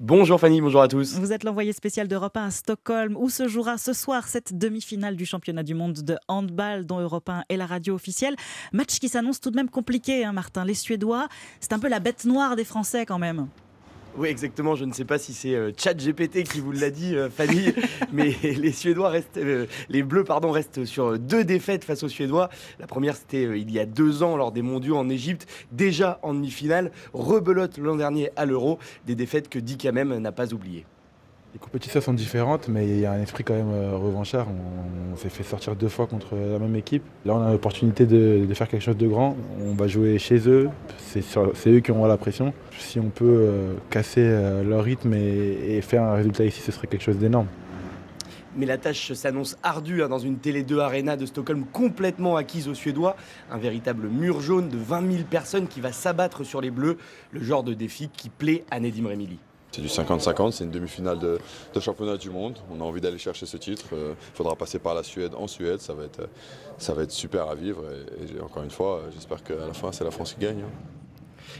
Bonjour 0.00 0.40
Fanny, 0.40 0.60
bonjour 0.60 0.82
à 0.82 0.88
tous. 0.88 1.14
Vous 1.18 1.32
êtes 1.32 1.44
l'envoyé 1.44 1.72
spécial 1.72 2.08
d'Europe 2.08 2.36
1 2.36 2.46
à 2.46 2.50
Stockholm 2.50 3.16
où 3.16 3.28
se 3.30 3.48
jouera 3.48 3.78
ce 3.78 3.92
soir 3.92 4.26
cette 4.28 4.58
demi-finale 4.58 5.16
du 5.16 5.26
championnat 5.26 5.62
du 5.62 5.74
monde 5.74 5.94
de 5.94 6.16
handball 6.28 6.86
dont 6.86 6.98
Europe 6.98 7.28
1 7.28 7.44
est 7.48 7.56
la 7.56 7.66
radio 7.66 7.94
officielle. 7.94 8.36
Match 8.72 8.98
qui 8.98 9.08
s'annonce 9.08 9.40
tout 9.40 9.50
de 9.50 9.56
même 9.56 9.70
compliqué, 9.70 10.24
hein, 10.24 10.32
Martin. 10.32 10.64
Les 10.64 10.74
Suédois, 10.74 11.28
c'est 11.60 11.72
un 11.72 11.78
peu 11.78 11.88
la 11.88 12.00
bête 12.00 12.24
noire 12.24 12.56
des 12.56 12.64
Français 12.64 13.06
quand 13.06 13.18
même. 13.18 13.48
Oui, 14.16 14.28
exactement. 14.28 14.74
Je 14.74 14.84
ne 14.84 14.92
sais 14.92 15.04
pas 15.04 15.18
si 15.18 15.32
c'est 15.32 15.54
euh, 15.54 15.72
ChatGPT 15.76 16.42
qui 16.44 16.60
vous 16.60 16.72
l'a 16.72 16.90
dit, 16.90 17.16
euh, 17.16 17.30
Fanny, 17.30 17.72
mais 18.12 18.34
les 18.42 18.72
Suédois 18.72 19.08
restent, 19.08 19.38
euh, 19.38 19.66
les 19.88 20.02
Bleus, 20.02 20.24
pardon, 20.24 20.50
restent 20.50 20.84
sur 20.84 21.18
deux 21.18 21.44
défaites 21.44 21.84
face 21.84 22.02
aux 22.02 22.08
Suédois. 22.08 22.50
La 22.78 22.86
première, 22.86 23.16
c'était 23.16 23.58
il 23.58 23.70
y 23.70 23.78
a 23.78 23.86
deux 23.86 24.22
ans 24.22 24.36
lors 24.36 24.52
des 24.52 24.62
Mondiaux 24.62 24.96
en 24.96 25.08
Égypte, 25.08 25.46
déjà 25.72 26.18
en 26.22 26.34
demi-finale. 26.34 26.92
Rebelote 27.14 27.78
l'an 27.78 27.96
dernier 27.96 28.30
à 28.36 28.44
l'Euro, 28.44 28.78
des 29.06 29.14
défaites 29.14 29.48
que 29.48 29.58
Dick 29.58 29.86
même 29.86 30.16
n'a 30.18 30.32
pas 30.32 30.52
oubliées. 30.52 30.84
Les 31.54 31.58
compétitions 31.58 32.00
sont 32.00 32.14
différentes, 32.14 32.68
mais 32.68 32.88
il 32.88 33.00
y 33.00 33.04
a 33.04 33.12
un 33.12 33.20
esprit 33.20 33.44
quand 33.44 33.52
même 33.52 33.72
euh, 33.72 33.94
revanchard. 33.94 34.46
On, 35.12 35.16
s'est 35.16 35.28
fait 35.28 35.42
sortir 35.42 35.76
deux 35.76 35.88
fois 35.90 36.06
contre 36.06 36.34
la 36.34 36.58
même 36.58 36.74
équipe. 36.74 37.02
Là, 37.26 37.34
on 37.34 37.42
a 37.42 37.52
l'opportunité 37.52 38.06
de, 38.06 38.46
faire 38.54 38.66
quelque 38.66 38.80
chose 38.80 38.96
de 38.96 39.06
grand. 39.06 39.36
On 39.60 39.74
va 39.74 39.86
jouer 39.86 40.18
chez 40.18 40.48
eux. 40.48 40.70
C'est 40.96 41.68
eux 41.68 41.80
qui 41.80 41.90
auront 41.90 42.06
la 42.06 42.16
pression. 42.16 42.54
Si 42.78 42.98
on 42.98 43.10
peut 43.10 43.26
euh, 43.26 43.74
casser 43.90 44.22
euh, 44.24 44.64
leur 44.64 44.82
rythme 44.82 45.12
et, 45.12 45.78
faire 45.82 46.02
un 46.02 46.14
résultat 46.14 46.46
ici, 46.46 46.62
ce 46.62 46.72
serait 46.72 46.86
quelque 46.86 47.02
chose 47.02 47.18
d'énorme. 47.18 47.48
Mais 48.56 48.64
la 48.64 48.78
tâche 48.78 49.12
s'annonce 49.12 49.58
ardue 49.62 50.02
hein, 50.02 50.08
dans 50.08 50.18
une 50.18 50.38
Télé 50.38 50.62
2 50.62 50.78
Arena 50.78 51.18
de 51.18 51.26
Stockholm 51.26 51.66
complètement 51.70 52.36
acquise 52.36 52.66
aux 52.68 52.74
Suédois. 52.74 53.14
Un 53.50 53.58
véritable 53.58 54.08
mur 54.08 54.40
jaune 54.40 54.70
de 54.70 54.78
20 54.78 55.12
000 55.12 55.24
personnes 55.28 55.68
qui 55.68 55.82
va 55.82 55.92
s'abattre 55.92 56.44
sur 56.44 56.62
les 56.62 56.70
Bleus. 56.70 56.96
Le 57.32 57.42
genre 57.42 57.62
de 57.62 57.74
défi 57.74 58.08
qui 58.08 58.30
plaît 58.30 58.64
à 58.70 58.80
Nedim 58.80 59.06
Remili. 59.06 59.38
C'est 59.72 59.80
du 59.80 59.88
50-50, 59.88 60.52
c'est 60.52 60.64
une 60.64 60.70
demi-finale 60.70 61.18
de, 61.18 61.38
championnat 61.80 62.18
du 62.18 62.28
monde. 62.28 62.58
On 62.70 62.80
a 62.80 62.84
envie 62.84 63.00
d'aller 63.00 63.16
chercher 63.16 63.46
ce 63.46 63.56
titre. 63.56 63.86
Il 63.92 63.98
euh, 63.98 64.14
faudra 64.34 64.54
passer 64.54 64.78
par 64.78 64.94
la 64.94 65.02
Suède 65.02 65.32
en 65.34 65.46
Suède. 65.46 65.80
Ça 65.80 65.94
va 65.94 66.04
être, 66.04 66.28
être 67.00 67.10
super 67.10 67.48
à 67.48 67.54
vivre. 67.54 67.82
Et, 68.20 68.40
encore 68.40 68.62
une 68.62 68.70
fois, 68.70 69.00
j'espère 69.14 69.42
qu'à 69.42 69.66
la 69.66 69.72
fin, 69.72 69.90
c'est 69.90 70.04
la 70.04 70.10
France 70.10 70.34
qui 70.34 70.40
gagne. 70.40 70.60
Hein. 70.60 70.70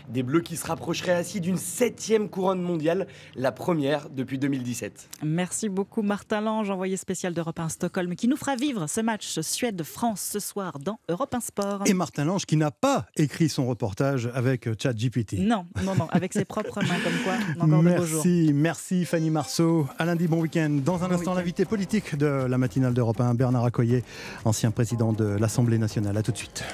Des 0.09 0.23
Bleus 0.23 0.41
qui 0.41 0.57
se 0.57 0.67
rapprocheraient 0.67 1.15
ainsi 1.15 1.41
d'une 1.41 1.57
septième 1.57 2.29
couronne 2.29 2.63
mondiale, 2.63 3.07
la 3.35 3.53
première 3.53 4.11
depuis 4.11 4.39
2017. 4.39 5.09
Merci 5.23 5.69
beaucoup 5.69 6.03
Martin 6.03 6.41
Lange, 6.41 6.71
envoyé 6.71 6.97
spécial 6.97 7.35
d'Europe 7.35 7.59
1 7.59 7.69
Stockholm, 7.69 8.15
qui 8.17 8.29
nous 8.29 8.37
fera 8.37 8.57
vivre 8.57 8.87
ce 8.87 9.01
match 9.01 9.41
Suède-France 9.41 10.29
ce 10.33 10.39
soir 10.39 10.79
dans 10.79 10.99
Europe 11.09 11.35
1 11.35 11.41
Sport. 11.41 11.83
Et 11.87 11.95
Martin 11.95 12.25
Lange 12.25 12.47
qui 12.47 12.57
n'a 12.57 12.71
pas 12.71 13.07
écrit 13.17 13.49
son 13.49 13.67
reportage 13.67 14.31
avec 14.35 14.69
ChatGPT. 14.81 15.39
Non, 15.39 15.67
non, 15.85 15.95
non, 15.95 16.09
avec 16.11 16.33
ses 16.33 16.45
propres 16.45 16.81
mains, 16.83 17.01
comme 17.03 17.19
quoi. 17.25 17.35
Encore 17.65 17.83
merci, 17.83 18.53
merci 18.55 19.05
Fanny 19.05 19.31
Marceau. 19.31 19.87
À 19.99 20.05
lundi, 20.05 20.29
bon 20.29 20.41
week-end. 20.41 20.81
Dans 20.85 21.05
un 21.05 21.11
instant, 21.11 21.35
l'invité 21.35 21.65
politique 21.65 22.17
de 22.17 22.27
la 22.27 22.59
matinale 22.59 22.95
d'Europe 22.95 23.21
1, 23.21 23.35
Bernard 23.35 23.65
Accoyer, 23.65 24.05
ancien 24.45 24.71
président 24.71 25.13
de 25.13 25.25
l'Assemblée 25.25 25.79
nationale. 25.79 26.17
A 26.17 26.23
tout 26.23 26.33
de 26.33 26.39
suite. 26.39 26.65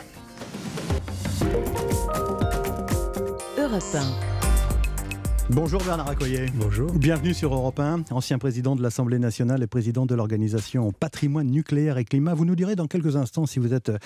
Europe 3.68 3.84
1. 3.92 4.37
Bonjour 5.50 5.82
Bernard 5.82 6.10
Accoyer. 6.10 6.44
Bonjour. 6.56 6.92
Bienvenue 6.92 7.32
sur 7.32 7.54
Europe 7.54 7.80
1, 7.80 8.04
ancien 8.10 8.38
président 8.38 8.76
de 8.76 8.82
l'Assemblée 8.82 9.18
nationale 9.18 9.62
et 9.62 9.66
président 9.66 10.04
de 10.04 10.14
l'organisation 10.14 10.92
Patrimoine 10.92 11.46
nucléaire 11.46 11.96
et 11.96 12.04
climat. 12.04 12.34
Vous 12.34 12.44
nous 12.44 12.54
direz 12.54 12.76
dans 12.76 12.86
quelques 12.86 13.16
instants 13.16 13.46
si 13.46 13.58
vous 13.58 13.72
êtes 13.72 13.88
euh, 13.88 13.98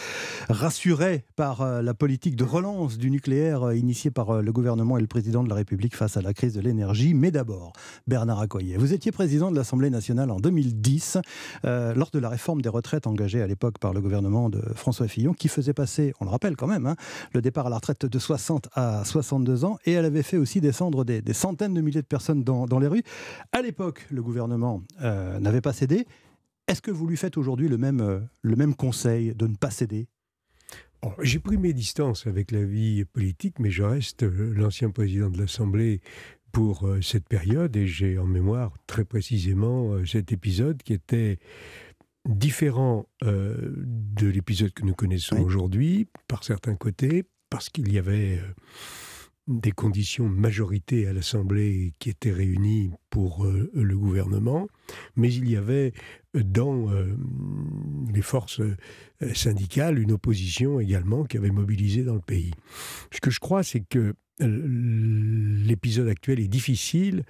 rassuré 0.48 1.24
par 1.34 1.62
euh, 1.62 1.82
la 1.82 1.94
politique 1.94 2.36
de 2.36 2.44
relance 2.44 2.96
du 2.96 3.10
nucléaire 3.10 3.64
euh, 3.64 3.76
initiée 3.76 4.12
par 4.12 4.40
le 4.40 4.52
gouvernement 4.52 4.98
et 4.98 5.00
le 5.00 5.08
président 5.08 5.42
de 5.42 5.48
la 5.48 5.56
République 5.56 5.96
face 5.96 6.16
à 6.16 6.22
la 6.22 6.32
crise 6.32 6.54
de 6.54 6.60
l'énergie. 6.60 7.12
Mais 7.12 7.32
d'abord, 7.32 7.72
Bernard 8.06 8.40
Accoyer, 8.40 8.76
vous 8.76 8.92
étiez 8.94 9.10
président 9.10 9.50
de 9.50 9.56
l'Assemblée 9.56 9.90
nationale 9.90 10.30
en 10.30 10.38
2010 10.38 11.18
lors 11.64 12.10
de 12.12 12.20
la 12.20 12.28
réforme 12.28 12.62
des 12.62 12.68
retraites 12.68 13.08
engagée 13.08 13.42
à 13.42 13.48
l'époque 13.48 13.78
par 13.80 13.92
le 13.92 14.00
gouvernement 14.00 14.48
de 14.48 14.62
François 14.76 15.08
Fillon 15.08 15.32
qui 15.32 15.48
faisait 15.48 15.74
passer, 15.74 16.14
on 16.20 16.24
le 16.24 16.30
rappelle 16.30 16.54
quand 16.54 16.68
même, 16.68 16.86
hein, 16.86 16.94
le 17.34 17.42
départ 17.42 17.66
à 17.66 17.70
la 17.70 17.76
retraite 17.76 18.06
de 18.06 18.18
60 18.18 18.68
à 18.74 19.04
62 19.04 19.64
ans 19.64 19.78
et 19.84 19.92
elle 19.92 20.04
avait 20.04 20.22
fait 20.22 20.36
aussi 20.36 20.60
descendre 20.60 21.04
des 21.04 21.31
centaines 21.32 21.74
de 21.74 21.80
milliers 21.80 22.02
de 22.02 22.06
personnes 22.06 22.44
dans, 22.44 22.78
les 22.78 22.86
rues. 22.86 23.02
À 23.52 23.62
l'époque, 23.62 24.06
le 24.10 24.22
gouvernement 24.22 24.82
euh, 25.02 25.38
n'avait 25.38 25.60
pas 25.60 25.72
cédé. 25.72 26.06
Est-ce 26.68 26.82
que 26.82 26.90
vous 26.90 27.06
lui 27.06 27.16
faites 27.16 27.36
aujourd'hui 27.36 27.68
le 27.68 27.78
même, 27.78 28.00
euh, 28.00 28.20
le 28.42 28.56
même 28.56 28.74
conseil 28.74 29.34
de 29.34 29.46
ne 29.46 29.56
pas 29.56 29.70
céder? 29.70 30.08
Oh, 31.02 31.12
J'ai 31.20 31.40
pris 31.40 31.56
mes 31.56 31.72
distances 31.72 32.26
avec 32.26 32.50
la 32.50 32.64
vie 32.64 33.04
politique, 33.04 33.58
mais 33.58 33.70
je 33.70 33.82
reste 33.82 34.22
euh, 34.22 34.52
l'ancien 34.54 34.90
président 34.90 35.30
de 35.30 35.38
l'Assemblée 35.38 36.00
pour 36.52 36.86
cette 37.00 37.26
période 37.26 37.74
et 37.78 37.86
j'ai 37.86 38.18
en 38.18 38.26
mémoire 38.26 38.74
très 38.86 39.06
précisément 39.06 40.04
cet 40.04 40.32
épisode 40.32 40.82
qui 40.82 40.92
était 40.92 41.38
différent 42.28 43.06
de 43.22 44.26
l'épisode 44.26 44.70
que 44.74 44.84
nous 44.84 44.94
connaissons 44.94 45.38
aujourd'hui 45.38 46.08
par 46.28 46.44
certains 46.44 46.74
côtés, 46.74 47.24
parce 47.48 47.70
qu'il 47.70 47.90
y 47.90 47.98
avait 47.98 48.38
des 49.48 49.72
conditions 49.72 50.28
majorité 50.28 51.06
à 51.06 51.12
l'Assemblée 51.12 51.94
qui 51.98 52.10
étaient 52.10 52.32
réunies 52.32 52.92
pour 53.10 53.44
euh, 53.44 53.70
le 53.74 53.98
gouvernement, 53.98 54.68
mais 55.16 55.32
il 55.32 55.50
y 55.50 55.56
avait 55.56 55.92
euh, 56.36 56.42
dans 56.44 56.90
euh, 56.90 57.16
les 58.12 58.22
forces 58.22 58.60
syndicales 59.34 59.98
une 59.98 60.12
opposition 60.12 60.80
également 60.80 61.24
qui 61.24 61.36
avait 61.36 61.50
mobilisé 61.50 62.04
dans 62.04 62.14
le 62.14 62.20
pays. 62.20 62.52
Ce 63.10 63.20
que 63.20 63.30
je 63.30 63.40
crois, 63.40 63.62
c'est 63.62 63.80
que 63.80 64.14
l'épisode 64.40 66.08
actuel 66.08 66.40
est 66.40 66.48
difficile 66.48 67.22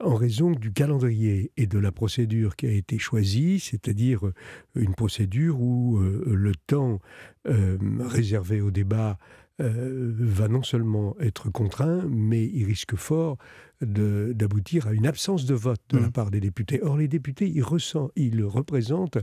en 0.00 0.14
raison 0.14 0.50
du 0.50 0.72
calendrier 0.72 1.50
et 1.56 1.66
de 1.66 1.78
la 1.78 1.92
procédure 1.92 2.56
qui 2.56 2.66
a 2.66 2.72
été 2.72 2.98
choisie, 2.98 3.58
c'est-à-dire 3.58 4.20
une 4.74 4.94
procédure 4.94 5.62
où 5.62 5.98
le 5.98 6.52
temps 6.66 6.98
réservé 7.44 8.60
au 8.60 8.70
débat 8.70 9.18
euh, 9.60 10.12
va 10.18 10.48
non 10.48 10.62
seulement 10.62 11.16
être 11.20 11.50
contraint, 11.50 12.04
mais 12.08 12.44
il 12.44 12.64
risque 12.64 12.96
fort 12.96 13.38
d'aboutir 13.80 14.88
à 14.88 14.92
une 14.92 15.06
absence 15.06 15.44
de 15.44 15.54
vote 15.54 15.80
de 15.90 15.98
la 15.98 16.08
mmh. 16.08 16.12
part 16.12 16.30
des 16.30 16.40
députés. 16.40 16.82
Or, 16.82 16.96
les 16.96 17.08
députés, 17.08 17.48
ils, 17.48 17.62
ressent, 17.62 18.10
ils 18.16 18.44
représentent 18.44 19.18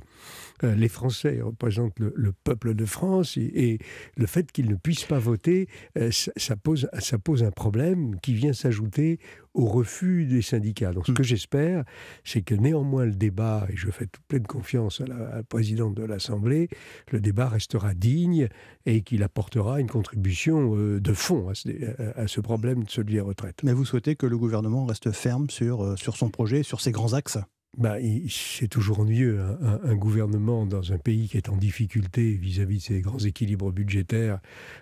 euh, 0.64 0.76
les 0.76 0.88
Français, 0.88 1.36
ils 1.38 1.44
représentent 1.44 2.00
le, 2.00 2.32
peuple 2.32 2.74
de 2.74 2.86
France, 2.86 3.38
et, 3.38 3.80
le 4.16 4.26
fait 4.26 4.52
qu'ils 4.52 4.70
ne 4.70 4.76
puissent 4.76 5.06
pas 5.06 5.20
voter, 5.20 5.68
euh, 5.98 6.10
ça, 6.12 6.56
pose, 6.56 6.88
ça 7.00 7.18
pose 7.18 7.44
un 7.44 7.52
problème 7.52 8.20
qui 8.22 8.34
vient 8.34 8.54
s'ajouter 8.54 9.20
au 9.54 9.66
refus 9.66 10.26
des 10.26 10.42
syndicats. 10.42 10.92
Donc, 10.92 11.06
ce 11.08 11.12
mmh. 11.12 11.16
que 11.16 11.24
j'espère, 11.24 11.84
c'est 12.24 12.42
que 12.42 12.56
néanmoins 12.56 13.06
le 13.06 13.16
débat, 13.16 13.68
et 13.70 13.76
je 13.76 13.90
fais 13.90 14.06
toute 14.06 14.24
pleine 14.28 14.46
confiance 14.46 15.02
à 15.02 15.06
la, 15.06 15.44
présidente 15.44 15.96
de 15.96 16.04
l'Assemblée, 16.04 16.70
le 17.12 17.20
débat 17.20 17.48
restera 17.48 17.94
digne 17.94 18.48
et 18.86 19.02
qu'il 19.02 19.24
apportera 19.24 19.80
une 19.80 19.90
contribution 19.90 20.76
euh, 20.76 21.00
de 21.00 21.14
fond 21.14 21.50
à 21.50 21.56
ce, 21.56 21.70
à 22.18 22.28
ce 22.28 22.42
problème 22.42 22.84
de 22.84 22.90
celui 22.90 23.14
des 23.16 23.22
retraites. 23.22 23.62
Mais 23.64 23.74
vous 23.74 23.86
souhaitez 23.86 24.16
que 24.16 24.26
le 24.26 24.38
gouvernement 24.46 24.86
reste 24.86 25.12
ferme 25.12 25.50
sur, 25.50 25.84
euh, 25.84 25.96
sur 25.96 26.18
son 26.18 26.30
projet, 26.30 26.62
sur 26.62 26.80
ses 26.80 26.92
grands 26.92 27.14
axes 27.14 27.40
bah, 27.78 27.96
c'est 28.30 28.68
toujours 28.68 29.00
ennuyeux, 29.00 29.40
un, 29.62 29.96
gouvernement 29.96 30.66
dans 30.66 30.92
un 30.92 30.98
pays 30.98 31.28
qui 31.28 31.38
est 31.38 31.50
en 31.50 31.58
difficulté 31.58 32.34
vis-à-vis 32.34 32.78
de 32.78 32.82
ses 32.82 33.02
grands 33.02 33.20
équilibres 33.20 33.72
budgétaires 33.72 34.40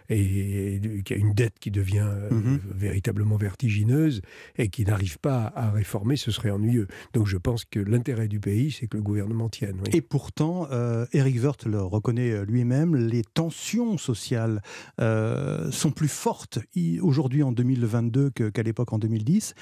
et, 0.10 1.02
qui 1.06 1.14
a 1.14 1.18
une 1.18 1.34
dette 1.34 1.60
qui 1.60 1.72
devient 1.72 2.08
euh, 2.08 2.30
mhm. 2.32 2.60
véritablement 2.74 3.38
vertigineuse 3.38 4.22
et 4.58 4.70
qui 4.70 4.86
n'arrive 4.86 5.20
pas 5.20 5.52
à 5.56 5.72
réformer, 5.72 6.16
ce 6.16 6.32
serait 6.32 6.52
ennuyeux. 6.52 6.88
Donc 7.14 7.28
je 7.28 7.38
pense 7.38 7.66
que 7.66 7.80
l'intérêt 7.80 8.28
du 8.28 8.40
pays, 8.40 8.72
c'est 8.72 8.88
que 8.88 8.98
le 8.98 9.04
gouvernement 9.04 9.50
tienne. 9.50 9.82
Et 9.92 10.02
pourtant, 10.02 10.68
euh, 10.72 11.06
Eric 11.14 11.42
Woerth 11.44 11.66
le 11.66 11.82
reconnaît 11.82 12.46
lui-même, 12.46 12.96
les 12.96 13.24
tensions 13.24 13.98
sociales 13.98 14.62
euh, 15.00 15.72
sont 15.72 15.92
plus 15.92 16.08
fortes 16.08 16.60
aujourd'hui 17.02 17.44
en 17.44 17.52
2022 17.52 18.30
qu'à 18.32 18.64
l'époque 18.64 18.94
en 18.94 19.00
2010. 19.00 19.56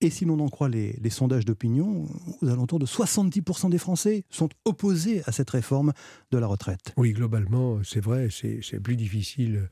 Et 0.00 0.10
si 0.10 0.24
l'on 0.24 0.38
en 0.38 0.48
croit 0.48 0.68
les, 0.68 1.10
sondages 1.10 1.44
d'opinion, 1.44 2.06
aux 2.40 2.48
alentours 2.48 2.78
de 2.78 2.86
70% 2.86 3.68
des 3.68 3.78
Français 3.78 4.24
sont 4.30 4.48
opposés 4.64 5.22
à 5.26 5.32
cette 5.32 5.50
réforme 5.50 5.92
de 6.30 6.38
la 6.38 6.46
retraite. 6.46 6.92
Oui, 6.96 7.12
globalement, 7.12 7.80
c'est 7.82 8.00
vrai, 8.00 8.28
c'est 8.30 8.80
plus 8.80 8.96
difficile 8.96 9.68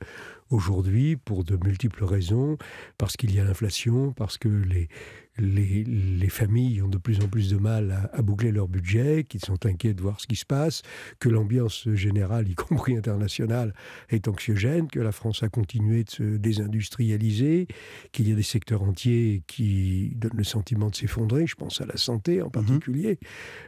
aujourd'hui 0.49 1.15
pour 1.15 1.45
de 1.45 1.57
multiples 1.63 2.03
raisons, 2.03 2.57
parce 2.97 3.15
qu'il 3.15 3.33
y 3.33 3.39
a 3.39 3.45
l'inflation, 3.45 4.11
parce 4.11 4.37
que 4.37 4.49
les, 4.49 4.89
les, 5.39 6.29
familles 6.29 6.81
ont 6.81 6.87
de 6.87 6.97
plus 6.97 7.23
en 7.23 7.27
plus 7.27 7.49
de 7.49 7.57
mal 7.57 8.09
à, 8.13 8.21
boucler 8.21 8.51
leur 8.51 8.67
budget, 8.67 9.23
qu'ils 9.23 9.43
sont 9.43 9.65
inquiets 9.65 9.93
de 9.93 10.01
voir 10.01 10.19
ce 10.19 10.27
qui 10.27 10.35
se 10.35 10.45
passe, 10.45 10.81
que 11.19 11.29
l'ambiance 11.29 11.87
générale, 11.93 12.49
y 12.49 12.55
compris 12.55 12.97
internationale, 12.97 13.73
est 14.09 14.27
anxiogène, 14.27 14.87
que 14.87 14.99
la 14.99 15.11
France 15.11 15.43
a 15.43 15.49
continué 15.49 16.03
de 16.03 16.11
se 16.11 16.23
désindustrialiser, 16.23 17.67
qu'il 18.11 18.29
y 18.29 18.31
a 18.31 18.35
des 18.35 18.43
secteurs 18.43 18.83
entiers 18.83 19.43
qui 19.47 20.13
donnent 20.15 20.37
le 20.37 20.43
sentiment 20.43 20.89
de 20.89 20.95
s'effondrer, 20.95 21.47
je 21.47 21.55
pense 21.55 21.81
à 21.81 21.85
la 21.85 21.97
santé 21.97 22.41
en 22.41 22.45
mhm. 22.45 22.51
particulier. 22.51 23.19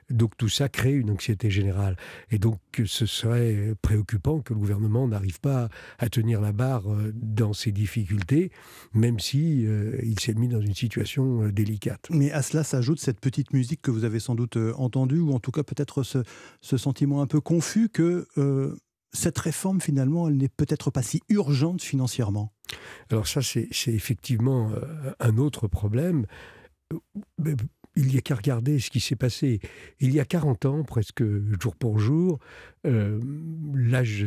Donc 0.10 0.38
tout 0.38 0.50
ça 0.50 0.70
crée 0.70 0.94
une 0.94 1.12
anxiété 1.12 1.50
générale. 1.50 1.96
Et 2.32 2.40
donc 2.40 2.60
ce 2.86 3.06
serait 3.06 3.74
préoccupant 3.82 4.40
que 4.40 4.54
le 4.54 4.60
gouvernement 4.60 5.08
n'arrive 5.08 5.40
pas 5.40 5.70
à 5.98 6.10
tenir 6.10 6.42
la 6.42 6.52
barre 6.52 6.92
euh, 6.92 7.12
dans 7.14 7.54
ces 7.54 7.72
difficultés, 7.72 8.52
même 8.94 9.20
si 9.20 9.66
euh, 9.66 9.98
il 10.04 10.20
s'est 10.20 10.34
mis 10.34 10.48
dans 10.48 10.62
une 10.62 10.76
situation 10.76 11.48
mais 12.10 12.32
à 12.32 12.42
cela 12.42 12.64
s'ajoute 12.64 13.00
cette 13.00 13.20
petite 13.20 13.54
musique 13.54 13.82
que 13.82 13.92
vous 13.92 14.04
avez 14.04 14.20
sans 14.20 14.36
doute 14.36 14.58
euh, 14.58 14.74
entendue, 14.76 15.20
ou 15.20 15.34
en 15.34 15.40
tout 15.40 15.52
cas 15.52 15.64
peut-être 15.64 16.04
ce, 16.04 16.24
sentiment 16.78 17.22
un 17.22 17.28
peu 17.28 17.42
confus 17.42 17.90
que 17.90 18.28
euh, 18.38 18.76
cette 19.12 19.38
réforme, 19.40 19.82
finalement, 19.82 20.28
elle 20.28 20.38
n'est 20.38 20.50
peut-être 20.50 20.92
pas 20.92 21.02
si 21.02 21.22
urgente 21.30 21.82
financièrement. 21.82 22.54
Alors 23.10 23.28
ça, 23.28 23.42
c'est 23.42 23.70
effectivement 23.88 24.72
euh, 24.72 25.14
un 25.20 25.38
autre 25.38 25.68
problème. 25.68 26.26
Il 27.96 28.08
n'y 28.08 28.18
a 28.18 28.22
qu'à 28.22 28.36
regarder 28.36 28.80
ce 28.80 28.90
qui 28.90 29.00
s'est 29.00 29.16
passé. 29.16 29.60
Il 30.00 30.14
y 30.14 30.20
a 30.20 30.26
40 30.26 30.66
ans, 30.66 30.84
presque 30.84 31.24
jour 31.60 31.76
pour 31.76 32.00
jour, 32.00 32.40
l'âge 32.84 34.24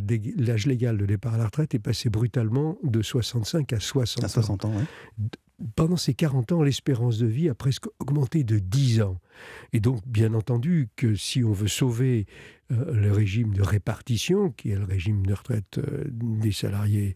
légal 0.67 0.99
de 0.99 1.07
départ 1.07 1.35
à 1.35 1.39
la 1.39 1.47
retraite 1.47 1.75
est 1.75 1.79
passé 1.81 2.11
brutalement 2.11 2.77
de 2.83 3.03
65 3.03 3.73
à 3.73 3.81
60 3.81 4.25
à 4.25 4.29
60 4.29 4.65
ans. 4.65 4.75
Pendant 5.77 5.97
ces 5.97 6.15
40 6.15 6.53
ans, 6.53 6.63
l'espérance 6.63 7.19
de 7.19 7.27
vie 7.27 7.49
a 7.49 7.55
presque 7.55 7.87
augmenté 7.99 8.45
de 8.45 8.59
10 8.59 9.03
ans. 9.03 9.21
Et 9.73 9.81
donc, 9.81 10.01
bien 10.07 10.35
entendu, 10.35 10.89
que 10.97 11.15
si 11.15 11.45
on 11.45 11.53
veut 11.53 11.69
sauver 11.69 12.27
euh, 12.71 12.93
le 12.93 13.13
régime 13.13 13.55
de 13.55 13.63
répartition, 13.63 14.51
qui 14.51 14.71
est 14.71 14.77
le 14.77 14.85
régime 14.85 15.27
de 15.27 15.35
retraite 15.35 15.79
euh, 15.79 16.05
des 16.09 16.53
salariés 16.53 17.15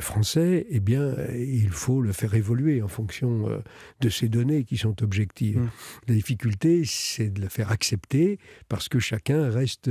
français, 0.00 0.66
eh 0.70 0.80
bien, 0.80 1.14
il 1.34 1.70
faut 1.70 2.00
le 2.00 2.12
faire 2.12 2.34
évoluer 2.34 2.82
en 2.82 2.88
fonction 2.88 3.62
de 4.00 4.08
ces 4.08 4.28
données 4.28 4.64
qui 4.64 4.76
sont 4.76 5.02
objectives. 5.02 5.58
Mmh. 5.58 5.70
La 6.08 6.14
difficulté, 6.14 6.82
c'est 6.84 7.30
de 7.30 7.40
le 7.40 7.48
faire 7.48 7.70
accepter 7.70 8.38
parce 8.68 8.88
que 8.88 8.98
chacun 8.98 9.50
reste 9.50 9.90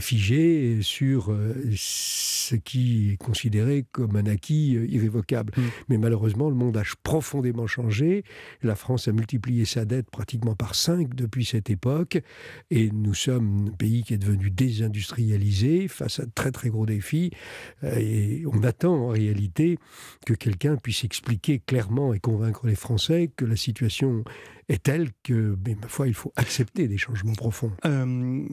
figé 0.00 0.78
sur 0.82 1.36
ce 1.74 2.54
qui 2.54 3.12
est 3.12 3.16
considéré 3.16 3.84
comme 3.92 4.16
un 4.16 4.26
acquis 4.26 4.72
irrévocable. 4.72 5.52
Mmh. 5.56 5.62
Mais 5.88 5.98
malheureusement, 5.98 6.48
le 6.48 6.56
monde 6.56 6.76
a 6.76 6.82
profondément 7.02 7.66
changé. 7.66 8.24
La 8.62 8.76
France 8.76 9.08
a 9.08 9.12
multiplié 9.12 9.64
sa 9.64 9.84
dette 9.84 10.10
pratiquement 10.10 10.54
par 10.54 10.74
cinq 10.74 11.14
depuis 11.14 11.44
cette 11.44 11.70
époque 11.70 12.20
et 12.70 12.90
nous 12.90 13.14
sommes 13.14 13.68
un 13.68 13.76
pays 13.76 14.02
qui 14.02 14.14
est 14.14 14.18
devenu 14.18 14.50
désindustrialisé 14.50 15.88
face 15.88 16.20
à 16.20 16.26
de 16.26 16.30
très 16.34 16.52
très 16.52 16.68
gros 16.68 16.86
défis. 16.86 17.30
Euh, 17.84 17.96
et 17.96 18.44
on 18.46 18.62
a 18.62 18.72
attend 18.76 19.06
en 19.06 19.08
réalité 19.08 19.78
que 20.26 20.34
quelqu'un 20.34 20.76
puisse 20.76 21.04
expliquer 21.04 21.60
clairement 21.60 22.12
et 22.12 22.20
convaincre 22.20 22.66
les 22.66 22.74
Français 22.74 23.30
que 23.34 23.46
la 23.46 23.56
situation 23.56 24.22
est 24.68 24.82
telle 24.82 25.12
que, 25.22 25.54
ben, 25.54 25.78
ma 25.80 25.88
foi, 25.88 26.08
il 26.08 26.14
faut 26.14 26.32
accepter 26.36 26.86
des 26.86 26.98
changements 26.98 27.32
profonds. 27.32 27.72
Euh, 27.86 28.46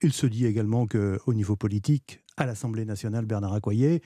il 0.00 0.12
se 0.12 0.26
dit 0.26 0.46
également 0.46 0.86
qu'au 0.86 1.34
niveau 1.34 1.54
politique, 1.54 2.20
à 2.38 2.46
l'Assemblée 2.46 2.86
nationale, 2.86 3.26
Bernard 3.26 3.52
Accoyer, 3.52 4.02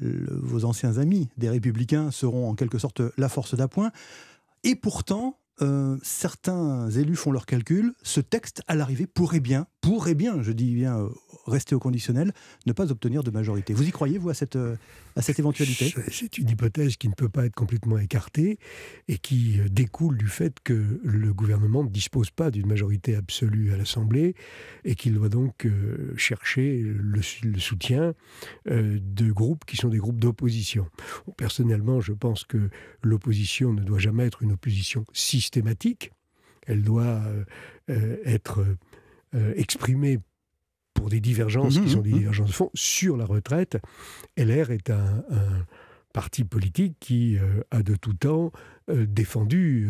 vos 0.00 0.64
anciens 0.64 0.98
amis 0.98 1.28
des 1.36 1.48
Républicains 1.48 2.10
seront 2.10 2.48
en 2.50 2.54
quelque 2.54 2.78
sorte 2.78 3.02
la 3.16 3.28
force 3.28 3.54
d'appoint. 3.54 3.90
Et 4.64 4.74
pourtant, 4.74 5.38
euh, 5.60 5.96
certains 6.02 6.90
élus 6.90 7.16
font 7.16 7.32
leurs 7.32 7.46
calculs. 7.46 7.94
Ce 8.02 8.20
texte, 8.20 8.62
à 8.68 8.74
l'arrivée, 8.74 9.06
pourrait 9.06 9.40
bien, 9.40 9.66
pourrait 9.80 10.14
bien, 10.14 10.42
je 10.42 10.52
dis 10.52 10.74
bien, 10.74 11.08
rester 11.48 11.74
au 11.74 11.78
conditionnel, 11.78 12.32
ne 12.66 12.72
pas 12.72 12.90
obtenir 12.90 13.22
de 13.22 13.30
majorité. 13.30 13.74
Vous 13.74 13.86
y 13.86 13.90
croyez, 13.90 14.18
vous, 14.18 14.30
à 14.30 14.34
cette, 14.34 14.56
euh, 14.56 14.76
à 15.16 15.22
cette 15.22 15.38
éventualité? 15.38 15.94
C'est 16.10 16.38
une 16.38 16.48
hypothèse 16.48 16.96
qui 16.96 17.08
ne 17.08 17.14
peut 17.14 17.28
pas 17.28 17.46
être 17.46 17.54
complètement 17.54 17.98
écartée 17.98 18.58
et 19.08 19.18
qui 19.18 19.58
découle 19.70 20.16
du 20.16 20.28
fait 20.28 20.60
que 20.62 21.00
le 21.02 21.32
gouvernement 21.32 21.84
ne 21.84 21.88
dispose 21.88 22.30
pas 22.30 22.50
d'une 22.50 22.66
majorité 22.66 23.14
absolue 23.14 23.72
à 23.72 23.76
l'Assemblée 23.76 24.34
et 24.84 24.94
qu'il 24.94 25.14
doit 25.14 25.28
donc 25.28 25.66
chercher 26.16 26.82
le, 26.82 27.20
soutien 27.58 28.14
de 28.66 29.32
groupes 29.32 29.64
qui 29.64 29.76
sont 29.76 29.88
des 29.88 29.98
groupes 29.98 30.20
d'opposition. 30.20 30.86
Personnellement, 31.36 32.00
je 32.00 32.12
pense 32.12 32.44
que 32.44 32.70
l'opposition 33.02 33.72
ne 33.72 33.82
doit 33.82 33.98
jamais 33.98 34.26
être 34.26 34.42
une 34.42 34.52
opposition 34.52 35.04
systématique. 35.12 36.12
Elle 36.66 36.82
doit 36.82 37.04
euh, 37.04 37.44
euh, 37.90 38.16
être 38.24 38.64
euh, 39.34 39.52
exprimée 39.56 40.18
pour 40.98 41.08
des 41.08 41.20
divergences 41.20 41.74
qui 41.74 41.80
mhm, 41.80 41.88
sont 41.88 42.00
des 42.00 42.10
mhm. 42.10 42.18
divergences 42.18 42.48
de 42.48 42.52
fond 42.52 42.70
sur 42.74 43.16
la 43.16 43.24
retraite. 43.24 43.78
LR 44.36 44.70
est 44.70 44.90
un, 44.90 45.24
parti 46.18 46.42
politique 46.42 46.96
qui 46.98 47.38
a 47.70 47.82
de 47.84 47.94
tout 47.94 48.12
temps 48.12 48.50
défendu 48.88 49.88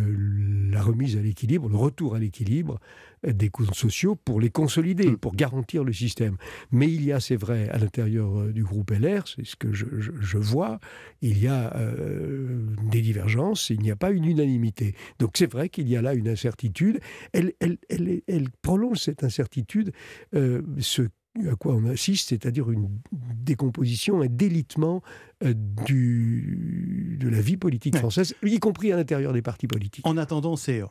la 0.71 0.83
remise 0.83 1.17
à 1.17 1.23
l'équilibre, 1.23 1.71
le 1.71 1.77
retour 1.77 2.15
à 2.15 2.19
l'équilibre 2.19 2.79
des 3.27 3.49
comptes 3.49 3.75
sociaux 3.75 4.15
pour 4.15 4.39
les 4.39 4.51
consolider, 4.51 5.13
mm. 5.13 5.17
pour 5.17 5.35
garantir 5.35 5.85
le 5.85 5.93
système. 5.93 6.37
Mais 6.71 6.87
il 6.87 7.05
y 7.05 7.13
a, 7.13 7.21
c'est 7.21 7.37
vrai, 7.37 7.69
à 7.71 7.79
l'intérieur 7.79 8.39
euh, 8.39 8.53
du 8.53 8.63
groupe 8.63 8.91
LR, 8.91 9.27
c'est 9.27 9.45
ce 9.45 9.57
que 9.57 9.73
je, 9.73 10.39
vois, 10.39 10.79
il 11.23 11.39
y 11.39 11.49
a 11.49 11.75
euh, 11.77 12.67
des 12.91 13.01
divergences, 13.01 13.71
il 13.71 13.81
n'y 13.81 13.91
a 13.91 13.97
pas 13.97 14.11
une 14.11 14.25
unanimité. 14.25 14.95
Donc 15.19 15.33
c'est 15.35 15.51
vrai 15.51 15.69
qu'il 15.69 15.89
y 15.89 15.97
a 15.97 16.03
là 16.03 16.15
une 16.15 16.29
incertitude. 16.29 17.01
Elle, 17.33 17.55
elle, 17.61 17.79
elle, 18.27 18.49
prolonge 18.63 18.99
cette 18.99 19.25
incertitude, 19.25 19.93
euh, 20.35 20.63
ce 20.79 21.03
à 21.51 21.55
quoi 21.55 21.75
on 21.75 21.85
assiste, 21.87 22.31
c'est-à-dire 22.31 22.71
une 22.71 22.89
décomposition, 23.13 24.21
un 24.23 24.27
délitement 24.27 25.03
du, 25.45 27.17
de 27.21 27.29
la 27.29 27.41
vie 27.41 27.57
politique 27.57 27.97
française, 27.97 28.35
y 28.43 28.59
compris 28.59 28.93
à 28.93 28.97
l'intérieur 28.97 29.33
des 29.33 29.43
partis 29.43 29.67
politiques. 29.67 30.07
En 30.07 30.17
attendant, 30.17 30.57
c'est 30.57 30.83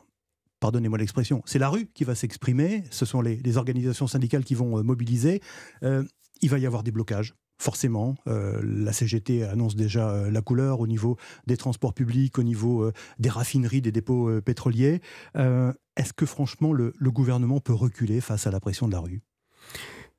pardonnez-moi 0.60 0.98
l'expression, 0.98 1.42
c'est 1.46 1.58
la 1.58 1.68
rue 1.68 1.86
qui 1.94 2.04
va 2.04 2.14
s'exprimer, 2.14 2.84
ce 2.90 3.04
sont 3.04 3.20
les, 3.20 3.56
organisations 3.56 4.06
syndicales 4.06 4.44
qui 4.44 4.54
vont 4.54 4.78
euh, 4.78 4.82
mobiliser. 4.82 5.40
Euh, 5.82 6.04
il 6.42 6.50
va 6.50 6.58
y 6.58 6.66
avoir 6.66 6.82
des 6.82 6.92
blocages, 6.92 7.34
forcément. 7.60 8.14
Euh, 8.28 8.60
la 8.62 8.92
CGT 8.92 9.42
annonce 9.42 9.74
déjà 9.74 10.30
la 10.30 10.40
couleur 10.40 10.80
au 10.80 10.86
niveau 10.86 11.16
des 11.46 11.56
transports 11.56 11.94
publics, 11.94 12.38
au 12.38 12.44
niveau 12.44 12.92
des 13.18 13.28
raffineries, 13.28 13.80
des 13.80 13.90
dépôts 13.90 14.30
pétroliers. 14.42 15.00
Est-ce 15.34 16.12
que 16.12 16.26
franchement 16.26 16.72
le, 16.72 16.92
gouvernement 17.00 17.58
peut 17.58 17.72
reculer 17.72 18.20
face 18.20 18.46
à 18.46 18.52
la 18.52 18.60
pression 18.60 18.86
de 18.86 18.92
la 18.92 19.00
rue? 19.00 19.22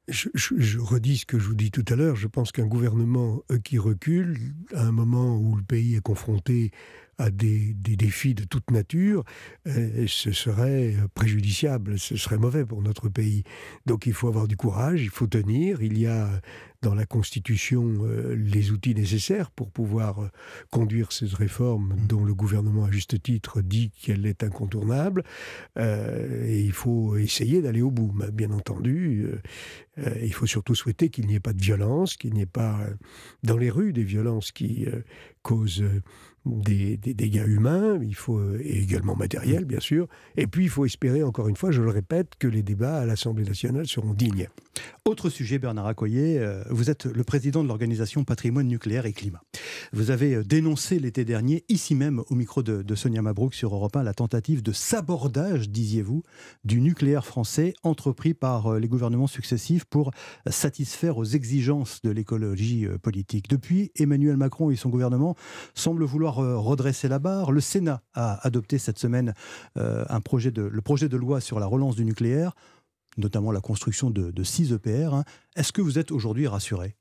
Je, 0.10 0.80
redis 0.80 1.20
ce 1.20 1.26
que 1.26 1.40
je 1.40 1.48
vous 1.48 1.56
dis 1.56 1.72
tout 1.72 1.86
à 1.90 1.96
l'heure. 1.96 2.16
Je 2.16 2.28
pense 2.28 2.52
qu'un 2.52 2.66
gouvernement 2.66 3.42
qui 3.64 3.78
recule, 3.78 4.38
à 4.74 4.84
un 4.84 4.92
moment 4.92 5.38
où 5.38 5.56
le 5.56 5.64
pays 5.64 5.96
est 5.96 6.02
confronté 6.02 6.72
à 7.20 7.30
des, 7.30 7.76
défis 7.76 8.34
de 8.34 8.46
toute 8.46 8.72
nature, 8.72 9.24
euh, 9.68 10.06
ce 10.08 10.32
serait 10.32 10.96
préjudiciable, 11.14 12.00
ce 12.00 12.16
serait 12.16 12.38
mauvais 12.38 12.66
pour 12.66 12.82
notre 12.82 13.10
pays. 13.10 13.44
Donc 13.86 14.08
il 14.08 14.14
faut 14.14 14.30
avoir 14.30 14.48
du 14.48 14.56
courage, 14.56 15.02
il 15.02 15.10
faut 15.10 15.28
tenir. 15.28 15.82
Il 15.82 16.00
y 16.00 16.08
a 16.08 16.42
dans 16.82 16.96
la 16.96 17.06
Constitution 17.06 18.06
euh, 18.06 18.36
les 18.36 18.72
outils 18.72 18.96
nécessaires 18.96 19.52
pour 19.52 19.70
pouvoir 19.70 20.24
euh, 20.24 20.30
conduire 20.72 21.12
ces 21.12 21.26
réformes 21.26 21.94
mmh. 21.94 22.08
dont 22.08 22.24
le 22.24 22.34
gouvernement, 22.34 22.86
à 22.86 22.92
juste 22.92 23.22
titre, 23.22 23.62
dit 23.62 23.92
qu'elle 23.92 24.26
est 24.26 24.44
incontournable. 24.44 25.24
et 25.78 26.62
il 26.62 26.72
faut 26.72 27.18
essayer 27.18 27.62
d'aller 27.62 27.82
au 27.82 27.92
bout. 27.92 28.14
bien 28.32 28.52
entendu, 28.52 29.28
il 30.22 30.34
faut 30.34 30.46
surtout 30.46 30.76
souhaiter 30.76 31.10
qu'il 31.10 31.28
n'y 31.28 31.36
ait 31.36 31.42
pas 31.42 31.54
de 31.54 31.62
violence, 31.62 32.16
qu'il 32.16 32.34
n'y 32.34 32.42
ait 32.42 32.46
pas 32.46 32.80
dans 33.44 33.58
les 33.58 33.70
rues 33.70 33.92
des 33.92 34.04
violences 34.04 34.52
qui 34.52 34.88
causent 35.42 35.84
des, 36.46 36.98
dégâts 36.98 37.46
humains, 37.48 38.00
il 38.02 38.16
faut 38.16 38.38
euh, 38.38 38.60
et 38.64 38.82
également 38.82 39.16
matériels 39.16 39.66
bien 39.66 39.80
sûr, 39.80 40.08
et 40.38 40.48
puis 40.48 40.66
il 40.66 40.70
faut 40.70 40.86
espérer 40.86 41.24
encore 41.24 41.48
une 41.48 41.56
fois, 41.56 41.72
je 41.72 41.82
le 41.82 41.90
répète, 41.90 42.34
que 42.40 42.48
les 42.48 42.64
débats 42.64 43.00
à 43.00 43.06
l'Assemblée 43.06 43.44
nationale 43.44 43.88
seront 43.88 44.14
dignes. 44.14 44.50
Autre 45.06 45.30
sujet, 45.30 45.60
Bernard 45.60 45.88
Accoyer, 45.88 46.40
euh, 46.40 46.64
vous 46.70 46.90
êtes 46.90 47.06
le 47.06 47.24
président 47.24 47.64
de 47.64 47.68
l'organisation 47.68 48.24
Patrimoine 48.24 48.68
nucléaire 48.68 49.06
et 49.06 49.14
climat. 49.14 49.42
Vous 49.94 50.12
avez 50.12 50.36
euh, 50.36 50.44
dénoncé 50.44 51.00
l'été 51.00 51.26
dernier, 51.26 51.66
ici 51.70 51.96
même 51.96 52.22
au 52.30 52.36
micro 52.36 52.64
de, 52.64 52.96
Sonia 52.96 53.22
Mabrouk 53.22 53.54
sur 53.54 53.74
Europe 53.74 53.96
1, 53.96 54.04
la 54.04 54.14
tentative 54.14 54.62
de 54.62 54.72
sabordage, 54.72 55.70
disiez-vous, 55.70 56.24
du 56.64 56.82
nucléaire 56.82 57.26
français 57.26 57.74
entrepris 57.84 58.34
par 58.34 58.74
les 58.80 58.88
gouvernements 58.88 59.28
successifs 59.28 59.86
pour 59.86 60.12
satisfaire 60.50 61.18
aux 61.18 61.24
exigences 61.24 62.02
de 62.02 62.10
l'écologie 62.10 62.88
politique. 63.02 63.50
Depuis, 63.50 63.92
Emmanuel 63.96 64.38
Macron 64.38 64.70
et 64.70 64.76
son 64.76 64.90
gouvernement 64.90 65.36
semblent 65.76 66.04
vouloir 66.04 66.36
redresser 66.36 67.08
la 67.08 67.20
barre. 67.20 67.52
Le 67.52 67.62
Sénat 67.62 68.02
a 68.14 68.46
adopté 68.46 68.78
cette 68.78 69.00
semaine 69.00 69.34
euh, 69.78 70.04
le 70.10 70.82
projet 70.82 71.10
de 71.10 71.18
loi 71.18 71.42
sur 71.42 71.60
la 71.60 71.66
relance 71.66 71.96
du 71.96 72.06
nucléaire, 72.06 72.54
notamment 73.20 73.52
la 73.52 73.62
construction 73.62 74.10
de, 74.10 74.44
six 74.44 74.72
EPR. 74.74 75.14
Hein. 75.14 75.24
Est-ce 75.56 75.72
que 75.72 75.82
vous 75.82 76.00
êtes 76.00 76.12
aujourd'hui 76.12 76.48
rassuré? 76.48 76.96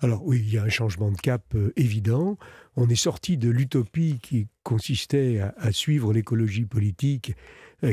Alors 0.00 0.24
oui, 0.24 0.42
il 0.44 0.52
y 0.52 0.58
a 0.58 0.62
un 0.62 0.68
changement 0.68 1.10
de 1.10 1.16
cap 1.16 1.42
euh, 1.54 1.72
évident. 1.76 2.38
On 2.76 2.88
est 2.88 2.94
sorti 2.94 3.36
de 3.36 3.50
l'utopie 3.50 4.18
qui 4.22 4.48
consistait 4.62 5.40
à 5.56 5.72
suivre 5.72 6.12
l'écologie 6.12 6.66
politique 6.66 7.32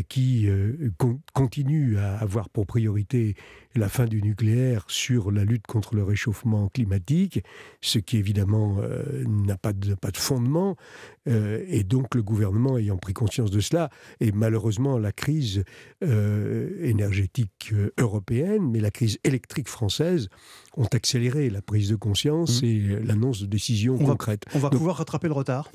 qui 0.08 0.48
euh, 0.48 0.92
continue 1.34 1.98
à 1.98 2.18
avoir 2.18 2.50
pour 2.50 2.66
priorité 2.66 3.36
la 3.76 3.90
fin 3.90 4.06
du 4.06 4.22
nucléaire 4.22 4.86
sur 4.88 5.32
la 5.32 5.44
lutte 5.44 5.68
contre 5.68 5.96
le 5.96 6.04
réchauffement 6.04 6.70
climatique, 6.70 7.44
ce 7.82 8.00
qui 8.00 8.18
évidemment 8.18 8.78
euh, 8.80 9.24
n'a 9.26 9.58
pas 9.58 9.74
de, 9.74 9.96
pas 9.96 10.12
de 10.12 10.18
fondement. 10.18 10.78
et 11.26 11.84
donc 11.84 12.16
le 12.16 12.22
gouvernement 12.22 12.78
ayant 12.78 12.98
pris 12.98 13.14
conscience 13.14 13.50
de 13.50 13.60
cela, 13.60 13.90
et 14.20 14.32
malheureusement 14.32 14.98
la 14.98 15.12
crise 15.12 15.64
énergétique 16.02 17.74
européenne, 17.98 18.70
mais 18.70 18.80
la 18.80 18.92
crise 18.92 19.20
électrique 19.24 19.70
française, 19.70 20.30
ont 20.76 20.88
accéléré 20.92 21.50
la 21.50 21.62
prise 21.62 21.90
de 21.90 21.96
conscience 21.96 22.62
mmh. 22.62 22.66
et 22.66 22.80
l'annonce 23.04 23.42
de 23.42 23.46
décisions 23.46 23.98
concrètes. 23.98 24.44
on 24.54 24.60
va 24.60 24.70
pouvoir 24.70 24.98
rattraper 24.98 25.28
le 25.28 25.34
retard 25.34 25.72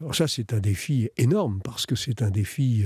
alors 0.00 0.14
ça, 0.14 0.28
c'est 0.28 0.52
un 0.52 0.60
défi 0.60 1.08
énorme 1.16 1.60
parce 1.64 1.86
que 1.86 1.96
c'est 1.96 2.20
un 2.20 2.30
défi 2.30 2.84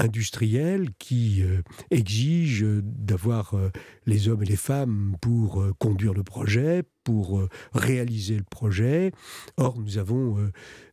industriel 0.00 0.88
qui 0.98 1.42
euh, 1.42 1.62
exige 1.90 2.64
d'avoir 2.82 3.54
euh, 3.54 3.70
les 4.10 4.28
hommes 4.28 4.42
et 4.42 4.46
les 4.46 4.56
femmes 4.56 5.16
pour 5.20 5.62
euh, 5.62 5.72
conduire 5.78 6.12
le 6.12 6.22
projet, 6.22 6.82
pour 7.04 7.42
réaliser 7.72 8.36
le 8.36 8.44
projet. 8.44 9.12
Or, 9.56 9.78
nous 9.80 9.96
avons 9.96 10.36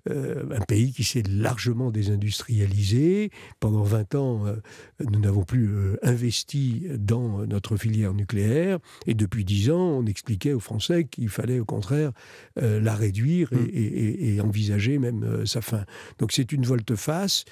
un 0.10 0.62
pays 0.66 0.94
qui 0.94 1.04
s'est 1.04 1.22
largement 1.30 1.92
désindustrialisé. 1.92 3.30
Pendant 3.60 3.84
20 3.84 4.16
ans, 4.16 4.46
nous 5.02 5.20
n'avons 5.20 5.44
plus 5.44 5.70
investi 6.02 6.88
dans 6.98 7.46
notre 7.46 7.76
filière 7.76 8.14
nucléaire. 8.14 8.80
Et 9.06 9.16
depuis 9.16 9.44
10 9.44 9.72
ans, 9.72 10.00
on 10.00 10.06
expliquait 10.06 10.54
aux 10.54 10.62
Français 10.62 11.04
qu'il 11.04 11.28
fallait 11.28 11.60
au 11.60 11.66
contraire 11.66 12.14
la 12.56 12.96
réduire 12.96 13.52
et, 13.52 13.58
mmh. 13.58 14.38
et 14.38 14.42
envisager 14.42 15.00
même 15.00 15.46
sa 15.46 15.60
fin. 15.60 15.84
Donc 16.20 16.32
c'est 16.32 16.54
une 16.54 16.66
volte-face. 16.66 17.44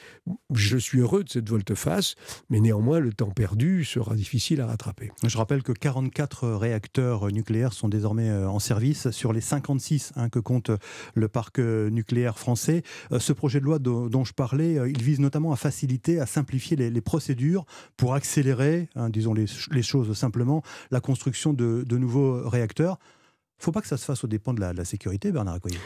Je 0.53 0.77
suis 0.77 0.99
heureux 0.99 1.25
de 1.25 1.29
cette 1.29 1.49
volte-face, 1.49 2.15
mais 2.49 2.61
néanmoins, 2.61 2.99
le 2.99 3.11
temps 3.11 3.31
perdu 3.31 3.83
sera 3.83 4.15
difficile 4.15 4.61
à 4.61 4.67
rattraper. 4.67 5.11
Je 5.23 5.37
rappelle 5.37 5.54
que 5.63 5.71
44 5.71 6.49
réacteurs 6.49 7.31
nucléaires 7.31 7.73
sont 7.73 7.89
désormais 7.89 8.29
euh, 8.29 8.49
en 8.49 8.59
service 8.59 9.11
sur 9.11 9.33
les 9.33 9.41
56 9.41 10.13
hein, 10.15 10.29
que 10.29 10.39
compte 10.39 10.71
le 11.13 11.27
parc 11.27 11.59
euh, 11.59 11.89
nucléaire 11.89 12.37
français. 12.37 12.83
Euh, 13.11 13.19
ce 13.19 13.33
projet 13.33 13.59
de 13.59 13.65
loi 13.65 13.79
dont, 13.79 14.23
je 14.23 14.33
parlais, 14.33 14.75
il 14.87 15.01
vise 15.01 15.19
notamment 15.19 15.51
à 15.51 15.55
faciliter, 15.55 16.19
à 16.19 16.25
simplifier 16.25 16.75
les, 16.77 17.01
procédures 17.01 17.65
pour 17.97 18.15
accélérer, 18.15 18.89
hein, 18.95 19.09
disons 19.09 19.33
les, 19.33 19.47
choses 19.83 20.17
simplement, 20.17 20.63
la 20.91 20.99
construction 20.99 21.53
de, 21.53 21.83
de 21.87 21.97
nouveaux 21.97 22.47
réacteurs 22.47 22.97
faut 23.57 23.71
pas 23.71 23.81
que 23.81 23.87
ça 23.87 23.97
se 23.97 24.05
fasse 24.05 24.23
aux 24.23 24.27
dépens 24.27 24.53
de 24.53 24.59
la, 24.59 24.85
sécurité, 24.85 25.31
Bernard 25.31 25.55
Accoyer. 25.55 25.77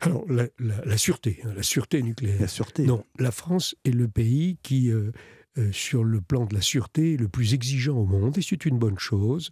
Alors, 0.00 0.24
la, 0.28 0.98
sûreté, 0.98 1.40
hein, 1.44 1.52
la 1.54 1.62
sûreté 1.62 2.02
nucléaire. 2.02 2.40
La 2.40 2.48
sûreté. 2.48 2.84
Non, 2.84 3.04
la 3.18 3.30
France 3.30 3.74
est 3.84 3.90
le 3.90 4.08
pays 4.08 4.58
qui 4.62 4.90
euh, 4.90 5.12
euh, 5.58 5.72
sur 5.72 6.04
le 6.04 6.20
plan 6.20 6.44
de 6.44 6.54
la 6.54 6.60
sûreté 6.60 7.16
le 7.16 7.28
plus 7.28 7.54
exigeant 7.54 7.96
au 7.96 8.06
monde, 8.06 8.36
et 8.38 8.42
c'est 8.42 8.66
une 8.66 8.78
bonne 8.78 8.98
chose. 8.98 9.50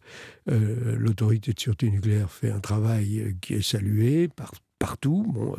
Euh, 0.51 0.97
l'autorité 0.97 1.53
de 1.53 1.61
sûreté 1.61 1.91
nucléaire 1.91 2.31
fait 2.31 2.51
un 2.51 2.61
travail 2.61 3.21
euh, 3.21 3.33
qui 3.41 3.55
est 3.55 3.63
salué 3.63 4.29
par, 4.29 4.53
partout. 4.79 5.25
Bon, 5.29 5.55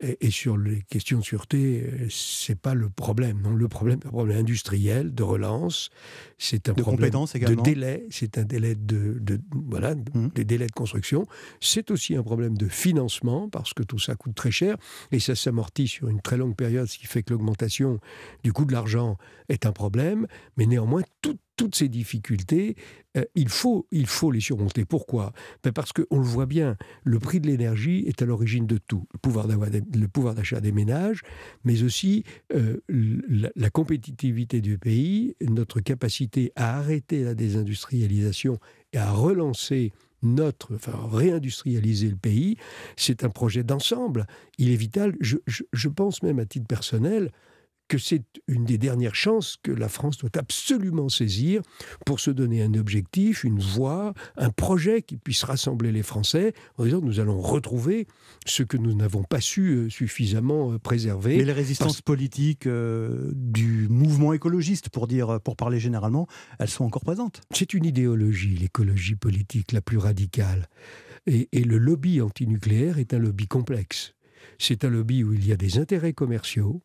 et, 0.00 0.30
sur 0.30 0.58
les 0.58 0.82
questions 0.82 1.20
de 1.20 1.24
sûreté, 1.24 1.82
euh, 1.82 2.06
c'est 2.10 2.58
pas 2.60 2.74
le 2.74 2.90
problème. 2.90 3.40
Non, 3.40 3.54
le 3.54 3.66
problème, 3.66 3.98
un 4.04 4.10
problème 4.10 4.38
industriel, 4.38 5.14
de 5.14 5.22
relance. 5.22 5.88
C'est 6.36 6.68
un 6.68 6.74
de 6.74 6.82
problème 6.82 7.14
également. 7.34 7.62
de 7.62 7.62
délai. 7.62 8.06
C'est 8.10 8.36
un 8.36 8.44
délai 8.44 8.74
de, 8.74 9.16
de 9.18 9.40
voilà, 9.50 9.94
Mmh. 9.94 10.28
des 10.34 10.44
délais 10.44 10.66
de 10.66 10.72
construction. 10.72 11.26
C'est 11.60 11.90
aussi 11.90 12.14
un 12.14 12.22
problème 12.22 12.58
de 12.58 12.68
financement 12.68 13.48
parce 13.48 13.72
que 13.72 13.82
tout 13.82 13.98
ça 13.98 14.14
coûte 14.16 14.34
très 14.34 14.50
cher 14.50 14.76
et 15.12 15.18
ça 15.18 15.34
s'amortit 15.34 15.88
sur 15.88 16.08
une 16.08 16.20
très 16.20 16.36
longue 16.36 16.56
période, 16.56 16.86
ce 16.86 16.98
qui 16.98 17.06
fait 17.06 17.22
que 17.22 17.32
l'augmentation 17.32 17.98
du 18.44 18.52
coût 18.52 18.66
de 18.66 18.72
l'argent 18.72 19.16
est 19.48 19.64
un 19.64 19.72
problème. 19.72 20.26
Mais 20.58 20.66
néanmoins, 20.66 21.02
tout- 21.22 21.38
toutes 21.56 21.74
ces 21.74 21.88
difficultés, 21.88 22.76
euh, 23.16 23.24
il, 23.34 23.48
faut, 23.48 23.86
il 23.90 24.06
faut 24.06 24.30
les 24.30 24.40
surmonter. 24.40 24.84
Pourquoi? 24.84 25.32
Ben 25.64 25.72
Parce 25.72 25.92
qu'on 25.92 26.18
le 26.18 26.24
voit 26.24 26.46
bien, 26.46 26.76
le 27.04 27.18
prix 27.18 27.40
de 27.40 27.46
l'énergie 27.46 28.04
est 28.06 28.22
à 28.22 28.26
l'origine 28.26 28.66
de 28.66 28.78
tout. 28.78 29.06
Le 29.14 30.06
pouvoir 30.08 30.34
d'achat 30.34 30.60
des 30.60 30.72
ménages, 30.72 31.22
mais 31.64 31.82
aussi 31.82 32.24
euh, 32.54 32.80
la, 32.88 33.70
compétitivité 33.70 34.60
du 34.60 34.78
pays, 34.78 35.34
notre 35.40 35.80
capacité 35.80 36.52
à 36.56 36.78
arrêter 36.78 37.24
la 37.24 37.34
désindustrialisation 37.34 38.58
et 38.92 38.98
à 38.98 39.10
relancer 39.10 39.92
notre, 40.22 40.74
enfin, 40.74 40.98
réindustrialiser 41.10 42.08
le 42.08 42.16
pays, 42.16 42.56
c'est 42.96 43.24
un 43.24 43.28
projet 43.30 43.62
d'ensemble. 43.62 44.26
Il 44.58 44.70
est 44.70 44.76
vital. 44.76 45.14
Je 45.20 45.88
pense 45.88 46.22
même 46.22 46.38
à 46.38 46.46
titre 46.46 46.66
personnel 46.66 47.30
que 47.88 47.98
c'est 47.98 48.24
une 48.48 48.64
des 48.64 48.78
dernières 48.78 49.14
chances 49.14 49.56
que 49.62 49.72
la 49.72 49.88
France 49.88 50.18
doit 50.18 50.30
absolument 50.36 51.08
saisir 51.08 51.62
pour 52.04 52.20
se 52.20 52.30
donner 52.30 52.62
un 52.62 52.74
objectif, 52.74 53.44
une 53.44 53.60
voie, 53.60 54.14
un 54.36 54.50
projet 54.50 55.02
qui 55.02 55.16
puisse 55.16 55.44
rassembler 55.44 55.92
les 55.92 56.02
Français 56.02 56.52
en 56.78 56.84
disant 56.84 57.00
nous 57.00 57.20
allons 57.20 57.40
retrouver 57.40 58.06
ce 58.44 58.62
que 58.62 58.76
nous 58.76 58.94
n'avons 58.94 59.22
pas 59.22 59.40
su 59.40 59.74
euh, 59.74 59.90
suffisamment 59.90 60.72
euh, 60.72 60.78
préserver. 60.78 61.36
Mais 61.38 61.44
les 61.44 61.52
résistances 61.52 62.02
politiques 62.02 62.66
euh, 62.66 63.30
du 63.34 63.88
mouvement 63.88 64.32
écologiste, 64.32 64.88
pour, 64.88 65.06
dire, 65.06 65.40
pour 65.40 65.56
parler 65.56 65.80
généralement, 65.80 66.26
elles 66.58 66.68
sont 66.68 66.84
encore 66.84 67.04
présentes. 67.04 67.40
C'est 67.52 67.74
une 67.74 67.84
idéologie, 67.84 68.56
l'écologie 68.56 69.16
politique 69.16 69.72
la 69.72 69.80
plus 69.80 69.98
radicale. 69.98 70.68
Et, 71.26 71.48
et 71.52 71.64
le 71.64 71.78
lobby 71.78 72.20
antinucléaire 72.20 72.98
est 72.98 73.14
un 73.14 73.18
lobby 73.18 73.46
complexe. 73.46 74.14
C'est 74.58 74.84
un 74.84 74.90
lobby 74.90 75.24
où 75.24 75.32
il 75.32 75.46
y 75.46 75.52
a 75.52 75.56
des 75.56 75.78
intérêts 75.78 76.12
commerciaux, 76.12 76.82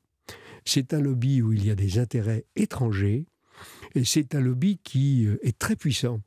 c'est 0.66 0.94
un 0.94 1.02
lobby 1.02 1.42
où 1.42 1.54
il 1.54 1.66
y 1.66 1.72
a 1.72 1.76
des 1.76 2.00
intérêts 2.00 2.46
étrangers, 2.56 3.26
et 3.96 4.06
c'est 4.06 4.36
un 4.36 4.42
lobby 4.42 4.80
qui 4.84 5.26
euh, 5.26 5.38
est 5.46 5.58
très 5.58 5.76
puissant 5.76 6.22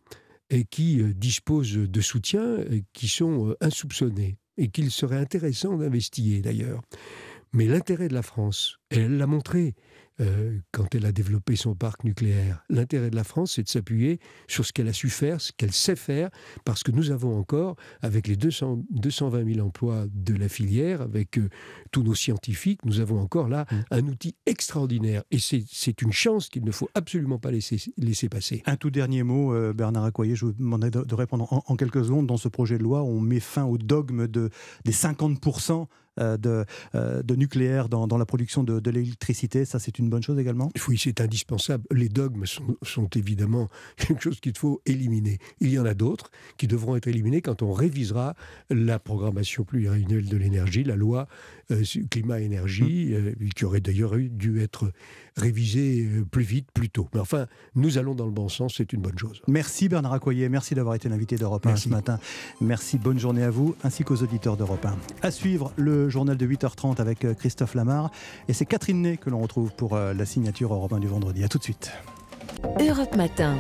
et 0.51 0.65
qui 0.65 1.01
euh, 1.01 1.13
dispose 1.15 1.73
de 1.75 2.01
soutiens 2.01 2.43
euh, 2.43 2.81
qui 2.93 3.09
sont 3.09 3.57
insoupçonnés 3.61 4.39
et 4.57 4.69
qu'il 4.69 4.91
serait 4.91 5.19
intéressant 5.19 5.77
d'investiguer 5.77 6.41
d'ailleurs. 6.41 6.83
Mais 7.53 7.67
l'intérêt 7.67 8.09
de 8.09 8.15
la 8.15 8.23
France, 8.23 8.79
elle 8.91 9.17
l'a 9.17 9.27
montré 9.27 9.75
euh, 10.21 10.59
quand 10.73 10.95
elle 10.95 11.07
a 11.07 11.13
développé 11.13 11.57
son 11.57 11.75
parc 11.75 12.05
nucléaire, 12.05 12.65
l'intérêt 12.69 13.11
de 13.11 13.17
la 13.17 13.25
France, 13.25 13.55
c'est 13.55 13.65
de 13.65 13.69
s'appuyer 13.69 14.21
sur 14.47 14.65
ce 14.65 14.73
qu'elle 14.73 14.89
a 14.89 14.93
su 14.93 15.11
faire, 15.11 15.41
ce 15.41 15.53
qu'elle 15.53 15.73
sait 15.73 15.97
faire, 15.97 16.31
parce 16.65 16.83
que 16.83 16.93
nous 16.93 17.11
avons 17.11 17.37
encore, 17.39 17.77
avec 18.01 18.29
les 18.29 18.37
200, 18.37 18.85
220 18.91 19.55
000 19.55 19.67
emplois 19.67 20.07
de 20.13 20.35
la 20.35 20.49
filière, 20.49 21.03
avec 21.03 21.39
euh, 21.39 21.49
tous 21.91 22.03
nos 22.03 22.15
scientifiques, 22.15 22.85
nous 22.85 23.01
avons 23.01 23.21
encore 23.21 23.49
là 23.49 23.67
un 23.91 24.07
outil 24.07 24.37
extraordinaire. 24.47 25.23
Et 25.31 25.39
c'est 25.39 26.03
une 26.03 26.13
chance 26.13 26.49
qu'il 26.49 26.65
ne 26.65 26.71
faut 26.71 26.89
absolument 26.95 27.39
pas 27.39 27.51
laisser, 27.51 27.81
laisser 27.97 28.29
passer. 28.29 28.63
Un 28.67 28.77
tout 28.77 28.91
dernier 28.91 29.23
mot, 29.23 29.53
euh, 29.53 29.73
Bernard 29.73 30.05
Accoyer, 30.05 30.37
je 30.37 30.47
vous 30.47 30.53
demandais 30.53 30.91
de, 30.91 31.03
de 31.03 31.15
répondre 31.15 31.53
en, 31.53 31.65
en 31.67 31.77
quelques 31.77 32.05
secondes. 32.05 32.27
Dans 32.27 32.37
ce 32.37 32.49
projet 32.49 32.79
de 32.79 32.83
loi, 32.83 33.03
on 33.03 33.21
met 33.21 33.41
fin 33.41 33.65
au 33.65 33.79
dogme 33.79 34.27
de, 34.27 34.51
des 34.85 34.93
50% 34.93 35.73
euh, 35.73 35.85
de, 36.19 36.65
euh, 36.95 37.23
de 37.23 37.35
nucléaire 37.37 37.89
dans, 37.89 38.07
dans 38.07 38.19
la 38.19 38.27
production 38.27 38.63
de, 38.63 38.81
de 38.81 38.91
l'électricité. 38.91 39.65
Ça, 39.65 39.79
c'est 39.79 39.99
une 39.99 40.09
bonne 40.11 40.23
chose 40.23 40.39
également? 40.39 40.71
Oui, 40.89 40.99
c'est 41.03 41.21
indispensable. 41.21 41.85
Les 41.91 42.09
dogmes 42.09 42.47
sont, 42.47 42.77
sont 42.83 43.09
évidemment 43.15 43.69
quelque 43.97 44.23
chose 44.23 44.41
qu'il 44.41 44.57
faut 44.57 44.81
éliminer. 44.87 45.39
Il 45.61 45.71
y 45.71 45.79
en 45.79 45.85
a 45.87 45.95
d'autres 45.95 46.31
qui 46.57 46.67
devront 46.67 46.97
être 46.97 47.09
éliminés 47.09 47.43
quand 47.43 47.63
on 47.63 47.73
révisera 47.73 48.35
la 48.71 48.99
programmation 48.99 49.65
pluriannuelle 49.65 50.29
de 50.29 50.37
l'énergie, 50.37 50.85
la 50.85 50.97
loi 50.97 51.27
euh, 51.71 51.83
climat-énergie, 52.11 53.15
euh, 53.15 53.33
qui 53.55 53.65
aurait 53.65 53.81
d'ailleurs 53.81 54.15
eu- 54.17 54.29
dû 54.31 54.61
être 54.61 54.91
révisée 55.37 56.07
euh, 56.07 56.25
plus 56.25 56.43
vite, 56.43 56.69
plus 56.73 56.91
tôt. 56.91 57.09
Mais 57.15 57.21
enfin, 57.21 57.47
nous 57.75 57.99
allons 57.99 58.15
dans 58.15 58.27
le 58.27 58.31
bon 58.31 58.49
sens, 58.49 58.75
c'est 58.77 58.93
une 58.93 59.01
bonne 59.01 59.19
chose. 59.19 59.43
Merci 59.49 59.89
Bernard 59.89 60.13
Accoyer, 60.13 60.49
merci 60.49 60.75
d'avoir 60.75 60.95
été 60.95 61.09
l'invité 61.09 61.37
d'Europe 61.37 61.67
1 61.67 61.77
ce 61.77 61.89
matin. 61.89 62.19
Merci, 62.61 62.99
bonne 62.99 63.19
journée 63.19 63.43
à 63.43 63.51
vous 63.51 63.75
ainsi 63.85 64.05
qu'aux 64.05 64.23
auditeurs 64.23 64.57
d'Europe 64.57 64.85
1. 64.85 64.97
À 65.23 65.31
suivre 65.31 65.73
le 65.77 66.09
journal 66.09 66.37
de 66.37 66.47
8h30 66.47 67.01
avec 67.01 67.25
euh, 67.25 67.35
Christophe 67.35 67.75
Lamar 67.75 68.11
et 68.49 68.53
c'est 68.53 68.67
Catherine 68.67 69.03
Ney 69.03 69.17
que 69.17 69.31
l'on 69.31 69.41
retrouve 69.41 69.73
pour 69.75 69.95
euh, 69.95 70.15
la 70.15 70.27
signature 70.27 70.73
Europe 70.73 70.93
1 70.93 71.01
du 71.01 71.09
vendredi. 71.09 71.45
À 71.45 71.49
tout 71.49 71.59
de 71.59 71.65
suite. 71.65 71.91
Europe 72.81 73.17
Matin. 73.17 73.59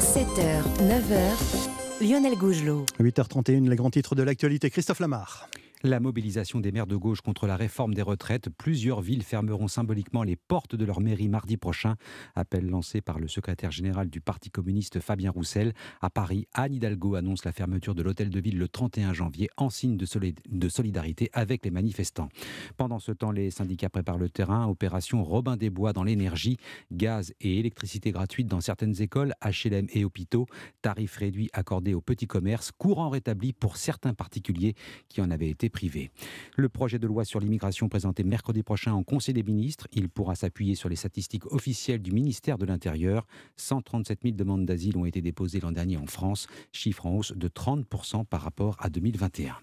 7h, 0.00 0.62
9h. 0.80 2.06
Lionel 2.06 2.36
Gougelot. 2.36 2.86
8h31, 3.00 3.68
les 3.68 3.76
grands 3.76 3.90
titres 3.90 4.14
de 4.14 4.22
l'actualité. 4.22 4.70
Christophe 4.70 5.00
Lamar. 5.00 5.48
La 5.82 5.98
mobilisation 5.98 6.60
des 6.60 6.72
maires 6.72 6.86
de 6.86 6.94
gauche 6.96 7.22
contre 7.22 7.46
la 7.46 7.56
réforme 7.56 7.94
des 7.94 8.02
retraites. 8.02 8.50
Plusieurs 8.50 9.00
villes 9.00 9.22
fermeront 9.22 9.66
symboliquement 9.66 10.22
les 10.22 10.36
portes 10.36 10.76
de 10.76 10.84
leur 10.84 11.00
mairie 11.00 11.30
mardi 11.30 11.56
prochain. 11.56 11.96
Appel 12.34 12.68
lancé 12.68 13.00
par 13.00 13.18
le 13.18 13.28
secrétaire 13.28 13.70
général 13.70 14.10
du 14.10 14.20
Parti 14.20 14.50
communiste 14.50 15.00
Fabien 15.00 15.30
Roussel. 15.30 15.72
À 16.02 16.10
Paris, 16.10 16.46
Anne 16.52 16.74
Hidalgo 16.74 17.14
annonce 17.14 17.46
la 17.46 17.52
fermeture 17.52 17.94
de 17.94 18.02
l'hôtel 18.02 18.28
de 18.28 18.38
ville 18.40 18.58
le 18.58 18.68
31 18.68 19.14
janvier 19.14 19.48
en 19.56 19.70
signe 19.70 19.96
de, 19.96 20.04
solid- 20.04 20.38
de 20.46 20.68
solidarité 20.68 21.30
avec 21.32 21.64
les 21.64 21.70
manifestants. 21.70 22.28
Pendant 22.76 22.98
ce 22.98 23.12
temps, 23.12 23.30
les 23.30 23.50
syndicats 23.50 23.88
préparent 23.88 24.18
le 24.18 24.28
terrain. 24.28 24.66
Opération 24.66 25.24
Robin 25.24 25.56
des 25.56 25.70
Bois 25.70 25.94
dans 25.94 26.04
l'énergie. 26.04 26.58
Gaz 26.92 27.32
et 27.40 27.58
électricité 27.58 28.10
gratuite 28.10 28.48
dans 28.48 28.60
certaines 28.60 29.00
écoles, 29.00 29.32
HLM 29.42 29.86
et 29.94 30.04
hôpitaux. 30.04 30.44
Tarifs 30.82 31.16
réduits 31.16 31.48
accordés 31.54 31.94
aux 31.94 32.02
petits 32.02 32.26
commerces. 32.26 32.70
Courant 32.70 33.08
rétabli 33.08 33.54
pour 33.54 33.78
certains 33.78 34.12
particuliers 34.12 34.74
qui 35.08 35.22
en 35.22 35.30
avaient 35.30 35.48
été 35.48 35.69
privés. 35.70 36.10
Le 36.56 36.68
projet 36.68 36.98
de 36.98 37.06
loi 37.06 37.24
sur 37.24 37.40
l'immigration 37.40 37.88
présenté 37.88 38.24
mercredi 38.24 38.62
prochain 38.62 38.92
en 38.92 39.02
Conseil 39.02 39.34
des 39.34 39.42
ministres, 39.42 39.88
il 39.92 40.08
pourra 40.08 40.34
s'appuyer 40.34 40.74
sur 40.74 40.88
les 40.88 40.96
statistiques 40.96 41.46
officielles 41.52 42.02
du 42.02 42.12
ministère 42.12 42.58
de 42.58 42.66
l'Intérieur. 42.66 43.26
137 43.56 44.20
000 44.22 44.36
demandes 44.36 44.66
d'asile 44.66 44.96
ont 44.96 45.04
été 45.04 45.22
déposées 45.22 45.60
l'an 45.60 45.72
dernier 45.72 45.96
en 45.96 46.06
France, 46.06 46.46
chiffre 46.72 47.06
en 47.06 47.16
hausse 47.16 47.32
de 47.32 47.48
30% 47.48 48.24
par 48.26 48.42
rapport 48.42 48.76
à 48.80 48.90
2021. 48.90 49.56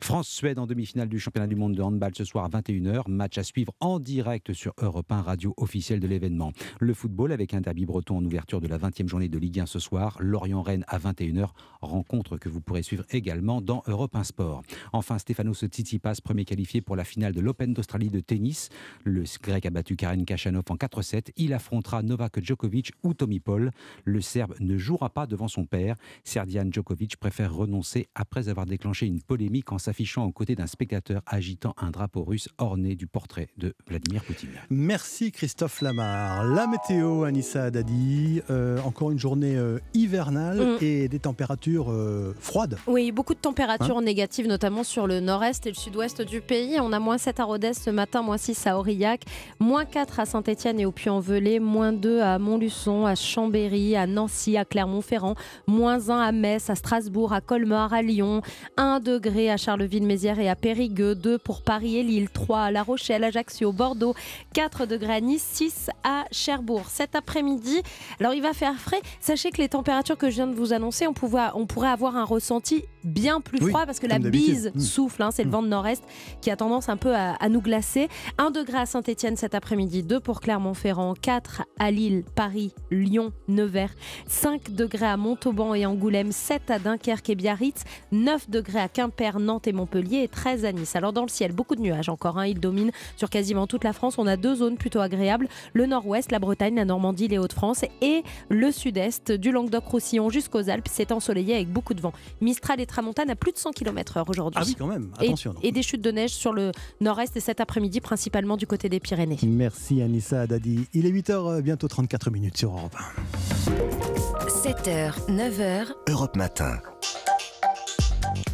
France-Suède 0.00 0.58
en 0.58 0.66
demi-finale 0.66 1.08
du 1.08 1.18
championnat 1.18 1.46
du 1.46 1.56
monde 1.56 1.74
de 1.74 1.82
handball 1.82 2.12
ce 2.14 2.24
soir 2.24 2.44
à 2.44 2.48
21h. 2.48 3.10
Match 3.10 3.38
à 3.38 3.42
suivre 3.42 3.72
en 3.80 3.98
direct 3.98 4.52
sur 4.52 4.72
Europe 4.78 5.10
1, 5.12 5.22
radio 5.22 5.54
officielle 5.56 6.00
de 6.00 6.06
l'événement. 6.06 6.52
Le 6.80 6.94
football 6.94 7.32
avec 7.32 7.54
un 7.54 7.60
derby 7.60 7.86
breton 7.86 8.18
en 8.18 8.24
ouverture 8.24 8.60
de 8.60 8.68
la 8.68 8.78
20e 8.78 9.08
journée 9.08 9.28
de 9.28 9.38
Ligue 9.38 9.60
1 9.60 9.66
ce 9.66 9.78
soir. 9.78 10.16
Lorient-Rennes 10.20 10.84
à 10.88 10.98
21h. 10.98 11.48
Rencontre 11.80 12.38
que 12.38 12.48
vous 12.48 12.60
pourrez 12.60 12.82
suivre 12.82 13.04
également 13.10 13.60
dans 13.60 13.82
Europe 13.86 14.16
1 14.16 14.24
Sport. 14.24 14.62
Enfin, 14.92 15.18
Stefanos 15.54 15.70
Tsitsipas, 15.70 16.14
premier 16.22 16.44
qualifié 16.44 16.80
pour 16.80 16.96
la 16.96 17.04
finale 17.04 17.32
de 17.32 17.40
l'Open 17.40 17.74
d'Australie 17.74 18.08
de 18.08 18.20
tennis. 18.20 18.68
Le 19.04 19.24
grec 19.42 19.66
a 19.66 19.70
battu 19.70 19.96
Karen 19.96 20.24
Kachanov 20.24 20.64
en 20.70 20.76
4-7. 20.76 21.30
Il 21.36 21.52
affrontera 21.52 22.02
Novak 22.02 22.42
Djokovic 22.42 22.92
ou 23.02 23.14
Tommy 23.14 23.40
Paul. 23.40 23.70
Le 24.04 24.20
Serbe 24.20 24.54
ne 24.60 24.76
jouera 24.78 25.10
pas 25.10 25.26
devant 25.26 25.48
son 25.48 25.64
père. 25.64 25.96
Serdian 26.24 26.66
Djokovic 26.70 27.16
préfère 27.16 27.54
renoncer 27.54 28.08
après 28.14 28.48
avoir 28.48 28.66
déclenché 28.66 29.06
une 29.06 29.20
polémique 29.20 29.72
en 29.72 29.78
s'affichant 29.78 30.24
aux 30.24 30.32
côtés 30.32 30.54
d'un 30.54 30.66
spectateur 30.66 31.22
agitant 31.26 31.74
un 31.78 31.90
drapeau 31.90 32.24
russe 32.24 32.48
orné 32.58 32.94
du 32.96 33.06
portrait 33.06 33.48
de 33.58 33.74
Vladimir 33.88 34.24
Poutine. 34.24 34.50
Merci 34.70 35.32
Christophe 35.32 35.80
Lamar. 35.82 36.44
La 36.44 36.66
météo, 36.66 37.24
Anissa 37.24 37.64
Haddadi, 37.64 38.40
euh, 38.50 38.80
encore 38.82 39.10
une 39.10 39.18
journée 39.18 39.56
euh, 39.56 39.78
hivernale 39.94 40.60
Mm. 40.60 40.76
et 40.82 41.08
des 41.08 41.18
températures 41.18 41.90
euh, 41.90 42.34
froides. 42.38 42.78
Oui, 42.86 43.12
beaucoup 43.12 43.34
de 43.34 43.38
températures 43.38 43.98
Hein 43.98 44.02
négatives, 44.02 44.46
notamment 44.46 44.84
sur 44.84 45.06
le 45.06 45.20
nord-est 45.40 45.64
et 45.66 45.70
le 45.70 45.74
sud-ouest 45.74 46.20
du 46.20 46.40
pays. 46.42 46.78
On 46.80 46.92
a 46.92 46.98
moins 46.98 47.16
7 47.16 47.40
à 47.40 47.44
Rodez 47.44 47.72
ce 47.72 47.88
matin, 47.88 48.20
moins 48.20 48.36
6 48.36 48.66
à 48.66 48.76
Aurillac, 48.78 49.22
moins 49.58 49.86
4 49.86 50.20
à 50.20 50.26
Saint-Etienne 50.26 50.78
et 50.80 50.84
au 50.84 50.92
Puy-en-Velay, 50.92 51.60
moins 51.60 51.92
2 51.92 52.20
à 52.20 52.38
Montluçon, 52.38 53.06
à 53.06 53.14
Chambéry, 53.14 53.96
à 53.96 54.06
Nancy, 54.06 54.58
à 54.58 54.66
Clermont-Ferrand, 54.66 55.36
moins 55.66 56.10
1 56.10 56.20
à 56.20 56.32
Metz, 56.32 56.68
à 56.68 56.74
Strasbourg, 56.74 57.32
à 57.32 57.40
Colmar, 57.40 57.94
à 57.94 58.02
Lyon, 58.02 58.42
1 58.76 59.00
degré 59.00 59.50
à 59.50 59.56
Charleville-Mézières 59.56 60.38
et 60.40 60.48
à 60.50 60.56
Périgueux, 60.56 61.14
2 61.14 61.38
pour 61.38 61.62
Paris 61.62 61.96
et 61.96 62.02
Lille, 62.02 62.28
3 62.28 62.60
à 62.64 62.70
La 62.70 62.82
Rochelle, 62.82 63.24
Ajaccio, 63.24 63.72
Bordeaux, 63.72 64.14
4 64.52 64.84
degrés 64.84 65.14
à 65.14 65.20
Nice, 65.22 65.46
6 65.54 65.88
à 66.04 66.24
Cherbourg. 66.30 66.84
Cet 66.88 67.14
après-midi, 67.14 67.80
alors 68.20 68.34
il 68.34 68.42
va 68.42 68.52
faire 68.52 68.74
frais. 68.78 69.00
Sachez 69.20 69.50
que 69.50 69.58
les 69.62 69.68
températures 69.70 70.18
que 70.18 70.28
je 70.28 70.34
viens 70.34 70.46
de 70.48 70.54
vous 70.54 70.74
annoncer, 70.74 71.06
on, 71.06 71.14
pouvait- 71.14 71.48
on 71.54 71.64
pourrait 71.66 71.88
avoir 71.88 72.16
un 72.18 72.24
ressenti 72.24 72.84
bien 73.04 73.40
plus 73.40 73.58
Oui, 73.62 73.70
froid 73.70 73.86
parce 73.86 73.98
que 74.00 74.06
la 74.06 74.18
bise 74.18 74.70
Mm. 74.74 74.80
souffle. 74.80 75.22
hein. 75.22 75.29
Hein, 75.30 75.34
c'est 75.34 75.44
le 75.44 75.50
vent 75.50 75.62
de 75.62 75.68
nord-est 75.68 76.02
qui 76.40 76.50
a 76.50 76.56
tendance 76.56 76.88
un 76.88 76.96
peu 76.96 77.14
à, 77.14 77.48
nous 77.48 77.60
glacer. 77.60 78.08
1 78.38 78.50
degré 78.50 78.78
à 78.78 78.86
Saint-Etienne 78.86 79.36
cet 79.36 79.54
après-midi, 79.54 80.02
2 80.02 80.20
pour 80.20 80.40
Clermont-Ferrand, 80.40 81.14
4 81.14 81.62
à 81.78 81.90
Lille, 81.90 82.24
Paris, 82.34 82.72
Lyon, 82.90 83.32
Nevers, 83.48 83.90
5 84.26 84.70
degrés 84.70 85.06
à 85.06 85.16
Montauban 85.16 85.74
et 85.74 85.86
Angoulême, 85.86 86.32
7 86.32 86.70
à 86.70 86.78
Dunkerque 86.78 87.30
et 87.30 87.34
Biarritz, 87.34 87.84
9 88.12 88.50
degrés 88.50 88.80
à 88.80 88.88
Quimper, 88.88 89.38
Nantes 89.40 89.66
et 89.66 89.72
Montpellier 89.72 90.22
et 90.22 90.28
13 90.28 90.64
à 90.64 90.72
Nice. 90.72 90.96
Alors 90.96 91.12
dans 91.12 91.22
le 91.22 91.28
ciel, 91.28 91.52
beaucoup 91.52 91.76
de 91.76 91.80
nuages 91.80 92.08
encore, 92.08 92.38
hein, 92.38 92.46
ils 92.46 92.60
dominent 92.60 92.92
sur 93.16 93.30
quasiment 93.30 93.66
toute 93.66 93.84
la 93.84 93.92
France. 93.92 94.18
On 94.18 94.26
a 94.26 94.36
deux 94.36 94.56
zones 94.56 94.76
plutôt 94.76 95.00
agréables, 95.00 95.48
le 95.72 95.86
nord-ouest, 95.86 96.30
la 96.32 96.38
Bretagne, 96.38 96.74
la 96.74 96.84
Normandie, 96.84 97.28
les 97.28 97.38
Hauts-de-France 97.38 97.84
et 98.00 98.22
le 98.48 98.72
sud-est 98.72 99.32
du 99.32 99.52
Languedoc-Roussillon 99.52 100.30
jusqu'aux 100.30 100.68
Alpes. 100.68 100.88
C'est 100.90 101.12
ensoleillé 101.12 101.54
avec 101.54 101.68
beaucoup 101.68 101.94
de 101.94 102.00
vent. 102.00 102.12
Mistral 102.40 102.80
et 102.80 102.86
Tramontane 102.86 103.30
à 103.30 103.36
plus 103.36 103.52
de 103.52 103.58
100 103.58 103.72
km/h 103.72 104.24
aujourd'hui. 104.28 104.62
Ah 104.62 104.66
oui, 104.66 104.76
quand 104.78 104.86
même, 104.86 105.10
attention. 105.20 105.54
Et, 105.62 105.68
et, 105.68 105.72
des 105.72 105.82
chutes 105.82 106.02
de 106.02 106.10
neige 106.10 106.30
sur 106.30 106.52
le 106.52 106.72
nord-est 107.00 107.36
et 107.36 107.40
cet 107.40 107.60
après-midi, 107.60 108.00
principalement 108.00 108.56
du 108.56 108.66
côté 108.66 108.88
des 108.88 109.00
Pyrénées. 109.00 109.38
Merci 109.42 110.02
Anissa 110.02 110.46
Dadi. 110.46 110.86
Il 110.94 111.06
est 111.06 111.10
8h, 111.10 111.30
euh, 111.30 111.60
bientôt 111.60 111.88
34 111.88 112.30
minutes 112.30 112.56
sur 112.56 112.70
Europe 112.72 112.94
1. 112.98 114.48
7h, 114.48 115.12
9h. 115.28 115.86
Europe 116.08 116.36
Matin. 116.36 116.78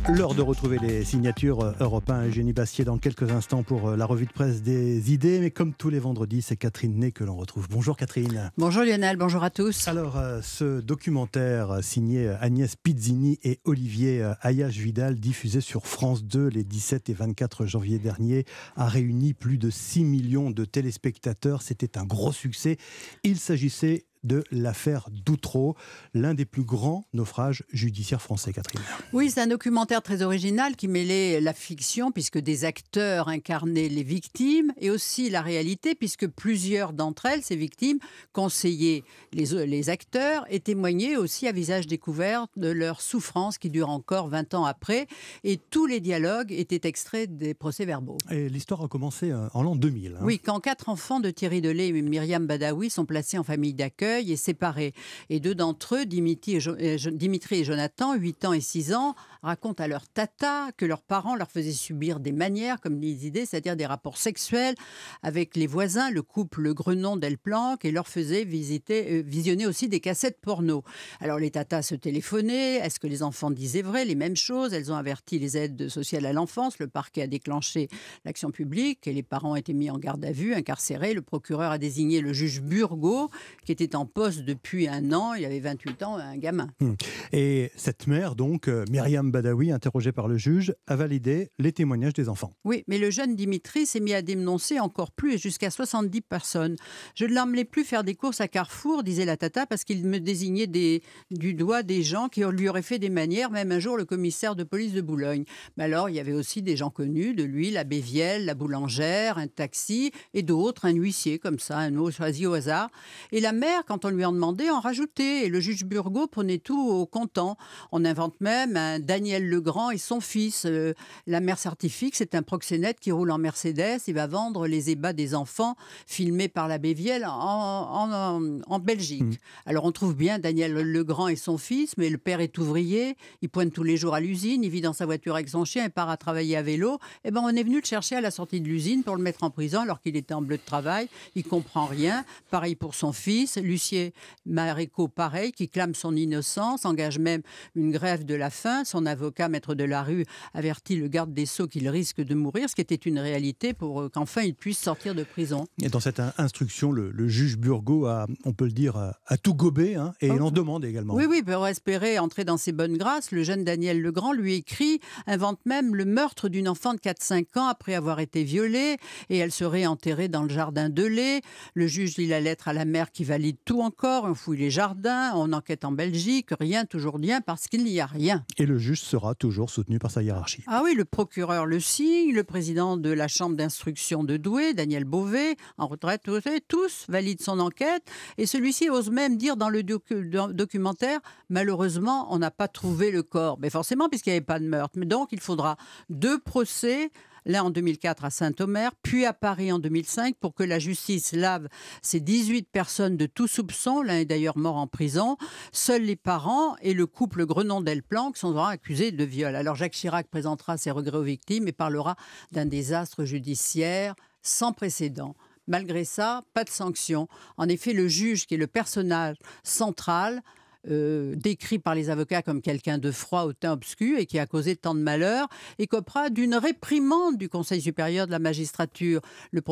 L'heure 0.09 0.37
de 0.37 0.43
retrouver 0.43 0.79
les 0.79 1.05
signatures 1.05 1.63
euh, 1.63 1.73
européens. 1.81 2.27
Eugénie 2.27 2.53
Bastier 2.53 2.85
dans 2.85 2.97
quelques 2.97 3.29
instants 3.33 3.65
pour 3.65 3.89
euh, 3.89 3.97
la 3.97 4.07
revue 4.07 4.27
de 4.27 4.31
presse 4.31 4.63
des 4.63 5.13
idées. 5.13 5.41
Mais 5.41 5.51
comme 5.51 5.75
tous 5.75 5.91
les 5.91 5.99
vendredis, 5.99 6.43
c'est 6.43 6.57
Catherine 6.57 6.97
Ney 6.97 7.11
que 7.11 7.25
l'on 7.25 7.35
retrouve. 7.35 7.67
Bonjour 7.69 7.97
Catherine. 7.97 8.53
Bonjour 8.57 8.85
Lionel, 8.85 9.17
bonjour 9.17 9.43
à 9.43 9.51
tous. 9.51 9.89
Alors, 9.89 10.17
euh, 10.17 10.41
ce 10.43 10.81
documentaire 10.81 11.83
signé 11.83 12.29
Agnès 12.41 12.77
Pizzini 12.77 13.41
et 13.43 13.59
Olivier 13.65 14.33
Ayache-Vidal, 14.43 15.17
diffusé 15.17 15.61
sur 15.61 15.89
France 15.89 16.23
2 16.23 16.47
les 16.49 16.63
17 16.63 17.11
et 17.11 17.15
24 17.15 17.67
janvier 17.67 17.99
dernier, 17.99 18.45
a 18.77 18.87
réuni 18.87 19.35
plus 19.35 19.59
de 19.59 19.71
6 19.71 20.05
millions 20.05 20.51
de 20.51 20.65
téléspectateurs. 20.65 21.63
C'était 21.63 21.99
un 21.99 22.05
gros 22.05 22.33
succès. 22.33 22.77
Il 23.25 23.39
s'agissait 23.39 24.07
de 24.27 24.45
l'affaire 24.51 25.09
Doutreau, 25.11 25.77
l'un 26.15 26.35
des 26.35 26.45
plus 26.45 26.65
grands 26.65 27.07
naufrages 27.13 27.65
judiciaires 27.73 28.23
français, 28.23 28.53
Catherine. 28.53 28.81
Oui, 29.13 29.31
c'est 29.31 29.41
un 29.41 29.47
documentaire 29.47 30.03
très 30.03 30.23
original 30.23 30.77
qui 30.77 30.89
mêlait 30.89 31.41
la 31.41 31.53
fiction, 31.53 32.11
puisque 32.11 32.39
des 32.39 32.65
acteurs 32.65 33.29
incarnaient 33.29 33.89
les 33.89 34.03
victimes, 34.03 34.73
et 34.81 34.91
aussi 34.91 35.31
la 35.31 35.43
réalité, 35.43 35.95
puisque 35.95 36.27
plusieurs 36.27 36.93
d'entre 36.93 37.27
elles, 37.27 37.43
ces 37.43 37.57
victimes, 37.57 37.99
conseillaient 38.33 39.05
les, 39.33 39.67
les 39.67 39.91
acteurs 39.91 40.45
et 40.51 40.61
témoignaient 40.61 41.17
aussi 41.17 41.47
à 41.47 41.53
visage 41.53 41.87
découvert 41.87 42.47
de 42.57 42.69
leur 42.69 43.01
souffrance 43.01 43.59
qui 43.59 43.71
dure 43.71 43.91
encore 43.91 44.29
20 44.29 44.55
ans 44.55 44.65
après. 44.65 45.07
Et 45.45 45.59
tous 45.59 45.87
les 45.87 46.01
dialogues 46.01 46.53
étaient 46.53 46.89
extraits 46.89 47.37
des 47.37 47.55
procès-verbaux. 47.55 48.19
Et 48.31 48.49
l'histoire 48.49 48.83
a 48.83 48.89
commencé 48.89 49.31
euh, 49.31 49.49
en 49.55 49.63
l'an 49.63 49.77
2000. 49.77 50.17
Hein. 50.17 50.19
Oui, 50.23 50.39
quand 50.39 50.61
quatre 50.61 50.89
enfants 50.89 51.21
de 51.21 51.31
Thierry 51.31 51.61
Delay 51.61 51.89
et 51.89 52.03
Myriam 52.03 52.47
Badawi 52.47 52.91
sont 52.91 53.05
placés 53.07 53.39
en 53.39 53.45
famille 53.45 53.75
d'accueil, 53.75 54.16
et 54.21 54.37
séparés. 54.37 54.93
Et 55.31 55.41
deux 55.41 55.55
d'entre 55.55 55.97
eux, 55.97 56.07
Dimitri 56.07 56.57
et, 56.57 57.65
Jonathan, 57.65 58.15
8 58.15 58.45
ans 58.45 58.53
et 58.53 58.61
6 58.61 58.95
ans, 58.95 59.15
racontent 59.43 59.83
à 59.83 59.89
leur 59.89 60.09
tata 60.09 60.71
que 60.77 60.85
leurs 60.85 61.03
parents 61.03 61.37
leur 61.37 61.51
faisaient 61.51 61.73
subir 61.73 62.21
des 62.21 62.33
manières, 62.33 62.81
comme 62.81 62.99
des 62.99 63.27
idées, 63.27 63.47
c'est-à-dire 63.47 63.77
des 63.77 63.87
rapports 63.87 64.19
sexuels 64.19 64.75
avec 65.23 65.57
les 65.57 65.67
voisins, 65.67 66.11
le 66.11 66.23
couple 66.23 66.73
Grenon 66.75 67.17
Delplanque, 67.17 67.85
et 67.85 67.93
leur 67.93 68.09
faisaient 68.09 68.45
visiter, 68.45 69.19
euh, 69.19 69.23
visionner 69.25 69.67
aussi 69.67 69.89
des 69.89 70.01
cassettes 70.01 70.41
porno. 70.41 70.83
Alors 71.21 71.39
les 71.39 71.51
tatas 71.51 71.83
se 71.83 71.95
téléphonaient, 71.95 72.77
est-ce 72.77 73.01
que 73.01 73.07
les 73.07 73.23
enfants 73.23 73.51
disaient 73.51 73.83
vrai, 73.83 74.05
les 74.05 74.15
mêmes 74.15 74.37
choses? 74.37 74.73
Elles 74.73 74.93
ont 74.93 74.97
averti 74.97 75.39
les 75.39 75.57
aides 75.57 75.89
sociales 75.89 76.27
à 76.27 76.33
l'enfance, 76.33 76.79
le 76.79 76.89
parquet 76.89 77.23
a 77.23 77.27
déclenché 77.27 77.89
l'action 78.25 78.51
publique, 78.51 79.07
et 79.07 79.13
les 79.13 79.23
parents 79.23 79.53
ont 79.53 79.57
été 79.57 79.73
mis 79.73 79.91
en 79.91 79.99
garde 79.99 80.25
à 80.25 80.33
vue, 80.33 80.55
incarcérés. 80.55 81.15
Le 81.15 81.23
procureur 81.23 81.71
a 81.71 81.79
désigné 81.79 82.21
le 82.21 82.33
juge 82.33 82.61
Burgot, 82.61 83.31
qui 83.65 83.73
était 83.73 83.97
en 83.97 84.07
poste 84.07 84.41
depuis 84.41 84.89
un 84.89 85.13
an, 85.13 85.35
il 85.35 85.45
avait 85.45 85.61
28 85.61 86.03
ans, 86.03 86.17
un 86.17 86.37
gamin. 86.37 86.69
Hmm. 86.81 86.95
Et 87.33 87.71
cette 87.77 88.07
mère, 88.07 88.35
donc, 88.35 88.69
euh, 88.69 88.85
Myriam 89.27 89.31
Badawi, 89.31 89.73
interrogée 89.73 90.13
par 90.13 90.29
le 90.29 90.37
juge, 90.37 90.75
a 90.87 90.97
validé 90.97 91.51
les 91.59 91.73
témoignages 91.73 92.13
des 92.13 92.29
enfants. 92.29 92.53
Oui, 92.65 92.85
mais 92.87 92.99
le 92.99 93.11
jeune 93.11 93.35
Dimitri 93.35 93.87
s'est 93.87 94.01
mis 94.01 94.15
à 94.15 94.23
dénoncer 94.23 94.79
encore 94.79 95.11
plus 95.11 95.35
et 95.35 95.39
jusqu'à 95.39 95.71
70 95.71 96.21
personnes. 96.23 96.77
Je 97.15 97.25
ne 97.25 97.35
l'emmenais 97.35 97.65
plus 97.65 97.85
faire 97.85 98.05
des 98.05 98.15
courses 98.15 98.41
à 98.41 98.49
Carrefour, 98.49 99.03
disait 99.03 99.25
la 99.25 99.37
tata, 99.37 99.67
parce 99.67 99.85
qu'il 99.85 100.05
me 100.07 100.21
désignait 100.21 100.67
du 100.67 101.55
doigt 101.55 101.83
des 101.83 102.03
gens 102.03 102.29
qui 102.29 102.43
lui 102.45 102.69
auraient 102.69 102.83
fait 102.83 102.99
des 102.99 103.09
manières, 103.09 103.51
même 103.51 103.73
un 103.73 103.79
jour 103.79 103.97
le 103.97 104.05
commissaire 104.05 104.55
de 104.55 104.65
police 104.65 104.93
de 104.93 105.01
Boulogne. 105.01 105.45
Mais 105.77 105.85
alors, 105.85 106.09
il 106.09 106.15
y 106.15 106.21
avait 106.21 106.33
aussi 106.33 106.63
des 106.63 106.77
gens 106.77 106.91
connus 106.91 107.35
de 107.35 107.43
lui, 107.43 107.71
la 107.71 107.85
Bévielle, 107.85 108.45
la 108.45 108.55
boulangère, 108.55 109.39
un 109.39 109.49
taxi 109.49 110.13
et 110.35 110.43
d'autres, 110.43 110.85
un 110.85 110.93
huissier 110.93 111.39
comme 111.39 111.59
ça, 111.59 111.79
un 111.79 111.91
mot 111.91 112.11
choisi 112.11 112.47
au 112.47 112.55
hasard. 112.55 112.91
Et 113.33 113.41
la 113.41 113.53
mère, 113.53 113.85
quand 113.87 114.05
on 114.05 114.11
lui 114.11 114.25
en 114.25 114.33
demandait, 114.33 114.71
en 114.71 114.81
rajoutait. 114.81 115.47
Et 115.47 115.49
le 115.49 115.61
juge 115.61 115.85
Burgot 115.85 116.29
prenait 116.29 116.59
tout 116.59 116.89
au 116.89 117.07
comptant. 117.07 117.57
On 117.93 118.05
invente 118.05 118.41
même 118.41 118.77
un 118.77 118.99
Daniel 119.17 119.49
Legrand 119.49 119.91
et 119.91 119.97
son 119.97 120.21
fils. 120.21 120.67
Euh, 120.67 120.93
la 121.27 121.41
mère 121.41 121.59
certifique, 121.59 122.15
c'est 122.17 122.35
un 122.35 122.43
proxénète 122.43 123.01
qui 123.01 123.13
roule 123.13 123.31
en 123.31 123.39
Mercedes. 123.39 123.99
Il 124.07 124.13
va 124.13 124.27
vendre 124.27 124.67
les 124.67 124.91
ébats 124.91 125.15
des 125.15 125.35
enfants 125.35 125.75
filmés 126.07 126.49
par 126.49 126.69
la 126.69 126.77
Bévielle 126.77 127.25
en, 127.27 128.61
en, 128.67 128.79
Belgique. 128.79 129.23
Mmh. 129.23 129.37
Alors 129.65 129.87
on 129.87 129.93
trouve 129.93 130.15
bien 130.15 130.39
Daniel 130.39 130.75
Legrand 130.75 131.29
et 131.29 131.37
son 131.37 131.57
fils, 131.57 131.95
mais 131.97 132.11
le 132.11 132.19
père 132.19 132.43
est 132.43 132.59
ouvrier. 132.59 133.17
Il 133.41 133.49
pointe 133.49 133.73
tous 133.73 133.85
les 133.85 133.97
jours 133.97 134.15
à 134.15 134.21
l'usine. 134.21 134.63
Il 134.63 134.69
vit 134.69 134.83
dans 134.83 134.93
sa 134.93 135.07
voiture 135.07 135.35
avec 135.35 135.49
son 135.49 135.65
chien 135.65 135.87
et 135.87 135.89
part 135.89 136.11
à 136.11 136.19
travailler 136.19 136.59
à 136.59 136.63
vélo. 136.63 136.99
Et 137.25 137.29
eh 137.29 137.31
ben 137.31 137.41
on 137.43 137.49
est 137.49 137.63
venu 137.63 137.81
le 137.81 137.87
chercher 137.87 138.17
à 138.17 138.21
la 138.21 138.31
sortie 138.31 138.61
de 138.61 138.69
l'usine 138.69 139.03
pour 139.03 139.17
le 139.17 139.23
mettre 139.23 139.45
en 139.45 139.51
prison 139.51 139.81
alors 139.81 140.03
qu'il 140.03 140.15
était 140.15 140.35
en 140.35 140.43
bleu 140.43 140.59
de 140.59 140.63
travail. 140.63 141.09
Il 141.35 141.45
comprend 141.45 141.87
rien. 141.87 142.27
Pareil 142.51 142.77
pour 142.77 142.95
son 142.95 143.15
fils. 143.15 143.57
Lucier 143.57 144.13
Marico, 144.45 145.09
pareil, 145.09 145.53
qui 145.53 145.71
clame 145.71 145.95
son 145.95 146.15
innocence, 146.15 146.85
engage 146.85 147.19
même 147.19 147.41
une 147.77 147.93
grève 147.93 148.27
de 148.27 148.35
la 148.35 148.51
faim. 148.51 148.85
Son 148.85 149.06
avocat, 149.07 149.49
maître 149.49 149.75
de 149.75 149.85
la 149.85 150.03
rue, 150.03 150.25
avertit 150.55 150.97
le 150.97 151.09
garde 151.09 151.33
des 151.33 151.47
Sceaux 151.47 151.67
qu'il 151.67 151.89
risque 151.89 152.21
de 152.21 152.35
mourir, 152.35 152.69
ce 152.69 152.75
qui 152.75 152.81
était 152.81 152.95
une 152.95 153.19
réalité 153.19 153.73
pour 153.73 154.03
euh, 154.03 154.09
qu'enfin 154.09 154.43
il 154.43 154.55
puisse 154.55 154.79
sortir 154.79 155.15
de 155.15 155.23
prison. 155.23 155.67
Et 155.83 155.89
dans 155.89 156.01
cette 156.01 156.21
instruction, 156.39 156.93
le, 156.93 157.29
juge 157.29 157.57
Burgot 157.57 158.07
a, 158.07 158.27
on 158.45 158.53
peut 158.53 158.67
le 158.67 158.73
dire, 158.73 158.97
a 158.97 159.37
tout 159.37 159.55
gobé, 159.55 159.97
hein, 159.97 160.13
et 160.21 160.29
il 160.29 160.43
en 160.43 160.51
demande 160.51 160.85
également. 160.85 161.15
Oui, 161.15 161.25
oui, 161.29 161.43
pour 161.43 161.67
espérer 161.67 162.19
entrer 162.19 162.45
dans 162.45 162.57
ses 162.57 162.73
bonnes 162.73 162.97
grâces, 162.97 163.31
le 163.33 163.43
jeune 163.43 163.65
Daniel 163.65 164.01
Legrand 164.01 164.33
lui 164.33 164.55
écrit, 164.55 165.01
invente 165.27 165.61
même 165.65 165.95
le 165.95 166.05
meurtre 166.05 166.49
d'une 166.49 166.69
enfant 166.69 166.95
de 166.95 166.99
4-5 166.99 167.59
ans 167.59 167.67
après 167.67 167.95
avoir 167.95 168.21
été 168.21 168.45
violée, 168.45 168.97
et 169.31 169.39
elle 169.39 169.53
serait 169.53 169.87
enterrée 169.87 170.29
dans 170.29 170.43
le 170.43 170.49
jardin 170.49 170.89
de 170.89 171.05
lait. 171.05 171.43
Le 171.75 171.87
juge 171.87 172.17
lit 172.17 172.27
la 172.27 172.41
lettre 172.41 172.69
à 172.69 172.73
la 172.73 172.85
mère 172.85 173.11
qui 173.11 173.25
valide 173.25 173.57
tout 173.65 173.81
encore 173.81 174.25
on 174.25 174.35
fouille 174.35 174.59
les 174.59 174.71
jardins, 174.71 175.33
on 175.35 175.53
enquête 175.53 175.85
en 175.85 175.93
Belgique, 175.93 176.49
rien, 176.59 176.85
toujours 176.85 177.19
bien, 177.19 177.41
parce 177.41 177.69
qu'il 177.69 177.85
n'y 177.85 178.01
a 178.01 178.07
rien. 178.07 178.45
Et 178.59 178.67
le 178.67 178.79
juge 178.79 178.96
sera 179.01 179.35
toujours 179.35 179.71
soutenu 179.71 179.99
par 179.99 180.11
sa 180.11 180.23
hiérarchie. 180.23 180.63
Ah 180.67 180.83
oui, 180.85 180.95
le 180.95 181.05
procureur 181.05 181.67
le 181.67 181.81
signe, 181.81 182.35
le 182.35 182.45
président 182.45 182.97
de 182.97 183.11
la 183.11 183.29
chambre 183.29 183.57
d'instruction 183.57 184.25
de 184.25 184.37
Douai, 184.37 184.75
Daniel 184.75 185.05
Beauvais, 185.05 185.57
en 185.79 185.87
retraite, 185.87 186.23
tous 186.69 187.07
valident 187.09 187.43
son 187.43 187.61
enquête, 187.61 188.03
et 188.39 188.47
celui-ci 188.47 188.91
ose 188.91 189.11
même 189.11 189.37
dire 189.37 189.57
dans 189.57 189.69
le 189.69 189.83
documentaire, 189.83 191.21
malheureusement, 191.49 192.27
on 192.33 192.39
n'a 192.39 192.51
pas 192.51 192.69
trouvé 192.69 193.11
le 193.11 193.23
corps. 193.23 193.59
Mais 193.61 193.71
forcément, 193.71 194.09
puisqu'il 194.09 194.31
n'y 194.31 194.37
avait 194.37 194.45
pas 194.45 194.59
de 194.59 194.67
meurtre. 194.67 194.99
Mais 194.99 195.07
donc, 195.07 195.29
il 195.33 195.41
faudra 195.41 195.77
deux 196.09 196.39
procès 196.39 197.11
l'un 197.47 197.63
en 197.63 197.71
2004 197.71 198.25
à 198.27 198.31
Saint-Omer, 198.31 198.91
puis 199.03 199.25
à 199.25 199.33
Paris 199.33 199.73
en 199.73 199.79
2005 199.79 200.37
pour 200.37 200.55
que 200.55 200.63
la 200.63 200.79
justice 200.79 201.33
lave 201.33 201.69
ces 202.03 202.21
18 202.21 202.69
personnes 202.71 203.17
de 203.17 203.27
tout 203.27 203.47
soupçon. 203.47 204.03
L'un 204.03 204.19
est 204.19 204.25
d'ailleurs 204.27 204.59
mort 204.59 204.77
en 204.77 204.87
prison. 204.87 205.39
Seuls 205.73 206.03
les 206.03 206.17
parents 206.17 206.77
et 206.83 206.93
le 206.93 207.07
couple 207.07 207.47
Grenon-Delplanque 207.47 208.37
sont 208.37 208.57
accusés 208.59 209.13
de 209.13 209.25
viol. 209.25 209.57
Alors 209.57 209.77
Jacques 209.77 209.93
Chirac 209.93 210.29
présentera 210.29 210.77
ses 210.77 210.91
regrets 210.91 211.19
aux 211.19 211.23
victimes 211.23 211.69
et 211.69 211.73
parlera 211.73 212.17
d'un 212.53 212.67
désastre 212.67 213.25
judiciaire 213.25 214.15
sans 214.43 214.73
précédent. 214.73 215.35
Malgré 215.69 216.05
ça, 216.05 216.43
pas 216.55 216.65
de 216.65 216.71
sanction. 216.71 217.29
En 217.57 217.69
effet, 217.69 217.93
le 217.93 218.07
juge, 218.07 218.47
qui 218.47 218.55
est 218.55 218.59
le 218.59 218.69
personnage 218.69 219.37
central, 219.65 220.43
euh, 220.89 221.35
décrit 221.37 221.79
par 221.79 221.95
les 221.95 222.11
avocats 222.11 222.43
comme 222.43 222.63
quelqu'un 222.63 222.99
de 222.99 223.11
froid 223.11 223.45
au 223.45 223.53
teint 223.53 223.73
obscur 223.73 224.19
et 224.19 224.27
qui 224.27 224.39
a 224.39 224.47
causé 224.47 224.77
tant 224.77 224.95
de 224.95 225.01
malheur, 225.01 225.49
et 225.79 225.87
copera 225.87 226.31
d'une 226.31 226.55
réprimande 226.55 227.37
du 227.37 227.49
Conseil 227.49 227.81
supérieur 227.81 228.27
de 228.27 228.33
la 228.33 228.39
magistrature. 228.39 229.21
Le, 229.53 229.63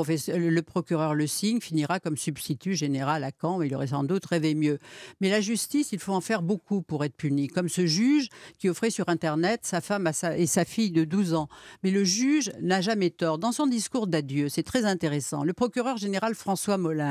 le 0.49 0.63
procureur 0.63 1.15
Le 1.15 1.27
Signe 1.27 1.61
finira 1.61 2.01
comme 2.01 2.17
substitut 2.17 2.75
général 2.75 3.25
à 3.25 3.31
Caen, 3.41 3.63
il 3.63 3.75
aurait 3.75 3.89
sans 3.89 4.05
doute 4.05 4.25
rêvé 4.27 4.55
mieux. 4.55 4.79
Mais 5.21 5.31
la 5.31 5.41
justice, 5.41 5.93
il 5.93 5.99
faut 5.99 6.13
en 6.13 6.21
faire 6.21 6.43
beaucoup 6.43 6.83
pour 6.83 7.05
être 7.05 7.17
puni, 7.17 7.49
comme 7.49 7.69
ce 7.69 7.87
juge 7.87 8.29
qui 8.59 8.69
offrait 8.69 8.91
sur 8.91 9.09
Internet 9.09 9.61
sa 9.63 9.81
femme 9.81 10.11
et 10.37 10.47
sa 10.47 10.65
fille 10.65 10.91
de 10.91 11.05
12 11.05 11.35
ans. 11.35 11.49
Mais 11.83 11.91
le 11.91 12.05
juge 12.05 12.53
n'a 12.61 12.81
jamais 12.81 13.11
tort. 13.11 13.39
Dans 13.39 13.53
son 13.53 13.67
discours 13.67 14.07
d'adieu, 14.07 14.49
c'est 14.49 14.63
très 14.63 14.85
intéressant, 14.85 15.45
le 15.45 15.53
procureur 15.53 15.97
général 15.97 16.35
François 16.35 16.79
Molins 16.79 17.05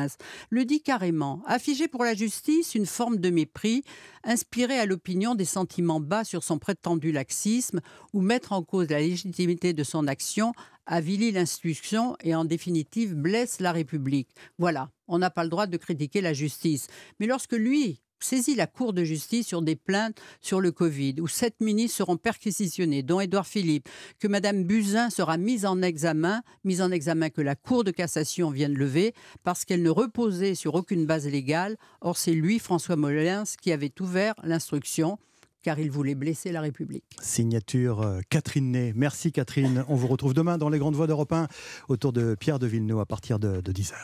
le 0.49 0.65
dit 0.65 0.81
carrément, 0.81 1.41
afficher 1.45 1.87
pour 1.87 2.03
la 2.03 2.13
justice 2.13 2.75
une 2.75 2.85
forme 2.85 3.17
de 3.17 3.29
mépris 3.29 3.83
inspirer 4.23 4.79
à 4.79 4.85
l'opinion 4.85 5.35
des 5.35 5.45
sentiments 5.45 5.99
bas 5.99 6.23
sur 6.23 6.43
son 6.43 6.59
prétendu 6.59 7.11
laxisme 7.11 7.81
ou 8.13 8.21
mettre 8.21 8.51
en 8.51 8.63
cause 8.63 8.89
la 8.89 8.99
légitimité 8.99 9.73
de 9.73 9.83
son 9.83 10.07
action 10.07 10.53
avilit 10.85 11.31
l'instruction 11.31 12.15
et 12.21 12.35
en 12.35 12.45
définitive 12.45 13.15
blesse 13.15 13.59
la 13.59 13.71
République. 13.71 14.29
Voilà, 14.57 14.91
on 15.07 15.17
n'a 15.17 15.29
pas 15.29 15.43
le 15.43 15.49
droit 15.49 15.67
de 15.67 15.77
critiquer 15.77 16.21
la 16.21 16.33
justice. 16.33 16.87
Mais 17.19 17.27
lorsque 17.27 17.53
lui 17.53 18.01
saisit 18.23 18.55
la 18.55 18.67
Cour 18.67 18.93
de 18.93 19.03
justice 19.03 19.47
sur 19.47 19.61
des 19.61 19.75
plaintes 19.75 20.19
sur 20.41 20.61
le 20.61 20.71
Covid, 20.71 21.15
où 21.21 21.27
sept 21.27 21.55
ministres 21.61 21.97
seront 21.97 22.17
perquisitionnés, 22.17 23.03
dont 23.03 23.19
Édouard 23.19 23.47
Philippe, 23.47 23.89
que 24.19 24.27
Madame 24.27 24.63
Buzyn 24.63 25.09
sera 25.09 25.37
mise 25.37 25.65
en 25.65 25.81
examen, 25.81 26.41
mise 26.63 26.81
en 26.81 26.91
examen 26.91 27.29
que 27.29 27.41
la 27.41 27.55
Cour 27.55 27.83
de 27.83 27.91
cassation 27.91 28.49
vient 28.49 28.69
de 28.69 28.75
lever, 28.75 29.13
parce 29.43 29.65
qu'elle 29.65 29.83
ne 29.83 29.89
reposait 29.89 30.55
sur 30.55 30.75
aucune 30.75 31.05
base 31.05 31.27
légale. 31.27 31.77
Or, 32.01 32.17
c'est 32.17 32.33
lui, 32.33 32.59
François 32.59 32.95
Molins, 32.95 33.43
qui 33.61 33.71
avait 33.71 33.93
ouvert 34.01 34.35
l'instruction 34.43 35.17
car 35.63 35.79
il 35.79 35.89
voulait 35.89 36.13
blesser 36.13 36.51
la 36.51 36.61
République. 36.61 37.05
Signature 37.21 38.01
euh, 38.01 38.19
Catherine 38.29 38.71
Ney. 38.71 38.91
Merci 38.95 39.31
Catherine. 39.31 39.85
On 39.87 39.95
vous 39.95 40.07
retrouve 40.07 40.33
demain 40.33 40.57
dans 40.57 40.69
les 40.69 40.77
grandes 40.77 40.95
voies 40.95 41.07
d'Europe 41.07 41.31
1 41.31 41.47
autour 41.87 42.11
de 42.11 42.35
Pierre 42.35 42.59
de 42.59 42.67
Villeneuve 42.67 42.99
à 42.99 43.05
partir 43.05 43.39
de, 43.39 43.61
de 43.61 43.71
10h. 43.71 43.95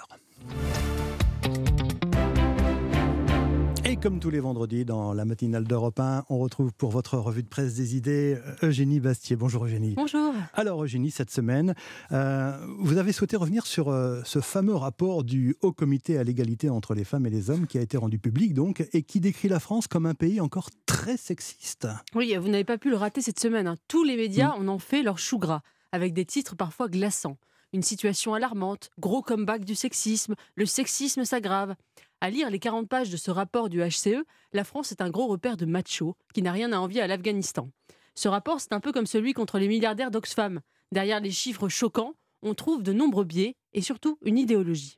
Comme 4.02 4.22
tous 4.22 4.30
les 4.30 4.40
vendredis 4.40 4.86
dans 4.86 5.12
la 5.14 5.26
matinale 5.26 5.66
d'Europe 5.66 6.00
1, 6.00 6.24
on 6.30 6.40
retrouve 6.40 6.72
pour 6.72 6.90
votre 6.90 7.18
revue 7.18 7.44
de 7.44 7.50
presse 7.50 7.74
des 7.76 7.98
idées 7.98 8.38
Eugénie 8.64 9.02
Bastier. 9.02 9.36
Bonjour 9.36 9.66
Eugénie. 9.66 9.94
Bonjour. 9.96 10.34
Alors 10.54 10.82
Eugénie, 10.82 11.12
cette 11.12 11.30
semaine, 11.32 11.76
euh, 12.14 12.58
vous 12.80 12.98
avez 12.98 13.12
souhaité 13.12 13.36
revenir 13.36 13.66
sur 13.66 13.90
euh, 13.90 14.22
ce 14.24 14.40
fameux 14.40 14.76
rapport 14.76 15.26
du 15.26 15.58
Haut 15.62 15.74
Comité 15.74 16.18
à 16.18 16.24
l'égalité 16.24 16.70
entre 16.70 16.94
les 16.94 17.04
femmes 17.04 17.26
et 17.26 17.30
les 17.30 17.50
hommes 17.50 17.68
qui 17.68 17.78
a 17.78 17.82
été 17.82 17.98
rendu 17.98 18.20
public 18.20 18.54
donc 18.54 18.88
et 18.94 19.04
qui 19.04 19.20
décrit 19.20 19.50
la 19.50 19.60
France 19.60 19.88
comme 19.88 20.06
un 20.06 20.14
pays 20.16 20.40
encore 20.40 20.70
très 20.86 21.18
sexiste. 21.18 21.88
Oui, 22.16 22.34
vous 22.40 22.48
n'avez 22.48 22.64
pas 22.64 22.78
pu 22.78 22.90
le 22.90 22.96
rater 22.96 23.22
cette 23.22 23.40
semaine. 23.40 23.68
hein. 23.68 23.76
Tous 23.90 24.06
les 24.06 24.16
médias 24.16 24.52
en 24.52 24.66
ont 24.70 24.80
fait 24.80 25.04
leur 25.04 25.20
chou 25.20 25.40
gras, 25.40 25.62
avec 25.92 26.14
des 26.14 26.24
titres 26.24 26.56
parfois 26.56 26.88
glaçants. 26.88 27.38
Une 27.72 27.84
situation 27.84 28.34
alarmante, 28.34 28.90
gros 29.00 29.22
comeback 29.22 29.64
du 29.64 29.76
sexisme, 29.76 30.36
le 30.56 30.66
sexisme 30.66 31.24
s'aggrave. 31.24 31.76
À 32.20 32.32
lire 32.32 32.50
les 32.50 32.58
40 32.58 32.90
pages 32.90 33.12
de 33.12 33.18
ce 33.18 33.30
rapport 33.30 33.70
du 33.70 33.80
HCE, 33.80 34.26
la 34.54 34.64
France 34.64 34.92
est 34.92 35.02
un 35.02 35.10
gros 35.10 35.28
repère 35.28 35.56
de 35.56 35.66
macho 35.66 36.16
qui 36.34 36.42
n'a 36.42 36.52
rien 36.52 36.74
à 36.74 36.78
envier 36.78 37.02
à 37.02 37.08
l'Afghanistan. 37.08 37.70
Ce 38.16 38.28
rapport, 38.28 38.60
c'est 38.60 38.74
un 38.74 38.80
peu 38.80 38.92
comme 38.92 39.06
celui 39.06 39.34
contre 39.34 39.60
les 39.60 39.68
milliardaires 39.68 40.10
d'Oxfam. 40.10 40.62
Derrière 40.92 41.20
les 41.20 41.32
chiffres 41.32 41.70
choquants, 41.70 42.16
on 42.42 42.56
trouve 42.56 42.82
de 42.82 42.92
nombreux 42.92 43.24
biais 43.24 43.56
et 43.74 43.82
surtout 43.82 44.18
une 44.24 44.40
idéologie. 44.40 44.98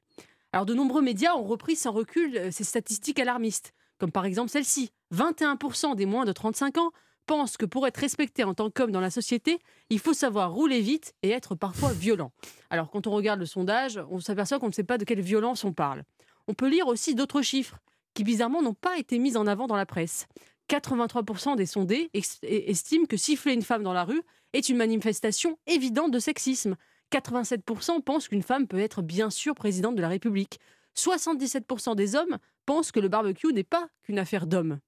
Alors 0.53 0.65
de 0.65 0.73
nombreux 0.73 1.01
médias 1.01 1.35
ont 1.35 1.43
repris 1.43 1.75
sans 1.75 1.91
recul 1.91 2.37
euh, 2.37 2.51
ces 2.51 2.63
statistiques 2.63 3.19
alarmistes, 3.19 3.73
comme 3.97 4.11
par 4.11 4.25
exemple 4.25 4.49
celle-ci. 4.49 4.91
21% 5.13 5.95
des 5.95 6.05
moins 6.05 6.25
de 6.25 6.31
35 6.31 6.77
ans 6.77 6.91
pensent 7.25 7.57
que 7.57 7.65
pour 7.65 7.87
être 7.87 7.97
respecté 7.97 8.43
en 8.43 8.53
tant 8.53 8.69
qu'homme 8.69 8.91
dans 8.91 8.99
la 8.99 9.09
société, 9.09 9.59
il 9.89 9.99
faut 9.99 10.13
savoir 10.13 10.53
rouler 10.53 10.81
vite 10.81 11.13
et 11.23 11.29
être 11.29 11.55
parfois 11.55 11.93
violent. 11.93 12.31
Alors 12.69 12.89
quand 12.89 13.07
on 13.07 13.11
regarde 13.11 13.39
le 13.39 13.45
sondage, 13.45 13.99
on 14.09 14.19
s'aperçoit 14.19 14.59
qu'on 14.59 14.67
ne 14.67 14.73
sait 14.73 14.83
pas 14.83 14.97
de 14.97 15.05
quelle 15.05 15.21
violence 15.21 15.63
on 15.63 15.73
parle. 15.73 16.03
On 16.47 16.53
peut 16.53 16.69
lire 16.69 16.87
aussi 16.87 17.15
d'autres 17.15 17.41
chiffres 17.41 17.77
qui 18.13 18.23
bizarrement 18.23 18.61
n'ont 18.61 18.73
pas 18.73 18.97
été 18.97 19.19
mis 19.19 19.37
en 19.37 19.47
avant 19.47 19.67
dans 19.67 19.75
la 19.75 19.85
presse. 19.85 20.27
83% 20.69 21.55
des 21.55 21.65
sondés 21.65 22.09
estiment 22.41 23.05
que 23.05 23.17
siffler 23.17 23.53
une 23.53 23.61
femme 23.61 23.83
dans 23.83 23.93
la 23.93 24.03
rue 24.03 24.21
est 24.53 24.69
une 24.69 24.77
manifestation 24.77 25.57
évidente 25.67 26.11
de 26.11 26.19
sexisme. 26.19 26.75
87% 27.11 28.01
pensent 28.01 28.27
qu'une 28.27 28.41
femme 28.41 28.67
peut 28.67 28.79
être 28.79 29.01
bien 29.01 29.29
sûr 29.29 29.53
présidente 29.53 29.95
de 29.95 30.01
la 30.01 30.09
République. 30.09 30.59
77% 30.97 31.95
des 31.95 32.15
hommes 32.15 32.37
pensent 32.65 32.91
que 32.91 32.99
le 32.99 33.09
barbecue 33.09 33.53
n'est 33.53 33.63
pas 33.63 33.87
qu'une 34.03 34.19
affaire 34.19 34.47
d'hommes. 34.47 34.79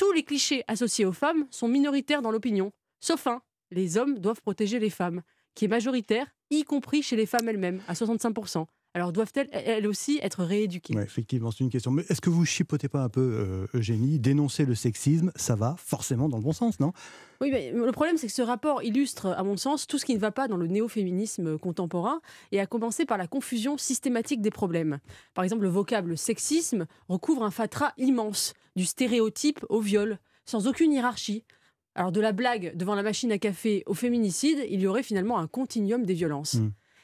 Tous 0.00 0.12
les 0.12 0.22
clichés 0.22 0.64
associés 0.66 1.04
aux 1.04 1.12
femmes 1.12 1.46
sont 1.50 1.68
minoritaires 1.68 2.22
dans 2.22 2.30
l'opinion, 2.30 2.72
sauf 3.00 3.26
un, 3.26 3.42
les 3.70 3.98
hommes 3.98 4.18
doivent 4.18 4.40
protéger 4.40 4.78
les 4.78 4.88
femmes, 4.88 5.20
qui 5.54 5.66
est 5.66 5.68
majoritaire, 5.68 6.26
y 6.48 6.64
compris 6.64 7.02
chez 7.02 7.16
les 7.16 7.26
femmes 7.26 7.46
elles-mêmes, 7.46 7.82
à 7.86 7.92
65%. 7.92 8.64
Alors 8.92 9.12
doivent-elles, 9.12 9.48
elles 9.52 9.86
aussi, 9.86 10.18
être 10.20 10.42
rééduquées? 10.42 10.96
Ouais, 10.96 11.04
effectivement, 11.04 11.52
c'est 11.52 11.62
une 11.62 11.70
question. 11.70 11.92
Mais 11.92 12.04
est-ce 12.08 12.20
que 12.20 12.28
vous 12.28 12.44
chipotez 12.44 12.88
pas 12.88 13.04
un 13.04 13.08
peu, 13.08 13.20
euh, 13.20 13.66
Eugénie 13.78 14.18
Dénoncer 14.18 14.64
le 14.64 14.74
sexisme, 14.74 15.30
ça 15.36 15.54
va 15.54 15.76
forcément 15.78 16.28
dans 16.28 16.38
le 16.38 16.42
bon 16.42 16.52
sens, 16.52 16.80
non? 16.80 16.92
Oui, 17.40 17.50
mais 17.52 17.70
le 17.70 17.92
problème, 17.92 18.16
c'est 18.16 18.26
que 18.26 18.32
ce 18.32 18.42
rapport 18.42 18.82
illustre, 18.82 19.26
à 19.28 19.44
mon 19.44 19.56
sens, 19.56 19.86
tout 19.86 19.96
ce 19.96 20.04
qui 20.04 20.14
ne 20.14 20.18
va 20.18 20.32
pas 20.32 20.48
dans 20.48 20.56
le 20.56 20.66
néo-féminisme 20.66 21.56
contemporain, 21.56 22.20
et 22.50 22.58
à 22.58 22.66
commencer 22.66 23.04
par 23.04 23.16
la 23.16 23.28
confusion 23.28 23.78
systématique 23.78 24.42
des 24.42 24.50
problèmes. 24.50 24.98
Par 25.34 25.44
exemple, 25.44 25.62
le 25.62 25.68
vocable 25.68 26.18
sexisme 26.18 26.86
recouvre 27.08 27.44
un 27.44 27.52
fatras 27.52 27.92
immense, 27.96 28.54
du 28.74 28.84
stéréotype 28.84 29.64
au 29.68 29.80
viol, 29.80 30.18
sans 30.46 30.66
aucune 30.66 30.92
hiérarchie. 30.92 31.44
Alors, 31.94 32.10
de 32.10 32.20
la 32.20 32.32
blague 32.32 32.76
devant 32.76 32.96
la 32.96 33.02
machine 33.04 33.30
à 33.30 33.38
café 33.38 33.84
au 33.86 33.94
féminicide, 33.94 34.66
il 34.68 34.80
y 34.80 34.88
aurait 34.88 35.04
finalement 35.04 35.38
un 35.38 35.46
continuum 35.46 36.04
des 36.04 36.14
violences. 36.14 36.56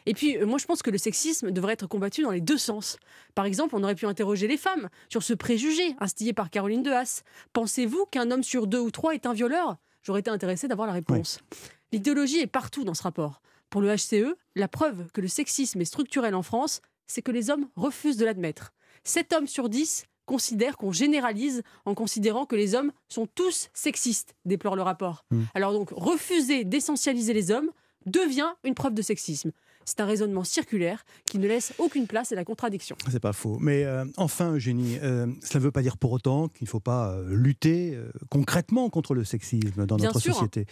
Et 0.06 0.14
puis, 0.14 0.36
euh, 0.36 0.46
moi, 0.46 0.58
je 0.58 0.66
pense 0.66 0.82
que 0.82 0.90
le 0.90 0.98
sexisme 0.98 1.50
devrait 1.50 1.74
être 1.74 1.86
combattu 1.86 2.22
dans 2.22 2.30
les 2.30 2.40
deux 2.40 2.58
sens. 2.58 2.96
Par 3.34 3.44
exemple, 3.44 3.74
on 3.76 3.82
aurait 3.82 3.94
pu 3.94 4.06
interroger 4.06 4.46
les 4.46 4.56
femmes 4.56 4.88
sur 5.08 5.22
ce 5.22 5.34
préjugé 5.34 5.94
instillé 5.98 6.32
par 6.32 6.50
Caroline 6.50 6.82
de 6.82 6.90
Haas. 6.90 7.22
Pensez-vous 7.52 8.06
qu'un 8.06 8.30
homme 8.30 8.44
sur 8.44 8.66
deux 8.66 8.80
ou 8.80 8.90
trois 8.90 9.14
est 9.14 9.26
un 9.26 9.32
violeur? 9.32 9.76
J'aurais 10.02 10.20
été 10.20 10.30
intéressée 10.30 10.68
d'avoir 10.68 10.86
la 10.86 10.94
réponse. 10.94 11.40
L'idéologie 11.92 12.38
est 12.38 12.46
partout 12.46 12.84
dans 12.84 12.94
ce 12.94 13.02
rapport. 13.02 13.42
Pour 13.70 13.80
le 13.80 13.92
HCE, 13.94 14.36
la 14.54 14.68
preuve 14.68 15.10
que 15.12 15.20
le 15.20 15.28
sexisme 15.28 15.80
est 15.80 15.86
structurel 15.86 16.34
en 16.34 16.42
France, 16.42 16.80
c'est 17.08 17.22
que 17.22 17.32
les 17.32 17.50
hommes 17.50 17.68
refusent 17.74 18.16
de 18.16 18.24
l'admettre. 18.24 18.72
7 19.02 19.32
hommes 19.32 19.46
sur 19.48 19.68
10 19.68 20.04
considèrent 20.24 20.76
qu'on 20.76 20.92
généralise 20.92 21.62
en 21.84 21.94
considérant 21.94 22.46
que 22.46 22.56
les 22.56 22.74
hommes 22.74 22.92
sont 23.08 23.26
tous 23.26 23.68
sexistes, 23.74 24.34
déplore 24.44 24.76
le 24.76 24.82
rapport. 24.82 25.24
Alors 25.54 25.72
donc, 25.72 25.90
refuser 25.92 26.64
d'essentialiser 26.64 27.32
les 27.32 27.50
hommes 27.50 27.70
devient 28.06 28.52
une 28.64 28.74
preuve 28.74 28.94
de 28.94 29.02
sexisme. 29.02 29.52
C'est 29.86 30.00
un 30.00 30.04
raisonnement 30.04 30.44
circulaire 30.44 31.04
qui 31.24 31.38
ne 31.38 31.46
laisse 31.46 31.72
aucune 31.78 32.06
place 32.08 32.32
à 32.32 32.34
la 32.34 32.44
contradiction. 32.44 32.96
C'est 33.08 33.20
pas 33.20 33.32
faux. 33.32 33.56
Mais 33.60 33.84
euh, 33.84 34.04
enfin, 34.16 34.52
Eugénie, 34.52 34.98
euh, 35.00 35.26
cela 35.42 35.60
ne 35.60 35.64
veut 35.64 35.70
pas 35.70 35.82
dire 35.82 35.96
pour 35.96 36.10
autant 36.10 36.48
qu'il 36.48 36.64
ne 36.64 36.68
faut 36.68 36.80
pas 36.80 37.12
euh, 37.12 37.34
lutter 37.34 37.94
euh, 37.94 38.10
concrètement 38.28 38.90
contre 38.90 39.14
le 39.14 39.24
sexisme 39.24 39.86
dans 39.86 39.96
Bien 39.96 40.08
notre 40.08 40.18
sûr. 40.18 40.34
société. 40.34 40.66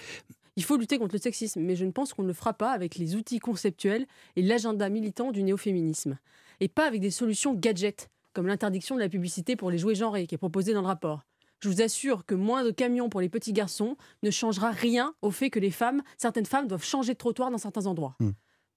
Il 0.57 0.65
faut 0.65 0.77
lutter 0.77 0.99
contre 0.99 1.15
le 1.15 1.20
sexisme, 1.20 1.61
mais 1.61 1.77
je 1.77 1.85
ne 1.85 1.93
pense 1.93 2.12
qu'on 2.12 2.23
ne 2.23 2.28
le 2.28 2.35
fera 2.35 2.55
pas 2.55 2.73
avec 2.73 2.97
les 2.97 3.15
outils 3.15 3.39
conceptuels 3.39 4.07
et 4.36 4.43
l'agenda 4.43 4.89
militant 4.89 5.31
du 5.31 5.43
néo-féminisme. 5.43 6.19
Et 6.61 6.69
pas 6.69 6.86
avec 6.86 7.01
des 7.01 7.11
solutions 7.11 7.55
gadgets, 7.55 8.11
comme 8.32 8.49
l'interdiction 8.49 8.97
de 8.97 9.01
la 9.01 9.09
publicité 9.09 9.55
pour 9.55 9.70
les 9.70 9.78
jouets 9.78 9.95
genrés 9.95 10.27
qui 10.27 10.35
est 10.35 10.39
proposée 10.39 10.74
dans 10.74 10.82
le 10.82 10.86
rapport. 10.89 11.24
Je 11.61 11.69
vous 11.69 11.81
assure 11.81 12.27
que 12.27 12.35
moins 12.35 12.62
de 12.62 12.70
camions 12.70 13.09
pour 13.09 13.20
les 13.20 13.28
petits 13.28 13.53
garçons 13.53 13.97
ne 14.23 14.31
changera 14.31 14.70
rien 14.70 15.15
au 15.23 15.31
fait 15.31 15.51
que 15.51 15.59
les 15.59 15.70
femmes, 15.70 16.03
certaines 16.19 16.47
femmes 16.47 16.69
doivent 16.69 16.85
changer 16.85 17.15
de 17.15 17.19
trottoir 17.19 17.51
dans 17.51 17.59
certains 17.59 17.86
endroits. 17.86 18.16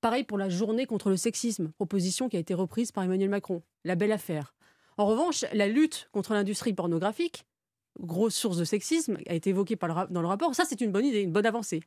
Pareil 0.02 0.24
pour 0.24 0.38
la 0.38 0.49
journée 0.49 0.86
contre 0.86 1.10
le 1.10 1.18
sexisme, 1.18 1.72
proposition 1.72 2.30
qui 2.30 2.38
a 2.38 2.40
été 2.40 2.53
reprise 2.53 2.91
par 2.91 3.03
Emmanuel 3.03 3.30
Macron. 3.30 3.64
La 3.84 3.95
belle 3.95 4.11
affaire. 4.11 4.56
En 4.98 5.06
revanche, 5.06 5.45
la 5.53 5.68
lutte 5.68 6.10
contre 6.11 6.34
l'industrie 6.34 6.74
pornographique, 6.74 7.45
grosse 7.99 8.36
source 8.36 8.57
de 8.57 8.64
sexisme, 8.64 9.18
a 9.28 9.34
été 9.34 9.49
évoquée 9.49 9.76
par 9.76 9.88
le 9.88 9.94
ra- 9.94 10.07
dans 10.07 10.22
le 10.22 10.28
rapport. 10.28 10.53
Ça, 10.56 10.65
c'est 10.65 10.82
une 10.82 10.91
bonne 10.91 11.06
idée, 11.06 11.22
une 11.22 11.32
bonne 11.32 11.45
avancée. 11.45 11.82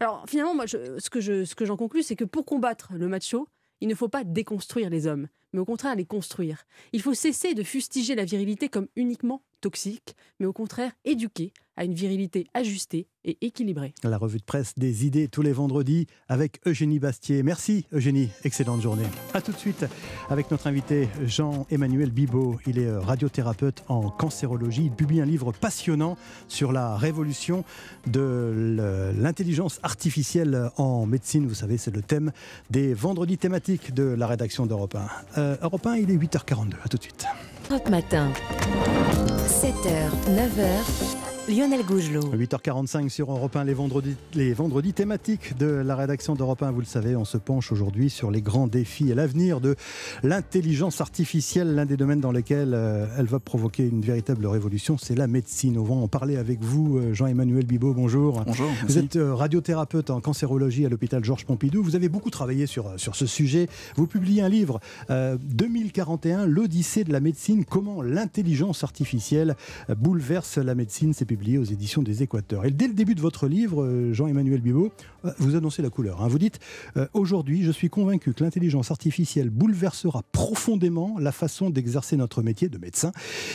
Alors, 0.00 0.24
finalement, 0.28 0.54
moi, 0.54 0.66
je- 0.66 0.98
ce 0.98 1.10
que 1.10 1.20
je- 1.20 1.44
ce 1.44 1.54
j'en 1.64 1.76
conclus, 1.76 2.04
c'est 2.04 2.16
que 2.16 2.24
pour 2.24 2.44
combattre 2.44 2.92
le 2.94 3.08
macho, 3.08 3.48
il 3.80 3.88
ne 3.88 3.94
faut 3.94 4.08
pas 4.08 4.22
déconstruire 4.24 4.88
les 4.90 5.06
hommes, 5.06 5.28
mais 5.52 5.60
au 5.60 5.64
contraire 5.64 5.94
les 5.96 6.04
construire. 6.04 6.64
Il 6.92 7.00
faut 7.02 7.14
cesser 7.14 7.54
de 7.54 7.62
fustiger 7.64 8.14
la 8.14 8.24
virilité 8.24 8.68
comme 8.68 8.86
uniquement 8.96 9.42
toxique, 9.60 10.14
mais 10.40 10.46
au 10.46 10.52
contraire 10.52 10.92
éduquer 11.04 11.52
à 11.78 11.84
une 11.84 11.94
virilité 11.94 12.48
ajustée 12.54 13.06
et 13.24 13.38
équilibrée. 13.40 13.94
La 14.02 14.18
revue 14.18 14.38
de 14.38 14.44
presse 14.44 14.74
des 14.76 15.06
idées 15.06 15.28
tous 15.28 15.42
les 15.42 15.52
vendredis 15.52 16.08
avec 16.28 16.60
Eugénie 16.66 16.98
Bastier. 16.98 17.44
Merci 17.44 17.86
Eugénie, 17.92 18.30
excellente 18.42 18.80
journée. 18.80 19.04
A 19.32 19.40
tout 19.40 19.52
de 19.52 19.56
suite 19.56 19.86
avec 20.28 20.50
notre 20.50 20.66
invité 20.66 21.08
Jean-Emmanuel 21.24 22.10
Bibot. 22.10 22.58
Il 22.66 22.80
est 22.80 22.86
euh, 22.86 23.00
radiothérapeute 23.00 23.84
en 23.86 24.10
cancérologie. 24.10 24.86
Il 24.86 24.90
publie 24.90 25.20
un 25.20 25.24
livre 25.24 25.52
passionnant 25.52 26.16
sur 26.48 26.72
la 26.72 26.96
révolution 26.96 27.64
de 28.08 29.12
l'intelligence 29.16 29.78
artificielle 29.84 30.70
en 30.78 31.06
médecine. 31.06 31.46
Vous 31.46 31.54
savez, 31.54 31.78
c'est 31.78 31.94
le 31.94 32.02
thème 32.02 32.32
des 32.70 32.92
vendredis 32.92 33.38
thématiques 33.38 33.94
de 33.94 34.02
la 34.02 34.26
rédaction 34.26 34.66
d'Europe 34.66 34.96
1. 34.96 35.08
Euh, 35.38 35.56
Europe 35.62 35.86
1, 35.86 35.96
il 35.98 36.10
est 36.10 36.16
8h42. 36.16 36.72
A 36.84 36.88
tout 36.88 36.96
de 36.96 37.02
suite. 37.02 37.24
Matin. 37.68 38.32
7h, 39.46 40.08
9h. 40.26 41.27
Lionel 41.48 41.82
Gougelot. 41.82 42.34
8h45 42.34 43.08
sur 43.08 43.32
Europe 43.32 43.56
1, 43.56 43.64
les 43.64 43.72
vendredis, 43.72 44.16
les 44.34 44.52
vendredis 44.52 44.92
thématiques 44.92 45.56
de 45.56 45.66
la 45.66 45.96
rédaction 45.96 46.34
d'Europe 46.34 46.62
1. 46.62 46.72
Vous 46.72 46.80
le 46.80 46.86
savez, 46.86 47.16
on 47.16 47.24
se 47.24 47.38
penche 47.38 47.72
aujourd'hui 47.72 48.10
sur 48.10 48.30
les 48.30 48.42
grands 48.42 48.66
défis 48.66 49.10
et 49.10 49.14
l'avenir 49.14 49.62
de 49.62 49.74
l'intelligence 50.22 51.00
artificielle. 51.00 51.74
L'un 51.74 51.86
des 51.86 51.96
domaines 51.96 52.20
dans 52.20 52.32
lesquels 52.32 52.74
euh, 52.74 53.06
elle 53.16 53.24
va 53.26 53.38
provoquer 53.38 53.86
une 53.86 54.02
véritable 54.02 54.46
révolution, 54.46 54.98
c'est 54.98 55.14
la 55.14 55.26
médecine. 55.26 55.78
On 55.78 55.84
va 55.84 55.94
en 55.94 56.08
parler 56.08 56.36
avec 56.36 56.62
vous, 56.62 56.98
euh, 56.98 57.14
Jean-Emmanuel 57.14 57.64
Bibot. 57.64 57.94
Bonjour. 57.94 58.42
Bonjour. 58.44 58.68
Vous 58.86 58.98
êtes 58.98 59.16
euh, 59.16 59.34
radiothérapeute 59.34 60.10
en 60.10 60.20
cancérologie 60.20 60.84
à 60.84 60.90
l'hôpital 60.90 61.24
Georges 61.24 61.46
Pompidou. 61.46 61.82
Vous 61.82 61.96
avez 61.96 62.10
beaucoup 62.10 62.30
travaillé 62.30 62.66
sur, 62.66 62.92
sur 62.98 63.16
ce 63.16 63.24
sujet. 63.24 63.68
Vous 63.96 64.06
publiez 64.06 64.42
un 64.42 64.50
livre, 64.50 64.80
2041, 65.08 66.44
l'Odyssée 66.44 67.04
de 67.04 67.12
la 67.12 67.20
médecine, 67.20 67.64
comment 67.64 68.02
l'intelligence 68.02 68.84
artificielle 68.84 69.56
bouleverse 69.88 70.58
la 70.58 70.74
médecine. 70.74 71.14
C'est 71.14 71.24
publié 71.38 71.58
aux 71.58 71.64
éditions 71.64 72.02
des 72.02 72.24
Équateurs. 72.24 72.64
Et 72.64 72.72
dès 72.72 72.88
le 72.88 72.94
début 72.94 73.14
de 73.14 73.20
votre 73.20 73.46
livre, 73.46 73.84
euh, 73.84 74.12
Jean-Emmanuel 74.12 74.60
Bibot, 74.60 74.92
euh, 75.24 75.30
vous 75.38 75.54
annoncez 75.54 75.82
la 75.82 75.88
couleur. 75.88 76.20
Hein. 76.20 76.26
Vous 76.28 76.38
dites 76.38 76.58
euh, 76.96 77.06
Aujourd'hui, 77.14 77.62
je 77.62 77.70
suis 77.70 77.88
convaincu 77.88 78.34
que 78.34 78.42
l'intelligence 78.42 78.90
artificielle 78.90 79.48
bouleversera 79.48 80.24
profondément 80.32 81.16
la 81.20 81.30
façon 81.30 81.70
d'exercer 81.70 82.16
notre 82.16 82.42
métier 82.42 82.68
de 82.68 82.76
médecin 82.76 83.12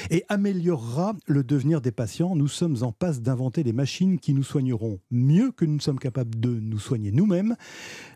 et 0.10 0.24
améliorera 0.30 1.14
le 1.28 1.44
devenir 1.44 1.82
des 1.82 1.92
patients. 1.92 2.38
Nous 2.38 2.48
sommes 2.48 2.78
en 2.84 2.94
passe 2.94 3.22
d'inventer 3.22 3.64
des 3.64 3.74
machines 3.74 4.18
qui 4.18 4.34
nous 4.34 4.44
soigneront 4.44 5.00
mieux 5.12 5.52
que 5.52 5.66
nous 5.66 5.82
sommes 5.82 6.00
capables 6.00 6.40
de 6.40 6.50
nous 6.50 6.80
soigner 6.80 7.12
nous-mêmes. 7.12 7.58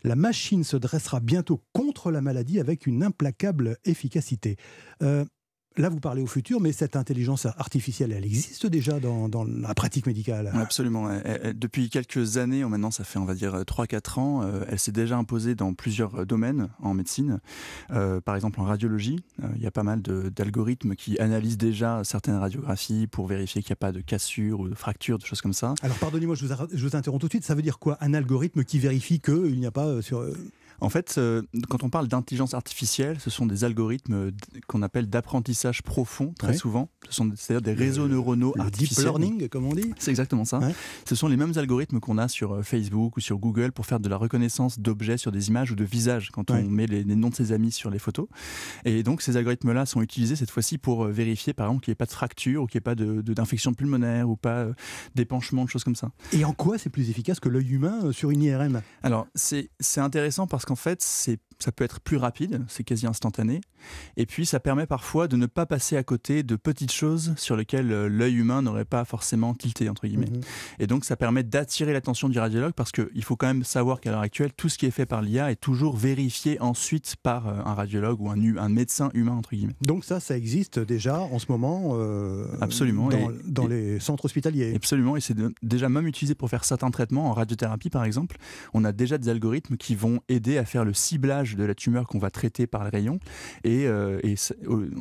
La 0.02 0.16
machine 0.16 0.64
se 0.64 0.78
dressera 0.78 1.20
bientôt 1.20 1.60
contre 1.74 2.10
la 2.10 2.22
maladie 2.22 2.58
avec 2.58 2.86
une 2.86 3.02
implacable 3.02 3.76
efficacité. 3.84 4.56
Là, 5.78 5.88
vous 5.88 6.00
parlez 6.00 6.22
au 6.22 6.26
futur, 6.26 6.60
mais 6.60 6.72
cette 6.72 6.96
intelligence 6.96 7.46
artificielle, 7.46 8.12
elle 8.12 8.24
existe 8.24 8.66
déjà 8.66 8.98
dans, 8.98 9.28
la 9.44 9.74
pratique 9.74 10.06
médicale? 10.06 10.50
Absolument. 10.52 11.08
depuis 11.54 11.88
quelques 11.88 12.36
années, 12.36 12.64
maintenant 12.64 12.90
ça 12.90 13.04
fait 13.04 13.18
on 13.18 13.24
va 13.24 13.34
dire 13.34 13.62
3-4 13.62 14.18
ans, 14.18 14.42
euh, 14.42 14.64
elle 14.68 14.78
s'est 14.78 14.92
déjà 14.92 15.16
imposée 15.16 15.54
dans 15.54 15.74
plusieurs 15.74 16.26
domaines 16.26 16.68
en 16.82 16.94
médecine. 16.94 17.38
Euh, 17.92 18.20
par 18.20 18.34
exemple 18.34 18.60
en 18.60 18.64
radiologie, 18.64 19.20
euh, 19.42 19.46
il 19.54 19.62
y 19.62 19.66
a 19.66 19.70
pas 19.70 19.84
mal 19.84 20.02
d'algorithmes 20.02 20.96
qui 20.96 21.18
analysent 21.18 21.58
déjà 21.58 22.02
certaines 22.02 22.36
radiographies 22.36 23.06
pour 23.06 23.28
vérifier 23.28 23.62
qu'il 23.62 23.70
n'y 23.70 23.74
a 23.74 23.76
pas 23.76 23.92
de 23.92 24.00
cassure 24.00 24.60
ou 24.60 24.68
de 24.68 24.74
fracture, 24.74 25.18
de 25.18 25.24
choses 25.24 25.40
comme 25.40 25.52
ça. 25.52 25.74
Alors 25.82 25.96
pardonnez-moi, 25.98 26.34
je 26.34 26.44
vous, 26.44 26.54
je 26.72 26.86
vous 26.86 26.96
interromps 26.96 27.20
tout 27.20 27.28
de 27.28 27.32
suite. 27.32 27.44
Ça 27.44 27.54
veut 27.54 27.62
dire 27.62 27.78
quoi 27.78 27.96
Un 28.00 28.14
algorithme 28.14 28.64
qui 28.64 28.80
vérifie 28.80 29.20
qu'il 29.20 29.58
n'y 29.58 29.66
a 29.66 29.70
pas 29.70 30.02
sur... 30.02 30.26
En 30.80 30.90
fait, 30.90 31.16
euh, 31.18 31.42
quand 31.68 31.82
on 31.82 31.90
parle 31.90 32.06
d'intelligence 32.06 32.54
artificielle, 32.54 33.18
ce 33.18 33.30
sont 33.30 33.46
des 33.46 33.64
algorithmes 33.64 34.14
euh, 34.14 34.30
qu'on 34.68 34.82
appelle 34.82 35.08
d'apprentissage 35.08 35.82
profond, 35.82 36.32
très 36.38 36.54
souvent. 36.54 36.88
Ce 37.08 37.16
sont 37.16 37.32
c'est-à-dire 37.34 37.62
des 37.62 37.72
réseaux 37.72 38.06
neuronaux 38.06 38.54
artificiels. 38.58 39.06
Deep 39.06 39.18
learning, 39.18 39.48
comme 39.48 39.66
on 39.66 39.74
dit 39.74 39.92
C'est 39.98 40.10
exactement 40.10 40.44
ça. 40.44 40.60
Ce 41.04 41.14
sont 41.14 41.26
les 41.26 41.36
mêmes 41.36 41.52
algorithmes 41.56 41.98
qu'on 41.98 42.18
a 42.18 42.28
sur 42.28 42.52
euh, 42.52 42.62
Facebook 42.62 43.16
ou 43.16 43.20
sur 43.20 43.38
Google 43.38 43.72
pour 43.72 43.86
faire 43.86 43.98
de 43.98 44.08
la 44.08 44.16
reconnaissance 44.16 44.78
d'objets 44.78 45.16
sur 45.16 45.32
des 45.32 45.48
images 45.48 45.72
ou 45.72 45.74
de 45.74 45.84
visages 45.84 46.30
quand 46.30 46.50
on 46.50 46.62
met 46.62 46.86
les, 46.86 47.04
noms 47.04 47.30
de 47.30 47.34
ses 47.34 47.52
amis 47.52 47.72
sur 47.72 47.90
les 47.90 47.98
photos. 47.98 48.28
Et 48.84 49.02
donc, 49.02 49.22
ces 49.22 49.36
algorithmes-là 49.36 49.84
sont 49.86 50.00
utilisés 50.00 50.36
cette 50.36 50.50
fois-ci 50.50 50.78
pour 50.78 51.06
vérifier, 51.06 51.52
par 51.52 51.66
exemple, 51.66 51.84
qu'il 51.84 51.90
n'y 51.90 51.94
ait 51.94 51.96
pas 51.96 52.06
de 52.06 52.12
fracture 52.12 52.62
ou 52.62 52.66
qu'il 52.66 52.78
n'y 52.78 52.82
ait 52.82 52.94
pas 52.94 52.94
d'infection 52.94 53.72
de, 53.72 53.76
pulmonaire 53.76 54.28
ou 54.28 54.36
pas 54.36 54.66
d'épanchement, 55.14 55.64
de 55.64 55.70
choses 55.70 55.84
comme 55.84 55.96
ça. 55.96 56.10
Et 56.32 56.44
en 56.44 56.52
quoi 56.52 56.78
c'est 56.78 56.90
plus 56.90 57.10
efficace 57.10 57.40
que 57.40 57.48
l'œil 57.48 57.68
humain 57.68 58.12
sur 58.12 58.30
une 58.30 58.42
IRM 58.42 58.82
Alors, 59.02 59.26
c'est 59.34 59.70
intéressant 59.96 60.46
parce 60.46 60.64
qu'en 60.68 60.76
fait, 60.76 61.02
c'est 61.02 61.40
ça 61.58 61.72
peut 61.72 61.84
être 61.84 62.00
plus 62.00 62.16
rapide, 62.16 62.64
c'est 62.68 62.84
quasi 62.84 63.06
instantané. 63.06 63.60
Et 64.16 64.26
puis, 64.26 64.46
ça 64.46 64.60
permet 64.60 64.86
parfois 64.86 65.28
de 65.28 65.36
ne 65.36 65.46
pas 65.46 65.66
passer 65.66 65.96
à 65.96 66.02
côté 66.02 66.42
de 66.42 66.56
petites 66.56 66.92
choses 66.92 67.34
sur 67.36 67.56
lesquelles 67.56 67.92
euh, 67.92 68.08
l'œil 68.08 68.34
humain 68.36 68.62
n'aurait 68.62 68.84
pas 68.84 69.04
forcément 69.04 69.54
tilté, 69.54 69.88
entre 69.88 70.06
guillemets. 70.06 70.30
Mhm. 70.30 70.40
Et 70.78 70.86
donc, 70.86 71.04
ça 71.04 71.16
permet 71.16 71.42
d'attirer 71.42 71.92
l'attention 71.92 72.28
du 72.28 72.38
radiologue 72.38 72.72
parce 72.72 72.92
qu'il 72.92 73.24
faut 73.24 73.36
quand 73.36 73.46
même 73.46 73.64
savoir 73.64 74.00
qu'à 74.00 74.10
l'heure 74.10 74.20
actuelle, 74.20 74.52
tout 74.52 74.68
ce 74.68 74.78
qui 74.78 74.86
est 74.86 74.90
fait 74.90 75.06
par 75.06 75.22
l'IA 75.22 75.50
est 75.50 75.56
toujours 75.56 75.96
vérifié 75.96 76.60
ensuite 76.60 77.16
par 77.22 77.48
euh, 77.48 77.60
un 77.64 77.74
radiologue 77.74 78.20
ou 78.20 78.30
un, 78.30 78.56
un, 78.56 78.68
médecin 78.68 79.10
humain, 79.14 79.34
entre 79.34 79.50
guillemets. 79.50 79.76
Donc, 79.82 80.04
ça, 80.04 80.20
ça 80.20 80.36
existe 80.36 80.78
déjà 80.78 81.20
en 81.20 81.38
ce 81.38 81.46
moment 81.48 81.90
euh, 81.94 82.46
Absolument. 82.60 83.08
dans, 83.08 83.32
dans 83.44 83.66
les 83.66 83.98
centres 84.00 84.24
hospitaliers. 84.26 84.74
Absolument. 84.74 85.16
Et 85.16 85.20
c'est 85.20 85.36
déjà 85.62 85.88
même 85.88 86.06
utilisé 86.06 86.34
pour 86.34 86.50
faire 86.50 86.64
certains 86.64 86.90
traitements 86.90 87.30
en 87.30 87.32
radiothérapie, 87.32 87.90
par 87.90 88.04
exemple. 88.04 88.36
On 88.74 88.84
a 88.84 88.92
déjà 88.92 89.18
des 89.18 89.28
algorithmes 89.28 89.76
qui 89.76 89.94
vont 89.94 90.20
aider 90.28 90.57
à 90.58 90.64
faire 90.64 90.84
le 90.84 90.92
ciblage 90.92 91.56
de 91.56 91.64
la 91.64 91.74
tumeur 91.74 92.06
qu'on 92.06 92.18
va 92.18 92.30
traiter 92.30 92.66
par 92.66 92.84
le 92.84 92.90
rayon. 92.90 93.18
Et, 93.64 93.86
euh, 93.86 94.20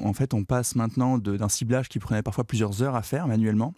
en 0.03 0.13
fait, 0.13 0.33
on 0.33 0.43
passe 0.43 0.75
maintenant 0.75 1.17
d'un 1.17 1.49
ciblage 1.49 1.89
qui 1.89 1.99
prenait 1.99 2.23
parfois 2.23 2.43
plusieurs 2.43 2.81
heures 2.81 2.95
à 2.95 3.01
faire 3.01 3.27
manuellement 3.27 3.73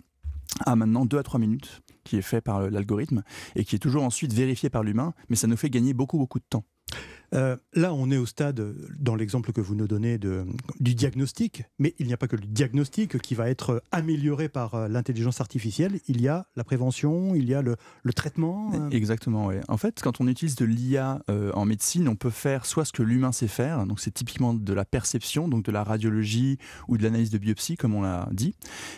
à 0.65 0.75
maintenant 0.75 1.05
2 1.05 1.17
à 1.17 1.23
3 1.23 1.39
minutes 1.39 1.81
qui 2.03 2.17
est 2.17 2.23
fait 2.23 2.41
par 2.41 2.69
l'algorithme 2.69 3.23
et 3.55 3.63
qui 3.63 3.75
est 3.75 3.79
toujours 3.79 4.03
ensuite 4.03 4.33
vérifié 4.33 4.69
par 4.69 4.83
l'humain, 4.83 5.13
mais 5.29 5.35
ça 5.35 5.47
nous 5.47 5.57
fait 5.57 5.69
gagner 5.69 5.93
beaucoup 5.93 6.17
beaucoup 6.17 6.39
de 6.39 6.45
temps. 6.49 6.63
Euh, 7.33 7.55
là, 7.73 7.93
on 7.93 8.09
est 8.09 8.17
au 8.17 8.25
stade, 8.25 8.75
dans 8.99 9.15
l'exemple 9.15 9.51
que 9.51 9.61
vous 9.61 9.75
nous 9.75 9.87
donnez, 9.87 10.17
de, 10.17 10.45
du 10.79 10.95
diagnostic, 10.95 11.63
mais 11.77 11.95
il 11.99 12.07
n'y 12.07 12.13
a 12.13 12.17
pas 12.17 12.27
que 12.27 12.35
le 12.35 12.45
diagnostic 12.45 13.19
qui 13.19 13.35
va 13.35 13.49
être 13.49 13.83
amélioré 13.91 14.49
par 14.49 14.75
euh, 14.75 14.87
l'intelligence 14.87 15.41
artificielle, 15.41 15.99
il 16.07 16.21
y 16.21 16.27
a 16.27 16.47
la 16.55 16.63
prévention, 16.63 17.35
il 17.35 17.47
y 17.47 17.53
a 17.53 17.61
le, 17.61 17.75
traitement. 18.15 18.71
Euh. 18.73 18.89
Exactement, 18.89 19.47
oui. 19.47 19.55
En 19.67 19.77
fait, 19.77 20.01
quand 20.01 20.19
on 20.21 20.27
utilise 20.27 20.55
de 20.55 20.65
l'IA 20.65 21.21
en 21.53 21.65
médecine, 21.65 22.07
on 22.07 22.15
peut 22.15 22.29
faire 22.29 22.65
soit 22.65 22.85
ce 22.85 22.91
que 22.91 23.03
l'humain 23.03 23.31
sait 23.31 23.47
faire, 23.47 23.85
donc 23.85 23.99
c'est 23.99 24.11
typiquement 24.11 24.53
de 24.53 24.73
la 24.73 24.85
perception, 24.85 25.47
donc 25.47 25.63
de 25.63 25.71
la 25.71 25.83
radiologie 25.83 26.57
ou 26.87 26.97
de 26.97 27.03
l'analyse 27.03 27.29
de 27.29 27.37
biopsie, 27.37 27.77
comme 27.77 27.93
on 27.93 28.01
l'a 28.01 28.27
dit, 28.31 28.55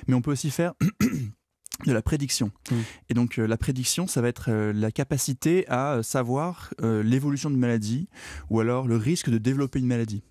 mais 0.08 0.14
on 0.14 0.22
peut 0.22 0.32
aussi 0.32 0.50
faire 0.50 0.74
de 1.86 1.94
la 1.94 2.02
prédiction. 2.02 2.52
Mmh. 2.70 2.76
Et 3.10 3.14
donc 3.14 3.40
euh, 3.40 3.48
la 3.48 3.58
prédiction, 3.58 4.08
ça 4.08 4.22
va 4.22 4.28
être 4.28 4.46
euh, 4.50 4.74
la 4.74 4.92
capacité 4.92 5.68
à 5.68 5.94
euh, 5.94 6.04
savoir 6.04 6.74
l'évolution 6.82 7.50
d'une 7.50 7.60
maladie 7.60 8.08
ou 8.50 8.60
alors 8.60 8.88
le 8.88 8.98
risque 8.98 9.30
de 9.30 9.38
développer 9.38 9.80
une 9.80 9.88
maladie. 9.88 10.24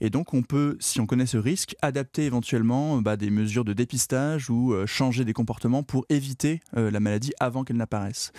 Et 0.00 0.10
donc, 0.10 0.34
on 0.34 0.42
peut, 0.42 0.76
si 0.80 1.00
on 1.00 1.06
connaît 1.06 1.26
ce 1.26 1.38
risque, 1.38 1.76
adapter 1.82 2.24
éventuellement 2.24 3.00
bah, 3.02 3.16
des 3.16 3.30
mesures 3.30 3.64
de 3.64 3.72
dépistage 3.72 4.50
ou 4.50 4.72
euh, 4.72 4.86
changer 4.86 5.24
des 5.24 5.32
comportements 5.32 5.82
pour 5.82 6.04
éviter 6.08 6.60
euh, 6.76 6.90
la 6.90 7.00
maladie 7.00 7.32
avant 7.40 7.64
qu'elle 7.64 7.76
n'apparaisse. 7.76 8.32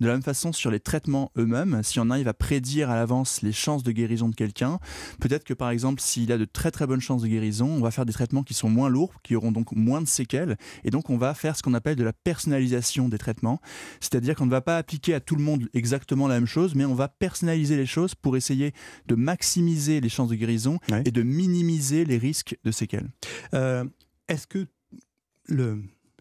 De 0.00 0.06
la 0.06 0.12
même 0.12 0.22
façon, 0.22 0.52
sur 0.52 0.70
les 0.70 0.80
traitements 0.80 1.30
eux-mêmes, 1.36 1.82
si 1.82 2.00
on 2.00 2.10
arrive 2.10 2.28
à 2.28 2.34
prédire 2.34 2.90
à 2.90 2.96
l'avance 2.96 3.42
les 3.42 3.52
chances 3.52 3.82
de 3.82 3.92
guérison 3.92 4.28
de 4.28 4.34
quelqu'un, 4.34 4.78
peut-être 5.20 5.44
que 5.44 5.54
par 5.54 5.70
exemple, 5.70 6.00
s'il 6.00 6.30
a 6.32 6.38
de 6.38 6.44
très 6.44 6.70
très 6.70 6.86
bonnes 6.86 7.00
chances 7.00 7.22
de 7.22 7.28
guérison, 7.28 7.68
on 7.68 7.80
va 7.80 7.90
faire 7.90 8.06
des 8.06 8.12
traitements 8.12 8.42
qui 8.42 8.54
sont 8.54 8.68
moins 8.68 8.88
lourds, 8.88 9.12
qui 9.22 9.36
auront 9.36 9.52
donc 9.52 9.72
moins 9.72 10.00
de 10.00 10.08
séquelles, 10.08 10.56
et 10.84 10.90
donc 10.90 11.10
on 11.10 11.16
va 11.16 11.34
faire 11.34 11.56
ce 11.56 11.62
qu'on 11.62 11.74
appelle 11.74 11.96
de 11.96 12.04
la 12.04 12.12
personnalisation 12.12 13.08
des 13.08 13.18
traitements, 13.18 13.60
c'est-à-dire 14.00 14.34
qu'on 14.34 14.46
ne 14.46 14.50
va 14.50 14.60
pas 14.60 14.76
appliquer 14.76 15.14
à 15.14 15.20
tout 15.20 15.36
le 15.36 15.42
monde 15.42 15.68
exactement 15.74 16.28
la 16.28 16.34
même 16.34 16.46
chose, 16.46 16.74
mais 16.74 16.84
on 16.84 16.94
va 16.94 17.08
personnaliser 17.08 17.76
les 17.76 17.86
choses 17.86 18.14
pour 18.14 18.36
essayer 18.36 18.72
de 19.06 19.14
maximiser 19.14 20.00
les 20.00 20.08
chances 20.08 20.28
de 20.28 20.34
guérison 20.34 20.78
et 21.04 21.10
de 21.10 21.22
minimiser 21.22 22.04
les 22.04 22.18
risques 22.18 22.56
de 22.64 22.70
séquelles. 22.70 23.10
Euh, 23.54 23.84
est-ce 24.28 24.46
que 24.46 24.66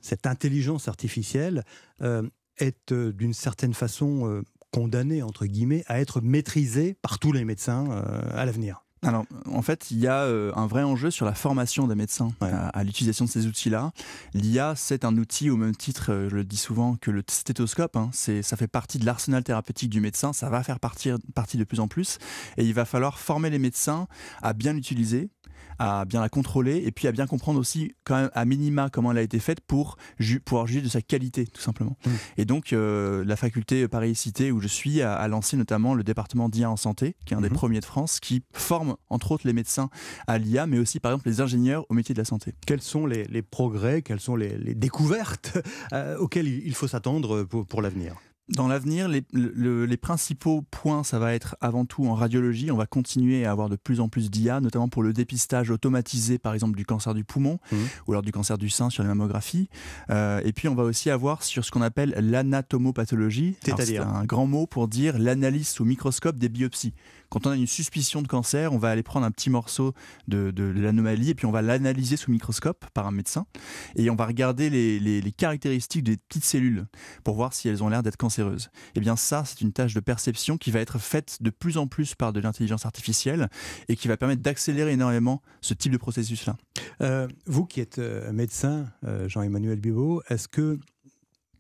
cette 0.02 0.28
intelligence 0.28 0.88
artificielle 0.88 1.64
euh, 2.02 2.28
est 2.58 2.92
euh, 2.92 3.12
d'une 3.14 3.34
certaine 3.34 3.74
façon 3.74 4.44
condamnée, 4.72 5.22
entre 5.22 5.46
guillemets, 5.46 5.84
à 5.88 6.00
être 6.00 6.22
maîtrisée 6.22 6.96
par 7.02 7.20
tous 7.20 7.32
les 7.32 7.46
médecins 7.46 7.90
à 8.32 8.46
l'avenir? 8.46 8.83
Alors, 9.04 9.26
en 9.52 9.62
fait, 9.62 9.92
il 9.92 10.00
y 10.00 10.08
a 10.08 10.24
un 10.24 10.68
vrai 10.68 10.84
enjeu 10.84 11.12
sur 11.12 11.26
la 11.26 11.34
formation 11.34 11.88
des 11.88 11.96
médecins 11.96 12.30
à, 12.42 12.84
l'utilisation 12.84 13.26
de 13.26 13.30
ces 13.30 13.48
outils-là. 13.48 13.92
L'IA, 14.34 14.74
c'est 14.76 15.06
un 15.06 15.18
outil 15.18 15.50
au 15.50 15.58
même 15.58 15.76
titre, 15.76 16.28
je 16.30 16.36
le 16.36 16.44
dis 16.44 16.58
souvent, 16.58 16.96
que 16.96 17.12
le 17.12 17.24
stéthoscope. 17.28 17.96
Hein. 17.96 18.10
ça 18.14 18.58
fait 18.58 18.68
partie 18.68 19.00
de 19.00 19.06
l'arsenal 19.06 19.44
thérapeutique 19.44 19.90
du 19.90 20.00
médecin. 20.00 20.34
Ça 20.34 20.50
va 20.50 20.64
faire 20.64 20.80
partie, 20.80 21.12
partie 21.36 21.58
de 21.58 21.64
plus 21.64 21.80
en 21.80 21.88
plus. 21.88 22.18
Et 22.58 22.64
il 22.64 22.74
va 22.74 22.86
falloir 22.86 23.20
former 23.20 23.50
les 23.50 23.60
médecins 23.60 24.08
à 24.42 24.54
bien 24.54 24.74
l'utiliser, 24.74 25.30
à 25.80 26.06
bien 26.06 26.22
la 26.22 26.30
contrôler 26.30 26.84
et 26.86 26.92
puis 26.92 27.08
à 27.08 27.12
bien 27.12 27.28
comprendre 27.28 27.60
aussi 27.60 27.94
quand 28.04 28.16
même 28.16 28.30
à 28.34 28.46
minima 28.46 28.90
comment 28.90 29.12
elle 29.12 29.18
a 29.18 29.22
été 29.22 29.40
faite 29.40 29.62
pour 29.62 29.98
pouvoir 30.46 30.68
juger 30.68 30.82
de 30.82 30.88
sa 30.88 31.02
qualité 31.02 31.46
tout 31.48 31.62
simplement. 31.62 31.98
Mmh. 32.06 32.10
Et 32.38 32.46
donc 32.46 32.74
euh, 32.74 33.24
la 33.26 33.36
faculté 33.36 33.88
Paris-Cité 33.88 34.52
où 34.52 34.60
je 34.60 34.68
suis 34.68 35.02
a, 35.02 35.28
lancé 35.28 35.58
notamment 35.58 35.94
le 35.94 36.04
département 36.04 36.50
d'IA 36.50 36.70
en 36.70 36.78
santé 36.78 37.16
qui 37.26 37.34
est 37.34 37.38
un 37.38 37.42
des 37.42 37.50
mmh. 37.50 37.54
premiers 37.54 37.80
de 37.80 37.86
France 37.86 38.20
qui 38.20 38.44
forme 38.54 38.96
entre 39.10 39.32
autres 39.32 39.48
les 39.48 39.54
médecins 39.54 39.90
à 40.28 40.38
l'IA 40.38 40.68
mais 40.68 40.80
aussi 40.80 41.00
par 41.00 41.12
exemple 41.12 41.30
les 41.30 41.42
ingénieurs 41.42 41.86
au 41.90 41.94
métier 41.94 42.14
de 42.14 42.20
la 42.20 42.26
santé. 42.26 42.54
Quels 42.66 42.82
sont 42.82 43.06
les, 43.06 43.42
progrès, 43.42 44.02
quelles 44.02 44.20
sont 44.20 44.36
les, 44.36 44.76
découvertes 44.76 45.58
euh, 45.94 46.18
auxquelles 46.18 46.48
il 46.48 46.74
faut 46.74 46.88
s'attendre 46.88 47.44
pour, 47.44 47.66
pour 47.66 47.82
l'avenir? 47.82 48.16
Dans 48.50 48.68
l'avenir, 48.68 49.08
les, 49.08 49.98
principaux 49.98 50.64
points, 50.70 51.04
ça 51.04 51.18
va 51.18 51.34
être 51.34 51.56
avant 51.62 51.86
tout 51.86 52.06
en 52.06 52.14
radiologie. 52.14 52.72
On 52.72 52.78
va 52.78 52.86
continuer 52.86 53.46
à 53.46 53.52
avoir 53.52 53.70
de 53.70 53.78
plus 53.78 54.02
en 54.02 54.10
plus 54.10 54.30
d'IA, 54.30 54.60
notamment 54.60 54.90
pour 54.90 55.02
le 55.02 55.14
dépistage 55.14 55.72
automatisé, 55.72 56.38
par 56.38 56.54
exemple, 56.54 56.76
du 56.76 56.86
cancer 56.86 57.14
du 57.14 57.24
poumon 57.24 57.60
mmh. 57.72 57.76
ou 58.08 58.12
alors 58.12 58.22
du 58.22 58.32
cancer 58.32 58.58
du 58.58 58.70
sein 58.70 58.90
sur 58.90 59.02
les 59.04 59.08
mammographies. 59.08 59.70
Euh, 60.10 60.42
et 60.44 60.52
puis, 60.52 60.68
on 60.68 60.76
va 60.76 60.84
aussi 60.84 61.10
avoir 61.10 61.44
sur 61.44 61.64
ce 61.64 61.72
qu'on 61.72 61.82
appelle 61.82 62.16
l'anatomopathologie. 62.20 63.56
C'est-à-dire 63.64 64.08
un 64.08 64.26
grand 64.26 64.46
mot 64.46 64.68
pour 64.68 64.88
dire 64.88 65.18
l'analyse 65.18 65.70
sous 65.70 65.86
microscope 65.86 66.38
des 66.38 66.50
biopsies 66.50 66.94
Quand 67.34 67.48
on 67.48 67.50
a 67.50 67.56
une 67.56 67.66
suspicion 67.66 68.22
de 68.22 68.28
cancer, 68.28 68.74
on 68.74 68.78
va 68.78 68.92
aller 68.92 69.02
prendre 69.02 69.26
un 69.26 69.32
petit 69.32 69.50
morceau 69.50 69.96
de, 70.28 70.54
l'anomalie 70.56 71.32
et 71.32 71.34
puis 71.34 71.48
on 71.48 71.52
va 71.52 71.64
l'analyser 71.64 72.16
sous 72.16 72.30
microscope 72.30 72.86
par 72.94 73.08
un 73.08 73.12
médecin 73.12 73.48
et 73.96 74.08
on 74.12 74.16
va 74.16 74.28
regarder 74.28 74.70
les, 74.70 75.32
caractéristiques 75.36 76.04
des 76.04 76.18
petites 76.18 76.46
cellules 76.46 76.86
pour 77.24 77.36
voir 77.36 77.56
si 77.56 77.68
elles 77.68 77.84
ont 77.84 77.90
l'air 77.90 78.04
d'être 78.04 78.18
cancéreuses. 78.18 78.70
Et 78.90 78.98
eh 78.98 79.00
bien 79.00 79.16
ça, 79.16 79.46
c'est 79.46 79.62
une 79.62 79.74
tâche 79.74 79.96
de 79.96 80.00
perception 80.00 80.60
qui 80.60 80.70
va 80.70 80.80
être 80.80 81.00
faite 81.00 81.40
de 81.42 81.50
plus 81.50 81.80
en 81.80 81.88
plus 81.88 82.14
par 82.14 82.34
de 82.34 82.40
l'intelligence 82.40 82.86
artificielle 82.86 83.50
et 83.88 83.96
qui 83.96 84.08
va 84.08 84.16
permettre 84.16 84.44
d'accélérer 84.44 84.92
énormément 84.92 85.42
ce 85.62 85.74
type 85.74 85.92
de 85.92 85.98
processus-là. 85.98 86.56
Euh, 87.02 87.28
vous 87.48 87.66
qui 87.66 87.82
êtes 87.82 87.98
euh, 87.98 88.32
médecin, 88.32 88.86
euh, 89.06 89.28
Jean-Emmanuel 89.28 89.80
Bibot, 89.80 90.22
est-ce 90.30 90.48
que 90.48 90.78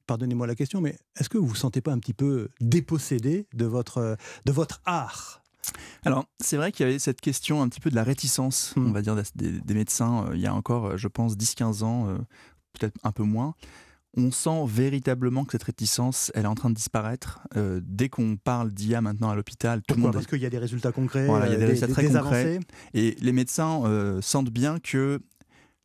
pardonnez-moi 0.05 0.45
la 0.45 0.53
question, 0.53 0.81
mais 0.81 0.99
est-ce 1.19 1.29
que 1.29 1.39
vous 1.39 1.47
vous 1.47 1.55
sentez 1.55 1.81
pas 1.81 1.93
un 1.93 1.97
petit 1.97 2.13
peu 2.13 2.49
dépossédé 2.61 3.47
de 3.55 3.65
votre, 3.65 4.17
de 4.45 4.51
votre 4.51 4.79
art? 4.85 5.42
Alors, 6.05 6.25
c'est 6.41 6.57
vrai 6.57 6.71
qu'il 6.71 6.85
y 6.85 6.89
avait 6.89 6.99
cette 6.99 7.21
question 7.21 7.61
un 7.61 7.69
petit 7.69 7.79
peu 7.79 7.89
de 7.89 7.95
la 7.95 8.03
réticence, 8.03 8.73
Hmm. 8.75 8.87
on 8.87 8.91
va 8.91 9.01
dire, 9.01 9.15
des, 9.35 9.51
des 9.51 9.73
médecins, 9.73 10.25
euh, 10.27 10.35
il 10.35 10.41
y 10.41 10.47
a 10.47 10.53
encore, 10.53 10.85
euh, 10.87 10.97
je 10.97 11.07
pense, 11.07 11.37
10-15 11.37 11.83
ans, 11.83 12.07
euh, 12.09 12.17
peut-être 12.73 12.95
un 13.03 13.11
peu 13.11 13.23
moins. 13.23 13.55
On 14.15 14.29
sent 14.31 14.63
véritablement 14.67 15.43
que 15.45 15.53
cette 15.53 15.63
réticence, 15.63 16.31
elle 16.35 16.43
est 16.45 16.47
en 16.47 16.53
train 16.55 16.69
de 16.69 16.75
disparaître. 16.75 17.39
Euh, 17.57 17.81
dès 17.83 18.09
qu'on 18.09 18.35
parle 18.37 18.71
d'IA 18.71 19.01
maintenant 19.01 19.29
à 19.31 19.35
l'hôpital, 19.35 19.81
tout 19.87 19.95
le 19.95 20.01
monde 20.01 20.13
Parce 20.13 20.27
qu'il 20.27 20.39
y 20.41 20.45
a 20.45 20.49
des 20.51 20.59
résultats 20.59 20.91
concrets, 20.91 21.25
voilà, 21.25 21.47
il 21.47 21.53
y 21.53 21.55
a 21.55 21.57
des 21.57 21.65
résultats 21.65 21.87
très 21.91 22.07
des 22.07 22.13
concrets. 22.19 22.59
Et 22.93 23.15
les 23.21 23.31
médecins 23.31 23.81
sentent 24.21 24.51
bien 24.51 24.77
que 24.79 25.19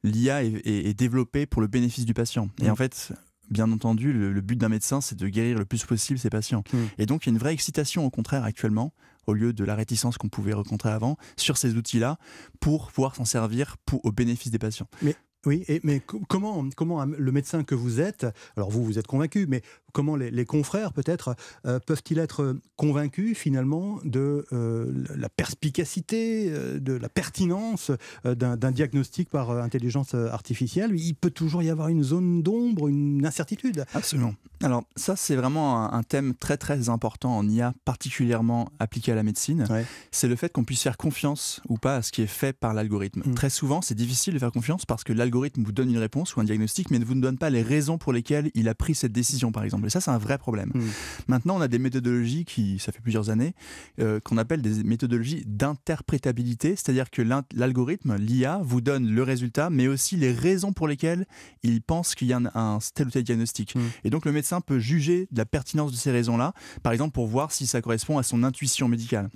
l'IA 0.05 0.45
est, 0.45 0.49
est- 0.67 0.89
est 0.91 0.95
développée 0.95 1.47
pour 1.47 1.63
le 1.63 1.69
bénéfice 1.69 2.05
du 2.05 2.13
patient. 2.15 2.51
Et 2.61 2.67
Mm. 2.69 2.71
en 2.71 2.77
fait, 2.77 3.13
bien 3.51 3.73
entendu, 3.73 4.13
le, 4.13 4.33
le 4.33 4.41
but 4.43 4.57
d'un 4.57 4.69
médecin, 4.69 5.01
c'est 5.01 5.17
de 5.17 5.27
guérir 5.29 5.59
le 5.59 5.65
plus 5.65 5.85
possible 5.87 6.19
ses 6.19 6.29
patients. 6.31 6.63
Mm. 6.73 6.77
Et 6.99 7.07
donc, 7.07 7.25
il 7.25 7.31
y 7.31 7.31
a 7.31 7.33
une 7.33 7.39
vraie 7.39 7.55
excitation, 7.55 8.05
au 8.05 8.11
contraire, 8.11 8.45
actuellement, 8.45 8.93
au 9.29 9.35
lieu 9.35 9.53
de 9.53 9.63
la 9.63 9.75
réticence 9.77 10.17
qu'on 10.19 10.29
pouvait 10.31 10.55
rencontrer 10.55 10.89
avant, 10.91 11.17
sur 11.37 11.57
ces 11.59 11.75
outils-là, 11.77 12.17
pour 12.61 12.91
pouvoir 12.91 13.15
s'en 13.15 13.25
servir 13.27 13.77
pour, 13.85 14.05
au 14.05 14.11
bénéfice 14.11 14.51
des 14.51 14.59
patients. 14.59 14.89
Mais 15.03 15.15
oui, 15.47 15.65
et, 15.69 15.81
mais 15.85 16.01
co- 16.01 16.21
comment, 16.29 16.67
comment 16.75 17.05
le 17.05 17.31
médecin 17.31 17.63
que 17.63 17.75
vous 17.77 18.01
êtes, 18.01 18.27
alors 18.57 18.71
vous, 18.71 18.83
vous 18.83 18.99
êtes 18.99 19.07
convaincu, 19.07 19.47
mais 19.47 19.63
comment 19.99 20.15
les, 20.15 20.31
les 20.31 20.45
confrères 20.45 20.93
peut-être 20.93 21.35
euh, 21.67 21.81
peuvent-ils 21.85 22.21
être 22.21 22.57
convaincus 22.77 23.37
finalement 23.37 23.99
de 24.05 24.47
euh, 24.53 24.93
la 25.17 25.29
perspicacité, 25.29 26.47
euh, 26.51 26.79
de 26.79 26.93
la 26.93 27.09
pertinence 27.09 27.91
d'un 28.25 28.71
diagnostic 28.71 29.29
par 29.29 29.51
intelligence 29.51 30.15
artificielle? 30.15 30.93
Il 30.95 31.15
peut 31.15 31.33
toujours 31.33 31.65
y 31.65 31.71
avoir 31.71 31.89
une 31.89 32.05
zone 32.05 32.45
d'ombre, 32.45 32.87
une 32.87 33.27
incertitude. 33.27 33.87
Absolument. 33.93 34.35
Alors 34.63 34.85
ça, 34.95 35.17
c'est 35.17 35.35
vraiment 35.35 35.83
un, 35.83 35.99
un 35.99 36.03
thème 36.05 36.35
très 36.35 36.57
très 36.57 36.89
important 36.91 37.37
en 37.37 37.49
IA, 37.49 37.75
particulièrement 37.85 38.71
appliqué 38.79 39.11
à 39.11 39.17
la 39.17 39.25
médecine. 39.25 39.67
C'est 40.13 40.29
le 40.29 40.37
fait 40.37 40.53
qu'on 40.53 40.65
puisse 40.65 40.83
faire 40.83 40.97
confiance 40.97 41.61
ou 41.69 41.77
pas 41.77 41.97
à 41.97 42.03
ce 42.03 42.13
qui 42.13 42.23
est 42.23 42.29
fait 42.29 42.53
par 42.53 42.73
l'algorithme. 42.73 43.23
Mm. 43.27 43.35
Très 43.35 43.51
souvent, 43.51 43.83
c'est 43.83 43.97
difficile 43.97 44.35
de 44.35 44.39
faire 44.39 44.53
confiance 44.53 44.87
parce 44.87 45.03
que 45.03 45.13
l'algorithme 45.13 45.65
vous 45.65 45.73
donne 45.73 45.91
une 45.91 45.99
réponse 45.99 46.37
ou 46.37 46.41
un 46.41 46.45
diagnostic, 46.45 46.93
mais 46.93 47.01
ne 47.01 47.05
vous 47.05 47.17
donne 47.17 47.39
pas 47.39 47.51
les 47.51 47.63
raisons 47.63 47.99
pour 47.99 48.13
lesquelles 48.13 48.53
il 48.55 48.69
a 48.69 48.77
pris 48.77 48.95
cette 48.95 49.13
décision, 49.13 49.51
par 49.51 49.65
exemple. 49.65 49.88
Et 49.89 49.91
ça, 49.91 50.01
c'est 50.01 50.11
un 50.11 50.19
vrai 50.19 50.39
problème. 50.39 50.71
Mm. 50.75 50.81
Maintenant, 51.29 51.57
on 51.57 51.61
a 51.61 51.67
des 51.69 51.79
méthodologies 51.79 52.45
qui, 52.45 52.79
ça 52.79 52.93
fait 52.93 53.01
plusieurs 53.01 53.31
années, 53.31 53.55
euh, 54.01 54.21
qu'on 54.21 54.37
appelle 54.39 54.63
des 54.63 54.85
méthodologies 54.85 55.43
d'interprétabilité, 55.47 56.77
c'est-à-dire 56.77 57.11
que 57.11 57.23
l'algorithme, 57.55 58.17
l'IA, 58.17 58.61
vous 58.63 58.81
donne 58.81 59.09
le 59.11 59.23
résultat, 59.23 59.71
mais 59.71 59.89
aussi 59.89 60.17
les 60.17 60.33
raisons 60.33 60.73
pour 60.73 60.87
lesquelles 60.89 61.27
il 61.63 61.83
pense 61.83 62.15
qu'il 62.15 62.29
y 62.29 62.33
a 62.33 62.37
un, 62.37 62.47
un 62.55 62.79
tel 62.95 63.07
ou 63.09 63.11
tel 63.11 63.23
diagnostic. 63.25 63.75
Mm. 63.75 63.81
Et 64.05 64.11
donc, 64.11 64.25
le 64.27 64.33
médecin 64.33 64.61
peut 64.61 64.79
juger 64.79 65.27
de 65.31 65.39
la 65.39 65.47
pertinence 65.47 65.91
de 65.91 65.97
ces 65.97 66.11
raisons-là, 66.11 66.53
par 66.83 66.93
exemple 66.93 67.13
pour 67.15 67.27
voir 67.27 67.51
si 67.53 67.67
ça 67.67 67.81
correspond 67.81 68.19
à 68.19 68.23
son 68.23 68.43
intuition 68.45 68.89
médicale. 68.89 69.31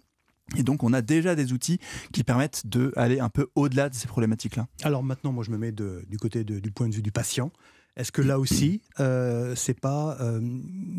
Et 0.56 0.62
donc, 0.62 0.82
on 0.82 0.92
a 0.92 1.00
déjà 1.00 1.34
des 1.34 1.52
outils 1.52 1.78
qui 2.12 2.24
permettent 2.24 2.66
d'aller 2.66 3.20
un 3.20 3.30
peu 3.30 3.46
au-delà 3.54 3.88
de 3.88 3.94
ces 3.94 4.06
problématiques-là. 4.06 4.66
Alors 4.82 5.02
maintenant, 5.02 5.32
moi, 5.32 5.44
je 5.44 5.50
me 5.50 5.56
mets 5.56 5.72
de- 5.72 6.04
du 6.10 6.18
côté 6.18 6.44
de- 6.44 6.58
du 6.60 6.70
point 6.70 6.88
de 6.88 6.94
vue 6.94 7.00
du 7.02 7.12
patient. 7.12 7.50
Est-ce 7.96 8.10
que 8.10 8.22
là 8.22 8.38
aussi, 8.38 8.80
euh, 9.00 9.54
c'est 9.54 9.78
pas 9.78 10.16
euh, 10.20 10.40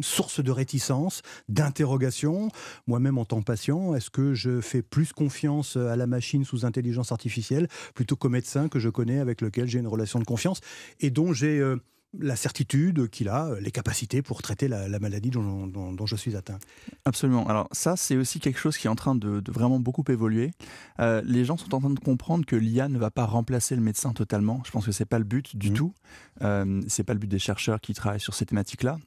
source 0.01 0.43
de 0.43 0.51
réticence, 0.51 1.21
d'interrogation? 1.49 2.49
Moi-même, 2.85 3.17
en 3.17 3.25
tant 3.25 3.39
que 3.39 3.45
patient, 3.45 3.95
est-ce 3.95 4.09
que 4.09 4.33
je 4.33 4.61
fais 4.61 4.81
plus 4.83 5.11
confiance 5.11 5.75
à 5.75 5.95
la 5.95 6.05
machine 6.05 6.45
sous 6.45 6.65
intelligence 6.65 7.11
artificielle 7.11 7.67
plutôt 7.95 8.15
qu'au 8.15 8.29
médecin 8.29 8.69
que 8.69 8.79
je 8.79 8.89
connais, 8.89 9.19
avec 9.19 9.41
lequel 9.41 9.67
j'ai 9.67 9.79
une 9.79 9.87
relation 9.87 10.19
de 10.19 10.23
confiance 10.23 10.61
et 10.99 11.09
dont 11.09 11.33
j'ai 11.33 11.59
euh, 11.59 11.77
la 12.19 12.35
certitude 12.35 13.09
qu'il 13.09 13.27
a 13.29 13.47
euh, 13.47 13.59
les 13.59 13.71
capacités 13.71 14.21
pour 14.21 14.41
traiter 14.41 14.67
la, 14.67 14.87
la 14.87 14.99
maladie 14.99 15.29
dont, 15.31 15.67
dont- 15.67 15.93
dont 15.93 16.05
je 16.05 16.15
suis 16.15 16.35
atteint 16.35 16.59
Absolument. 17.05 17.47
Alors 17.47 17.67
ça, 17.71 17.95
c'est 17.95 18.15
aussi 18.17 18.39
quelque 18.39 18.59
chose 18.59 18.77
qui 18.77 18.87
est 18.87 18.89
en 18.89 18.95
train 18.95 19.15
de, 19.15 19.39
de 19.39 19.51
vraiment 19.51 19.79
beaucoup 19.79 20.03
évoluer. 20.09 20.51
Euh, 20.99 21.21
les 21.25 21.43
gens 21.45 21.57
sont 21.57 21.73
en 21.73 21.79
train 21.79 21.89
de 21.89 21.99
comprendre 21.99 22.45
que 22.45 22.55
l'IA 22.55 22.87
ne 22.87 22.97
va 22.99 23.09
pas 23.11 23.25
remplacer 23.25 23.75
le 23.75 23.81
médecin 23.81 24.13
totalement. 24.13 24.61
Je 24.65 24.71
pense 24.71 24.85
que 24.85 24.91
c'est 24.91 25.05
pas 25.05 25.17
le 25.19 25.25
but 25.25 25.55
du 25.55 25.71
tout. 25.73 25.93
Euh, 26.41 26.81
c'est 26.87 27.03
pas 27.03 27.13
le 27.13 27.19
but 27.19 27.27
des 27.27 27.39
chercheurs 27.39 27.81
qui 27.81 27.93
travaillent 27.93 28.19
sur 28.19 28.35
ces 28.35 28.45
thématiques-là. 28.45 28.97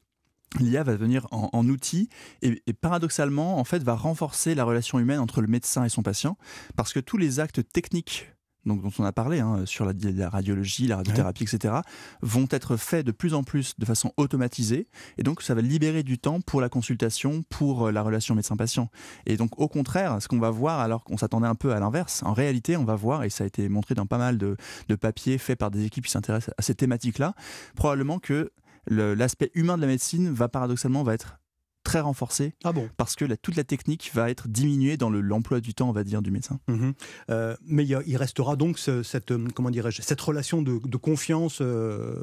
L'IA 0.61 0.85
va 0.85 0.95
venir 0.97 1.27
en, 1.33 1.51
en 1.53 1.69
outil 1.69 2.09
et, 2.41 2.63
et 2.67 2.73
paradoxalement, 2.73 3.59
en 3.59 3.65
fait, 3.65 3.83
va 3.83 3.95
renforcer 3.95 4.55
la 4.55 4.65
relation 4.65 4.99
humaine 4.99 5.19
entre 5.19 5.41
le 5.41 5.49
médecin 5.49 5.85
et 5.85 5.89
son 5.89 6.03
patient 6.03 6.39
parce 6.77 6.93
que 6.93 7.01
tous 7.01 7.17
les 7.19 7.41
actes 7.41 7.61
techniques 7.73 8.33
donc, 8.67 8.83
dont 8.83 8.91
on 8.99 9.05
a 9.05 9.13
parlé 9.13 9.41
hein, 9.41 9.63
sur 9.65 9.85
la, 9.85 9.93
la 10.15 10.29
radiologie, 10.29 10.87
la 10.87 10.97
radiothérapie, 10.97 11.45
etc., 11.45 11.75
vont 12.21 12.49
être 12.51 12.77
faits 12.77 13.07
de 13.07 13.13
plus 13.13 13.35
en 13.35 13.43
plus 13.43 13.75
de 13.79 13.85
façon 13.85 14.13
automatisée. 14.17 14.89
Et 15.19 15.23
donc, 15.23 15.43
ça 15.43 15.55
va 15.55 15.63
libérer 15.63 16.03
du 16.03 16.19
temps 16.19 16.41
pour 16.41 16.61
la 16.61 16.69
consultation, 16.69 17.43
pour 17.49 17.87
euh, 17.87 17.93
la 17.93 18.03
relation 18.03 18.35
médecin-patient. 18.35 18.91
Et 19.25 19.37
donc, 19.37 19.59
au 19.61 19.69
contraire, 19.69 20.21
ce 20.21 20.29
qu'on 20.29 20.41
va 20.41 20.51
voir, 20.51 20.81
alors 20.81 21.05
qu'on 21.05 21.17
s'attendait 21.17 21.47
un 21.47 21.55
peu 21.55 21.73
à 21.73 21.81
l'inverse, 21.81 22.23
en 22.25 22.33
réalité, 22.33 22.77
on 22.77 22.85
va 22.85 22.97
voir, 22.97 23.25
et 23.25 23.31
ça 23.31 23.45
a 23.45 23.47
été 23.47 23.69
montré 23.69 23.95
dans 23.95 24.07
pas 24.07 24.19
mal 24.19 24.37
de, 24.37 24.57
de 24.89 24.95
papiers 24.95 25.39
faits 25.39 25.59
par 25.59 25.71
des 25.71 25.85
équipes 25.85 26.07
qui 26.07 26.11
s'intéressent 26.11 26.55
à 26.59 26.63
ces 26.63 26.75
thématiques-là, 26.75 27.35
probablement 27.77 28.19
que 28.19 28.53
l'aspect 28.89 29.51
humain 29.55 29.77
de 29.77 29.83
la 29.83 29.89
médecine 29.89 30.31
va 30.31 30.49
paradoxalement 30.49 31.03
va 31.03 31.15
être 31.15 31.39
très 31.87 32.01
renforcé 32.01 32.53
Ah 32.65 32.73
bon 32.73 32.89
parce 32.97 33.15
que 33.15 33.25
la- 33.25 33.37
toute 33.37 33.55
la 33.57 33.63
technique 33.63 34.11
va 34.13 34.29
être 34.29 34.49
diminuée 34.49 34.97
dans 34.97 35.09
le- 35.09 35.21
l'emploi 35.21 35.61
du 35.61 35.73
temps, 35.73 35.89
on 35.89 35.93
va 35.93 36.03
dire, 36.03 36.21
du 36.21 36.33
médecin. 36.33 36.59
Mhm. 36.67 36.93
Euh, 37.31 37.57
mais 37.65 37.85
il, 37.85 37.89
y 37.89 37.95
a- 37.95 38.03
il 38.07 38.17
restera 38.17 38.57
donc 38.57 38.79
ce- 38.79 39.05
cette, 39.05 39.31
euh, 39.31 39.47
comment 39.55 39.71
dirais-je, 39.71 40.03
cette 40.03 40.21
relation 40.21 40.63
de, 40.63 40.81
de 40.85 40.97
confiance 40.97 41.59
euh, 41.61 42.15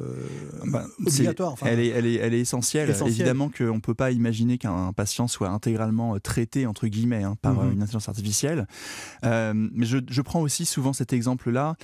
Bah, 0.65 0.85
obligatoire. 0.99 1.53
enfin, 1.53 1.67
elle, 1.69 1.79
est, 1.79 1.87
elle, 1.87 2.05
est, 2.05 2.15
elle 2.15 2.33
est 2.33 2.41
essentielle. 2.41 2.89
Essentielle. 2.89 3.15
Évidemment 3.21 3.49
qu'on 3.49 3.75
ne 3.75 3.79
peut 3.79 3.93
pas 3.93 4.11
imaginer 4.11 4.57
qu'un 4.57 4.91
patient 4.93 5.27
soit 5.29 5.49
intégralement 5.49 6.19
traité, 6.19 6.65
entre 6.65 6.87
guillemets, 6.87 7.23
hein, 7.23 7.35
par 7.41 7.53
Mhm. 7.53 7.59
euh, 7.59 7.71
une 7.71 7.81
intelligence 7.81 8.09
artificielle. 8.09 8.67
Euh, 9.23 9.53
mais 9.55 9.85
je, 9.85 9.99
je 10.09 10.21
prends 10.21 10.41
aussi 10.41 10.65
souvent 10.65 10.91
cet 10.93 11.13
exemple-là, 11.13 11.75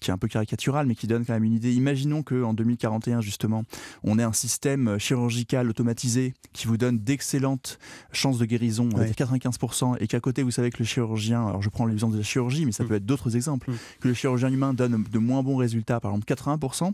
qui 0.00 0.10
est 0.10 0.14
un 0.14 0.18
peu 0.18 0.28
caricatural, 0.28 0.86
mais 0.86 0.94
qui 0.96 1.06
donne 1.06 1.24
quand 1.24 1.34
même 1.34 1.44
une 1.44 1.52
idée. 1.54 1.72
Imaginons 1.74 2.22
qu'en 2.22 2.52
2041, 2.54 3.20
justement, 3.20 3.64
on 4.02 4.18
ait 4.18 4.22
un 4.24 4.32
système 4.32 4.98
chirurgical 4.98 5.68
automatisé 5.68 6.34
qui 6.52 6.66
vous 6.66 6.76
donne 6.80 6.98
d'excellentes 6.98 7.78
chances 8.12 8.38
de 8.38 8.44
guérison, 8.44 8.88
on 8.92 8.96
va 8.96 9.02
Ouais. 9.04 9.06
dire 9.06 9.14
95%, 9.14 9.96
et 10.00 10.06
qu'à 10.08 10.18
côté, 10.20 10.42
vous 10.42 10.50
savez 10.50 10.70
que 10.70 10.78
le 10.80 10.84
chirurgien, 10.84 11.46
alors 11.46 11.62
je 11.62 11.68
prends 11.68 11.86
l'exemple 11.86 12.14
de 12.14 12.18
la 12.18 12.24
chirurgie, 12.24 12.66
mais 12.66 12.72
ça 12.72 12.84
peut 12.84 12.94
être 12.94 13.06
d'autres 13.06 13.36
exemples, 13.36 13.70
que 14.00 14.08
le 14.08 14.14
chirurgien 14.14 14.48
humain 14.52 14.74
donne 14.74 15.04
de 15.04 15.18
moins 15.18 15.42
bons 15.42 15.56
résultats, 15.56 16.00
par 16.00 16.10
exemple 16.12 16.26
80%. 16.26 16.92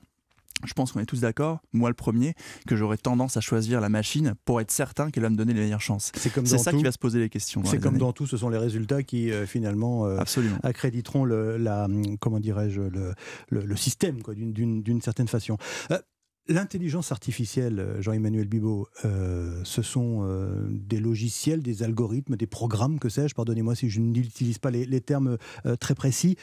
Je 0.65 0.73
pense 0.73 0.93
qu'on 0.93 1.01
est 1.01 1.05
tous 1.07 1.21
d'accord, 1.21 1.61
moi 1.75 1.91
le 1.91 1.95
premier, 1.95 2.35
que 2.67 2.77
j'aurais 2.77 2.97
tendance 2.97 3.37
à 3.37 3.43
choisir 3.43 3.79
la 3.83 3.91
machine 3.91 4.33
pour 4.47 4.59
être 4.63 4.71
certain 4.71 5.11
qu'elle 5.11 5.23
va 5.23 5.29
me 5.29 5.37
donner 5.37 5.53
les 5.53 5.61
meilleures 5.61 5.83
chances. 5.83 6.13
C'est 6.17 6.33
comme 6.33 6.45
dans 6.47 6.57
ça 6.57 6.71
tout. 6.71 6.79
qui 6.79 6.83
va 6.83 6.93
se 6.93 6.99
poser 6.99 7.19
les 7.19 7.29
questions. 7.29 7.61
dans 7.61 7.69
C'est 7.71 7.77
comme 7.79 7.91
années. 7.97 7.99
dans 7.99 8.15
tout, 8.15 8.27
ce 8.27 8.39
sont 8.39 8.49
les 8.49 8.57
résultats 8.57 9.03
qui 9.03 9.31
euh, 9.31 9.45
finalement 9.45 10.07
euh, 10.07 10.19
accréditeront 10.63 11.27
le, 11.27 11.59
la, 11.59 11.85
hum, 11.85 12.17
comment 12.19 12.41
dirais-je, 12.41 12.81
le, 12.81 13.13
le- 13.51 13.65
le 13.67 13.77
système 13.77 14.17
d'une- 14.35 15.03
certaine 15.03 15.29
façon. 15.29 15.59
Euh, 15.91 15.99
L'intelligence 16.49 17.11
artificielle, 17.11 17.81
euh, 17.81 18.01
Jean-Emmanuel 18.01 18.47
Bibot, 18.47 18.87
euh, 19.05 19.61
ce 19.65 19.83
sont 19.83 20.21
euh, 20.23 20.69
des 20.71 21.01
logiciels, 21.01 21.61
des 21.61 21.83
algorithmes, 21.83 22.37
des 22.37 22.47
programmes, 22.47 23.01
que 23.01 23.09
sais-je, 23.09 23.35
pardonnez-moi 23.35 23.75
si 23.75 23.91
je 23.91 23.99
n'utilise 24.01 24.59
pas 24.59 24.71
les, 24.71 25.01
termes 25.01 25.39
très 25.81 25.95
précis. 25.95 26.37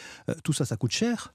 Tout 0.43 0.53
ça, 0.53 0.63
ça 0.65 0.77
coûte 0.77 0.91
cher 0.91 1.34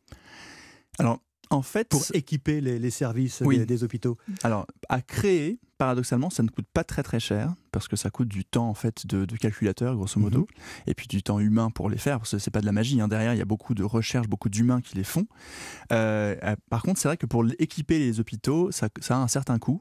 en 1.50 1.62
fait. 1.62 1.88
Pour 1.88 2.04
équiper 2.14 2.60
les, 2.60 2.78
les 2.78 2.90
services 2.90 3.42
Oui. 3.44 3.58
des, 3.58 3.66
des 3.66 3.84
hôpitaux 3.84 4.16
Alors, 4.42 4.66
à 4.88 5.00
créer, 5.02 5.58
paradoxalement, 5.78 6.28
ça 6.30 6.42
ne 6.42 6.48
coûte 6.48 6.66
pas 6.72 6.84
très 6.84 7.02
très 7.02 7.20
cher 7.20 7.54
parce 7.70 7.86
que 7.86 7.96
ça 7.96 8.10
coûte 8.10 8.28
du 8.28 8.44
temps 8.44 8.68
en 8.68 8.74
fait 8.74 9.06
de, 9.06 9.24
de 9.24 9.36
calculateur, 9.36 9.94
grosso 9.94 10.18
modo, 10.18 10.46
et 10.86 10.94
puis 10.94 11.06
du 11.06 11.22
temps 11.22 11.38
humain 11.38 11.70
pour 11.70 11.88
les 11.90 11.98
faire. 11.98 12.18
Parce 12.18 12.32
que 12.32 12.38
c'est 12.38 12.50
pas 12.50 12.60
de 12.60 12.66
la 12.66 12.72
magie. 12.72 13.00
hein. 13.00 13.08
Derrière, 13.08 13.34
il 13.34 13.38
y 13.38 13.42
a 13.42 13.46
beaucoup 13.46 13.74
de 13.74 13.84
recherches, 13.84 14.26
beaucoup 14.28 14.48
d'humains 14.48 14.80
qui 14.80 14.96
les 14.96 15.04
font. 15.04 15.26
Euh, 15.92 16.34
euh, 16.42 16.56
par 16.70 16.82
contre, 16.82 16.98
c'est 17.00 17.08
vrai 17.08 17.16
que 17.16 17.26
pour 17.26 17.44
équiper 17.58 17.98
les 17.98 18.20
hôpitaux, 18.20 18.70
ça, 18.70 18.88
ça 19.00 19.16
a 19.16 19.20
un 19.20 19.28
certain 19.28 19.58
coût, 19.58 19.80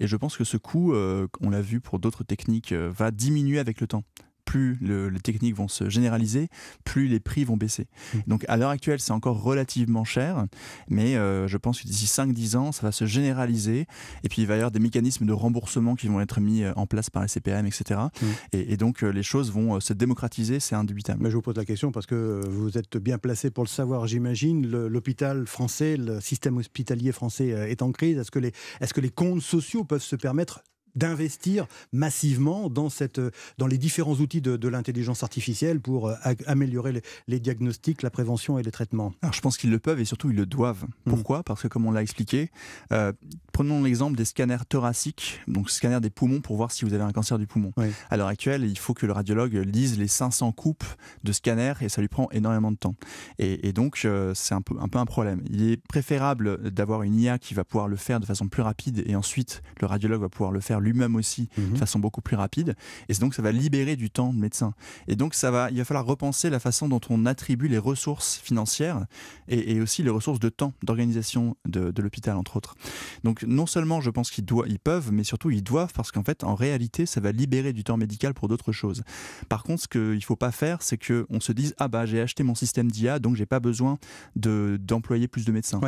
et 0.00 0.06
je 0.06 0.16
pense 0.16 0.36
que 0.36 0.44
ce 0.44 0.56
coût, 0.56 0.92
euh, 0.92 1.26
on 1.40 1.50
l'a 1.50 1.62
vu 1.62 1.80
pour 1.80 1.98
d'autres 1.98 2.24
techniques, 2.24 2.72
euh, 2.72 2.90
va 2.94 3.10
diminuer 3.10 3.58
avec 3.58 3.80
le 3.80 3.86
temps. 3.86 4.04
Plus 4.48 4.78
le, 4.80 5.10
les 5.10 5.20
techniques 5.20 5.54
vont 5.54 5.68
se 5.68 5.90
généraliser, 5.90 6.48
plus 6.82 7.06
les 7.06 7.20
prix 7.20 7.44
vont 7.44 7.58
baisser. 7.58 7.86
Mmh. 8.14 8.18
Donc 8.28 8.44
à 8.48 8.56
l'heure 8.56 8.70
actuelle, 8.70 8.98
c'est 8.98 9.12
encore 9.12 9.42
relativement 9.42 10.04
cher, 10.04 10.46
mais 10.88 11.16
euh, 11.16 11.46
je 11.46 11.58
pense 11.58 11.82
que 11.82 11.86
d'ici 11.86 12.06
5-10 12.06 12.56
ans, 12.56 12.72
ça 12.72 12.86
va 12.86 12.90
se 12.90 13.04
généraliser. 13.04 13.86
Et 14.24 14.30
puis 14.30 14.40
il 14.40 14.48
va 14.48 14.54
y 14.54 14.56
avoir 14.56 14.70
des 14.70 14.78
mécanismes 14.78 15.26
de 15.26 15.34
remboursement 15.34 15.96
qui 15.96 16.06
vont 16.06 16.18
être 16.22 16.40
mis 16.40 16.62
euh, 16.62 16.72
en 16.76 16.86
place 16.86 17.10
par 17.10 17.20
les 17.20 17.28
CPM, 17.28 17.66
etc. 17.66 18.00
Mmh. 18.00 18.26
Et, 18.52 18.72
et 18.72 18.76
donc 18.78 19.04
euh, 19.04 19.10
les 19.10 19.22
choses 19.22 19.52
vont 19.52 19.80
se 19.80 19.92
démocratiser, 19.92 20.60
c'est 20.60 20.74
indubitable. 20.74 21.22
Mais 21.22 21.30
je 21.30 21.36
vous 21.36 21.42
pose 21.42 21.56
la 21.56 21.66
question 21.66 21.92
parce 21.92 22.06
que 22.06 22.40
vous 22.48 22.78
êtes 22.78 22.96
bien 22.96 23.18
placé 23.18 23.50
pour 23.50 23.64
le 23.64 23.68
savoir, 23.68 24.06
j'imagine. 24.06 24.66
L'hôpital 24.66 25.46
français, 25.46 25.98
le 25.98 26.22
système 26.22 26.56
hospitalier 26.56 27.12
français 27.12 27.48
est 27.48 27.82
en 27.82 27.92
crise. 27.92 28.16
Est-ce 28.16 28.30
que, 28.30 28.38
les, 28.38 28.52
est-ce 28.80 28.94
que 28.94 29.02
les 29.02 29.10
comptes 29.10 29.42
sociaux 29.42 29.84
peuvent 29.84 30.00
se 30.00 30.16
permettre 30.16 30.62
d'investir 30.94 31.66
massivement 31.92 32.70
dans, 32.70 32.88
cette, 32.88 33.20
dans 33.58 33.66
les 33.66 33.78
différents 33.78 34.14
outils 34.14 34.40
de, 34.40 34.56
de 34.56 34.68
l'intelligence 34.68 35.22
artificielle 35.22 35.80
pour 35.80 36.08
euh, 36.08 36.14
améliorer 36.46 36.92
les, 36.92 37.02
les 37.26 37.40
diagnostics, 37.40 38.02
la 38.02 38.10
prévention 38.10 38.58
et 38.58 38.62
les 38.62 38.70
traitements. 38.70 39.12
Alors 39.22 39.32
je 39.32 39.40
pense 39.40 39.56
qu'ils 39.56 39.70
le 39.70 39.78
peuvent 39.78 40.00
et 40.00 40.04
surtout 40.04 40.30
ils 40.30 40.36
le 40.36 40.46
doivent. 40.46 40.86
Pourquoi? 41.04 41.42
Parce 41.42 41.62
que 41.62 41.68
comme 41.68 41.86
on 41.86 41.90
l'a 41.92 42.02
expliqué, 42.02 42.50
euh, 42.92 43.12
prenons 43.58 43.82
l'exemple 43.82 44.16
des 44.16 44.24
scanners 44.24 44.64
thoraciques, 44.68 45.40
donc 45.48 45.68
scanner 45.68 45.98
des 46.00 46.10
poumons 46.10 46.40
pour 46.40 46.56
voir 46.56 46.70
si 46.70 46.84
vous 46.84 46.94
avez 46.94 47.02
un 47.02 47.10
cancer 47.10 47.40
du 47.40 47.48
poumon. 47.48 47.72
À 48.08 48.16
l'heure 48.16 48.28
actuelle, 48.28 48.64
il 48.64 48.78
faut 48.78 48.94
que 48.94 49.04
le 49.04 49.10
radiologue 49.10 49.54
lise 49.54 49.98
les 49.98 50.06
500 50.06 50.52
coupes 50.52 50.84
de 51.24 51.32
scanners 51.32 51.72
et 51.80 51.88
ça 51.88 52.00
lui 52.00 52.06
prend 52.06 52.28
énormément 52.30 52.70
de 52.70 52.76
temps. 52.76 52.94
Et, 53.40 53.66
et 53.66 53.72
donc 53.72 54.02
euh, 54.04 54.32
c'est 54.32 54.54
un 54.54 54.62
peu, 54.62 54.76
un 54.78 54.86
peu 54.86 55.00
un 55.00 55.06
problème. 55.06 55.42
Il 55.50 55.68
est 55.68 55.76
préférable 55.88 56.70
d'avoir 56.70 57.02
une 57.02 57.18
IA 57.18 57.40
qui 57.40 57.52
va 57.54 57.64
pouvoir 57.64 57.88
le 57.88 57.96
faire 57.96 58.20
de 58.20 58.26
façon 58.26 58.46
plus 58.46 58.62
rapide 58.62 59.02
et 59.04 59.16
ensuite 59.16 59.60
le 59.80 59.88
radiologue 59.88 60.20
va 60.20 60.28
pouvoir 60.28 60.52
le 60.52 60.60
faire 60.60 60.78
lui-même 60.78 61.16
aussi 61.16 61.48
de 61.56 61.76
façon 61.76 61.98
beaucoup 61.98 62.20
plus 62.20 62.36
rapide. 62.36 62.76
Et 63.08 63.14
donc 63.14 63.34
ça 63.34 63.42
va 63.42 63.50
libérer 63.50 63.96
du 63.96 64.08
temps 64.08 64.32
de 64.32 64.38
médecin. 64.38 64.72
Et 65.08 65.16
donc 65.16 65.34
ça 65.34 65.50
va, 65.50 65.68
il 65.72 65.78
va 65.78 65.84
falloir 65.84 66.06
repenser 66.06 66.48
la 66.48 66.60
façon 66.60 66.88
dont 66.88 67.00
on 67.10 67.26
attribue 67.26 67.66
les 67.66 67.78
ressources 67.78 68.38
financières 68.38 69.04
et, 69.48 69.72
et 69.72 69.80
aussi 69.80 70.04
les 70.04 70.10
ressources 70.10 70.38
de 70.38 70.48
temps, 70.48 70.74
d'organisation 70.84 71.56
de, 71.66 71.90
de 71.90 72.02
l'hôpital 72.02 72.36
entre 72.36 72.56
autres. 72.56 72.76
Donc 73.24 73.47
non 73.48 73.66
seulement 73.66 74.00
je 74.00 74.10
pense 74.10 74.30
qu'ils 74.30 74.44
doivent, 74.44 74.68
ils 74.68 74.78
peuvent, 74.78 75.10
mais 75.12 75.24
surtout 75.24 75.50
ils 75.50 75.62
doivent 75.62 75.92
parce 75.92 76.12
qu'en 76.12 76.22
fait 76.22 76.44
en 76.44 76.54
réalité 76.54 77.06
ça 77.06 77.20
va 77.20 77.32
libérer 77.32 77.72
du 77.72 77.84
temps 77.84 77.96
médical 77.96 78.34
pour 78.34 78.48
d'autres 78.48 78.72
choses. 78.72 79.02
Par 79.48 79.62
contre, 79.62 79.82
ce 79.82 79.88
qu'il 79.88 80.22
faut 80.24 80.36
pas 80.36 80.52
faire, 80.52 80.82
c'est 80.82 80.98
que 80.98 81.26
on 81.30 81.40
se 81.40 81.52
dise 81.52 81.74
ah 81.78 81.88
bah 81.88 82.06
j'ai 82.06 82.20
acheté 82.20 82.42
mon 82.42 82.54
système 82.54 82.90
d'IA 82.90 83.18
donc 83.18 83.36
j'ai 83.36 83.46
pas 83.46 83.60
besoin 83.60 83.98
de 84.36 84.78
d'employer 84.80 85.28
plus 85.28 85.44
de 85.44 85.52
médecins. 85.52 85.80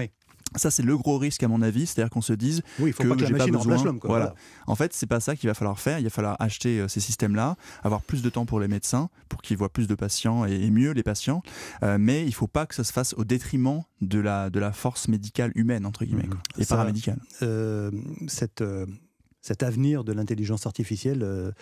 Ça, 0.56 0.70
c'est 0.70 0.82
le 0.82 0.96
gros 0.96 1.16
risque, 1.18 1.42
à 1.42 1.48
mon 1.48 1.62
avis. 1.62 1.86
C'est-à-dire 1.86 2.10
qu'on 2.10 2.20
se 2.20 2.32
dise 2.32 2.62
Oui, 2.78 2.90
il 2.90 2.92
faut 2.92 3.04
pas 3.04 3.14
que 3.14 3.20
la 3.20 3.26
j'ai 3.28 3.32
machine 3.34 3.52
besoin- 3.56 3.98
quoi. 3.98 4.08
Voilà. 4.08 4.24
Voilà. 4.26 4.34
En 4.66 4.74
fait, 4.74 4.92
c'est 4.92 5.06
pas 5.06 5.20
ça 5.20 5.36
qu'il 5.36 5.48
va 5.48 5.54
falloir 5.54 5.78
faire. 5.78 5.98
Il 5.98 6.04
va 6.04 6.10
falloir 6.10 6.36
acheter 6.40 6.80
euh, 6.80 6.88
ces 6.88 7.00
systèmes-là, 7.00 7.56
avoir 7.82 8.02
plus 8.02 8.22
de 8.22 8.30
temps 8.30 8.46
pour 8.46 8.58
les 8.60 8.68
médecins, 8.68 9.10
pour 9.28 9.42
qu'ils 9.42 9.56
voient 9.56 9.72
plus 9.72 9.86
de 9.86 9.94
patients 9.94 10.44
et, 10.46 10.52
et 10.54 10.70
mieux 10.70 10.90
les 10.92 11.02
patients. 11.02 11.42
Euh, 11.82 11.98
mais 12.00 12.24
il 12.26 12.32
faut 12.34 12.48
pas 12.48 12.66
que 12.66 12.74
ça 12.74 12.84
se 12.84 12.92
fasse 12.92 13.14
au 13.14 13.24
détriment 13.24 13.82
de 14.00 14.18
la, 14.18 14.50
de 14.50 14.58
la 14.58 14.72
force 14.72 15.08
médicale 15.08 15.52
humaine, 15.54 15.86
entre 15.86 16.04
guillemets, 16.04 16.26
quoi, 16.26 16.38
et 16.58 16.64
Ça, 16.64 16.74
paramédicale. 16.76 17.20
euh, 17.42 17.90
cette, 18.28 18.64
cet 19.42 19.62
avenir 19.62 20.04
de 20.04 20.12
l'intelligence 20.12 20.66
artificielle, 20.66 21.22
euh, 21.22 21.52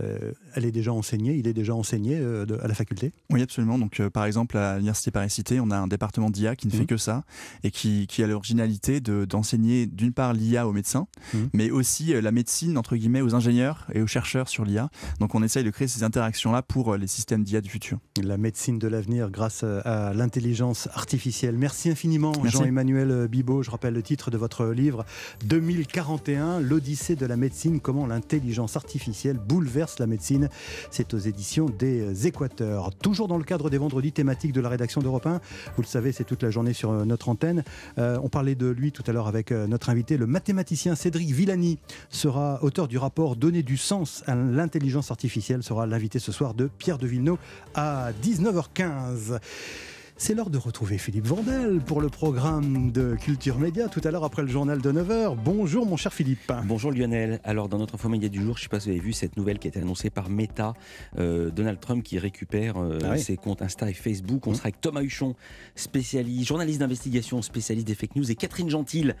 euh, 0.00 0.32
elle 0.54 0.64
est 0.64 0.70
déjà 0.72 0.92
enseignée, 0.92 1.34
il 1.36 1.46
est 1.48 1.52
déjà 1.52 1.74
enseigné 1.74 2.16
euh, 2.18 2.46
de- 2.46 2.58
à 2.62 2.68
la 2.68 2.74
faculté 2.74 3.12
Oui, 3.30 3.42
absolument. 3.42 3.78
Donc, 3.78 4.00
euh, 4.00 4.10
par 4.10 4.24
exemple, 4.24 4.56
à 4.56 4.74
l'Université 4.76 5.10
Paris-Cité, 5.10 5.60
on 5.60 5.70
a 5.70 5.76
un 5.76 5.88
département 5.88 6.30
d'IA 6.30 6.56
qui 6.56 6.66
ne 6.66 6.72
fait 6.72 6.80
Mhm. 6.80 6.86
que 6.86 6.96
ça 6.96 7.24
et 7.64 7.70
qui, 7.70 8.06
qui 8.06 8.22
a 8.22 8.26
l'originalité 8.26 9.00
de- 9.00 9.24
d'enseigner 9.24 9.86
d'une 9.86 10.12
part 10.12 10.32
l'IA 10.32 10.66
aux 10.68 10.72
médecins, 10.72 11.06
Mhm. 11.34 11.48
mais 11.52 11.70
aussi 11.70 12.12
la 12.20 12.30
médecine, 12.32 12.78
entre 12.78 12.96
guillemets, 12.96 13.20
aux 13.22 13.34
ingénieurs 13.34 13.86
et 13.92 14.02
aux 14.02 14.06
chercheurs 14.06 14.48
sur 14.48 14.64
l'IA. 14.64 14.90
Donc, 15.20 15.34
on 15.34 15.42
essaye 15.42 15.64
de 15.64 15.70
créer 15.70 15.88
ces 15.88 16.02
interactions-là 16.04 16.62
pour 16.62 16.96
les 16.96 17.06
systèmes 17.06 17.44
d'IA 17.44 17.60
du 17.60 17.68
futur. 17.70 17.98
La 18.22 18.36
médecine 18.36 18.78
de 18.78 18.88
l'avenir 18.88 19.30
grâce 19.30 19.64
à 19.64 20.12
l'intelligence 20.14 20.88
artificielle. 20.94 21.56
Merci 21.56 21.90
infiniment. 21.90 22.32
Jean-Emmanuel 22.44 23.28
Bibot. 23.28 23.62
Je 23.62 23.70
rappelle 23.70 23.94
le 23.94 24.02
titre 24.02 24.30
de 24.30 24.36
votre 24.38 24.66
livre 24.66 25.04
2041, 25.62 26.60
l'Odyssée 26.60 27.16
de 27.16 27.26
la 27.26 27.36
médecine, 27.36 27.80
comment 27.80 28.06
l'intelligence 28.06 28.76
artificielle 28.76 29.38
bouleverse 29.38 29.87
la 29.98 30.06
médecine. 30.06 30.48
C'est 30.90 31.14
aux 31.14 31.18
éditions 31.18 31.66
des 31.66 32.26
Équateurs. 32.26 32.94
Toujours 32.94 33.28
dans 33.28 33.38
le 33.38 33.44
cadre 33.44 33.70
des 33.70 33.78
vendredis 33.78 34.12
thématiques 34.12 34.52
de 34.52 34.60
la 34.60 34.68
rédaction 34.68 35.00
d'Europe 35.00 35.26
1. 35.26 35.40
Vous 35.76 35.82
le 35.82 35.86
savez, 35.86 36.12
c'est 36.12 36.24
toute 36.24 36.42
la 36.42 36.50
journée 36.50 36.72
sur 36.72 36.90
euh, 36.90 37.04
notre 37.04 37.28
antenne. 37.28 37.64
Euh, 37.98 38.18
on 38.22 38.28
parlait 38.28 38.54
de 38.54 38.66
lui 38.66 38.92
tout 38.92 39.02
à 39.06 39.12
l'heure 39.12 39.28
avec 39.28 39.52
euh, 39.52 39.66
notre 39.66 39.90
invité, 39.90 40.16
le 40.16 40.26
mathématicien 40.26 40.94
Cédric 40.94 41.30
Villani 41.30 41.78
sera 42.10 42.62
auteur 42.62 42.88
du 42.88 42.98
rapport 42.98 43.36
Donner 43.36 43.62
du 43.62 43.76
sens 43.76 44.22
à 44.26 44.34
l'intelligence 44.34 45.10
artificielle, 45.10 45.62
sera 45.62 45.86
l'invité 45.86 46.18
ce 46.18 46.32
soir 46.32 46.54
de 46.54 46.68
Pierre 46.78 46.98
de 46.98 47.06
Villeneuve 47.06 47.38
à 47.74 48.10
19h15. 48.22 49.38
C'est 50.20 50.34
l'heure 50.34 50.50
de 50.50 50.58
retrouver 50.58 50.98
Philippe 50.98 51.26
Vandel 51.26 51.80
pour 51.80 52.00
le 52.00 52.08
programme 52.08 52.90
de 52.90 53.14
Culture 53.14 53.56
Média 53.60 53.86
tout 53.86 54.00
à 54.02 54.10
l'heure 54.10 54.24
après 54.24 54.42
le 54.42 54.48
journal 54.48 54.80
de 54.80 54.90
9h. 54.92 55.36
Bonjour 55.44 55.86
mon 55.86 55.96
cher 55.96 56.12
Philippe. 56.12 56.52
Bonjour 56.64 56.90
Lionel. 56.90 57.40
Alors 57.44 57.68
dans 57.68 57.78
notre 57.78 57.94
info 57.94 58.08
média 58.08 58.28
du 58.28 58.42
jour, 58.42 58.56
je 58.56 58.60
ne 58.60 58.62
sais 58.64 58.68
pas 58.68 58.80
si 58.80 58.88
vous 58.88 58.96
avez 58.96 59.00
vu 59.00 59.12
cette 59.12 59.36
nouvelle 59.36 59.60
qui 59.60 59.68
a 59.68 59.70
été 59.70 59.78
annoncée 59.78 60.10
par 60.10 60.28
Meta, 60.28 60.74
euh, 61.18 61.50
Donald 61.50 61.78
Trump 61.78 62.02
qui 62.02 62.18
récupère 62.18 62.78
euh, 62.78 62.98
Ah 63.04 63.16
ses 63.16 63.36
comptes 63.36 63.62
Insta 63.62 63.88
et 63.88 63.94
Facebook. 63.94 64.48
On 64.48 64.50
Mmh. 64.50 64.54
sera 64.54 64.64
avec 64.64 64.80
Thomas 64.80 65.02
Huchon, 65.02 65.36
spécialiste, 65.76 66.48
journaliste 66.48 66.80
d'investigation, 66.80 67.40
spécialiste 67.40 67.86
des 67.86 67.94
fake 67.94 68.16
news, 68.16 68.28
et 68.28 68.34
Catherine 68.34 68.68
Gentil, 68.68 69.12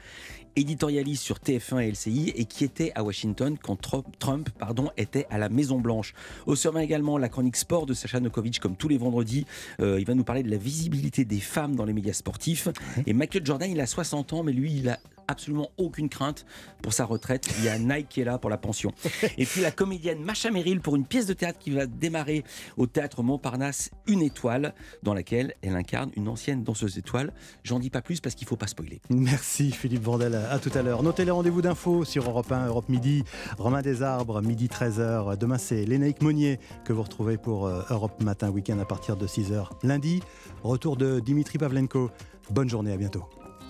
éditorialiste 0.58 1.22
sur 1.22 1.36
TF1 1.36 1.80
et 1.80 1.90
LCI, 1.90 2.32
et 2.36 2.44
qui 2.44 2.64
était 2.64 2.92
à 2.94 3.02
Washington 3.02 3.56
quand 3.60 3.76
Trump, 4.18 4.48
pardon, 4.58 4.90
était 4.96 5.26
à 5.30 5.38
la 5.38 5.48
Maison 5.48 5.78
Blanche. 5.78 6.14
Au 6.46 6.56
sommet 6.56 6.84
également 6.84 7.18
la 7.18 7.28
chronique 7.28 7.56
sport 7.56 7.86
de 7.86 7.94
Sacha 7.94 8.20
Nokovic, 8.20 8.58
comme 8.58 8.76
tous 8.76 8.88
les 8.88 8.98
vendredis. 8.98 9.46
Euh, 9.80 10.00
il 10.00 10.06
va 10.06 10.14
nous 10.14 10.24
parler 10.24 10.42
de 10.42 10.50
la 10.50 10.56
visibilité 10.56 11.24
des 11.24 11.40
femmes 11.40 11.76
dans 11.76 11.84
les 11.84 11.92
médias 11.92 12.12
sportifs. 12.12 12.68
Et 13.06 13.12
Michael 13.12 13.46
Jordan, 13.46 13.70
il 13.70 13.80
a 13.80 13.86
60 13.86 14.32
ans, 14.32 14.42
mais 14.42 14.52
lui, 14.52 14.72
il 14.72 14.88
a 14.88 14.98
absolument 15.28 15.70
aucune 15.76 16.08
crainte 16.08 16.44
pour 16.82 16.92
sa 16.92 17.04
retraite. 17.04 17.48
Il 17.58 17.64
y 17.64 17.68
a 17.68 17.78
Nike 17.78 18.08
qui 18.08 18.20
est 18.20 18.24
là 18.24 18.38
pour 18.38 18.50
la 18.50 18.58
pension. 18.58 18.92
Et 19.38 19.46
puis 19.46 19.60
la 19.60 19.70
comédienne 19.70 20.22
Macha 20.22 20.50
Merrill 20.50 20.80
pour 20.80 20.96
une 20.96 21.04
pièce 21.04 21.26
de 21.26 21.34
théâtre 21.34 21.58
qui 21.58 21.70
va 21.70 21.86
démarrer 21.86 22.44
au 22.76 22.86
théâtre 22.86 23.22
Montparnasse, 23.22 23.90
Une 24.06 24.22
étoile, 24.22 24.74
dans 25.02 25.14
laquelle 25.14 25.54
elle 25.62 25.76
incarne 25.76 26.10
une 26.16 26.28
ancienne 26.28 26.64
danseuse 26.64 26.98
étoile. 26.98 27.32
J'en 27.62 27.78
dis 27.78 27.90
pas 27.90 28.02
plus 28.02 28.20
parce 28.20 28.34
qu'il 28.34 28.48
faut 28.48 28.56
pas 28.56 28.66
spoiler. 28.66 29.00
Merci 29.10 29.70
Philippe 29.70 30.02
Vandel, 30.02 30.34
à 30.34 30.58
tout 30.58 30.72
à 30.74 30.82
l'heure. 30.82 31.02
Notez 31.02 31.24
les 31.24 31.30
rendez-vous 31.30 31.62
d'infos 31.62 32.04
sur 32.04 32.28
Europe 32.28 32.50
1, 32.50 32.66
Europe 32.66 32.88
Midi, 32.88 33.24
Romain 33.58 33.82
Desarbres, 33.82 34.42
midi 34.42 34.66
13h. 34.66 35.36
Demain 35.36 35.58
c'est 35.58 35.84
Lénaïque 35.84 36.22
Monnier 36.22 36.58
que 36.84 36.92
vous 36.92 37.02
retrouvez 37.02 37.36
pour 37.36 37.66
euh, 37.66 37.82
Europe 37.90 38.22
Matin 38.22 38.50
Week-end 38.50 38.78
à 38.78 38.84
partir 38.84 39.16
de 39.16 39.26
6h. 39.26 39.68
Lundi, 39.82 40.22
retour 40.62 40.96
de 40.96 41.20
Dimitri 41.20 41.58
Pavlenko. 41.58 42.10
Bonne 42.50 42.68
journée, 42.68 42.92
à 42.92 42.96
bientôt. 42.96 43.24